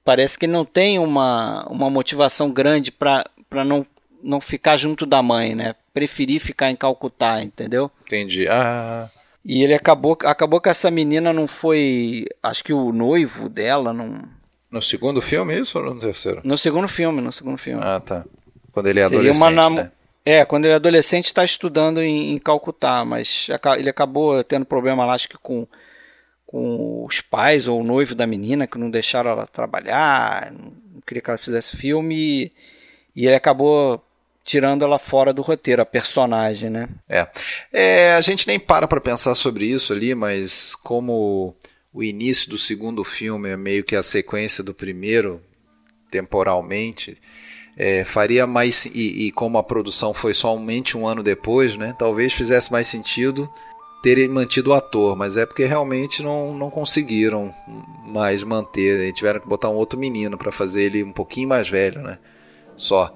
parece 0.04 0.38
que 0.38 0.46
ele 0.46 0.54
não 0.54 0.64
tem 0.64 1.00
uma, 1.00 1.66
uma 1.68 1.90
motivação 1.90 2.52
grande 2.52 2.92
para 2.92 3.26
não, 3.66 3.86
não 4.24 4.40
ficar 4.40 4.78
junto 4.78 5.06
da 5.06 5.22
mãe, 5.22 5.56
né? 5.56 5.76
Preferir 5.92 6.40
ficar 6.40 6.70
em 6.70 6.76
Calcutá, 6.76 7.42
entendeu? 7.42 7.90
Entendi. 8.06 8.48
Ah. 8.48 9.10
E 9.44 9.64
ele 9.64 9.74
acabou, 9.74 10.18
acabou 10.24 10.62
que 10.62 10.70
essa 10.70 10.92
menina 10.92 11.34
não 11.34 11.48
foi. 11.48 12.26
Acho 12.44 12.64
que 12.64 12.74
o 12.74 12.92
noivo 12.92 13.50
dela 13.50 13.92
não. 13.92 14.22
No 14.70 14.82
segundo 14.82 15.22
filme, 15.22 15.60
isso 15.60 15.80
ou 15.80 15.86
no 15.86 16.00
terceiro? 16.00 16.42
No 16.44 16.58
segundo 16.58 16.88
filme, 16.88 17.22
no 17.22 17.32
segundo 17.32 17.58
filme. 17.58 17.82
Ah, 17.84 18.00
tá. 18.00 18.26
Quando 18.72 18.88
ele 18.88 19.00
é 19.00 19.04
Seria 19.04 19.20
adolescente. 19.20 19.42
Uma 19.42 19.52
nam... 19.52 19.76
né? 19.76 19.92
É, 20.24 20.44
quando 20.44 20.66
ele 20.66 20.74
é 20.74 20.76
adolescente 20.76 21.26
está 21.26 21.44
estudando 21.44 22.02
em, 22.02 22.34
em 22.34 22.40
Calcutá, 22.40 23.06
mas 23.06 23.48
ele 23.78 23.90
acabou 23.90 24.44
tendo 24.44 24.66
problema 24.66 25.06
lá, 25.06 25.14
acho 25.14 25.30
que 25.30 25.38
com 25.38 25.68
com 26.56 27.04
os 27.04 27.20
pais 27.20 27.68
ou 27.68 27.82
o 27.82 27.84
noivo 27.84 28.16
da 28.16 28.26
menina 28.26 28.66
que 28.66 28.78
não 28.78 28.90
deixaram 28.90 29.30
ela 29.30 29.46
trabalhar, 29.46 30.54
não 30.54 31.02
queria 31.06 31.22
que 31.22 31.30
ela 31.30 31.38
fizesse 31.38 31.76
filme 31.76 32.50
e, 33.14 33.28
ele 33.28 33.36
acabou 33.36 34.02
tirando 34.42 34.86
ela 34.86 34.98
fora 34.98 35.34
do 35.34 35.42
roteiro, 35.42 35.82
a 35.82 35.86
personagem, 35.86 36.70
né? 36.70 36.88
É. 37.10 37.28
é 37.74 38.14
a 38.14 38.22
gente 38.22 38.48
nem 38.48 38.58
para 38.58 38.88
para 38.88 39.02
pensar 39.02 39.36
sobre 39.36 39.66
isso 39.66 39.92
ali, 39.92 40.16
mas 40.16 40.76
como 40.76 41.54
o 41.94 42.02
início 42.02 42.50
do 42.50 42.58
segundo 42.58 43.04
filme 43.04 43.50
é 43.50 43.58
meio 43.58 43.84
que 43.84 43.94
a 43.98 44.02
sequência 44.02 44.64
do 44.64 44.74
primeiro, 44.74 45.42
temporalmente, 46.10 47.18
é, 47.76 48.06
faria 48.06 48.48
mais 48.48 48.86
e, 48.86 49.28
e, 49.28 49.32
como 49.34 49.58
a 49.58 49.64
produção 49.64 50.14
foi 50.14 50.34
somente 50.34 50.96
um 50.96 51.06
ano 51.06 51.22
depois, 51.22 51.76
né? 51.76 51.94
Talvez 52.00 52.32
fizesse 52.32 52.72
mais 52.72 52.88
sentido 52.88 53.52
terem 54.06 54.28
mantido 54.28 54.70
o 54.70 54.74
ator, 54.76 55.16
mas 55.16 55.36
é 55.36 55.48
porque 55.48 55.66
realmente 55.66 56.22
não, 56.22 56.54
não 56.54 56.70
conseguiram 56.70 57.52
mais 58.06 58.44
manter. 58.44 59.12
Tiveram 59.14 59.40
que 59.40 59.48
botar 59.48 59.68
um 59.70 59.74
outro 59.74 59.98
menino 59.98 60.38
para 60.38 60.52
fazer 60.52 60.84
ele 60.84 61.04
um 61.04 61.12
pouquinho 61.12 61.50
mais 61.50 61.68
velho, 61.68 62.04
né? 62.04 62.20
Só. 62.76 63.12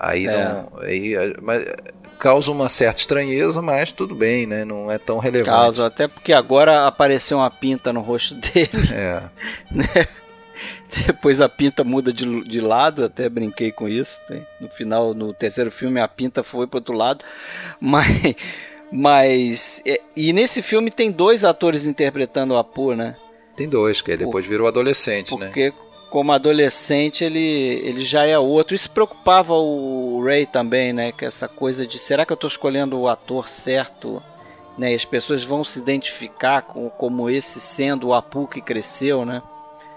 Aí 0.00 0.26
é. 0.26 0.48
não. 0.48 0.72
Aí, 0.80 1.14
mas, 1.42 1.66
causa 2.18 2.50
uma 2.50 2.70
certa 2.70 3.00
estranheza, 3.00 3.60
mas 3.60 3.92
tudo 3.92 4.14
bem, 4.14 4.46
né? 4.46 4.64
Não 4.64 4.90
é 4.90 4.96
tão 4.96 5.18
relevante. 5.18 5.54
Causa, 5.54 5.86
até 5.86 6.08
porque 6.08 6.32
agora 6.32 6.86
apareceu 6.86 7.36
uma 7.36 7.50
pinta 7.50 7.92
no 7.92 8.00
rosto 8.00 8.34
dele. 8.40 8.70
É. 8.90 9.22
Né? 9.70 9.84
Depois 11.06 11.42
a 11.42 11.48
pinta 11.48 11.84
muda 11.84 12.10
de, 12.10 12.42
de 12.44 12.60
lado, 12.62 13.04
até 13.04 13.28
brinquei 13.28 13.70
com 13.70 13.86
isso. 13.86 14.22
No 14.58 14.70
final, 14.70 15.12
no 15.12 15.34
terceiro 15.34 15.70
filme, 15.70 16.00
a 16.00 16.08
pinta 16.08 16.42
foi 16.42 16.66
para 16.66 16.78
outro 16.78 16.94
lado. 16.96 17.22
Mas 17.78 18.34
mas. 18.92 19.82
É, 19.86 20.00
e 20.14 20.32
nesse 20.32 20.60
filme 20.60 20.90
tem 20.90 21.10
dois 21.10 21.44
atores 21.44 21.86
interpretando 21.86 22.52
o 22.52 22.58
Apu, 22.58 22.94
né? 22.94 23.16
Tem 23.56 23.68
dois, 23.68 24.02
que 24.02 24.16
depois 24.16 24.44
virou 24.44 24.66
adolescente, 24.66 25.30
porque, 25.30 25.44
né? 25.44 25.46
Porque 25.46 25.72
como 26.10 26.30
adolescente 26.30 27.24
ele, 27.24 27.40
ele 27.40 28.04
já 28.04 28.26
é 28.26 28.38
outro. 28.38 28.74
Isso 28.74 28.90
preocupava 28.90 29.54
o 29.54 30.22
Ray 30.22 30.44
também, 30.44 30.92
né? 30.92 31.10
Que 31.10 31.24
essa 31.24 31.48
coisa 31.48 31.86
de 31.86 31.98
será 31.98 32.26
que 32.26 32.32
eu 32.32 32.34
estou 32.34 32.48
escolhendo 32.48 32.98
o 32.98 33.08
ator 33.08 33.48
certo? 33.48 34.22
Né? 34.76 34.92
E 34.92 34.94
as 34.94 35.04
pessoas 35.04 35.42
vão 35.42 35.64
se 35.64 35.78
identificar 35.78 36.62
com, 36.62 36.88
como 36.90 37.28
esse 37.30 37.60
sendo 37.60 38.08
o 38.08 38.14
Apu 38.14 38.46
que 38.46 38.60
cresceu, 38.60 39.24
né? 39.24 39.42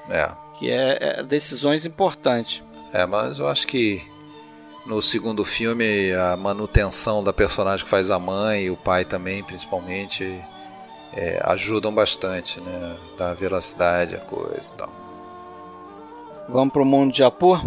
É. 0.10 0.32
Que 0.58 0.70
é, 0.70 0.98
é 1.02 1.24
decisões 1.24 1.86
importantes. 1.86 2.64
É, 2.94 3.06
mas 3.06 3.40
eu 3.40 3.48
acho 3.48 3.68
que 3.68 4.02
no 4.86 5.02
segundo 5.02 5.44
filme, 5.44 6.14
a 6.14 6.38
manutenção 6.38 7.24
da 7.24 7.34
personagem 7.34 7.84
que 7.84 7.90
faz 7.90 8.12
a 8.12 8.20
mãe 8.20 8.66
e 8.66 8.70
o 8.70 8.78
pai 8.78 9.04
também, 9.04 9.44
principalmente, 9.44 10.44
é, 11.12 11.42
ajudam 11.44 11.94
bastante, 11.94 12.62
né? 12.62 12.96
Dá 13.18 13.34
veracidade 13.34 14.16
a 14.16 14.20
coisa 14.20 14.74
e 14.74 14.78
tal. 14.78 14.90
Vamos 16.48 16.72
pro 16.72 16.86
mundo 16.86 17.12
de 17.12 17.24
Apu? 17.24 17.60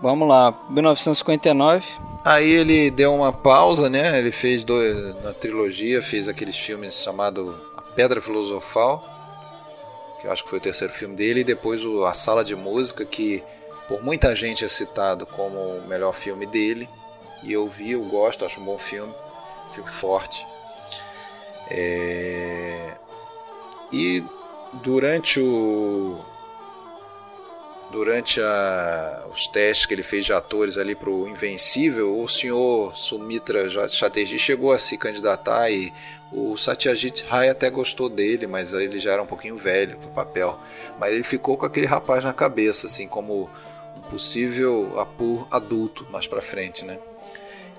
Vamos 0.00 0.26
lá, 0.26 0.58
1959. 0.70 1.84
Aí 2.24 2.50
ele 2.50 2.90
deu 2.90 3.14
uma 3.14 3.32
pausa, 3.32 3.90
né? 3.90 4.18
Ele 4.18 4.32
fez 4.32 4.64
dois, 4.64 5.14
na 5.22 5.32
trilogia, 5.32 6.00
fez 6.00 6.26
aqueles 6.26 6.56
filmes 6.56 6.94
chamado 6.94 7.54
A 7.76 7.82
Pedra 7.82 8.20
Filosofal, 8.20 9.04
que 10.20 10.26
eu 10.26 10.32
acho 10.32 10.42
que 10.42 10.50
foi 10.50 10.58
o 10.58 10.62
terceiro 10.62 10.92
filme 10.92 11.14
dele, 11.14 11.40
e 11.40 11.44
depois 11.44 11.84
o 11.84 12.04
A 12.06 12.14
Sala 12.14 12.42
de 12.44 12.56
Música, 12.56 13.04
que 13.04 13.42
por 13.92 14.02
muita 14.02 14.34
gente 14.34 14.64
é 14.64 14.68
citado 14.68 15.26
como 15.26 15.58
o 15.58 15.86
melhor 15.86 16.14
filme 16.14 16.46
dele. 16.46 16.88
E 17.42 17.52
eu 17.52 17.68
vi, 17.68 17.90
eu 17.90 18.02
gosto, 18.06 18.42
acho 18.42 18.58
um 18.58 18.64
bom 18.64 18.78
filme. 18.78 19.12
Filme 19.74 19.90
forte. 19.90 20.46
É... 21.70 22.92
E 23.92 24.24
durante 24.82 25.38
o 25.38 26.18
durante 27.90 28.40
a, 28.40 29.26
os 29.30 29.46
testes 29.48 29.84
que 29.84 29.92
ele 29.92 30.02
fez 30.02 30.24
de 30.24 30.32
atores 30.32 30.78
ali 30.78 30.94
para 30.94 31.10
o 31.10 31.28
Invencível, 31.28 32.18
o 32.18 32.26
senhor 32.26 32.96
Sumitra 32.96 33.68
Chatterjee 33.90 34.38
chegou 34.38 34.72
a 34.72 34.78
se 34.78 34.96
candidatar 34.96 35.70
e 35.70 35.92
o 36.32 36.56
Satyajit 36.56 37.24
Ray 37.24 37.50
até 37.50 37.68
gostou 37.68 38.08
dele, 38.08 38.46
mas 38.46 38.72
ele 38.72 38.98
já 38.98 39.12
era 39.12 39.22
um 39.22 39.26
pouquinho 39.26 39.58
velho 39.58 39.98
para 39.98 40.08
o 40.08 40.12
papel. 40.12 40.58
Mas 40.98 41.12
ele 41.12 41.22
ficou 41.22 41.58
com 41.58 41.66
aquele 41.66 41.84
rapaz 41.84 42.24
na 42.24 42.32
cabeça, 42.32 42.86
assim 42.86 43.06
como 43.06 43.50
possível 44.12 45.00
Apu 45.00 45.46
adulto 45.50 46.06
mais 46.10 46.26
para 46.26 46.42
frente, 46.42 46.84
né? 46.84 46.98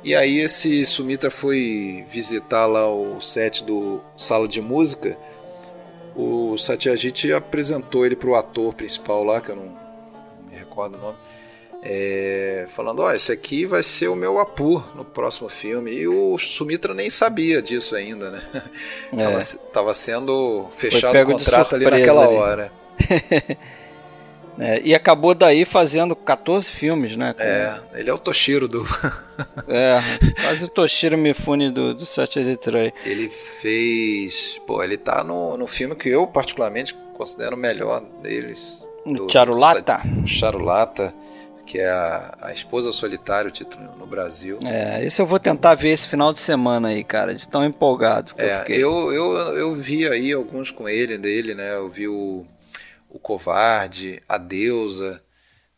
E 0.03 0.15
aí 0.15 0.39
esse 0.39 0.83
Sumitra 0.85 1.29
foi 1.29 2.03
visitar 2.09 2.65
lá 2.65 2.91
o 2.91 3.21
set 3.21 3.63
do 3.63 4.01
Sala 4.15 4.47
de 4.47 4.59
Música. 4.59 5.17
O 6.15 6.57
Satyajit 6.57 7.31
apresentou 7.31 8.05
ele 8.05 8.15
para 8.15 8.29
o 8.29 8.35
ator 8.35 8.73
principal 8.73 9.23
lá, 9.23 9.39
que 9.39 9.49
eu 9.49 9.55
não, 9.55 9.77
me 10.49 10.57
recordo 10.57 10.97
o 10.97 11.01
nome, 11.01 11.17
é, 11.81 12.65
falando: 12.69 13.01
Ó, 13.01 13.07
oh, 13.07 13.11
esse 13.11 13.31
aqui 13.31 13.65
vai 13.65 13.83
ser 13.83 14.09
o 14.09 14.15
meu 14.15 14.39
Apu 14.39 14.83
no 14.95 15.05
próximo 15.05 15.47
filme. 15.47 15.91
E 15.91 16.07
o 16.07 16.37
Sumitra 16.37 16.93
nem 16.93 17.09
sabia 17.09 17.61
disso 17.61 17.95
ainda, 17.95 18.31
né? 18.31 18.41
É. 19.13 19.23
tava, 19.23 19.39
tava 19.71 19.93
sendo 19.93 20.67
fechado 20.75 21.15
o 21.17 21.25
contrato 21.25 21.75
ali 21.75 21.85
naquela 21.85 22.25
ali. 22.25 22.35
hora. 22.35 22.71
É, 24.59 24.81
e 24.83 24.93
acabou 24.93 25.33
daí 25.33 25.65
fazendo 25.65 26.15
14 26.15 26.69
filmes, 26.69 27.17
né? 27.17 27.33
Com... 27.33 27.41
É, 27.41 27.79
ele 27.95 28.09
é 28.09 28.13
o 28.13 28.17
Toshiro 28.17 28.67
do. 28.67 28.85
é, 29.67 29.99
quase 30.41 30.65
o 30.65 30.67
Toshiro 30.67 31.17
Mifune 31.17 31.71
do, 31.71 31.93
do 31.93 32.05
Satyajit 32.05 32.69
Ray. 32.69 32.93
Ele 33.03 33.29
fez. 33.29 34.59
Pô, 34.67 34.83
ele 34.83 34.97
tá 34.97 35.23
no, 35.23 35.57
no 35.57 35.67
filme 35.67 35.95
que 35.95 36.09
eu, 36.09 36.27
particularmente, 36.27 36.95
considero 37.15 37.55
o 37.55 37.59
melhor 37.59 38.03
deles. 38.21 38.87
Do, 39.05 39.29
Charulata? 39.29 40.01
Do, 40.05 40.27
Charulata, 40.27 41.13
que 41.65 41.79
é 41.79 41.89
a, 41.89 42.37
a 42.41 42.53
Esposa 42.53 42.91
Solitária, 42.91 43.49
o 43.49 43.51
título 43.51 43.89
no 43.97 44.05
Brasil. 44.05 44.59
É, 44.63 45.03
esse 45.03 45.19
eu 45.21 45.25
vou 45.25 45.39
tentar 45.39 45.73
ver 45.75 45.89
esse 45.89 46.07
final 46.07 46.31
de 46.31 46.39
semana 46.39 46.89
aí, 46.89 47.03
cara, 47.03 47.33
de 47.33 47.47
tão 47.47 47.65
empolgado. 47.65 48.33
é, 48.37 48.63
eu, 48.67 49.11
eu, 49.11 49.33
eu, 49.33 49.57
eu 49.57 49.75
vi 49.75 50.07
aí 50.07 50.31
alguns 50.31 50.69
com 50.69 50.87
ele, 50.87 51.17
dele, 51.17 51.55
né? 51.55 51.75
Eu 51.75 51.89
vi 51.89 52.07
o, 52.07 52.45
o 53.13 53.19
Covarde, 53.19 54.21
a 54.27 54.37
Deusa. 54.37 55.23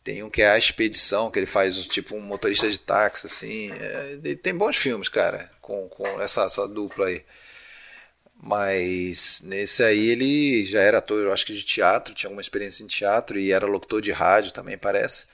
Tem 0.02 0.22
um 0.22 0.30
que 0.30 0.40
é 0.40 0.50
a 0.50 0.58
Expedição, 0.58 1.30
que 1.30 1.38
ele 1.38 1.46
faz 1.46 1.76
tipo 1.86 2.16
um 2.16 2.20
motorista 2.20 2.68
de 2.68 2.78
táxi, 2.78 3.26
assim. 3.26 3.70
É, 3.72 4.34
tem 4.36 4.54
bons 4.54 4.76
filmes, 4.76 5.08
cara, 5.08 5.50
com, 5.60 5.88
com 5.88 6.20
essa, 6.20 6.44
essa 6.44 6.66
dupla 6.66 7.08
aí. 7.08 7.24
Mas 8.40 9.42
nesse 9.44 9.82
aí 9.82 10.08
ele 10.08 10.64
já 10.64 10.80
era 10.80 10.98
ator, 10.98 11.22
eu 11.22 11.32
acho 11.32 11.44
que 11.44 11.54
de 11.54 11.64
teatro, 11.64 12.14
tinha 12.14 12.28
alguma 12.28 12.40
experiência 12.40 12.84
em 12.84 12.86
teatro 12.86 13.38
e 13.38 13.52
era 13.52 13.66
locutor 13.66 14.00
de 14.00 14.12
rádio 14.12 14.52
também, 14.52 14.78
parece. 14.78 15.26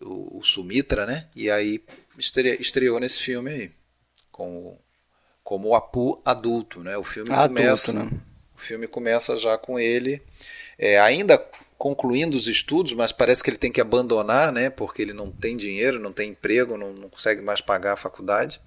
O, 0.00 0.38
o 0.38 0.42
Sumitra, 0.42 1.06
né? 1.06 1.28
E 1.34 1.50
aí 1.50 1.82
estre, 2.18 2.56
estreou 2.60 2.98
nesse 2.98 3.20
filme 3.20 3.50
aí. 3.50 3.72
Com, 4.32 4.76
como 5.42 5.68
o 5.68 5.74
Apu 5.74 6.20
adulto, 6.24 6.82
né? 6.82 6.96
O 6.98 7.04
filme 7.04 7.30
adulto, 7.30 7.54
começa. 7.54 7.92
Né? 7.92 8.10
O 8.56 8.58
filme 8.58 8.86
começa 8.88 9.36
já 9.36 9.56
com 9.56 9.78
ele. 9.78 10.20
É, 10.78 10.98
ainda 10.98 11.38
concluindo 11.76 12.36
os 12.36 12.46
estudos, 12.46 12.92
mas 12.92 13.12
parece 13.12 13.42
que 13.42 13.50
ele 13.50 13.58
tem 13.58 13.70
que 13.70 13.80
abandonar, 13.80 14.52
né? 14.52 14.70
Porque 14.70 15.02
ele 15.02 15.12
não 15.12 15.30
tem 15.30 15.56
dinheiro, 15.56 15.98
não 15.98 16.12
tem 16.12 16.30
emprego, 16.30 16.76
não, 16.76 16.92
não 16.92 17.08
consegue 17.08 17.42
mais 17.42 17.60
pagar 17.60 17.92
a 17.92 17.96
faculdade. 17.96 18.60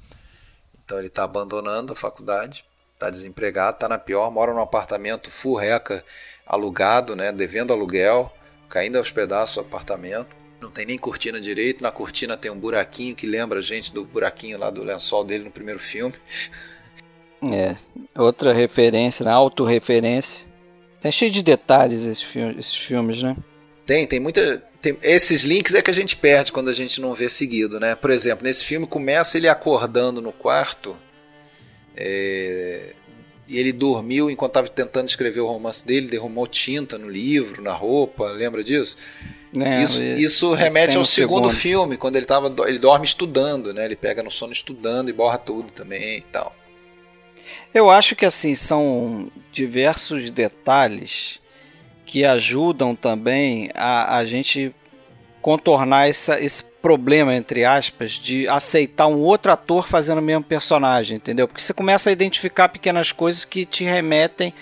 Então 0.83 0.97
ele 0.99 1.07
está 1.07 1.23
abandonando 1.23 1.93
a 1.93 1.95
faculdade, 1.95 2.63
está 2.93 3.09
desempregado, 3.09 3.75
está 3.75 3.89
na 3.89 3.97
pior, 3.97 4.29
mora 4.31 4.53
num 4.53 4.61
apartamento 4.61 5.31
furreca, 5.31 6.03
alugado, 6.45 7.15
né? 7.15 7.31
Devendo 7.31 7.73
aluguel, 7.73 8.31
caindo 8.69 8.97
aos 8.97 9.11
pedaços 9.11 9.57
o 9.57 9.61
apartamento. 9.61 10.35
Não 10.61 10.71
tem 10.71 10.85
nem 10.85 10.97
cortina 10.97 11.39
direito, 11.39 11.83
na 11.83 11.91
cortina 11.91 12.35
tem 12.35 12.51
um 12.51 12.59
buraquinho 12.59 13.15
que 13.15 13.27
lembra 13.27 13.59
a 13.59 13.61
gente 13.61 13.93
do 13.93 14.05
buraquinho 14.05 14.57
lá 14.57 14.69
do 14.69 14.83
lençol 14.83 15.23
dele 15.23 15.43
no 15.43 15.51
primeiro 15.51 15.79
filme. 15.79 16.15
É, 17.51 17.75
outra 18.19 18.53
referência, 18.53 19.23
né? 19.25 19.31
autorreferência. 19.31 20.47
Tá 21.07 21.11
cheio 21.11 21.31
de 21.31 21.41
detalhes 21.41 22.03
esses 22.03 22.21
filmes, 22.21 22.57
esses 22.59 22.75
filmes, 22.75 23.23
né? 23.23 23.35
Tem, 23.85 24.05
tem 24.05 24.19
muita. 24.19 24.61
Tem, 24.81 24.97
esses 25.01 25.43
links 25.43 25.73
é 25.73 25.81
que 25.81 25.89
a 25.89 25.93
gente 25.93 26.17
perde 26.17 26.51
quando 26.51 26.69
a 26.69 26.73
gente 26.73 26.99
não 26.99 27.13
vê 27.13 27.29
seguido, 27.29 27.79
né? 27.79 27.95
Por 27.95 28.11
exemplo, 28.11 28.45
nesse 28.45 28.65
filme 28.65 28.85
começa 28.85 29.37
ele 29.37 29.47
acordando 29.47 30.21
no 30.21 30.33
quarto. 30.33 30.97
É, 31.95 32.93
e 33.47 33.57
ele 33.57 33.71
dormiu 33.71 34.29
enquanto 34.29 34.51
estava 34.51 34.67
tentando 34.67 35.07
escrever 35.07 35.39
o 35.39 35.47
romance 35.47 35.85
dele, 35.85 36.07
derramou 36.07 36.45
tinta 36.45 36.97
no 36.97 37.09
livro, 37.09 37.61
na 37.61 37.71
roupa, 37.71 38.25
lembra 38.25 38.61
disso? 38.61 38.97
É, 39.57 39.81
isso, 39.81 40.03
isso 40.03 40.53
remete 40.53 40.97
ao 40.97 41.05
segundo, 41.05 41.47
segundo, 41.47 41.49
filme, 41.49 41.97
quando 41.97 42.17
ele 42.17 42.25
tava, 42.25 42.53
ele 42.67 42.77
dorme 42.77 43.05
estudando, 43.05 43.73
né? 43.73 43.85
Ele 43.85 43.95
pega 43.95 44.21
no 44.21 44.29
sono 44.29 44.51
estudando 44.51 45.09
e 45.09 45.13
borra 45.13 45.37
tudo 45.37 45.71
também 45.71 46.17
e 46.17 46.21
tal. 46.21 46.53
Eu 47.73 47.89
acho 47.89 48.15
que 48.15 48.25
assim 48.25 48.55
são 48.55 49.29
diversos 49.51 50.31
detalhes 50.31 51.39
que 52.05 52.23
ajudam 52.23 52.95
também 52.95 53.69
a, 53.75 54.17
a 54.17 54.25
gente 54.25 54.73
contornar 55.41 56.09
essa, 56.09 56.39
esse 56.41 56.63
problema, 56.63 57.35
entre 57.35 57.65
aspas, 57.65 58.13
de 58.13 58.47
aceitar 58.47 59.07
um 59.07 59.19
outro 59.19 59.51
ator 59.51 59.87
fazendo 59.87 60.19
o 60.19 60.21
mesmo 60.21 60.43
personagem, 60.43 61.17
entendeu? 61.17 61.47
Porque 61.47 61.61
você 61.61 61.73
começa 61.73 62.09
a 62.09 62.13
identificar 62.13 62.69
pequenas 62.69 63.11
coisas 63.11 63.45
que 63.45 63.65
te 63.65 63.83
remetem 63.83 64.53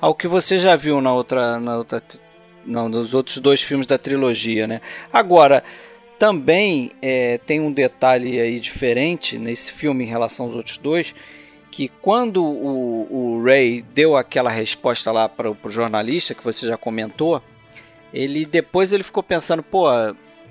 ao 0.00 0.14
que 0.14 0.26
você 0.26 0.58
já 0.58 0.76
viu 0.76 1.00
na 1.00 1.12
outra, 1.12 1.58
na 1.58 1.76
outra 1.76 2.02
não, 2.64 2.88
nos 2.88 3.14
outros 3.14 3.38
dois 3.38 3.60
filmes 3.60 3.86
da 3.86 3.98
trilogia, 3.98 4.66
né? 4.66 4.80
Agora, 5.12 5.62
também 6.18 6.92
é, 7.02 7.38
tem 7.38 7.60
um 7.60 7.72
detalhe 7.72 8.40
aí 8.40 8.60
diferente 8.60 9.38
nesse 9.38 9.72
filme 9.72 10.04
em 10.04 10.08
relação 10.08 10.46
aos 10.46 10.54
outros 10.54 10.78
dois, 10.78 11.14
que 11.72 11.88
quando 11.88 12.44
o, 12.44 13.38
o 13.38 13.42
Ray 13.42 13.80
deu 13.80 14.14
aquela 14.14 14.50
resposta 14.50 15.10
lá 15.10 15.26
para 15.26 15.50
o 15.50 15.56
jornalista 15.70 16.34
que 16.34 16.44
você 16.44 16.66
já 16.66 16.76
comentou, 16.76 17.42
ele 18.12 18.44
depois 18.44 18.92
ele 18.92 19.02
ficou 19.02 19.22
pensando, 19.22 19.62
pô, 19.62 19.86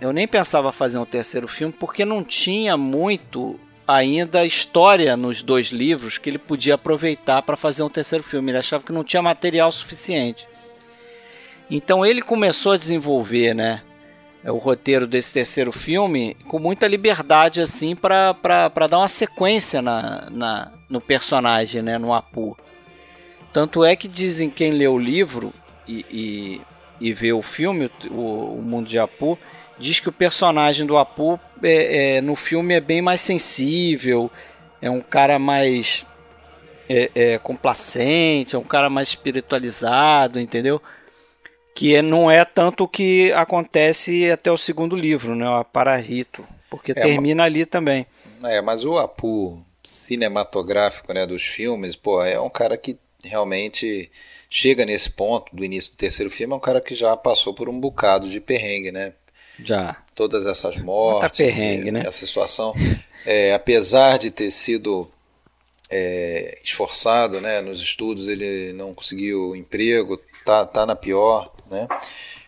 eu 0.02 0.12
nem 0.12 0.28
pensava 0.28 0.72
fazer 0.72 0.98
um 0.98 1.06
terceiro 1.06 1.48
filme 1.48 1.72
porque 1.80 2.04
não 2.04 2.24
tinha 2.24 2.76
muito 2.76 3.60
ainda 3.88 4.44
história 4.44 5.16
nos 5.16 5.44
dois 5.44 5.68
livros 5.68 6.18
que 6.18 6.28
ele 6.28 6.40
podia 6.40 6.74
aproveitar 6.74 7.44
para 7.44 7.56
fazer 7.56 7.84
um 7.84 7.90
terceiro 7.90 8.24
filme. 8.24 8.50
Ele 8.50 8.58
achava 8.58 8.84
que 8.84 8.92
não 8.92 9.04
tinha 9.04 9.22
material 9.22 9.72
suficiente. 9.72 10.48
Então 11.70 12.04
ele 12.04 12.22
começou 12.24 12.72
a 12.72 12.78
desenvolver, 12.78 13.54
né, 13.54 13.84
o 14.50 14.58
roteiro 14.58 15.06
desse 15.06 15.34
terceiro 15.34 15.72
filme 15.72 16.36
com 16.48 16.58
muita 16.58 16.88
liberdade 16.88 17.62
assim 17.62 17.96
para 17.96 18.88
dar 18.90 18.98
uma 18.98 19.08
sequência 19.08 19.82
na, 19.82 20.28
na, 20.32 20.72
no 20.90 21.00
personagem, 21.00 21.82
né, 21.82 21.98
no 21.98 22.14
Apu. 22.14 22.58
Tanto 23.54 23.84
é 23.84 23.96
que 23.96 24.08
dizem 24.08 24.50
quem 24.50 24.72
lê 24.72 24.88
o 24.88 24.98
livro 24.98 25.54
e, 25.88 26.06
e, 26.10 26.62
e 27.00 27.14
vê 27.14 27.34
o 27.34 27.42
filme, 27.42 27.92
o, 28.10 28.56
o, 28.58 28.62
Mundo 28.62 28.88
de 28.88 28.98
Apu, 28.98 29.38
diz 29.78 30.00
que 30.00 30.10
o 30.10 30.14
personagem 30.14 30.88
do 30.88 30.98
Apu 30.98 31.40
é, 31.62 32.18
é, 32.18 32.22
no 32.22 32.36
filme 32.36 32.74
é 32.74 32.80
bem 32.80 33.02
mais 33.02 33.22
sensível, 33.22 34.32
é 34.82 34.90
um 34.90 35.02
cara 35.02 35.38
mais 35.38 36.06
é, 36.90 37.12
é, 37.14 37.38
complacente, 37.38 38.56
é 38.56 38.60
um 38.60 38.64
cara 38.64 38.90
mais 38.90 39.10
espiritualizado, 39.10 40.40
entendeu? 40.40 40.82
Que 41.74 42.02
não 42.02 42.30
é 42.30 42.44
tanto 42.44 42.84
o 42.84 42.88
que 42.88 43.32
acontece 43.32 44.30
até 44.30 44.52
o 44.52 44.58
segundo 44.58 44.96
livro, 44.96 45.36
né? 45.36 45.50
O 45.50 45.64
Pararito, 45.64 46.46
porque 46.70 46.92
é, 46.92 46.96
termina 46.96 47.44
ali 47.44 47.66
também. 47.66 48.06
É, 48.44 48.62
mas 48.62 48.84
o 48.84 48.98
Apu 48.98 49.64
cinematográfico 49.84 51.14
né, 51.14 51.26
dos 51.26 51.44
filmes, 51.44 51.96
pô, 51.96 52.24
é 52.24 52.40
um 52.40 52.50
cara 52.50 52.78
que 52.78 52.98
realmente 53.24 54.12
chega 54.50 54.86
nesse 54.86 55.10
ponto 55.10 55.56
do 55.56 55.64
início 55.64 55.92
do 55.92 55.98
terceiro 55.98 56.30
filme, 56.30 56.54
é 56.54 56.58
um 56.58 56.60
cara 56.60 56.82
que 56.82 56.94
já 56.94 57.16
passou 57.16 57.54
por 57.54 57.70
um 57.70 57.80
bocado 57.80 58.30
de 58.30 58.40
perrengue, 58.40 58.92
né? 58.92 59.14
Já. 59.64 59.96
Todas 60.14 60.46
essas 60.46 60.78
mortes, 60.78 61.38
perrengue, 61.38 61.92
né? 61.92 62.04
essa 62.06 62.26
situação. 62.26 62.74
É, 63.26 63.54
apesar 63.54 64.18
de 64.18 64.32
ter 64.32 64.50
sido 64.52 65.10
é, 65.90 66.58
esforçado 66.64 67.40
né, 67.40 67.62
nos 67.62 67.82
estudos, 67.82 68.28
ele 68.28 68.74
não 68.74 68.94
conseguiu 68.94 69.56
emprego, 69.56 70.20
tá, 70.46 70.66
tá 70.66 70.86
na 70.86 70.96
pior, 70.96 71.54
né? 71.72 71.88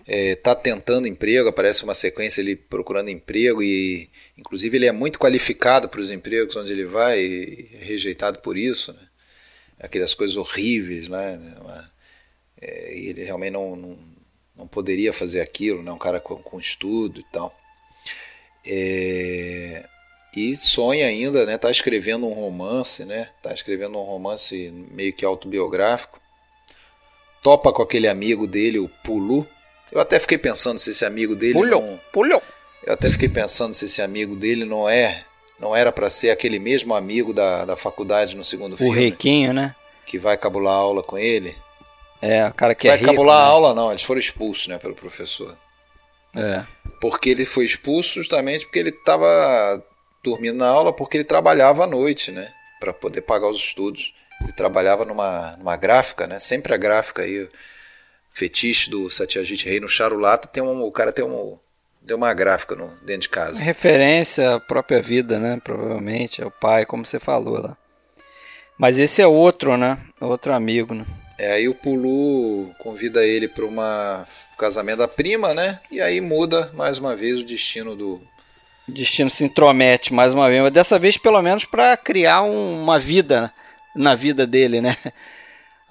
está 0.06 0.52
é, 0.52 0.56
tentando 0.56 1.08
emprego, 1.08 1.48
aparece 1.48 1.84
uma 1.84 1.96
sequência 1.96 2.42
ele 2.42 2.56
procurando 2.56 3.10
emprego 3.10 3.64
e 3.64 4.10
inclusive 4.38 4.78
ele 4.78 4.86
é 4.86 4.92
muito 4.92 5.18
qualificado 5.18 5.88
para 5.88 6.02
os 6.02 6.12
empregos 6.12 6.56
onde 6.56 6.72
ele 6.72 6.86
vai 6.86 7.20
e 7.22 7.70
é 7.74 7.86
rejeitado 7.86 8.40
por 8.40 8.58
isso, 8.58 8.92
né? 8.92 9.00
aquelas 9.80 10.14
coisas 10.14 10.38
horríveis, 10.38 11.10
né? 11.10 11.40
É, 12.62 12.98
ele 12.98 13.24
realmente 13.24 13.52
não, 13.52 13.76
não, 13.76 14.00
não, 14.56 14.68
poderia 14.68 15.12
fazer 15.12 15.42
aquilo, 15.42 15.84
né? 15.84 15.92
um 15.92 15.98
cara 15.98 16.20
com, 16.20 16.38
com 16.38 16.60
estudo 16.60 17.20
e 17.20 17.24
tal. 17.32 17.54
É, 18.66 19.86
e 20.36 20.56
sonha 20.56 21.06
ainda, 21.06 21.46
né? 21.46 21.58
Tá 21.58 21.70
escrevendo 21.70 22.26
um 22.26 22.34
romance, 22.34 23.04
né? 23.04 23.30
Tá 23.42 23.54
escrevendo 23.54 23.98
um 24.00 24.04
romance 24.04 24.72
meio 24.92 25.14
que 25.14 25.26
autobiográfico. 25.26 26.20
Topa 27.44 27.72
com 27.74 27.82
aquele 27.82 28.08
amigo 28.08 28.48
dele, 28.48 28.80
o 28.80 28.90
Pulu, 29.04 29.46
eu 29.92 30.02
até 30.02 30.20
fiquei 30.20 30.38
pensando 30.38 30.80
se 30.80 30.92
esse 30.92 31.06
amigo 31.06 31.36
dele 31.36 31.54
pulhou, 31.54 31.82
não... 31.82 32.00
pulhou. 32.12 32.42
Eu 32.86 32.94
até 32.94 33.10
fiquei 33.12 33.30
pensando 33.30 33.74
se 33.74 33.86
esse 33.86 34.02
amigo 34.02 34.36
dele 34.36 34.66
não 34.66 34.90
é, 34.90 35.24
não 35.60 35.76
era 35.76 35.92
para 35.92 36.10
ser 36.10 36.32
aquele 36.32 36.58
mesmo 36.58 36.96
amigo 36.96 37.34
da, 37.34 37.64
da 37.64 37.76
faculdade 37.76 38.36
no 38.36 38.44
segundo 38.44 38.74
o 38.74 38.78
filme. 38.78 38.92
O 38.92 38.96
Riquinho, 38.96 39.54
né? 39.54 39.76
Que 40.06 40.18
vai 40.18 40.36
cabular 40.36 40.74
a 40.74 40.78
aula 40.78 41.04
com 41.04 41.18
ele. 41.18 41.56
É, 42.22 42.48
o 42.48 42.54
cara 42.54 42.74
que 42.74 42.88
vai 42.88 42.96
é 42.96 43.00
rico, 43.00 43.12
cabular 43.12 43.38
né? 43.38 43.44
a 43.44 43.48
aula 43.48 43.74
não, 43.74 43.92
eles 43.92 44.04
foram 44.04 44.20
expulsos, 44.20 44.68
né, 44.68 44.78
pelo 44.78 44.96
professor. 44.96 45.56
É. 46.36 46.64
Porque 47.00 47.30
ele 47.30 47.46
foi 47.46 47.66
expulso 47.66 48.16
justamente 48.16 48.66
porque 48.66 48.80
ele 48.80 48.90
estava 48.90 49.84
dormindo 50.24 50.58
na 50.58 50.68
aula 50.68 50.94
porque 50.94 51.18
ele 51.18 51.24
trabalhava 51.26 51.84
à 51.84 51.88
noite, 51.88 52.32
né, 52.32 52.52
para 52.80 52.94
poder 52.94 53.22
pagar 53.22 53.50
os 53.50 53.58
estudos. 53.58 54.14
Ele 54.44 54.52
trabalhava 54.52 55.06
numa, 55.06 55.56
numa 55.58 55.76
gráfica, 55.78 56.28
né? 56.28 56.40
Sempre 56.40 56.74
a 56.74 56.78
gráfica 56.78 57.22
aí 57.22 57.48
fetiche 58.34 58.90
do 58.90 59.10
Satyajit 59.10 59.66
Rei 59.66 59.80
no 59.80 59.88
Charulata, 59.88 60.48
tem 60.48 60.62
um, 60.62 60.82
o 60.84 60.92
cara 60.92 61.12
tem 61.12 61.24
um, 61.24 61.58
deu 62.02 62.18
uma 62.18 62.34
gráfica 62.34 62.76
no, 62.76 62.88
dentro 63.04 63.22
de 63.22 63.30
casa. 63.30 63.64
Referência 63.64 64.56
à 64.56 64.60
própria 64.60 65.02
vida, 65.02 65.40
né? 65.40 65.60
Provavelmente, 65.64 66.42
é 66.42 66.46
o 66.46 66.52
pai, 66.52 66.86
como 66.86 67.06
você 67.06 67.20
falou 67.20 67.62
lá. 67.62 67.78
Mas 68.78 69.00
esse 69.00 69.22
é 69.22 69.28
outro, 69.28 69.78
né? 69.78 70.00
Outro 70.20 70.52
amigo, 70.52 70.94
né? 70.94 71.06
É, 71.38 71.54
aí 71.54 71.68
o 71.68 71.76
Pulu 71.76 72.74
convida 72.80 73.26
ele 73.26 73.48
para 73.48 73.66
uma 73.66 74.26
casamento 74.58 75.00
da 75.00 75.08
prima, 75.08 75.54
né? 75.54 75.80
E 75.92 76.02
aí 76.02 76.22
muda 76.22 76.72
mais 76.74 76.98
uma 76.98 77.16
vez 77.16 77.40
o 77.40 77.44
destino 77.44 77.96
do. 77.96 78.22
O 78.88 78.92
destino 78.92 79.30
se 79.30 79.44
intromete 79.44 80.14
mais 80.14 80.34
uma 80.34 80.50
vez, 80.50 80.62
mas 80.62 80.72
dessa 80.72 81.00
vez 81.00 81.18
pelo 81.18 81.42
menos 81.42 81.66
para 81.66 81.96
criar 81.98 82.44
um, 82.44 82.82
uma 82.82 83.00
vida 83.00 83.52
na 83.96 84.16
vida 84.16 84.46
dele, 84.48 84.82
né? 84.82 84.98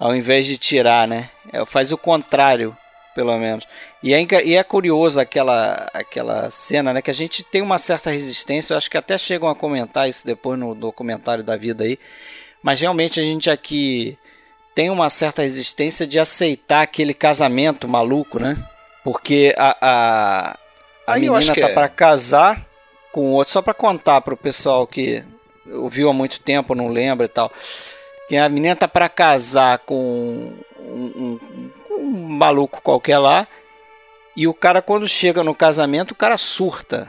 ao 0.03 0.15
invés 0.15 0.45
de 0.45 0.57
tirar, 0.57 1.07
né? 1.07 1.29
É, 1.51 1.65
faz 1.65 1.91
o 1.91 1.97
contrário. 1.97 2.75
pelo 3.15 3.37
menos. 3.37 3.65
E 4.01 4.13
é, 4.13 4.25
e 4.43 4.55
é 4.55 4.63
curioso 4.63 5.19
aquela, 5.19 5.87
aquela 5.93 6.49
cena, 6.51 6.93
né? 6.93 7.01
Que 7.01 7.11
a 7.11 7.13
gente 7.13 7.43
tem 7.43 7.61
uma 7.61 7.77
certa 7.77 8.09
resistência. 8.09 8.73
Eu 8.73 8.77
acho 8.77 8.89
que 8.89 8.97
até 8.97 9.17
chegam 9.17 9.47
a 9.47 9.55
comentar 9.55 10.09
isso 10.09 10.25
depois 10.25 10.59
no 10.59 10.75
documentário 10.75 11.43
da 11.43 11.55
vida 11.55 11.83
aí. 11.83 11.97
Mas 12.61 12.81
realmente 12.81 13.19
a 13.19 13.23
gente 13.23 13.49
aqui 13.49 14.17
tem 14.75 14.89
uma 14.89 15.09
certa 15.09 15.41
resistência 15.43 16.07
de 16.07 16.19
aceitar 16.19 16.81
aquele 16.81 17.13
casamento 17.13 17.87
maluco, 17.87 18.39
né? 18.39 18.57
Porque 19.03 19.53
a, 19.57 19.77
a, 19.81 20.57
a 21.07 21.19
menina 21.19 21.53
tá 21.53 21.69
é. 21.69 21.73
para 21.73 21.87
casar 21.87 22.65
com 23.13 23.31
outro, 23.31 23.53
só 23.53 23.61
para 23.61 23.73
contar 23.73 24.21
para 24.21 24.33
o 24.33 24.37
pessoal 24.37 24.87
que 24.87 25.23
ouviu 25.67 26.09
há 26.09 26.13
muito 26.13 26.39
tempo, 26.39 26.75
não 26.75 26.87
lembra 26.87 27.25
e 27.25 27.29
tal. 27.29 27.51
Que 28.27 28.37
a 28.37 28.47
menina 28.49 28.75
tá 28.75 28.87
para 28.87 29.09
casar 29.09 29.79
com 29.79 30.53
um, 30.79 30.93
um, 31.15 31.39
um 31.91 32.03
maluco 32.29 32.81
qualquer 32.81 33.17
lá. 33.17 33.47
E 34.35 34.47
o 34.47 34.53
cara, 34.53 34.81
quando 34.81 35.07
chega 35.07 35.43
no 35.43 35.53
casamento, 35.53 36.11
o 36.11 36.15
cara 36.15 36.37
surta. 36.37 37.07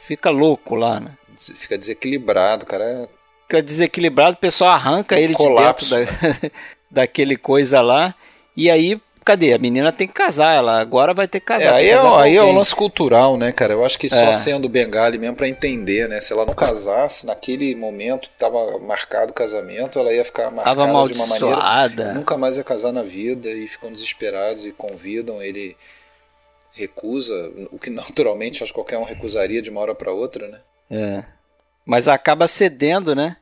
Fica 0.00 0.30
louco 0.30 0.74
lá, 0.74 1.00
né? 1.00 1.12
Fica 1.36 1.76
desequilibrado, 1.76 2.64
o 2.64 2.66
cara 2.66 2.84
é 2.84 3.08
fica 3.46 3.62
desequilibrado, 3.62 4.36
o 4.36 4.40
pessoal 4.40 4.70
arranca 4.70 5.18
ele 5.18 5.34
colapso, 5.34 5.84
de 5.86 6.06
dentro 6.06 6.40
da, 6.42 6.50
daquele 6.90 7.36
coisa 7.36 7.80
lá. 7.80 8.14
E 8.56 8.70
aí, 8.70 9.00
cadê? 9.26 9.52
A 9.52 9.58
menina 9.58 9.90
tem 9.90 10.06
que 10.06 10.14
casar, 10.14 10.54
ela 10.54 10.80
agora 10.80 11.12
vai 11.12 11.26
ter 11.26 11.40
que 11.40 11.46
casar. 11.46 11.74
É, 11.74 11.78
aí, 11.78 11.88
é, 11.88 11.98
aí 11.98 12.36
é 12.36 12.42
o 12.42 12.52
lance 12.52 12.74
cultural, 12.74 13.36
né, 13.36 13.50
cara? 13.50 13.74
Eu 13.74 13.84
acho 13.84 13.98
que 13.98 14.08
só 14.08 14.16
é. 14.16 14.32
sendo 14.32 14.68
Bengali 14.68 15.18
mesmo 15.18 15.34
para 15.34 15.48
entender, 15.48 16.08
né? 16.08 16.20
Se 16.20 16.32
ela 16.32 16.46
não 16.46 16.54
casasse 16.54 17.26
naquele 17.26 17.74
momento 17.74 18.30
que 18.30 18.38
tava 18.38 18.78
marcado 18.78 19.32
o 19.32 19.34
casamento, 19.34 19.98
ela 19.98 20.12
ia 20.12 20.24
ficar 20.24 20.50
marcada 20.52 20.84
de 21.08 21.18
uma 21.18 21.26
maneira. 21.26 21.56
Nunca 22.14 22.38
mais 22.38 22.56
ia 22.56 22.62
casar 22.62 22.92
na 22.92 23.02
vida 23.02 23.50
e 23.50 23.66
ficam 23.66 23.92
desesperados 23.92 24.64
e 24.64 24.70
convidam 24.70 25.42
ele 25.42 25.76
recusa, 26.72 27.34
o 27.72 27.78
que 27.78 27.90
naturalmente 27.90 28.62
acho 28.62 28.72
que 28.72 28.78
qualquer 28.78 28.98
um 28.98 29.04
recusaria 29.04 29.60
de 29.60 29.70
uma 29.70 29.80
hora 29.80 29.94
para 29.94 30.12
outra, 30.12 30.46
né? 30.46 30.60
É. 30.88 31.24
Mas 31.84 32.06
acaba 32.06 32.46
cedendo, 32.46 33.14
né? 33.14 33.36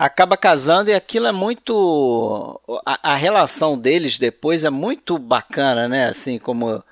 Acaba 0.00 0.34
casando 0.34 0.88
e 0.88 0.94
aquilo 0.94 1.26
é 1.26 1.32
muito. 1.32 2.58
A, 2.86 3.12
a, 3.12 3.16
relação 3.16 3.78
deles 3.78 4.18
depois 4.18 4.64
é 4.64 4.70
muito 4.70 5.18
bacana, 5.18 5.86
né? 5.86 6.06
Assim, 6.06 6.38
como, 6.38 6.82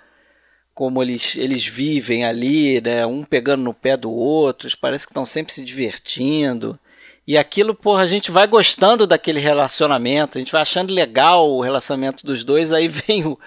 como 0.74 1.02
eles, 1.02 1.35
eles 1.39 1.64
vivem 1.64 2.26
ali, 2.26 2.82
né? 2.82 3.06
Um 3.06 3.24
pegando 3.24 3.62
no 3.62 3.72
pé 3.72 3.97
do 3.97 4.12
outro, 4.12 4.68
parece 4.78 5.06
que 5.06 5.12
estão 5.12 5.24
sempre 5.24 5.55
se 5.55 5.64
divertindo. 5.64 6.78
E 7.26 7.39
aquilo, 7.39 7.74
porra, 7.74 8.02
a 8.02 8.06
gente 8.06 8.30
vai 8.30 8.47
gostando 8.47 9.06
daquele 9.06 9.40
relacionamento, 9.40 10.36
a 10.36 10.40
gente 10.40 10.52
vai 10.52 10.60
achando 10.60 10.93
legal 10.93 11.51
o 11.51 11.62
relacionamento 11.62 12.26
dos 12.26 12.44
dois, 12.44 12.72
aí 12.72 12.89
vem 12.93 13.24
o. 13.24 13.39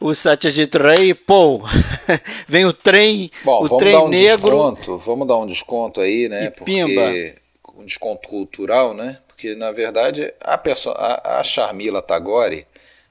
o 0.00 0.14
Satyajit 0.14 0.78
Ray, 0.78 1.14
pô, 1.14 1.62
vem 2.46 2.64
o 2.64 2.72
trem, 2.72 3.28
Bom, 3.44 3.64
o 3.64 3.76
trem 3.76 3.96
um 3.96 4.08
negro. 4.08 4.50
Desconto, 4.50 4.98
vamos 4.98 5.26
dar 5.26 5.36
um 5.36 5.46
desconto 5.46 6.00
aí, 6.00 6.28
né? 6.28 6.50
porque 6.50 6.64
pimba 6.64 7.42
um 7.84 7.86
desconto 7.86 8.28
cultural, 8.28 8.94
né? 8.94 9.20
Porque 9.28 9.54
na 9.54 9.70
verdade 9.70 10.32
a, 10.40 10.54
a, 10.54 11.40
a 11.40 11.44
Charmila 11.44 12.00
Tagore, 12.00 12.66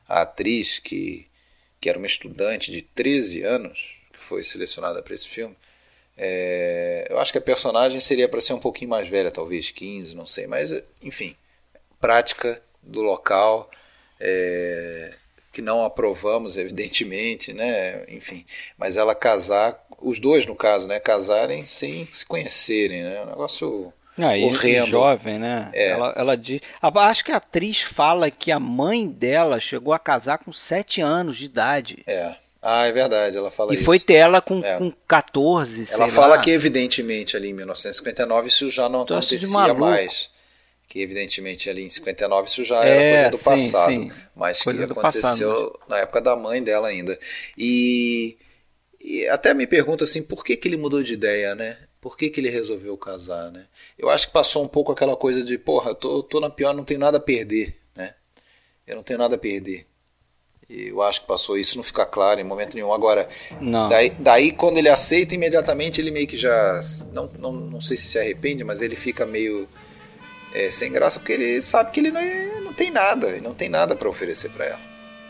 a 0.10 0.22
atriz 0.22 0.80
que, 0.80 1.28
que 1.80 1.88
era 1.88 1.98
uma 1.98 2.08
estudante 2.08 2.72
de 2.72 2.82
13 2.82 3.44
anos, 3.44 3.96
que 4.12 4.20
foi 4.20 4.44
selecionada 4.44 5.02
para 5.02 5.14
esse 5.14 5.28
filme, 5.28 5.56
é, 6.18 7.08
eu 7.10 7.20
acho 7.20 7.32
que 7.32 7.38
a 7.38 7.42
personagem 7.42 8.02
seria 8.02 8.28
para 8.28 8.42
ser 8.42 8.54
um 8.54 8.60
pouquinho 8.60 8.90
mais 8.90 9.08
velha, 9.08 9.32
talvez 9.32 9.72
15, 9.72 10.16
não 10.16 10.26
sei, 10.26 10.48
mas 10.48 10.74
enfim, 11.02 11.36
prática 12.00 12.62
do 12.82 13.02
local. 13.02 13.70
É, 14.20 15.14
que 15.54 15.62
não 15.62 15.86
aprovamos, 15.86 16.58
evidentemente, 16.58 17.54
né? 17.54 18.04
Enfim, 18.10 18.44
mas 18.78 18.98
ela 18.98 19.14
casar, 19.14 19.86
os 20.02 20.20
dois 20.20 20.46
no 20.46 20.56
caso, 20.56 20.88
né? 20.88 21.00
Casarem 21.00 21.66
sem 21.66 22.06
se 22.12 22.26
conhecerem, 22.26 23.04
né? 23.04 23.22
Um 23.22 23.28
negócio 23.28 23.94
ah, 24.20 24.36
horrendo. 24.46 24.88
jovem, 24.88 25.40
né? 25.40 25.70
É. 25.74 25.90
Ela, 25.90 26.14
ela 26.16 26.38
diz. 26.38 26.62
Acho 26.82 27.26
que 27.26 27.32
a 27.32 27.38
atriz 27.38 27.82
fala 27.82 28.30
que 28.30 28.52
a 28.52 28.60
mãe 28.60 29.08
dela 29.08 29.60
chegou 29.60 29.94
a 29.94 30.00
casar 30.00 30.38
com 30.38 30.54
7 30.54 31.02
anos 31.02 31.38
de 31.38 31.46
idade. 31.46 32.04
É. 32.06 32.36
Ah, 32.66 32.86
é 32.86 32.92
verdade, 32.94 33.36
ela 33.36 33.52
fala 33.52 33.74
e 33.74 33.76
isso. 33.76 33.84
E 33.84 33.86
foi 33.86 34.00
ter 34.00 34.14
ela 34.14 34.40
com, 34.40 34.64
é. 34.64 34.78
com 34.78 34.90
14, 35.06 35.94
Ela 35.94 36.08
fala 36.08 36.36
lá. 36.36 36.42
que, 36.42 36.50
evidentemente, 36.50 37.36
ali 37.36 37.50
em 37.50 37.54
1959 37.54 38.48
isso 38.48 38.72
já 38.72 38.88
não 38.88 39.06
Tô 39.06 39.16
acontecia 39.16 39.74
mais. 39.74 40.32
Que, 40.88 41.02
evidentemente, 41.02 41.70
ali 41.70 41.84
em 41.84 41.90
59 41.90 42.48
isso 42.48 42.64
já 42.64 42.86
era 42.86 43.02
é, 43.02 43.14
coisa 43.14 43.30
do 43.32 43.38
sim, 43.38 43.44
passado. 43.72 43.90
Sim. 43.90 44.12
Mas 44.34 44.62
coisa 44.62 44.86
que 44.86 44.92
aconteceu 44.94 45.22
passado. 45.22 45.80
na 45.90 45.98
época 45.98 46.22
da 46.22 46.38
mãe 46.38 46.64
dela 46.64 46.88
ainda. 46.88 47.20
E, 47.58 48.38
e 49.02 49.28
até 49.28 49.54
me 49.54 49.68
pergunta 49.68 50.06
assim, 50.06 50.24
por 50.24 50.42
que, 50.42 50.56
que 50.56 50.68
ele 50.70 50.78
mudou 50.78 51.04
de 51.04 51.14
ideia, 51.14 51.54
né? 51.56 51.78
Por 52.04 52.18
que, 52.18 52.30
que 52.30 52.42
ele 52.42 52.50
resolveu 52.50 52.98
casar, 52.98 53.50
né? 53.50 53.66
Eu 53.98 54.10
acho 54.10 54.28
que 54.28 54.34
passou 54.34 54.62
um 54.62 54.68
pouco 54.68 54.92
aquela 54.92 55.16
coisa 55.16 55.42
de, 55.42 55.58
porra, 55.58 55.96
tô, 55.96 56.22
tô 56.22 56.42
na 56.42 56.50
pior, 56.50 56.74
não 56.74 56.84
tenho 56.84 57.00
nada 57.00 57.16
a 57.16 57.22
perder, 57.22 57.78
né? 57.96 58.14
Eu 58.86 58.98
não 58.98 59.04
tenho 59.04 59.18
nada 59.18 59.36
a 59.36 59.38
perder. 59.38 59.88
E 60.70 60.90
eu 60.90 61.02
acho 61.02 61.22
que 61.22 61.28
passou 61.28 61.58
isso, 61.58 61.78
não 61.78 61.84
fica 61.84 62.06
claro 62.06 62.42
em 62.42 62.44
momento 62.44 62.76
nenhum. 62.76 62.94
Agora, 62.94 63.30
não. 63.62 63.88
Daí, 63.88 64.10
daí 64.10 64.52
quando 64.52 64.80
ele 64.80 64.90
aceita, 64.90 65.34
imediatamente 65.34 66.02
ele 66.02 66.12
meio 66.12 66.28
que 66.28 66.36
já. 66.36 66.82
Não, 67.14 67.30
não, 67.40 67.54
não 67.54 67.80
sei 67.80 67.96
se 67.96 68.08
se 68.08 68.20
arrepende, 68.20 68.66
mas 68.66 68.82
ele 68.82 68.98
fica 68.98 69.26
meio 69.26 69.66
é, 70.54 70.70
sem 70.70 70.92
graça, 70.92 71.22
porque 71.22 71.32
ele 71.32 71.62
sabe 71.62 71.90
que 71.92 72.02
ele 72.02 72.12
não, 72.12 72.20
é, 72.20 72.60
não 72.60 72.74
tem 72.74 72.92
nada, 72.92 73.30
ele 73.30 73.40
não 73.40 73.54
tem 73.54 73.70
nada 73.70 73.96
para 73.96 74.10
oferecer 74.10 74.50
para 74.50 74.66
ela. 74.66 74.82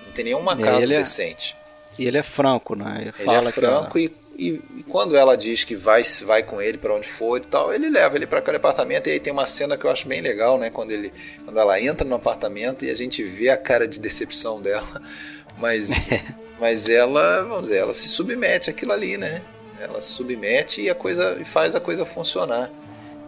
Não 0.07 0.11
tem 0.11 0.25
nenhuma 0.25 0.57
casa 0.57 0.85
é, 0.85 0.97
decente. 0.97 1.55
E 1.99 2.07
ele 2.07 2.17
é 2.17 2.23
franco, 2.23 2.75
né? 2.75 2.95
Ele, 3.01 3.13
ele 3.19 3.47
é 3.47 3.51
franco 3.51 3.99
e 3.99 4.22
e, 4.37 4.61
e, 4.75 4.83
quando 4.83 5.15
ela 5.15 5.35
diz 5.35 5.63
que 5.63 5.75
vai, 5.75 6.01
vai 6.25 6.43
com 6.43 6.61
ele 6.61 6.77
para 6.77 6.93
onde 6.93 7.07
for 7.07 7.37
e 7.37 7.41
tal, 7.41 7.73
ele 7.73 7.89
leva 7.89 8.15
ele 8.15 8.25
para 8.25 8.39
aquele 8.39 8.57
apartamento. 8.57 9.07
E 9.07 9.11
aí 9.11 9.19
tem 9.19 9.31
uma 9.31 9.45
cena 9.45 9.77
que 9.77 9.85
eu 9.85 9.91
acho 9.91 10.07
bem 10.07 10.21
legal, 10.21 10.57
né? 10.57 10.69
Quando, 10.69 10.91
ele, 10.91 11.13
quando 11.45 11.59
ela 11.59 11.79
entra 11.79 12.07
no 12.07 12.15
apartamento 12.15 12.83
e 12.83 12.89
a 12.89 12.95
gente 12.95 13.23
vê 13.23 13.49
a 13.49 13.57
cara 13.57 13.87
de 13.87 13.99
decepção 13.99 14.61
dela. 14.61 15.01
Mas, 15.55 15.91
mas 16.59 16.89
ela, 16.89 17.43
vamos 17.43 17.67
dizer, 17.67 17.77
ela 17.77 17.93
se 17.93 18.07
submete 18.07 18.71
àquilo 18.71 18.91
ali, 18.91 19.17
né? 19.17 19.39
Ela 19.79 20.01
se 20.01 20.11
submete 20.11 20.81
e 20.81 20.89
a 20.89 20.95
coisa 20.95 21.37
e 21.39 21.45
faz 21.45 21.75
a 21.75 21.79
coisa 21.79 22.07
funcionar. 22.07 22.71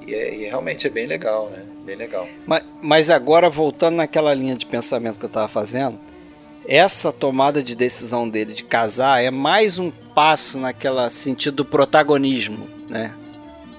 E, 0.07 0.15
é, 0.15 0.34
e 0.34 0.45
realmente 0.45 0.88
é 0.88 0.90
bem 0.90 1.06
legal, 1.06 1.52
né? 1.52 1.64
Bem 1.86 1.95
legal. 1.95 2.27
Mas, 2.48 2.64
mas 2.82 3.10
agora, 3.11 3.48
voltando 3.48 3.98
naquela 3.98 4.34
linha 4.34 4.56
de 4.56 4.65
pensamento 4.65 5.19
que 5.19 5.26
eu 5.26 5.27
estava 5.27 5.48
fazendo, 5.48 5.99
essa 6.68 7.12
tomada 7.12 7.64
de 7.64 7.76
decisão 7.76 8.28
dele 8.28 8.54
de 8.54 8.64
casar 8.64 9.24
é 9.24 9.30
mais 9.30 9.78
um 9.78 9.92
passo 9.92 10.58
naquela 10.58 11.10
sentido 11.10 11.58
do 11.58 11.66
protagonismo, 11.66 12.68
né? 12.90 13.14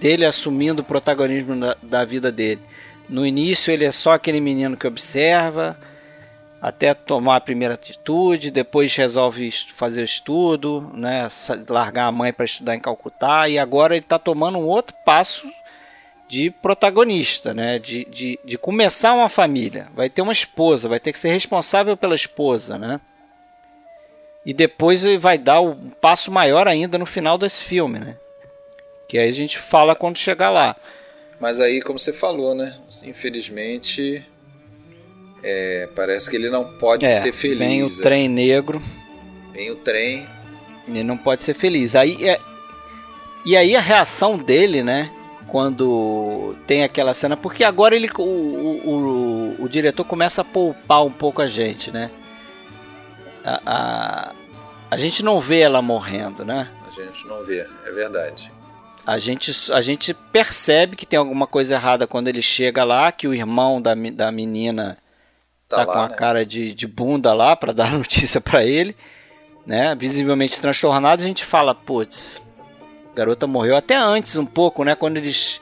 Dele 0.01 0.25
assumindo 0.25 0.83
o 0.83 0.85
protagonismo 0.85 1.59
da, 1.59 1.77
da 1.83 2.05
vida 2.05 2.31
dele. 2.31 2.61
No 3.09 3.27
início 3.27 3.73
ele 3.73 3.85
é 3.85 3.93
só 3.93 4.13
aquele 4.13 4.41
menino 4.41 4.77
que 4.77 4.87
observa, 4.87 5.79
até 6.61 6.93
tomar 6.95 7.37
a 7.37 7.41
primeira 7.41 7.75
atitude, 7.75 8.51
depois 8.51 8.95
resolve 8.97 9.51
fazer 9.75 10.03
estudo, 10.03 10.91
né, 10.95 11.29
largar 11.69 12.07
a 12.07 12.13
mãe 12.13 12.33
para 12.33 12.45
estudar 12.45 12.75
em 12.75 12.81
Calcutá, 12.81 13.49
e 13.49 13.59
agora 13.59 13.95
ele 13.95 14.05
está 14.05 14.19
tomando 14.19 14.59
um 14.59 14.67
outro 14.67 14.97
passo 15.05 15.47
de 16.29 16.51
protagonista, 16.51 17.55
né? 17.55 17.79
De, 17.79 18.05
de, 18.07 18.39
de 18.45 18.59
começar 18.59 19.13
uma 19.13 19.29
família. 19.29 19.89
Vai 19.95 20.11
ter 20.11 20.23
uma 20.23 20.33
esposa, 20.33 20.89
vai 20.89 21.01
ter 21.01 21.13
que 21.13 21.19
ser 21.19 21.29
responsável 21.29 21.97
pela 21.97 22.15
esposa, 22.15 22.79
né? 22.79 23.01
E 24.45 24.53
depois 24.53 25.03
vai 25.19 25.37
dar 25.37 25.61
um 25.61 25.91
passo 25.91 26.31
maior 26.31 26.69
ainda 26.69 26.99
no 26.99 27.07
final 27.07 27.37
desse 27.37 27.65
filme, 27.65 27.99
né? 27.99 28.17
Que 29.09 29.19
aí 29.19 29.29
a 29.29 29.35
gente 29.35 29.59
fala 29.59 29.95
quando 29.95 30.19
chegar 30.19 30.51
lá. 30.51 30.77
Mas 31.41 31.61
aí, 31.61 31.81
como 31.81 31.99
você 31.99 32.13
falou, 32.13 32.55
né? 32.55 32.77
Infelizmente, 33.05 34.25
é, 35.43 35.89
parece 35.95 36.31
que 36.31 36.37
ele 36.37 36.49
não 36.49 36.77
pode 36.79 37.05
é, 37.05 37.21
ser 37.21 37.33
feliz. 37.33 37.59
Vem 37.59 37.83
o 37.83 37.89
é. 37.89 38.03
trem 38.03 38.29
negro. 38.29 38.83
Vem 39.53 39.71
o 39.71 39.77
trem. 39.77 40.27
Ele 40.89 41.03
não 41.03 41.17
pode 41.17 41.43
ser 41.43 41.55
feliz. 41.55 41.95
Aí 41.95 42.29
é, 42.29 42.39
e 43.45 43.57
aí 43.57 43.77
a 43.77 43.81
reação 43.81 44.39
dele, 44.39 44.83
né? 44.83 45.11
Quando 45.49 46.57
tem 46.67 46.83
aquela 46.83 47.15
cena, 47.15 47.37
porque 47.37 47.63
agora 47.63 47.95
ele 47.95 48.09
o, 48.19 48.23
o, 48.23 49.57
o, 49.63 49.69
diretor 49.69 50.05
começa 50.05 50.43
a 50.43 50.45
poupar 50.45 51.05
um 51.05 51.11
pouco 51.11 51.41
a 51.41 51.47
gente, 51.47 51.91
né? 51.91 52.11
A, 53.45 53.61
a, 53.65 54.33
a 54.91 54.99
gente 54.99 55.23
não 55.23 55.39
vê 55.41 55.61
ela 55.61 55.81
morrendo, 55.81 56.45
né? 56.45 56.69
A 56.87 56.91
gente 56.91 57.27
não 57.27 57.45
vê, 57.45 57.67
é 57.85 57.91
verdade. 57.93 58.53
A 59.07 59.21
gente, 59.21 59.53
a 59.73 59.81
gente 59.81 60.13
percebe 60.13 60.97
que 60.97 61.07
tem 61.07 61.17
alguma 61.17 61.47
coisa 61.47 61.75
errada 61.75 62.09
quando 62.09 62.27
ele 62.27 62.43
chega 62.43 62.83
lá, 62.83 63.13
que 63.13 63.29
o 63.29 63.35
irmão 63.35 63.81
da, 63.81 63.95
da 63.95 64.33
menina 64.33 64.99
tá, 65.69 65.77
tá 65.77 65.85
lá, 65.85 65.93
com 65.93 65.99
a 66.01 66.09
né? 66.09 66.15
cara 66.17 66.45
de, 66.45 66.75
de 66.75 66.89
bunda 66.89 67.33
lá 67.33 67.55
para 67.55 67.71
dar 67.73 67.93
notícia 67.93 68.41
para 68.41 68.65
ele, 68.65 68.97
né? 69.65 69.95
Visivelmente 69.95 70.61
transtornado, 70.61 71.23
a 71.23 71.27
gente 71.27 71.45
fala, 71.45 71.73
putz, 71.73 72.43
garota 73.17 73.47
morreu 73.47 73.75
até 73.75 73.97
antes 73.97 74.37
um 74.37 74.45
pouco, 74.45 74.85
né? 74.85 74.95
Quando 74.95 75.17
eles 75.17 75.59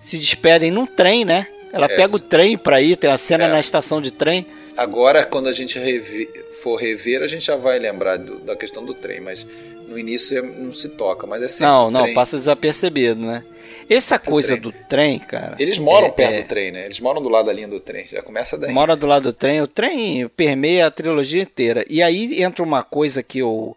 se 0.00 0.18
despedem 0.18 0.70
num 0.70 0.86
trem, 0.86 1.24
né? 1.24 1.46
Ela 1.70 1.86
é, 1.86 1.96
pega 1.96 2.16
o 2.16 2.20
trem 2.20 2.56
pra 2.56 2.80
ir, 2.80 2.96
tem 2.96 3.10
a 3.10 3.18
cena 3.18 3.44
é. 3.44 3.48
na 3.48 3.60
estação 3.60 4.00
de 4.00 4.10
trem. 4.10 4.46
agora, 4.76 5.24
quando 5.26 5.48
a 5.48 5.52
gente 5.52 5.78
rever, 5.78 6.46
for 6.62 6.76
rever, 6.76 7.22
a 7.22 7.26
gente 7.26 7.44
já 7.44 7.56
vai 7.56 7.78
lembrar 7.78 8.16
do, 8.16 8.38
da 8.38 8.56
questão 8.56 8.84
do 8.84 8.94
trem, 8.94 9.20
mas 9.20 9.46
no 9.86 9.98
início 9.98 10.42
não 10.42 10.72
se 10.72 10.88
toca, 10.90 11.26
mas 11.26 11.42
é 11.42 11.48
sempre 11.48 11.66
Não, 11.66 11.90
não, 11.90 12.02
trem. 12.04 12.14
passa 12.14 12.36
desapercebido, 12.38 13.20
né? 13.20 13.44
Essa 13.88 14.18
coisa 14.18 14.56
trem. 14.56 14.60
do 14.60 14.72
trem, 14.72 15.18
cara. 15.18 15.56
Eles 15.58 15.76
moram 15.78 16.06
é, 16.06 16.10
perto 16.10 16.32
é... 16.32 16.42
do 16.42 16.48
trem, 16.48 16.72
né? 16.72 16.86
Eles 16.86 17.00
moram 17.00 17.22
do 17.22 17.28
lado 17.28 17.46
da 17.46 17.52
linha 17.52 17.68
do 17.68 17.80
trem. 17.80 18.06
Já 18.06 18.22
começa 18.22 18.56
daí. 18.56 18.72
Mora 18.72 18.96
do 18.96 19.06
lado 19.06 19.24
do 19.24 19.32
trem. 19.32 19.60
O 19.60 19.66
trem 19.66 20.26
permeia 20.28 20.86
a 20.86 20.90
trilogia 20.90 21.42
inteira. 21.42 21.84
E 21.88 22.02
aí 22.02 22.42
entra 22.42 22.62
uma 22.62 22.82
coisa 22.82 23.22
que 23.22 23.40
eu, 23.40 23.76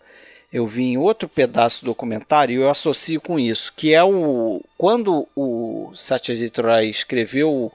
eu 0.52 0.66
vi 0.66 0.84
em 0.84 0.98
outro 0.98 1.28
pedaço 1.28 1.84
do 1.84 1.88
documentário 1.88 2.54
e 2.54 2.62
eu 2.62 2.70
associo 2.70 3.20
com 3.20 3.40
isso, 3.40 3.74
que 3.76 3.94
é 3.94 4.04
o 4.04 4.62
quando 4.78 5.28
o 5.36 5.92
Satyajit 5.94 6.62
Ray 6.62 6.90
escreveu 6.90 7.72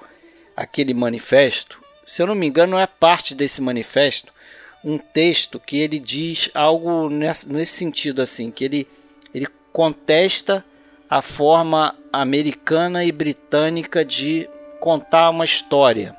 aquele 0.56 0.94
manifesto, 0.94 1.82
se 2.06 2.22
eu 2.22 2.26
não 2.26 2.34
me 2.34 2.46
engano, 2.46 2.78
é 2.78 2.86
parte 2.86 3.34
desse 3.34 3.60
manifesto 3.60 4.32
um 4.84 4.98
texto 4.98 5.60
que 5.60 5.78
ele 5.78 5.98
diz 5.98 6.50
algo 6.54 7.08
nesse, 7.08 7.66
sentido 7.66 8.20
assim, 8.20 8.50
que 8.50 8.64
ele, 8.64 8.88
ele 9.32 9.46
contesta 9.72 10.64
a 11.08 11.22
forma 11.22 11.94
americana 12.12 13.04
e 13.04 13.12
britânica 13.12 14.04
de 14.04 14.48
contar 14.80 15.30
uma 15.30 15.44
história 15.44 16.16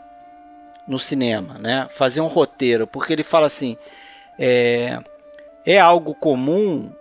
no 0.88 0.98
cinema, 0.98 1.56
né? 1.56 1.90
Fazer 1.96 2.22
um 2.22 2.28
roteiro, 2.28 2.88
porque 2.88 3.12
ele 3.12 3.24
fala 3.24 3.48
assim, 3.48 3.78
é, 4.40 5.00
é 5.66 5.80
algo 5.80 6.14
comum 6.14 6.92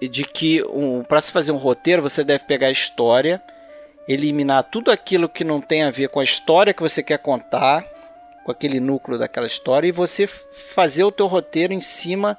de 0.00 0.24
que 0.24 0.62
um, 0.64 1.02
para 1.02 1.20
se 1.20 1.30
fazer 1.30 1.52
um 1.52 1.56
roteiro 1.56 2.02
você 2.02 2.24
deve 2.24 2.44
pegar 2.44 2.68
a 2.68 2.72
história, 2.72 3.40
eliminar 4.08 4.64
tudo 4.64 4.90
aquilo 4.90 5.28
que 5.28 5.44
não 5.44 5.60
tem 5.60 5.82
a 5.82 5.90
ver 5.90 6.08
com 6.08 6.20
a 6.20 6.24
história 6.24 6.74
que 6.74 6.82
você 6.82 7.02
quer 7.02 7.18
contar 7.18 7.86
com 8.44 8.50
aquele 8.50 8.80
núcleo 8.80 9.18
daquela 9.18 9.46
história 9.46 9.86
e 9.86 9.92
você 9.92 10.26
fazer 10.26 11.04
o 11.04 11.12
teu 11.12 11.26
roteiro 11.26 11.72
em 11.72 11.80
cima 11.80 12.36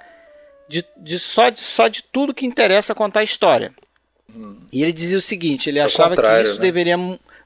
de, 0.68 0.86
de, 0.98 1.18
só, 1.18 1.50
de 1.50 1.62
só 1.62 1.88
de 1.88 2.04
tudo 2.04 2.34
que 2.34 2.46
interessa 2.46 2.94
contar 2.94 3.22
a 3.22 3.24
história. 3.24 3.72
Hum. 4.30 4.60
E 4.72 4.82
ele 4.82 4.92
dizia 4.92 5.18
o 5.18 5.22
seguinte, 5.22 5.70
ele 5.70 5.80
achava 5.80 6.16
que 6.16 6.42
isso 6.42 6.56
né? 6.56 6.62
deveria 6.62 6.98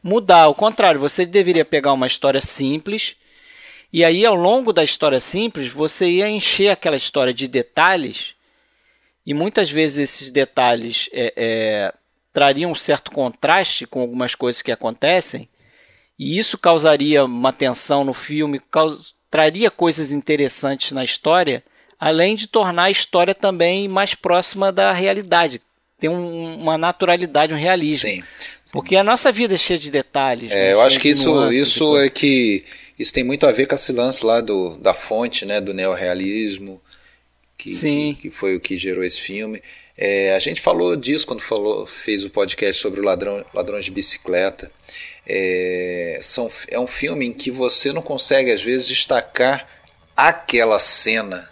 mudar, 0.02 0.44
ao 0.44 0.56
contrário, 0.56 1.00
você 1.00 1.26
deveria 1.26 1.66
pegar 1.66 1.94
uma 1.94 2.08
história 2.08 2.42
simples 2.42 3.16
e 3.98 4.06
aí 4.06 4.28
ao 4.28 4.36
longo 4.36 4.72
da 4.72 4.84
história 4.84 5.20
simples 5.20 5.72
você 5.72 6.08
ia 6.08 6.30
encher 6.30 6.70
aquela 6.70 6.96
história 6.96 7.34
de 7.34 7.48
detalhes 7.48 8.36
e 9.26 9.34
muitas 9.34 9.72
vezes 9.72 9.98
esses 9.98 10.30
detalhes 10.30 11.10
é, 11.12 11.34
é, 11.36 11.94
trariam 12.32 12.72
um 12.72 12.76
certo 12.76 13.10
contraste 13.10 13.88
com 13.88 14.00
algumas 14.02 14.36
coisas 14.36 14.62
que 14.62 14.72
acontecem 14.72 15.50
e 16.20 16.38
isso 16.38 16.60
causaria 16.60 17.26
uma 17.26 17.52
tensão 17.52 18.04
no 18.04 18.14
filme, 18.14 18.62
caus... 18.70 19.16
traria 19.32 19.72
coisas 19.72 20.12
interessantes 20.12 20.92
na 20.92 21.04
história, 21.04 21.64
além 22.00 22.36
de 22.36 22.46
tornar 22.46 22.84
a 22.84 22.92
história 22.92 23.34
também 23.34 23.88
mais 23.88 24.14
próxima 24.14 24.72
da 24.72 24.94
realidade. 24.94 25.60
Tem 26.00 26.08
um, 26.08 26.54
uma 26.54 26.78
naturalidade, 26.78 27.52
um 27.52 27.58
realismo. 27.58 28.10
Sim. 28.10 28.24
Porque 28.72 28.96
a 28.96 29.04
nossa 29.04 29.32
vida 29.32 29.56
é 29.56 29.58
cheia 29.58 29.80
de 29.80 29.90
detalhes. 29.90 30.52
É, 30.52 30.56
né? 30.56 30.74
eu 30.74 30.82
acho 30.82 31.00
que 31.00 31.10
isso, 31.10 31.52
isso 31.52 31.98
é 31.98 32.12
que 32.12 32.64
isso 32.98 33.14
tem 33.14 33.24
muito 33.24 33.46
a 33.46 33.52
ver 33.52 33.68
com 33.68 33.76
esse 33.76 33.92
lance 33.92 34.26
lá 34.26 34.42
do, 34.42 34.78
da 34.78 34.94
fonte, 34.94 35.46
né, 35.46 35.62
do 35.62 35.74
neorrealismo, 35.74 36.82
que, 37.58 37.70
Sim. 37.70 38.16
que, 38.16 38.30
que 38.30 38.36
foi 38.36 38.56
o 38.56 38.60
que 38.60 38.78
gerou 38.78 39.04
esse 39.04 39.20
filme. 39.20 39.62
É, 39.98 40.36
a 40.36 40.40
gente 40.40 40.62
falou 40.62 40.96
disso 40.96 41.26
quando 41.26 41.42
falou, 41.42 41.86
fez 41.88 42.24
o 42.24 42.30
podcast 42.30 42.82
sobre 42.82 43.00
o 43.00 43.04
ladrão, 43.04 43.44
ladrões 43.54 43.86
de 43.86 43.92
bicicleta. 43.92 44.72
É, 45.26 46.20
são, 46.22 46.50
é 46.68 46.80
um 46.80 46.88
filme 46.88 47.26
em 47.26 47.34
que 47.34 47.50
você 47.50 47.92
não 47.92 48.02
consegue, 48.02 48.52
às 48.52 48.62
vezes, 48.62 48.88
destacar 48.88 49.68
aquela 50.16 50.80
cena, 50.80 51.50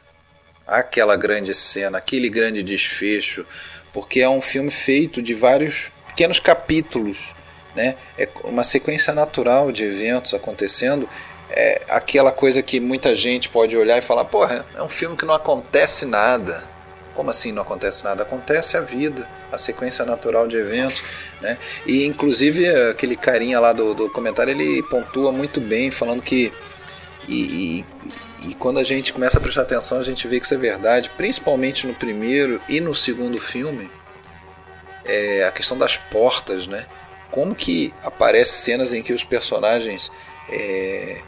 aquela 0.66 1.16
grande 1.16 1.54
cena, 1.54 1.98
aquele 1.98 2.30
grande 2.30 2.62
desfecho, 2.62 3.46
porque 3.92 4.22
é 4.22 4.30
um 4.30 4.42
filme 4.42 4.72
feito 4.72 5.22
de 5.22 5.34
vários 5.34 5.92
pequenos 6.08 6.40
capítulos. 6.40 7.34
Né? 7.76 7.96
É 8.18 8.30
uma 8.44 8.64
sequência 8.64 9.14
natural 9.14 9.72
de 9.72 9.84
eventos 9.84 10.34
acontecendo. 10.34 11.10
É 11.50 11.84
aquela 11.90 12.32
coisa 12.32 12.62
que 12.64 12.80
muita 12.80 13.16
gente 13.16 13.50
pode 13.50 13.78
olhar 13.78 13.98
e 13.98 14.02
falar: 14.02 14.26
porra, 14.26 14.66
é 14.76 14.82
um 14.82 14.90
filme 14.90 15.16
que 15.16 15.26
não 15.26 15.34
acontece 15.34 16.06
nada 16.06 16.76
como 17.16 17.30
assim 17.30 17.54
não 17.54 17.64
acontece 17.64 18.04
nada? 18.04 18.24
Acontece 18.24 18.76
a 18.76 18.82
vida, 18.82 19.28
a 19.52 19.58
sequência 19.58 20.06
natural 20.06 20.48
de 20.48 20.58
eventos. 20.58 21.02
Né? 21.42 21.58
E 21.86 22.06
inclusive 22.06 22.70
aquele 22.90 23.16
carinha 23.16 23.60
lá 23.60 23.72
do, 23.72 23.94
do 23.94 24.10
comentário 24.10 24.52
ele 24.52 24.84
pontua 24.84 25.32
muito 25.32 25.62
bem, 25.62 25.90
falando 25.90 26.22
que. 26.22 26.54
E, 27.28 27.84
e, 28.44 28.50
e, 28.50 28.56
quando 28.56 28.78
a 28.78 28.84
gente 28.84 29.12
começa 29.12 29.40
a 29.40 29.42
prestar 29.42 29.64
atenção, 29.64 29.98
a 29.98 30.04
gente 30.04 30.28
vê 30.28 30.40
que 30.40 30.46
isso 30.46 30.54
é 30.54 30.58
verdade, 30.58 31.10
principalmente 31.18 31.88
no 31.88 31.96
primeiro 31.96 32.62
e 32.70 32.80
no 32.80 32.94
segundo 32.94 33.42
filme, 33.42 33.90
é 35.04 35.44
a 35.44 35.52
questão 35.52 35.76
das 35.76 35.98
portas, 35.98 36.68
né? 36.68 36.86
Como 37.32 37.56
que 37.56 37.92
aparecem 38.04 38.54
cenas 38.54 38.94
em 38.94 39.02
que 39.02 39.12
os 39.12 39.24
personagens 39.24 40.12
é, 40.52 41.22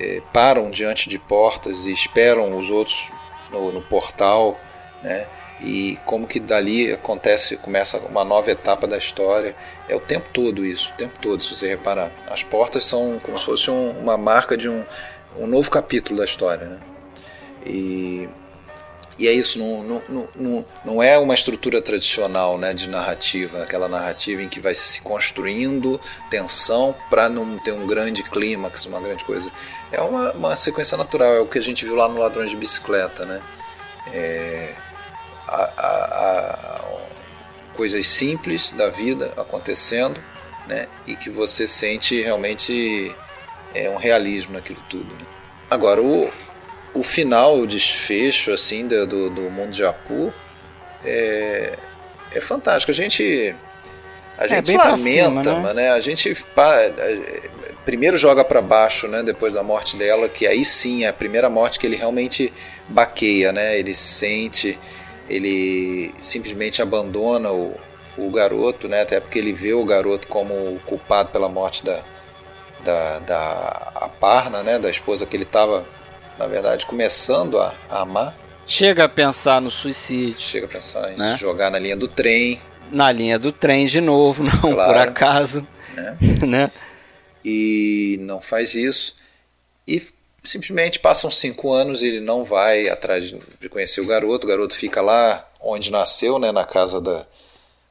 é, 0.00 0.22
param 0.32 0.70
diante 0.70 1.08
de 1.08 1.18
portas 1.18 1.86
e 1.86 1.92
esperam 1.92 2.58
os 2.58 2.70
outros 2.70 3.10
no, 3.52 3.70
no 3.70 3.82
portal 3.82 4.58
né? 5.02 5.26
E 5.62 5.98
como 6.06 6.26
que 6.26 6.40
dali 6.40 6.90
acontece, 6.90 7.56
começa 7.56 7.98
uma 7.98 8.24
nova 8.24 8.50
etapa 8.50 8.86
da 8.86 8.96
história. 8.96 9.54
É 9.88 9.94
o 9.94 10.00
tempo 10.00 10.28
todo 10.32 10.64
isso, 10.64 10.90
o 10.90 10.96
tempo 10.96 11.18
todo, 11.18 11.42
se 11.42 11.54
você 11.54 11.68
reparar. 11.68 12.10
As 12.28 12.42
portas 12.42 12.84
são 12.84 13.20
como 13.22 13.38
se 13.38 13.44
fosse 13.44 13.70
um, 13.70 13.90
uma 13.98 14.16
marca 14.16 14.56
de 14.56 14.68
um, 14.68 14.84
um 15.38 15.46
novo 15.46 15.70
capítulo 15.70 16.18
da 16.18 16.24
história, 16.24 16.66
né? 16.66 16.78
E, 17.66 18.28
e 19.20 19.28
é 19.28 19.32
isso, 19.32 19.58
não, 19.58 19.82
não, 20.08 20.28
não, 20.34 20.64
não 20.82 21.02
é 21.02 21.18
uma 21.18 21.34
estrutura 21.34 21.82
tradicional 21.82 22.56
né, 22.56 22.72
de 22.72 22.88
narrativa, 22.88 23.62
aquela 23.62 23.86
narrativa 23.86 24.40
em 24.40 24.48
que 24.48 24.58
vai 24.58 24.74
se 24.74 25.02
construindo 25.02 26.00
tensão 26.30 26.96
para 27.10 27.28
não 27.28 27.58
ter 27.58 27.72
um 27.72 27.86
grande 27.86 28.22
clímax, 28.22 28.86
uma 28.86 28.98
grande 28.98 29.22
coisa. 29.22 29.52
É 29.92 30.00
uma, 30.00 30.32
uma 30.32 30.56
sequência 30.56 30.96
natural, 30.96 31.34
é 31.34 31.40
o 31.40 31.46
que 31.46 31.58
a 31.58 31.60
gente 31.60 31.84
viu 31.84 31.96
lá 31.96 32.08
no 32.08 32.18
Ladrões 32.18 32.48
de 32.48 32.56
Bicicleta, 32.56 33.26
né? 33.26 33.42
É, 34.10 34.74
a, 35.46 35.62
a, 35.76 36.76
a 36.76 36.80
coisas 37.74 38.06
simples 38.06 38.70
da 38.70 38.88
vida 38.88 39.34
acontecendo, 39.36 40.18
né? 40.66 40.88
E 41.06 41.14
que 41.14 41.28
você 41.28 41.66
sente 41.66 42.22
realmente 42.22 43.14
é 43.74 43.90
um 43.90 43.96
realismo 43.96 44.54
naquilo 44.54 44.82
tudo. 44.88 45.12
Né? 45.14 45.26
Agora 45.70 46.00
o, 46.00 46.32
o 46.94 47.02
final, 47.02 47.58
o 47.58 47.66
desfecho 47.66 48.52
assim 48.52 48.86
do, 48.86 49.06
do, 49.06 49.30
do 49.30 49.42
mundo 49.42 49.70
de 49.70 49.84
Apu 49.84 50.32
é, 51.04 51.78
é 52.32 52.40
fantástico. 52.40 52.90
A 52.90 52.94
gente 52.94 53.54
a 54.38 54.46
é, 54.46 54.48
gente 54.48 54.76
lamenta, 54.76 54.98
cima, 54.98 55.42
né? 55.42 55.74
né? 55.74 55.90
A 55.90 56.00
gente 56.00 56.34
pá, 56.54 56.74
primeiro 57.84 58.16
joga 58.16 58.44
para 58.44 58.60
baixo, 58.60 59.06
né? 59.06 59.22
Depois 59.22 59.52
da 59.52 59.62
morte 59.62 59.96
dela, 59.96 60.28
que 60.28 60.46
aí 60.46 60.64
sim 60.64 61.04
é 61.04 61.08
a 61.08 61.12
primeira 61.12 61.50
morte 61.50 61.78
que 61.78 61.86
ele 61.86 61.96
realmente 61.96 62.52
baqueia, 62.88 63.52
né? 63.52 63.78
Ele 63.78 63.94
sente 63.94 64.78
ele 65.30 66.12
simplesmente 66.20 66.82
abandona 66.82 67.52
o, 67.52 67.72
o 68.18 68.30
garoto, 68.30 68.88
né? 68.88 69.02
até 69.02 69.20
porque 69.20 69.38
ele 69.38 69.52
vê 69.52 69.72
o 69.72 69.84
garoto 69.84 70.26
como 70.26 70.78
culpado 70.84 71.30
pela 71.30 71.48
morte 71.48 71.84
da, 71.84 72.02
da, 72.82 73.18
da 73.20 73.92
Aparna, 73.94 74.64
né? 74.64 74.78
da 74.78 74.90
esposa 74.90 75.24
que 75.24 75.36
ele 75.36 75.44
estava, 75.44 75.86
na 76.40 76.46
verdade, 76.46 76.86
começando 76.86 77.58
a, 77.58 77.74
a, 77.90 78.00
amar. 78.00 78.34
Chega 78.66 79.04
a 79.04 79.08
pensar 79.10 79.60
no 79.60 79.70
suicídio. 79.70 80.40
Chega 80.40 80.64
a 80.64 80.68
pensar 80.70 81.12
em 81.12 81.16
né? 81.18 81.34
se 81.34 81.40
jogar 81.40 81.70
na 81.70 81.78
linha 81.78 81.94
do 81.94 82.08
trem. 82.08 82.58
Na 82.90 83.12
linha 83.12 83.38
do 83.38 83.52
trem 83.52 83.86
de 83.86 84.00
novo, 84.00 84.42
não 84.48 84.72
claro, 84.72 84.90
por 84.90 84.96
acaso. 84.96 85.68
Né? 85.94 86.16
né? 86.48 86.72
E 87.44 88.16
não 88.22 88.40
faz 88.40 88.74
isso. 88.74 89.16
E 89.86 90.02
simplesmente 90.42 90.98
passam 90.98 91.30
cinco 91.30 91.74
anos 91.74 92.02
e 92.02 92.06
ele 92.06 92.20
não 92.20 92.42
vai 92.42 92.88
atrás 92.88 93.24
de 93.60 93.68
conhecer 93.68 94.00
o 94.00 94.06
garoto. 94.06 94.46
O 94.46 94.48
garoto 94.48 94.74
fica 94.74 95.02
lá 95.02 95.46
onde 95.60 95.92
nasceu, 95.92 96.38
né, 96.38 96.50
na 96.50 96.64
casa 96.64 97.02
da, 97.02 97.26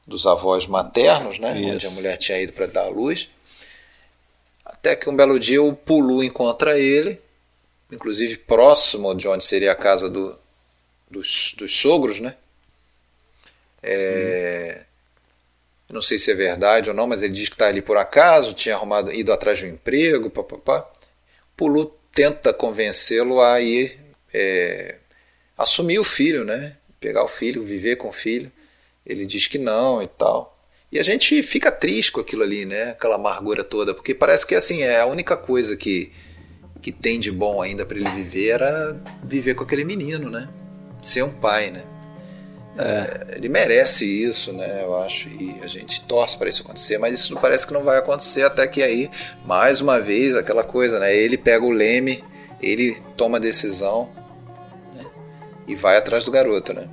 dos 0.04 0.26
avós 0.26 0.66
maternos, 0.66 1.38
né, 1.38 1.52
onde 1.72 1.86
a 1.86 1.90
mulher 1.90 2.16
tinha 2.16 2.40
ido 2.40 2.52
para 2.52 2.66
dar 2.66 2.86
a 2.86 2.88
luz. 2.88 3.28
Até 4.64 4.96
que 4.96 5.08
um 5.08 5.14
belo 5.14 5.38
dia 5.38 5.62
o 5.62 5.72
Pulu 5.72 6.24
encontra 6.24 6.76
ele, 6.76 7.20
inclusive 7.90 8.36
próximo 8.38 9.14
de 9.14 9.26
onde 9.28 9.44
seria 9.44 9.72
a 9.72 9.76
casa 9.76 10.08
do, 10.08 10.38
dos, 11.10 11.54
dos 11.56 11.74
sogros, 11.76 12.20
né? 12.20 12.36
É, 13.82 14.82
não 15.88 16.02
sei 16.02 16.18
se 16.18 16.30
é 16.30 16.34
verdade 16.34 16.88
ou 16.88 16.94
não, 16.94 17.06
mas 17.06 17.22
ele 17.22 17.32
diz 17.32 17.48
que 17.48 17.54
está 17.54 17.66
ali 17.66 17.82
por 17.82 17.96
acaso, 17.96 18.54
tinha 18.54 18.74
arrumado, 18.74 19.12
ido 19.12 19.32
atrás 19.32 19.58
de 19.58 19.64
um 19.64 19.68
emprego, 19.68 20.30
papapá. 20.30 20.88
Pulu 21.56 21.86
tenta 22.12 22.52
convencê-lo 22.52 23.40
a 23.40 23.60
ir 23.60 23.98
é, 24.32 24.96
assumir 25.56 25.98
o 25.98 26.04
filho, 26.04 26.44
né? 26.44 26.76
Pegar 27.00 27.24
o 27.24 27.28
filho, 27.28 27.64
viver 27.64 27.96
com 27.96 28.08
o 28.08 28.12
filho. 28.12 28.52
Ele 29.04 29.26
diz 29.26 29.46
que 29.46 29.58
não 29.58 30.02
e 30.02 30.06
tal. 30.06 30.56
E 30.92 30.98
a 30.98 31.02
gente 31.02 31.42
fica 31.42 31.70
triste 31.70 32.12
com 32.12 32.20
aquilo 32.20 32.42
ali, 32.42 32.64
né? 32.64 32.90
Aquela 32.90 33.14
amargura 33.16 33.64
toda, 33.64 33.94
porque 33.94 34.14
parece 34.14 34.46
que 34.46 34.54
assim 34.54 34.82
é 34.82 35.00
a 35.00 35.06
única 35.06 35.36
coisa 35.36 35.76
que 35.76 36.12
que 36.80 36.90
tem 36.90 37.20
de 37.20 37.30
bom 37.30 37.60
ainda 37.60 37.84
para 37.84 37.98
ele 37.98 38.10
viver 38.10 38.48
era 38.48 38.96
viver 39.22 39.54
com 39.54 39.64
aquele 39.64 39.84
menino, 39.84 40.30
né? 40.30 40.48
Ser 41.02 41.22
um 41.22 41.30
pai, 41.30 41.70
né? 41.70 41.82
É. 42.78 43.36
Ele 43.36 43.48
merece 43.48 44.04
isso, 44.04 44.52
né? 44.52 44.82
Eu 44.82 44.96
acho, 45.02 45.28
e 45.28 45.56
a 45.62 45.66
gente 45.66 46.02
torce 46.04 46.38
para 46.38 46.48
isso 46.48 46.62
acontecer, 46.62 46.98
mas 46.98 47.18
isso 47.18 47.36
parece 47.40 47.66
que 47.66 47.72
não 47.72 47.84
vai 47.84 47.98
acontecer 47.98 48.42
até 48.42 48.66
que 48.66 48.82
aí, 48.82 49.10
mais 49.44 49.80
uma 49.80 50.00
vez, 50.00 50.34
aquela 50.34 50.64
coisa, 50.64 50.98
né? 50.98 51.14
Ele 51.14 51.36
pega 51.36 51.64
o 51.64 51.70
leme, 51.70 52.24
ele 52.62 52.96
toma 53.16 53.36
a 53.36 53.40
decisão 53.40 54.08
né? 54.94 55.04
e 55.66 55.74
vai 55.74 55.96
atrás 55.96 56.24
do 56.24 56.30
garoto, 56.30 56.72
né? 56.72 56.88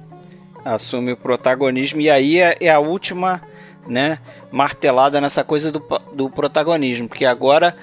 Assume 0.65 1.13
o 1.13 1.17
protagonismo 1.17 2.01
e 2.01 2.09
aí 2.09 2.41
é, 2.41 2.57
é 2.59 2.69
a 2.69 2.79
última, 2.79 3.41
né? 3.87 4.19
Martelada 4.51 5.21
nessa 5.21 5.43
coisa 5.43 5.71
do, 5.71 5.79
do 6.13 6.29
protagonismo, 6.29 7.07
porque 7.07 7.25
agora 7.25 7.75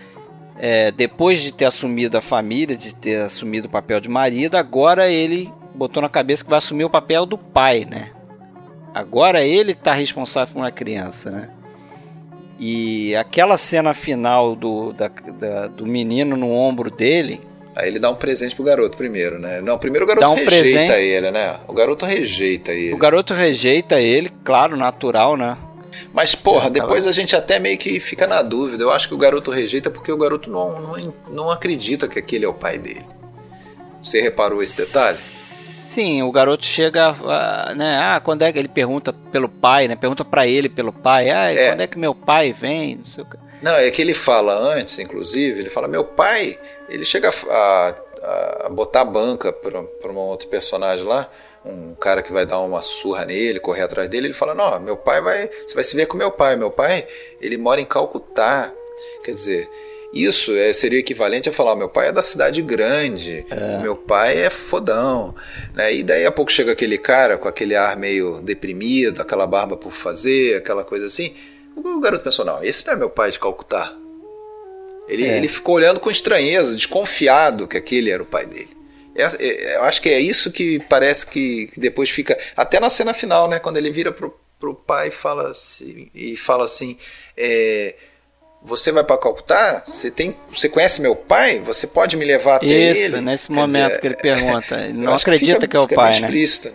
é, 0.59 0.91
depois 0.91 1.43
de 1.43 1.53
ter 1.53 1.65
assumido 1.65 2.17
a 2.17 2.21
família, 2.21 2.77
de 2.77 2.95
ter 2.95 3.23
assumido 3.23 3.67
o 3.67 3.71
papel 3.71 4.01
de 4.01 4.09
marido, 4.09 4.57
agora 4.57 5.09
ele 5.09 5.53
botou 5.75 6.03
na 6.03 6.09
cabeça 6.09 6.45
que 6.45 6.51
vai 6.51 6.59
assumir 6.59 6.85
o 6.85 6.91
papel 6.91 7.27
do 7.27 7.37
pai, 7.37 7.85
né? 7.85 8.11
Agora 8.95 9.45
ele 9.45 9.73
está 9.73 9.93
responsável 9.93 10.55
por 10.55 10.61
uma 10.61 10.71
criança, 10.71 11.31
né? 11.31 11.51
E 12.59 13.17
aquela 13.17 13.59
cena 13.59 13.93
final 13.93 14.55
do, 14.55 14.93
da, 14.93 15.09
da, 15.09 15.67
do 15.67 15.85
menino 15.85 16.37
no 16.37 16.53
ombro 16.53 16.89
dele. 16.89 17.41
Aí 17.75 17.89
ele 17.89 17.99
dá 17.99 18.09
um 18.09 18.15
presente 18.15 18.55
pro 18.55 18.65
garoto 18.65 18.97
primeiro, 18.97 19.41
né? 19.41 19.61
Não, 19.61 19.77
primeiro 19.77 20.05
o 20.05 20.09
garoto 20.09 20.33
um 20.33 20.37
rejeita 20.37 20.53
presente. 20.53 20.93
ele, 20.93 21.31
né? 21.33 21.57
O 21.67 21.73
garoto 21.73 22.07
rejeita 22.07 22.73
ele. 22.73 22.95
O 22.95 22.97
garoto 22.97 23.35
rejeita 23.35 24.01
ele, 24.01 24.31
claro, 24.45 24.77
natural, 24.77 25.37
né? 25.37 25.57
Mas, 26.13 26.35
porra, 26.35 26.71
depois 26.71 27.07
a 27.07 27.13
gente 27.13 27.35
até 27.35 27.59
meio 27.59 27.79
que 27.79 27.99
fica 28.01 28.27
na 28.27 28.43
dúvida. 28.43 28.83
Eu 28.83 28.91
acho 28.91 29.09
que 29.09 29.15
o 29.15 29.19
garoto 29.19 29.51
rejeita 29.51 29.91
porque 29.91 30.13
o 30.13 30.17
garoto 30.17 30.51
não, 30.51 30.81
não, 30.81 31.15
não 31.29 31.51
acredita 31.51 32.07
que 32.09 32.19
aquele 32.19 32.45
é 32.45 32.49
o 32.49 32.55
pai 32.55 32.79
dele. 32.79 33.05
Você 34.03 34.21
reparou 34.21 34.63
esse 34.63 34.85
detalhe? 34.85 35.17
Sim, 35.17 36.23
o 36.23 36.33
garoto 36.33 36.65
chega, 36.65 37.15
né? 37.77 37.99
Ah, 37.99 38.21
quando 38.21 38.43
é 38.43 38.53
que 38.53 38.59
ele 38.59 38.69
pergunta 38.69 39.13
pelo 39.13 39.49
pai, 39.49 39.87
né? 39.89 39.97
Pergunta 39.97 40.25
para 40.25 40.47
ele 40.47 40.69
pelo 40.69 40.93
pai. 40.93 41.31
Ah, 41.31 41.53
é. 41.53 41.69
quando 41.69 41.81
é 41.81 41.87
que 41.87 41.99
meu 41.99 42.15
pai 42.15 42.53
vem? 42.53 42.97
Não, 42.97 43.05
sei 43.05 43.23
o 43.23 43.27
que. 43.27 43.37
não, 43.63 43.73
é 43.73 43.91
que 43.91 44.03
ele 44.03 44.13
fala 44.13 44.55
antes, 44.55 44.99
inclusive, 44.99 45.61
ele 45.61 45.71
fala: 45.71 45.87
meu 45.87 46.05
pai, 46.05 46.59
ele 46.89 47.05
chega 47.05 47.31
a, 47.31 47.95
a, 48.65 48.69
botar 48.71 49.05
banca 49.05 49.53
para 49.53 50.11
um 50.11 50.17
outro 50.17 50.49
personagem 50.49 51.07
lá 51.07 51.31
um 51.65 51.95
cara 51.95 52.23
que 52.23 52.33
vai 52.33 52.45
dar 52.45 52.61
uma 52.61 52.83
surra 52.83 53.25
nele, 53.25 53.61
correr 53.61 53.83
atrás 53.83 54.09
dele, 54.09 54.29
ele 54.29 54.35
fala: 54.35 54.55
"Não, 54.55 54.79
meu 54.81 54.97
pai 54.97 55.21
vai, 55.21 55.49
você 55.67 55.75
vai 55.75 55.85
se 55.85 55.97
ver 55.97 56.07
com 56.07 56.17
meu 56.17 56.31
pai. 56.31 56.57
Meu 56.57 56.71
pai, 56.71 57.07
ele 57.41 57.57
mora 57.57 57.81
em 57.81 57.87
Calcutá". 57.87 58.73
Quer 59.23 59.33
dizer, 59.33 59.69
isso 60.15 60.53
é, 60.53 60.73
seria 60.73 61.01
equivalente 61.01 61.49
a 61.49 61.53
falar: 61.53 61.75
meu 61.75 61.89
pai 61.89 62.09
é 62.09 62.13
da 62.13 62.23
cidade 62.23 62.63
grande, 62.63 63.45
é. 63.51 63.79
meu 63.79 63.97
pai 63.97 64.45
é 64.45 64.49
fodão. 64.49 65.35
Né? 65.75 65.93
E 65.93 66.03
daí 66.05 66.25
a 66.25 66.31
pouco 66.31 66.53
chega 66.53 66.71
aquele 66.71 66.97
cara 66.97 67.37
com 67.37 67.49
aquele 67.49 67.75
ar 67.75 67.97
meio 67.97 68.41
deprimido, 68.41 69.21
aquela 69.21 69.45
barba 69.45 69.77
por 69.77 69.91
fazer, 69.91 70.57
aquela 70.57 70.85
coisa 70.85 71.07
assim. 71.07 71.35
O 71.75 71.99
garoto 71.99 72.23
pensou: 72.23 72.45
não, 72.45 72.63
esse 72.63 72.87
não 72.87 72.95
é 72.95 72.97
meu 72.97 73.11
pai 73.11 73.33
de 73.33 73.41
Calcutá. 73.41 73.93
Ele, 75.09 75.27
é. 75.27 75.37
ele 75.37 75.49
ficou 75.49 75.75
olhando 75.75 75.99
com 75.99 76.11
estranheza, 76.11 76.77
desconfiado 76.77 77.67
que 77.67 77.77
aquele 77.77 78.11
era 78.11 78.23
o 78.23 78.27
pai 78.27 78.47
dele. 78.47 78.74
É, 79.17 79.23
é, 79.39 79.77
eu 79.77 79.85
acho 79.85 80.01
que 80.03 80.09
é 80.09 80.21
isso 80.21 80.51
que 80.51 80.81
parece 80.89 81.27
que 81.27 81.71
depois 81.77 82.11
fica. 82.11 82.39
Até 82.57 82.81
na 82.81 82.91
cena 82.91 83.15
final, 83.15 83.49
né? 83.49 83.59
Quando 83.59 83.77
ele 83.77 83.91
vira 83.91 84.11
pro, 84.13 84.39
pro 84.59 84.75
pai 84.75 85.09
e 85.09 85.13
fala 85.13 85.49
assim, 85.49 86.11
e 86.15 86.37
fala 86.37 86.65
assim 86.65 86.97
é, 87.37 87.95
você 88.65 88.91
vai 88.91 89.05
para 89.05 89.19
Calcutá? 89.19 89.83
Você 89.87 90.11
tem, 90.11 90.35
você 90.53 90.69
conhece 90.69 91.03
meu 91.03 91.15
pai? 91.15 91.61
Você 91.61 91.87
pode 91.87 92.17
me 92.17 92.25
levar 92.25 92.57
até 92.57 92.67
Isso, 92.67 93.17
ele? 93.17 93.21
nesse 93.21 93.49
Quer 93.49 93.55
momento 93.55 93.89
dizer, 93.89 94.01
que 94.01 94.07
ele 94.07 94.17
pergunta, 94.17 94.75
ele 94.81 94.95
não 94.95 95.15
acredita 95.15 95.53
que, 95.53 95.67
fica, 95.67 95.69
que 95.69 95.77
é 95.77 95.81
o 95.81 95.89
pai, 95.89 96.13
né? 96.13 96.27
Explícito. 96.27 96.73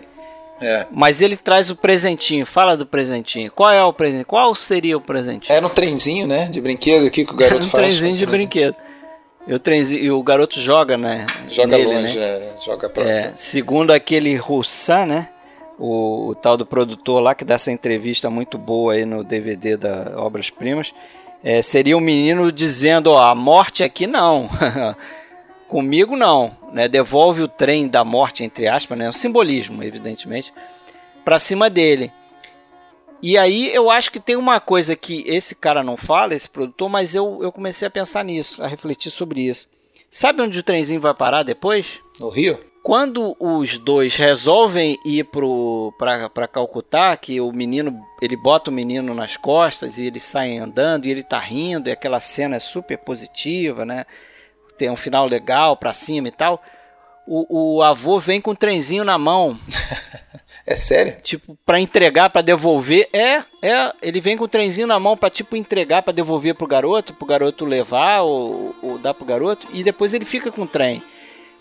É. 0.62 0.86
Mas 0.90 1.22
ele 1.22 1.36
traz 1.36 1.70
o 1.70 1.76
presentinho, 1.76 2.44
fala 2.46 2.76
do 2.76 2.86
presentinho. 2.86 3.50
Qual 3.50 3.72
é 3.72 3.82
o 3.82 3.92
presente? 3.92 4.24
Qual 4.24 4.54
seria 4.54 4.96
o 4.96 5.00
presentinho? 5.00 5.56
É 5.56 5.60
no 5.60 5.70
trenzinho, 5.70 6.26
né? 6.26 6.44
De 6.44 6.60
brinquedo 6.60 7.06
aqui 7.06 7.24
que 7.24 7.32
o 7.32 7.36
garoto 7.36 7.62
é 7.62 7.64
no 7.64 7.70
faz. 7.70 7.84
trenzinho 7.86 8.16
de 8.16 8.26
brinquedo. 8.26 8.76
E 9.46 9.54
o, 9.54 9.58
trenzinho, 9.58 10.02
e 10.02 10.10
o 10.10 10.22
garoto 10.22 10.60
joga, 10.60 10.96
né? 10.96 11.26
Joga 11.48 11.78
nele, 11.78 11.94
longe, 11.94 12.18
né? 12.18 12.24
é, 12.24 12.54
joga 12.64 12.88
pra 12.88 13.02
é, 13.02 13.32
Segundo 13.36 13.90
aquele 13.90 14.36
Roussan, 14.36 15.06
né? 15.06 15.28
O, 15.78 16.28
o, 16.28 16.34
tal 16.34 16.58
do 16.58 16.66
produtor 16.66 17.22
lá 17.22 17.34
que 17.34 17.44
dá 17.44 17.54
essa 17.54 17.72
entrevista 17.72 18.28
muito 18.28 18.58
boa 18.58 18.92
aí 18.92 19.06
no 19.06 19.24
DVD 19.24 19.78
da 19.78 20.12
Obras 20.16 20.50
Primas, 20.50 20.92
é, 21.42 21.62
seria 21.62 21.96
um 21.96 22.00
menino 22.00 22.52
dizendo: 22.52 23.10
ó, 23.10 23.30
a 23.30 23.34
morte 23.34 23.82
aqui 23.82 24.06
não. 24.06 24.48
Comigo 25.66 26.16
não, 26.16 26.54
né? 26.72 26.86
Devolve 26.86 27.42
o 27.42 27.48
trem 27.48 27.88
da 27.88 28.04
morte, 28.04 28.44
entre 28.44 28.68
aspas, 28.68 28.98
né? 28.98 29.08
Um 29.08 29.12
simbolismo, 29.12 29.82
evidentemente, 29.82 30.52
para 31.24 31.38
cima 31.38 31.70
dele. 31.70 32.12
E 33.22 33.36
aí 33.36 33.74
eu 33.74 33.90
acho 33.90 34.10
que 34.10 34.18
tem 34.18 34.36
uma 34.36 34.60
coisa 34.60 34.96
que 34.96 35.22
esse 35.26 35.54
cara 35.54 35.82
não 35.82 35.96
fala, 35.96 36.34
esse 36.34 36.48
produtor, 36.48 36.88
mas 36.88 37.14
eu, 37.14 37.38
eu 37.42 37.52
comecei 37.52 37.86
a 37.86 37.90
pensar 37.90 38.24
nisso, 38.24 38.62
a 38.62 38.66
refletir 38.66 39.10
sobre 39.10 39.42
isso. 39.42 39.68
Sabe 40.10 40.42
onde 40.42 40.58
o 40.58 40.62
trenzinho 40.62 41.00
vai 41.00 41.14
parar 41.14 41.42
depois? 41.42 42.00
No 42.18 42.30
Rio? 42.30 42.58
Quando 42.82 43.36
os 43.38 43.76
dois 43.76 44.16
resolvem 44.16 44.98
ir 45.04 45.24
para 45.98 46.48
Calcutá, 46.48 47.14
que 47.14 47.38
o 47.40 47.52
menino 47.52 48.02
ele 48.22 48.36
bota 48.36 48.70
o 48.70 48.74
menino 48.74 49.14
nas 49.14 49.36
costas 49.36 49.98
e 49.98 50.06
eles 50.06 50.22
saem 50.22 50.58
andando 50.58 51.06
e 51.06 51.10
ele 51.10 51.22
tá 51.22 51.38
rindo, 51.38 51.88
e 51.88 51.92
aquela 51.92 52.20
cena 52.20 52.56
é 52.56 52.58
super 52.58 52.96
positiva, 52.96 53.84
né? 53.84 54.06
Tem 54.78 54.90
um 54.90 54.96
final 54.96 55.26
legal 55.26 55.76
para 55.76 55.92
cima 55.92 56.28
e 56.28 56.30
tal. 56.30 56.62
O, 57.26 57.76
o 57.76 57.82
avô 57.82 58.18
vem 58.18 58.40
com 58.40 58.52
o 58.52 58.56
trenzinho 58.56 59.04
na 59.04 59.18
mão. 59.18 59.60
É 60.66 60.76
sério? 60.76 61.16
Tipo, 61.22 61.56
para 61.64 61.80
entregar, 61.80 62.30
para 62.30 62.42
devolver. 62.42 63.08
É, 63.12 63.42
é. 63.62 63.92
Ele 64.02 64.20
vem 64.20 64.36
com 64.36 64.44
o 64.44 64.48
trenzinho 64.48 64.86
na 64.86 64.98
mão 64.98 65.16
para 65.16 65.30
tipo 65.30 65.56
entregar, 65.56 66.02
para 66.02 66.12
devolver 66.12 66.54
pro 66.54 66.66
garoto, 66.66 67.14
pro 67.14 67.26
garoto 67.26 67.64
levar 67.64 68.20
ou, 68.22 68.74
ou 68.82 68.98
dar 68.98 69.14
pro 69.14 69.24
garoto. 69.24 69.66
E 69.72 69.82
depois 69.82 70.14
ele 70.14 70.24
fica 70.24 70.50
com 70.50 70.62
o 70.62 70.66
trem. 70.66 71.02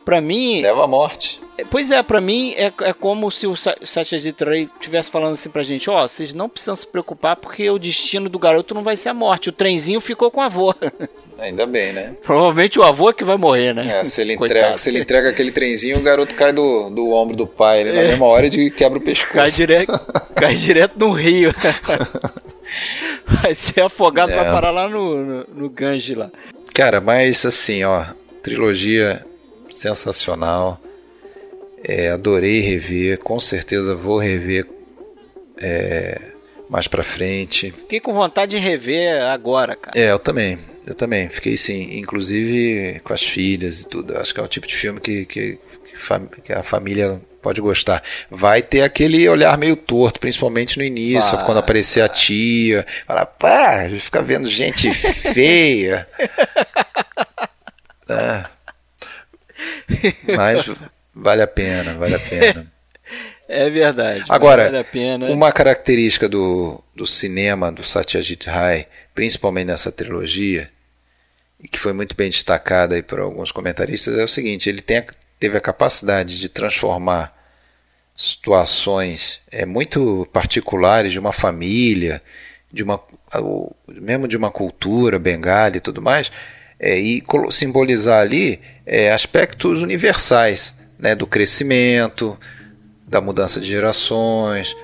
Pra 0.10 0.22
mim. 0.22 0.64
Leva 0.64 0.86
a 0.86 0.88
morte. 0.88 1.40
É, 1.56 1.64
pois 1.64 1.92
é, 1.92 2.02
pra 2.02 2.20
mim 2.20 2.56
é, 2.58 2.74
é 2.82 2.94
como 2.94 3.30
se 3.30 3.46
o 3.46 3.56
Satyajit 3.56 4.44
Ray 4.44 4.68
estivesse 4.74 5.12
falando 5.12 5.34
assim 5.34 5.52
pra 5.52 5.62
gente: 5.62 5.88
ó, 5.88 6.04
oh, 6.04 6.08
vocês 6.08 6.34
não 6.34 6.50
precisam 6.50 6.76
se 6.76 6.88
preocupar 6.88 7.36
porque 7.36 7.70
o 7.70 7.78
destino 7.78 8.28
do 8.28 8.40
garoto 8.40 8.74
não 8.74 8.82
vai 8.82 8.98
ser 8.98 9.10
a 9.10 9.14
morte. 9.14 9.50
O 9.50 9.52
trenzinho 9.52 10.02
ficou 10.02 10.32
com 10.32 10.40
o 10.40 10.44
avô. 10.44 10.74
Ainda 11.38 11.68
bem, 11.68 11.94
né? 11.94 12.16
Provavelmente 12.24 12.80
o 12.80 12.84
avô 12.84 13.12
é 13.12 13.14
que 13.14 13.24
vai 13.24 13.38
morrer, 13.38 13.72
né? 13.76 14.00
É, 14.00 14.04
se 14.04 14.20
ele, 14.22 14.34
entrega, 14.34 14.78
se 14.78 14.90
ele 14.90 15.00
entrega 15.00 15.30
aquele 15.30 15.52
trenzinho, 15.52 16.00
o 16.00 16.02
garoto 16.02 16.34
cai 16.34 16.52
do, 16.52 16.90
do 16.90 17.12
ombro 17.12 17.38
do 17.38 17.46
pai? 17.46 17.84
Na 17.84 17.92
é. 17.92 18.08
mesma 18.08 18.26
hora 18.26 18.48
e 18.48 18.72
quebra 18.72 18.98
o 18.98 19.02
pescoço. 19.02 19.36
Cai 19.36 19.52
direto, 19.52 19.92
cai 20.34 20.56
direto 20.56 20.98
no 20.98 21.12
rio. 21.12 21.54
vai 23.44 23.54
ser 23.54 23.82
afogado, 23.82 24.32
é. 24.32 24.36
vai 24.36 24.46
parar 24.46 24.72
lá 24.72 24.90
no, 24.90 25.24
no, 25.24 25.46
no 25.54 25.70
Gange 25.70 26.16
lá. 26.16 26.32
Cara, 26.74 27.00
mas 27.00 27.46
assim, 27.46 27.84
ó, 27.84 28.06
trilogia 28.42 29.24
sensacional. 29.80 30.80
É, 31.84 32.10
adorei 32.10 32.60
rever, 32.60 33.20
com 33.20 33.40
certeza 33.40 33.96
vou 33.96 34.20
rever 34.20 34.68
é, 35.62 36.20
mais 36.70 36.88
pra 36.88 37.04
frente. 37.04 37.72
Fiquei 37.72 38.00
com 38.00 38.14
vontade 38.14 38.52
de 38.52 38.62
rever 38.62 39.24
agora, 39.24 39.76
cara. 39.76 39.98
É, 39.98 40.12
eu 40.12 40.20
também. 40.20 40.60
Eu 40.86 40.94
também. 40.94 41.30
Fiquei 41.30 41.56
sim, 41.56 41.98
inclusive 41.98 43.00
com 43.04 43.14
as 43.14 43.24
filhas 43.24 43.82
e 43.82 43.88
tudo. 43.88 44.18
Acho 44.18 44.34
que 44.34 44.40
é 44.40 44.44
o 44.44 44.48
tipo 44.48 44.68
de 44.68 44.76
filme 44.76 45.00
que, 45.00 45.26
que, 45.26 45.60
que 46.44 46.54
a 46.54 46.64
família 46.64 47.22
pode 47.42 47.62
gostar. 47.62 48.04
Vai 48.30 48.62
ter 48.62 48.82
aquele 48.82 49.28
olhar 49.30 49.58
meio 49.58 49.76
torto, 49.78 50.20
principalmente 50.20 50.78
no 50.78 50.84
início, 50.84 51.38
quando 51.46 51.60
aparecer 51.60 52.02
a 52.02 52.10
tia. 52.10 52.86
Falar, 53.06 53.26
pá, 53.26 53.88
fica 54.00 54.22
vendo 54.22 54.50
gente 54.50 54.92
feia. 55.34 56.08
é. 58.10 58.59
Mas 60.36 60.70
vale 61.14 61.42
a 61.42 61.48
pena, 61.48 61.94
vale 61.96 62.16
a 62.16 62.20
pena. 62.20 62.72
É 63.52 63.68
verdade. 63.68 64.24
Agora, 64.30 64.66
vale 64.66 64.78
a 64.78 64.84
pena. 64.84 65.26
uma 65.26 65.52
característica 65.52 66.30
do, 66.30 66.80
do 66.96 67.08
cinema 67.08 67.72
do 67.72 67.84
Satyajit 67.84 68.48
Ray, 68.48 68.86
principalmente 69.16 69.66
nessa 69.66 69.92
trilogia, 69.92 70.70
e 71.60 71.68
que 71.68 71.80
foi 71.80 71.92
muito 71.92 72.16
bem 72.16 72.30
destacada 72.30 72.94
aí 72.94 73.02
por 73.02 73.20
alguns 73.20 73.52
comentaristas, 73.52 74.20
é 74.20 74.24
o 74.24 74.28
seguinte: 74.28 74.70
ele 74.70 74.84
tem, 74.84 75.04
teve 75.40 75.58
a 75.58 75.62
capacidade 75.62 76.40
de 76.40 76.48
transformar 76.48 77.36
situações 78.16 79.42
é, 79.52 79.66
muito 79.66 80.28
particulares 80.32 81.12
de 81.12 81.20
uma 81.20 81.32
família, 81.32 82.22
de 82.72 82.84
uma, 82.84 83.02
mesmo 83.88 84.28
de 84.28 84.38
uma 84.38 84.52
cultura 84.52 85.18
bengali 85.18 85.78
e 85.78 85.82
tudo 85.82 86.02
mais, 86.02 86.32
é, 86.80 86.98
e 86.98 87.24
simbolizar 87.52 88.22
ali 88.22 88.60
é, 88.86 89.12
aspectos 89.12 89.82
universais 89.82 90.74
né, 90.98 91.16
do 91.16 91.28
crescimento, 91.28 92.38
da 93.08 93.20
mudança 93.20 93.60
de 93.60 93.68
gerações, 93.68 94.76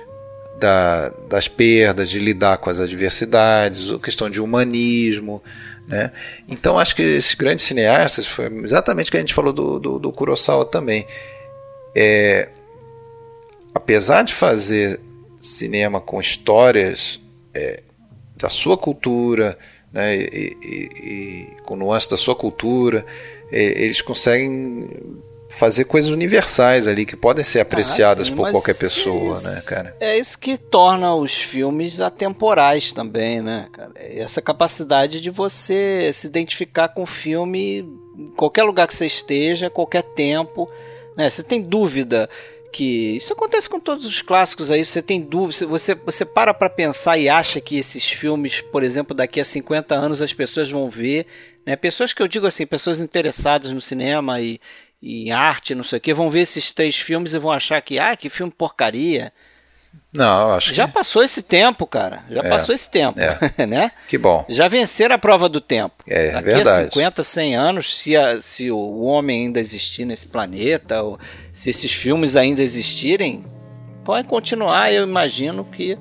da, 0.58 1.10
das 1.28 1.48
perdas, 1.48 2.10
de 2.10 2.18
lidar 2.18 2.58
com 2.58 2.70
as 2.70 2.80
adversidades, 2.80 3.90
a 3.90 3.98
questão 3.98 4.28
de 4.28 4.40
humanismo, 4.40 5.42
Né? 5.86 6.10
Então 6.48 6.78
acho 6.78 6.96
que 6.96 7.02
esses 7.02 7.34
grandes 7.34 7.64
cineastas, 7.64 8.26
foi 8.26 8.46
exatamente 8.64 9.08
o 9.08 9.10
que 9.12 9.16
a 9.16 9.20
gente 9.20 9.34
falou 9.34 9.52
do, 9.52 9.78
do, 9.78 9.98
do 9.98 10.12
Kurosawa 10.12 10.64
também. 10.64 11.06
É, 11.94 12.48
apesar 13.74 14.22
de 14.22 14.34
fazer 14.34 14.98
cinema 15.40 16.00
com 16.00 16.20
histórias 16.20 17.20
é, 17.54 17.82
da 18.36 18.48
sua 18.48 18.76
cultura, 18.76 19.56
né, 19.92 20.16
e, 20.16 20.56
e, 20.62 21.08
e, 21.08 21.56
com 21.64 21.76
nuances 21.76 22.08
da 22.08 22.16
sua 22.16 22.34
cultura, 22.34 23.04
é, 23.50 23.82
eles 23.82 24.00
conseguem 24.00 24.88
fazer 25.48 25.84
coisas 25.84 26.10
universais 26.10 26.86
ali 26.86 27.06
que 27.06 27.16
podem 27.16 27.42
ser 27.42 27.60
apreciadas 27.60 28.26
ah, 28.26 28.30
sim, 28.30 28.36
por 28.36 28.50
qualquer 28.50 28.76
pessoa, 28.76 29.32
isso, 29.32 29.48
né, 29.48 29.62
cara? 29.66 29.96
É 29.98 30.18
isso 30.18 30.38
que 30.38 30.58
torna 30.58 31.14
os 31.14 31.32
filmes 31.32 31.98
atemporais 31.98 32.92
também, 32.92 33.40
né, 33.40 33.66
cara? 33.72 33.92
É 33.96 34.20
essa 34.20 34.42
capacidade 34.42 35.20
de 35.20 35.30
você 35.30 36.10
se 36.12 36.26
identificar 36.26 36.88
com 36.88 37.04
o 37.04 37.06
filme 37.06 37.78
em 38.18 38.30
qualquer 38.36 38.64
lugar 38.64 38.86
que 38.86 38.94
você 38.94 39.06
esteja, 39.06 39.70
qualquer 39.70 40.02
tempo, 40.02 40.70
né? 41.16 41.30
Você 41.30 41.42
tem 41.42 41.62
dúvida 41.62 42.28
que 42.76 43.16
isso 43.16 43.32
acontece 43.32 43.70
com 43.70 43.80
todos 43.80 44.04
os 44.04 44.20
clássicos 44.20 44.70
aí, 44.70 44.84
você 44.84 45.00
tem 45.00 45.18
dúvida, 45.18 45.66
você 45.66 45.94
você 45.94 46.26
para 46.26 46.52
para 46.52 46.68
pensar 46.68 47.16
e 47.16 47.26
acha 47.26 47.58
que 47.58 47.78
esses 47.78 48.04
filmes, 48.04 48.60
por 48.60 48.82
exemplo, 48.82 49.16
daqui 49.16 49.40
a 49.40 49.44
50 49.46 49.94
anos 49.94 50.20
as 50.20 50.34
pessoas 50.34 50.70
vão 50.70 50.90
ver, 50.90 51.26
né? 51.64 51.74
Pessoas 51.74 52.12
que 52.12 52.20
eu 52.20 52.28
digo 52.28 52.46
assim, 52.46 52.66
pessoas 52.66 53.00
interessadas 53.00 53.72
no 53.72 53.80
cinema 53.80 54.42
e 54.42 54.60
e 55.00 55.30
arte, 55.30 55.74
não 55.74 55.84
sei 55.84 55.98
o 55.98 56.00
que, 56.00 56.12
vão 56.12 56.28
ver 56.28 56.40
esses 56.40 56.70
três 56.72 56.96
filmes 56.96 57.32
e 57.32 57.38
vão 57.38 57.50
achar 57.50 57.80
que, 57.80 57.98
ah, 57.98 58.14
que 58.14 58.28
filme 58.28 58.52
porcaria. 58.52 59.32
Não, 60.12 60.54
acho 60.54 60.72
Já 60.72 60.86
que... 60.86 60.94
passou 60.94 61.22
esse 61.22 61.42
tempo, 61.42 61.86
cara. 61.86 62.24
Já 62.30 62.40
é, 62.40 62.48
passou 62.48 62.74
esse 62.74 62.90
tempo, 62.90 63.20
é. 63.20 63.66
né? 63.66 63.90
Que 64.08 64.16
bom. 64.16 64.44
Já 64.48 64.66
venceram 64.66 65.14
a 65.14 65.18
prova 65.18 65.48
do 65.48 65.60
tempo. 65.60 65.94
É, 66.06 66.32
Daqui 66.32 66.44
verdade. 66.44 66.80
a 66.88 66.90
50, 66.90 67.22
100 67.22 67.56
anos, 67.56 67.98
se, 67.98 68.16
a, 68.16 68.40
se 68.40 68.70
o 68.70 69.02
homem 69.02 69.46
ainda 69.46 69.60
existir 69.60 70.04
nesse 70.04 70.26
planeta, 70.26 71.02
ou 71.02 71.18
se 71.52 71.68
esses 71.70 71.92
filmes 71.92 72.34
ainda 72.34 72.62
existirem, 72.62 73.44
podem 74.04 74.24
continuar, 74.24 74.92
eu 74.92 75.02
imagino 75.02 75.64
que 75.64 75.98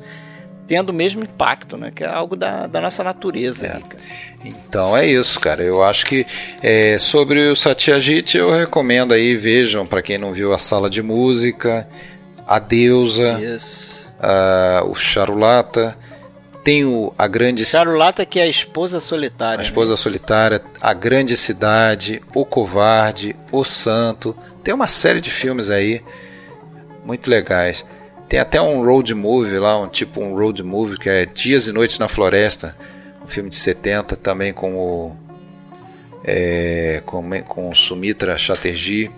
tendo 0.68 0.90
o 0.90 0.94
mesmo 0.94 1.24
impacto, 1.24 1.78
né? 1.78 1.92
Que 1.94 2.04
é 2.04 2.08
algo 2.08 2.36
da, 2.36 2.68
da 2.68 2.82
nossa 2.82 3.04
natureza. 3.04 3.68
É. 3.68 3.82
Então 4.46 4.96
é 4.96 5.06
isso, 5.06 5.40
cara. 5.40 5.64
Eu 5.64 5.84
acho 5.84 6.06
que 6.06 6.26
é, 6.62 6.98
sobre 6.98 7.50
o 7.50 7.56
Satyajit 7.56 8.38
eu 8.38 8.52
recomendo 8.52 9.14
aí, 9.14 9.36
vejam, 9.36 9.86
para 9.86 10.02
quem 10.02 10.18
não 10.18 10.34
viu 10.34 10.54
a 10.54 10.58
sala 10.58 10.90
de 10.90 11.02
música, 11.02 11.88
a 12.48 12.60
deusa, 12.60 13.40
yes. 13.40 14.12
o 14.86 14.96
Charulata. 14.96 15.98
Tem 16.64 16.84
o, 16.84 17.14
a 17.16 17.28
grande 17.28 17.64
Charulata 17.64 18.26
que 18.26 18.40
é 18.40 18.44
a 18.44 18.48
esposa 18.48 19.00
solitária. 19.00 19.60
A 19.60 19.62
esposa 19.62 19.92
né? 19.92 19.98
solitária, 19.98 20.62
a 20.82 20.94
grande 20.94 21.38
cidade, 21.38 22.22
o 22.34 22.44
covarde, 22.44 23.36
o 23.52 23.64
santo. 23.64 24.36
Tem 24.64 24.74
uma 24.74 24.88
série 24.88 25.22
de 25.22 25.30
filmes 25.30 25.70
aí 25.70 26.02
muito 27.06 27.30
legais. 27.30 27.86
Tem 28.28 28.40
até 28.40 28.60
um 28.60 28.84
road 28.84 29.14
movie 29.14 29.60
lá, 29.60 29.80
um 29.80 29.88
tipo 29.88 30.20
um 30.20 30.34
road 30.34 30.64
movie 30.64 30.98
que 30.98 31.08
é 31.08 31.28
Dias 31.28 31.68
e 31.68 31.72
Noites 31.72 32.00
na 32.00 32.08
Floresta, 32.08 32.76
um 33.24 33.28
filme 33.28 33.50
de 33.50 33.56
70 33.56 34.16
também 34.16 34.52
com 34.52 34.74
o 34.74 35.16
é, 36.24 37.04
com, 37.06 37.24
com 37.44 37.70
o 37.70 37.76
Sumitra 37.76 38.36
Chatterjee. 38.36 39.12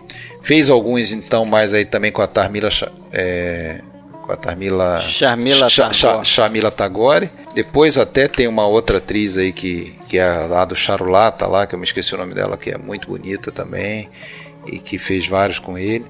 Fez 0.47 0.69
alguns 0.69 1.11
então 1.11 1.43
mais 1.43 1.73
aí 1.73 1.83
também 1.83 2.09
com 2.09 2.21
a 2.21 2.27
Tarmila 2.27 2.69
é, 3.11 3.81
com 4.21 4.31
a 4.31 4.35
Tarmila 4.37 5.01
Sharmila 5.01 5.69
Tagore. 5.69 6.25
Sharmila 6.25 6.71
Tagore. 6.71 7.29
Depois 7.53 7.97
até 7.97 8.29
tem 8.29 8.47
uma 8.47 8.65
outra 8.65 8.99
atriz 8.99 9.37
aí 9.37 9.51
que, 9.51 9.93
que 10.07 10.17
é 10.17 10.25
lá 10.25 10.63
do 10.63 10.73
Charulata 10.73 11.45
lá, 11.45 11.67
que 11.67 11.75
eu 11.75 11.79
me 11.79 11.83
esqueci 11.83 12.15
o 12.15 12.17
nome 12.17 12.33
dela, 12.33 12.55
que 12.55 12.69
é 12.69 12.77
muito 12.77 13.09
bonita 13.09 13.51
também 13.51 14.09
e 14.65 14.79
que 14.79 14.97
fez 14.97 15.27
vários 15.27 15.59
com 15.59 15.77
ele. 15.77 16.05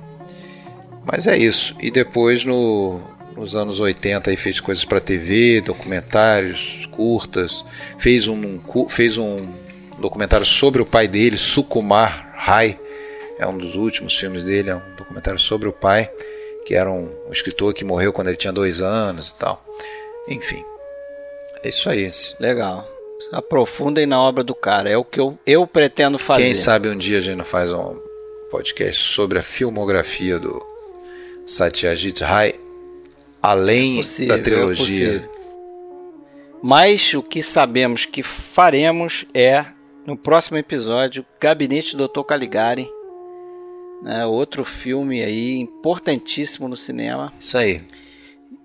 Mas 1.04 1.26
é 1.26 1.36
isso. 1.36 1.76
E 1.82 1.90
depois 1.90 2.46
no, 2.46 3.02
nos 3.36 3.56
anos 3.56 3.80
80 3.80 4.30
aí 4.30 4.38
fez 4.38 4.60
coisas 4.60 4.86
para 4.86 5.00
TV, 5.00 5.62
documentários, 5.62 6.88
curtas. 6.92 7.66
Fez 7.98 8.28
um, 8.28 8.60
fez 8.88 9.18
um 9.18 9.52
documentário 9.98 10.46
sobre 10.46 10.80
o 10.80 10.86
pai 10.86 11.08
dele, 11.08 11.38
Sukumar 11.38 12.34
Rai. 12.36 12.80
É 13.40 13.46
um 13.46 13.58
dos 13.58 13.76
últimos 13.76 14.16
filmes 14.16 14.44
dele, 14.44 14.70
é 14.70 14.76
um 14.76 14.96
documentário 14.96 15.40
sobre 15.40 15.68
o 15.68 15.74
pai, 15.74 16.10
que 16.66 16.76
era 16.76 16.90
um, 16.92 17.10
um 17.28 17.32
escritor 17.32 17.74
que 17.74 17.86
morreu 17.86 18.12
quando 18.12 18.28
ele 18.28 18.38
tinha 18.38 18.54
dois 18.54 18.82
anos 18.82 19.32
e 19.32 19.36
tal. 19.36 19.64
Enfim, 20.28 20.64
é 21.64 21.70
isso 21.70 21.90
aí. 21.90 22.10
Legal. 22.40 22.88
Aprofundem 23.32 24.06
na 24.06 24.22
obra 24.22 24.44
do 24.44 24.54
cara, 24.54 24.90
é 24.90 24.98
o 24.98 25.04
que 25.04 25.20
eu, 25.20 25.38
eu 25.46 25.66
pretendo 25.66 26.18
fazer. 26.18 26.44
Quem 26.44 26.54
sabe 26.54 26.90
um 26.90 26.98
dia 26.98 27.18
a 27.18 27.22
gente 27.22 27.38
não 27.38 27.46
faz 27.46 27.72
um 27.72 27.96
podcast 28.50 29.14
sobre 29.14 29.40
a 29.40 29.44
filmografia 29.44 30.40
do 30.40 30.64
Satyajit 31.46 32.24
Ray, 32.24 32.60
além 33.42 33.96
é 33.96 33.98
possível, 33.98 34.38
da 34.38 34.44
trilogia. 34.44 35.24
É 35.24 35.38
Mas 36.62 37.14
o 37.14 37.24
que 37.24 37.42
sabemos 37.42 38.06
que 38.06 38.22
faremos 38.24 39.26
é, 39.34 39.66
no 40.06 40.18
próximo 40.18 40.58
episódio, 40.58 41.26
Gabinete 41.40 41.96
do 41.96 42.08
Dr. 42.08 42.24
Caligari. 42.24 42.90
Né, 44.02 44.26
outro 44.26 44.64
filme 44.64 45.24
aí 45.24 45.58
importantíssimo 45.58 46.68
no 46.68 46.76
cinema. 46.76 47.34
Isso 47.40 47.58
aí. 47.58 47.82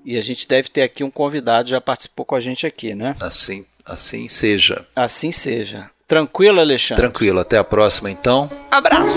E 0.04 0.16
a 0.16 0.20
gente 0.20 0.46
deve 0.46 0.68
ter 0.68 0.82
aqui 0.82 1.02
um 1.02 1.10
convidado, 1.10 1.70
já 1.70 1.80
participou 1.80 2.26
com 2.26 2.34
a 2.34 2.40
gente 2.40 2.66
aqui, 2.66 2.94
né? 2.94 3.16
Assim, 3.20 3.64
assim 3.84 4.28
seja. 4.28 4.84
Assim 4.94 5.32
seja. 5.32 5.90
Tranquilo, 6.06 6.60
Alexandre? 6.60 7.02
Tranquilo. 7.02 7.40
Até 7.40 7.56
a 7.56 7.64
próxima, 7.64 8.10
então. 8.10 8.50
Abraço! 8.70 9.16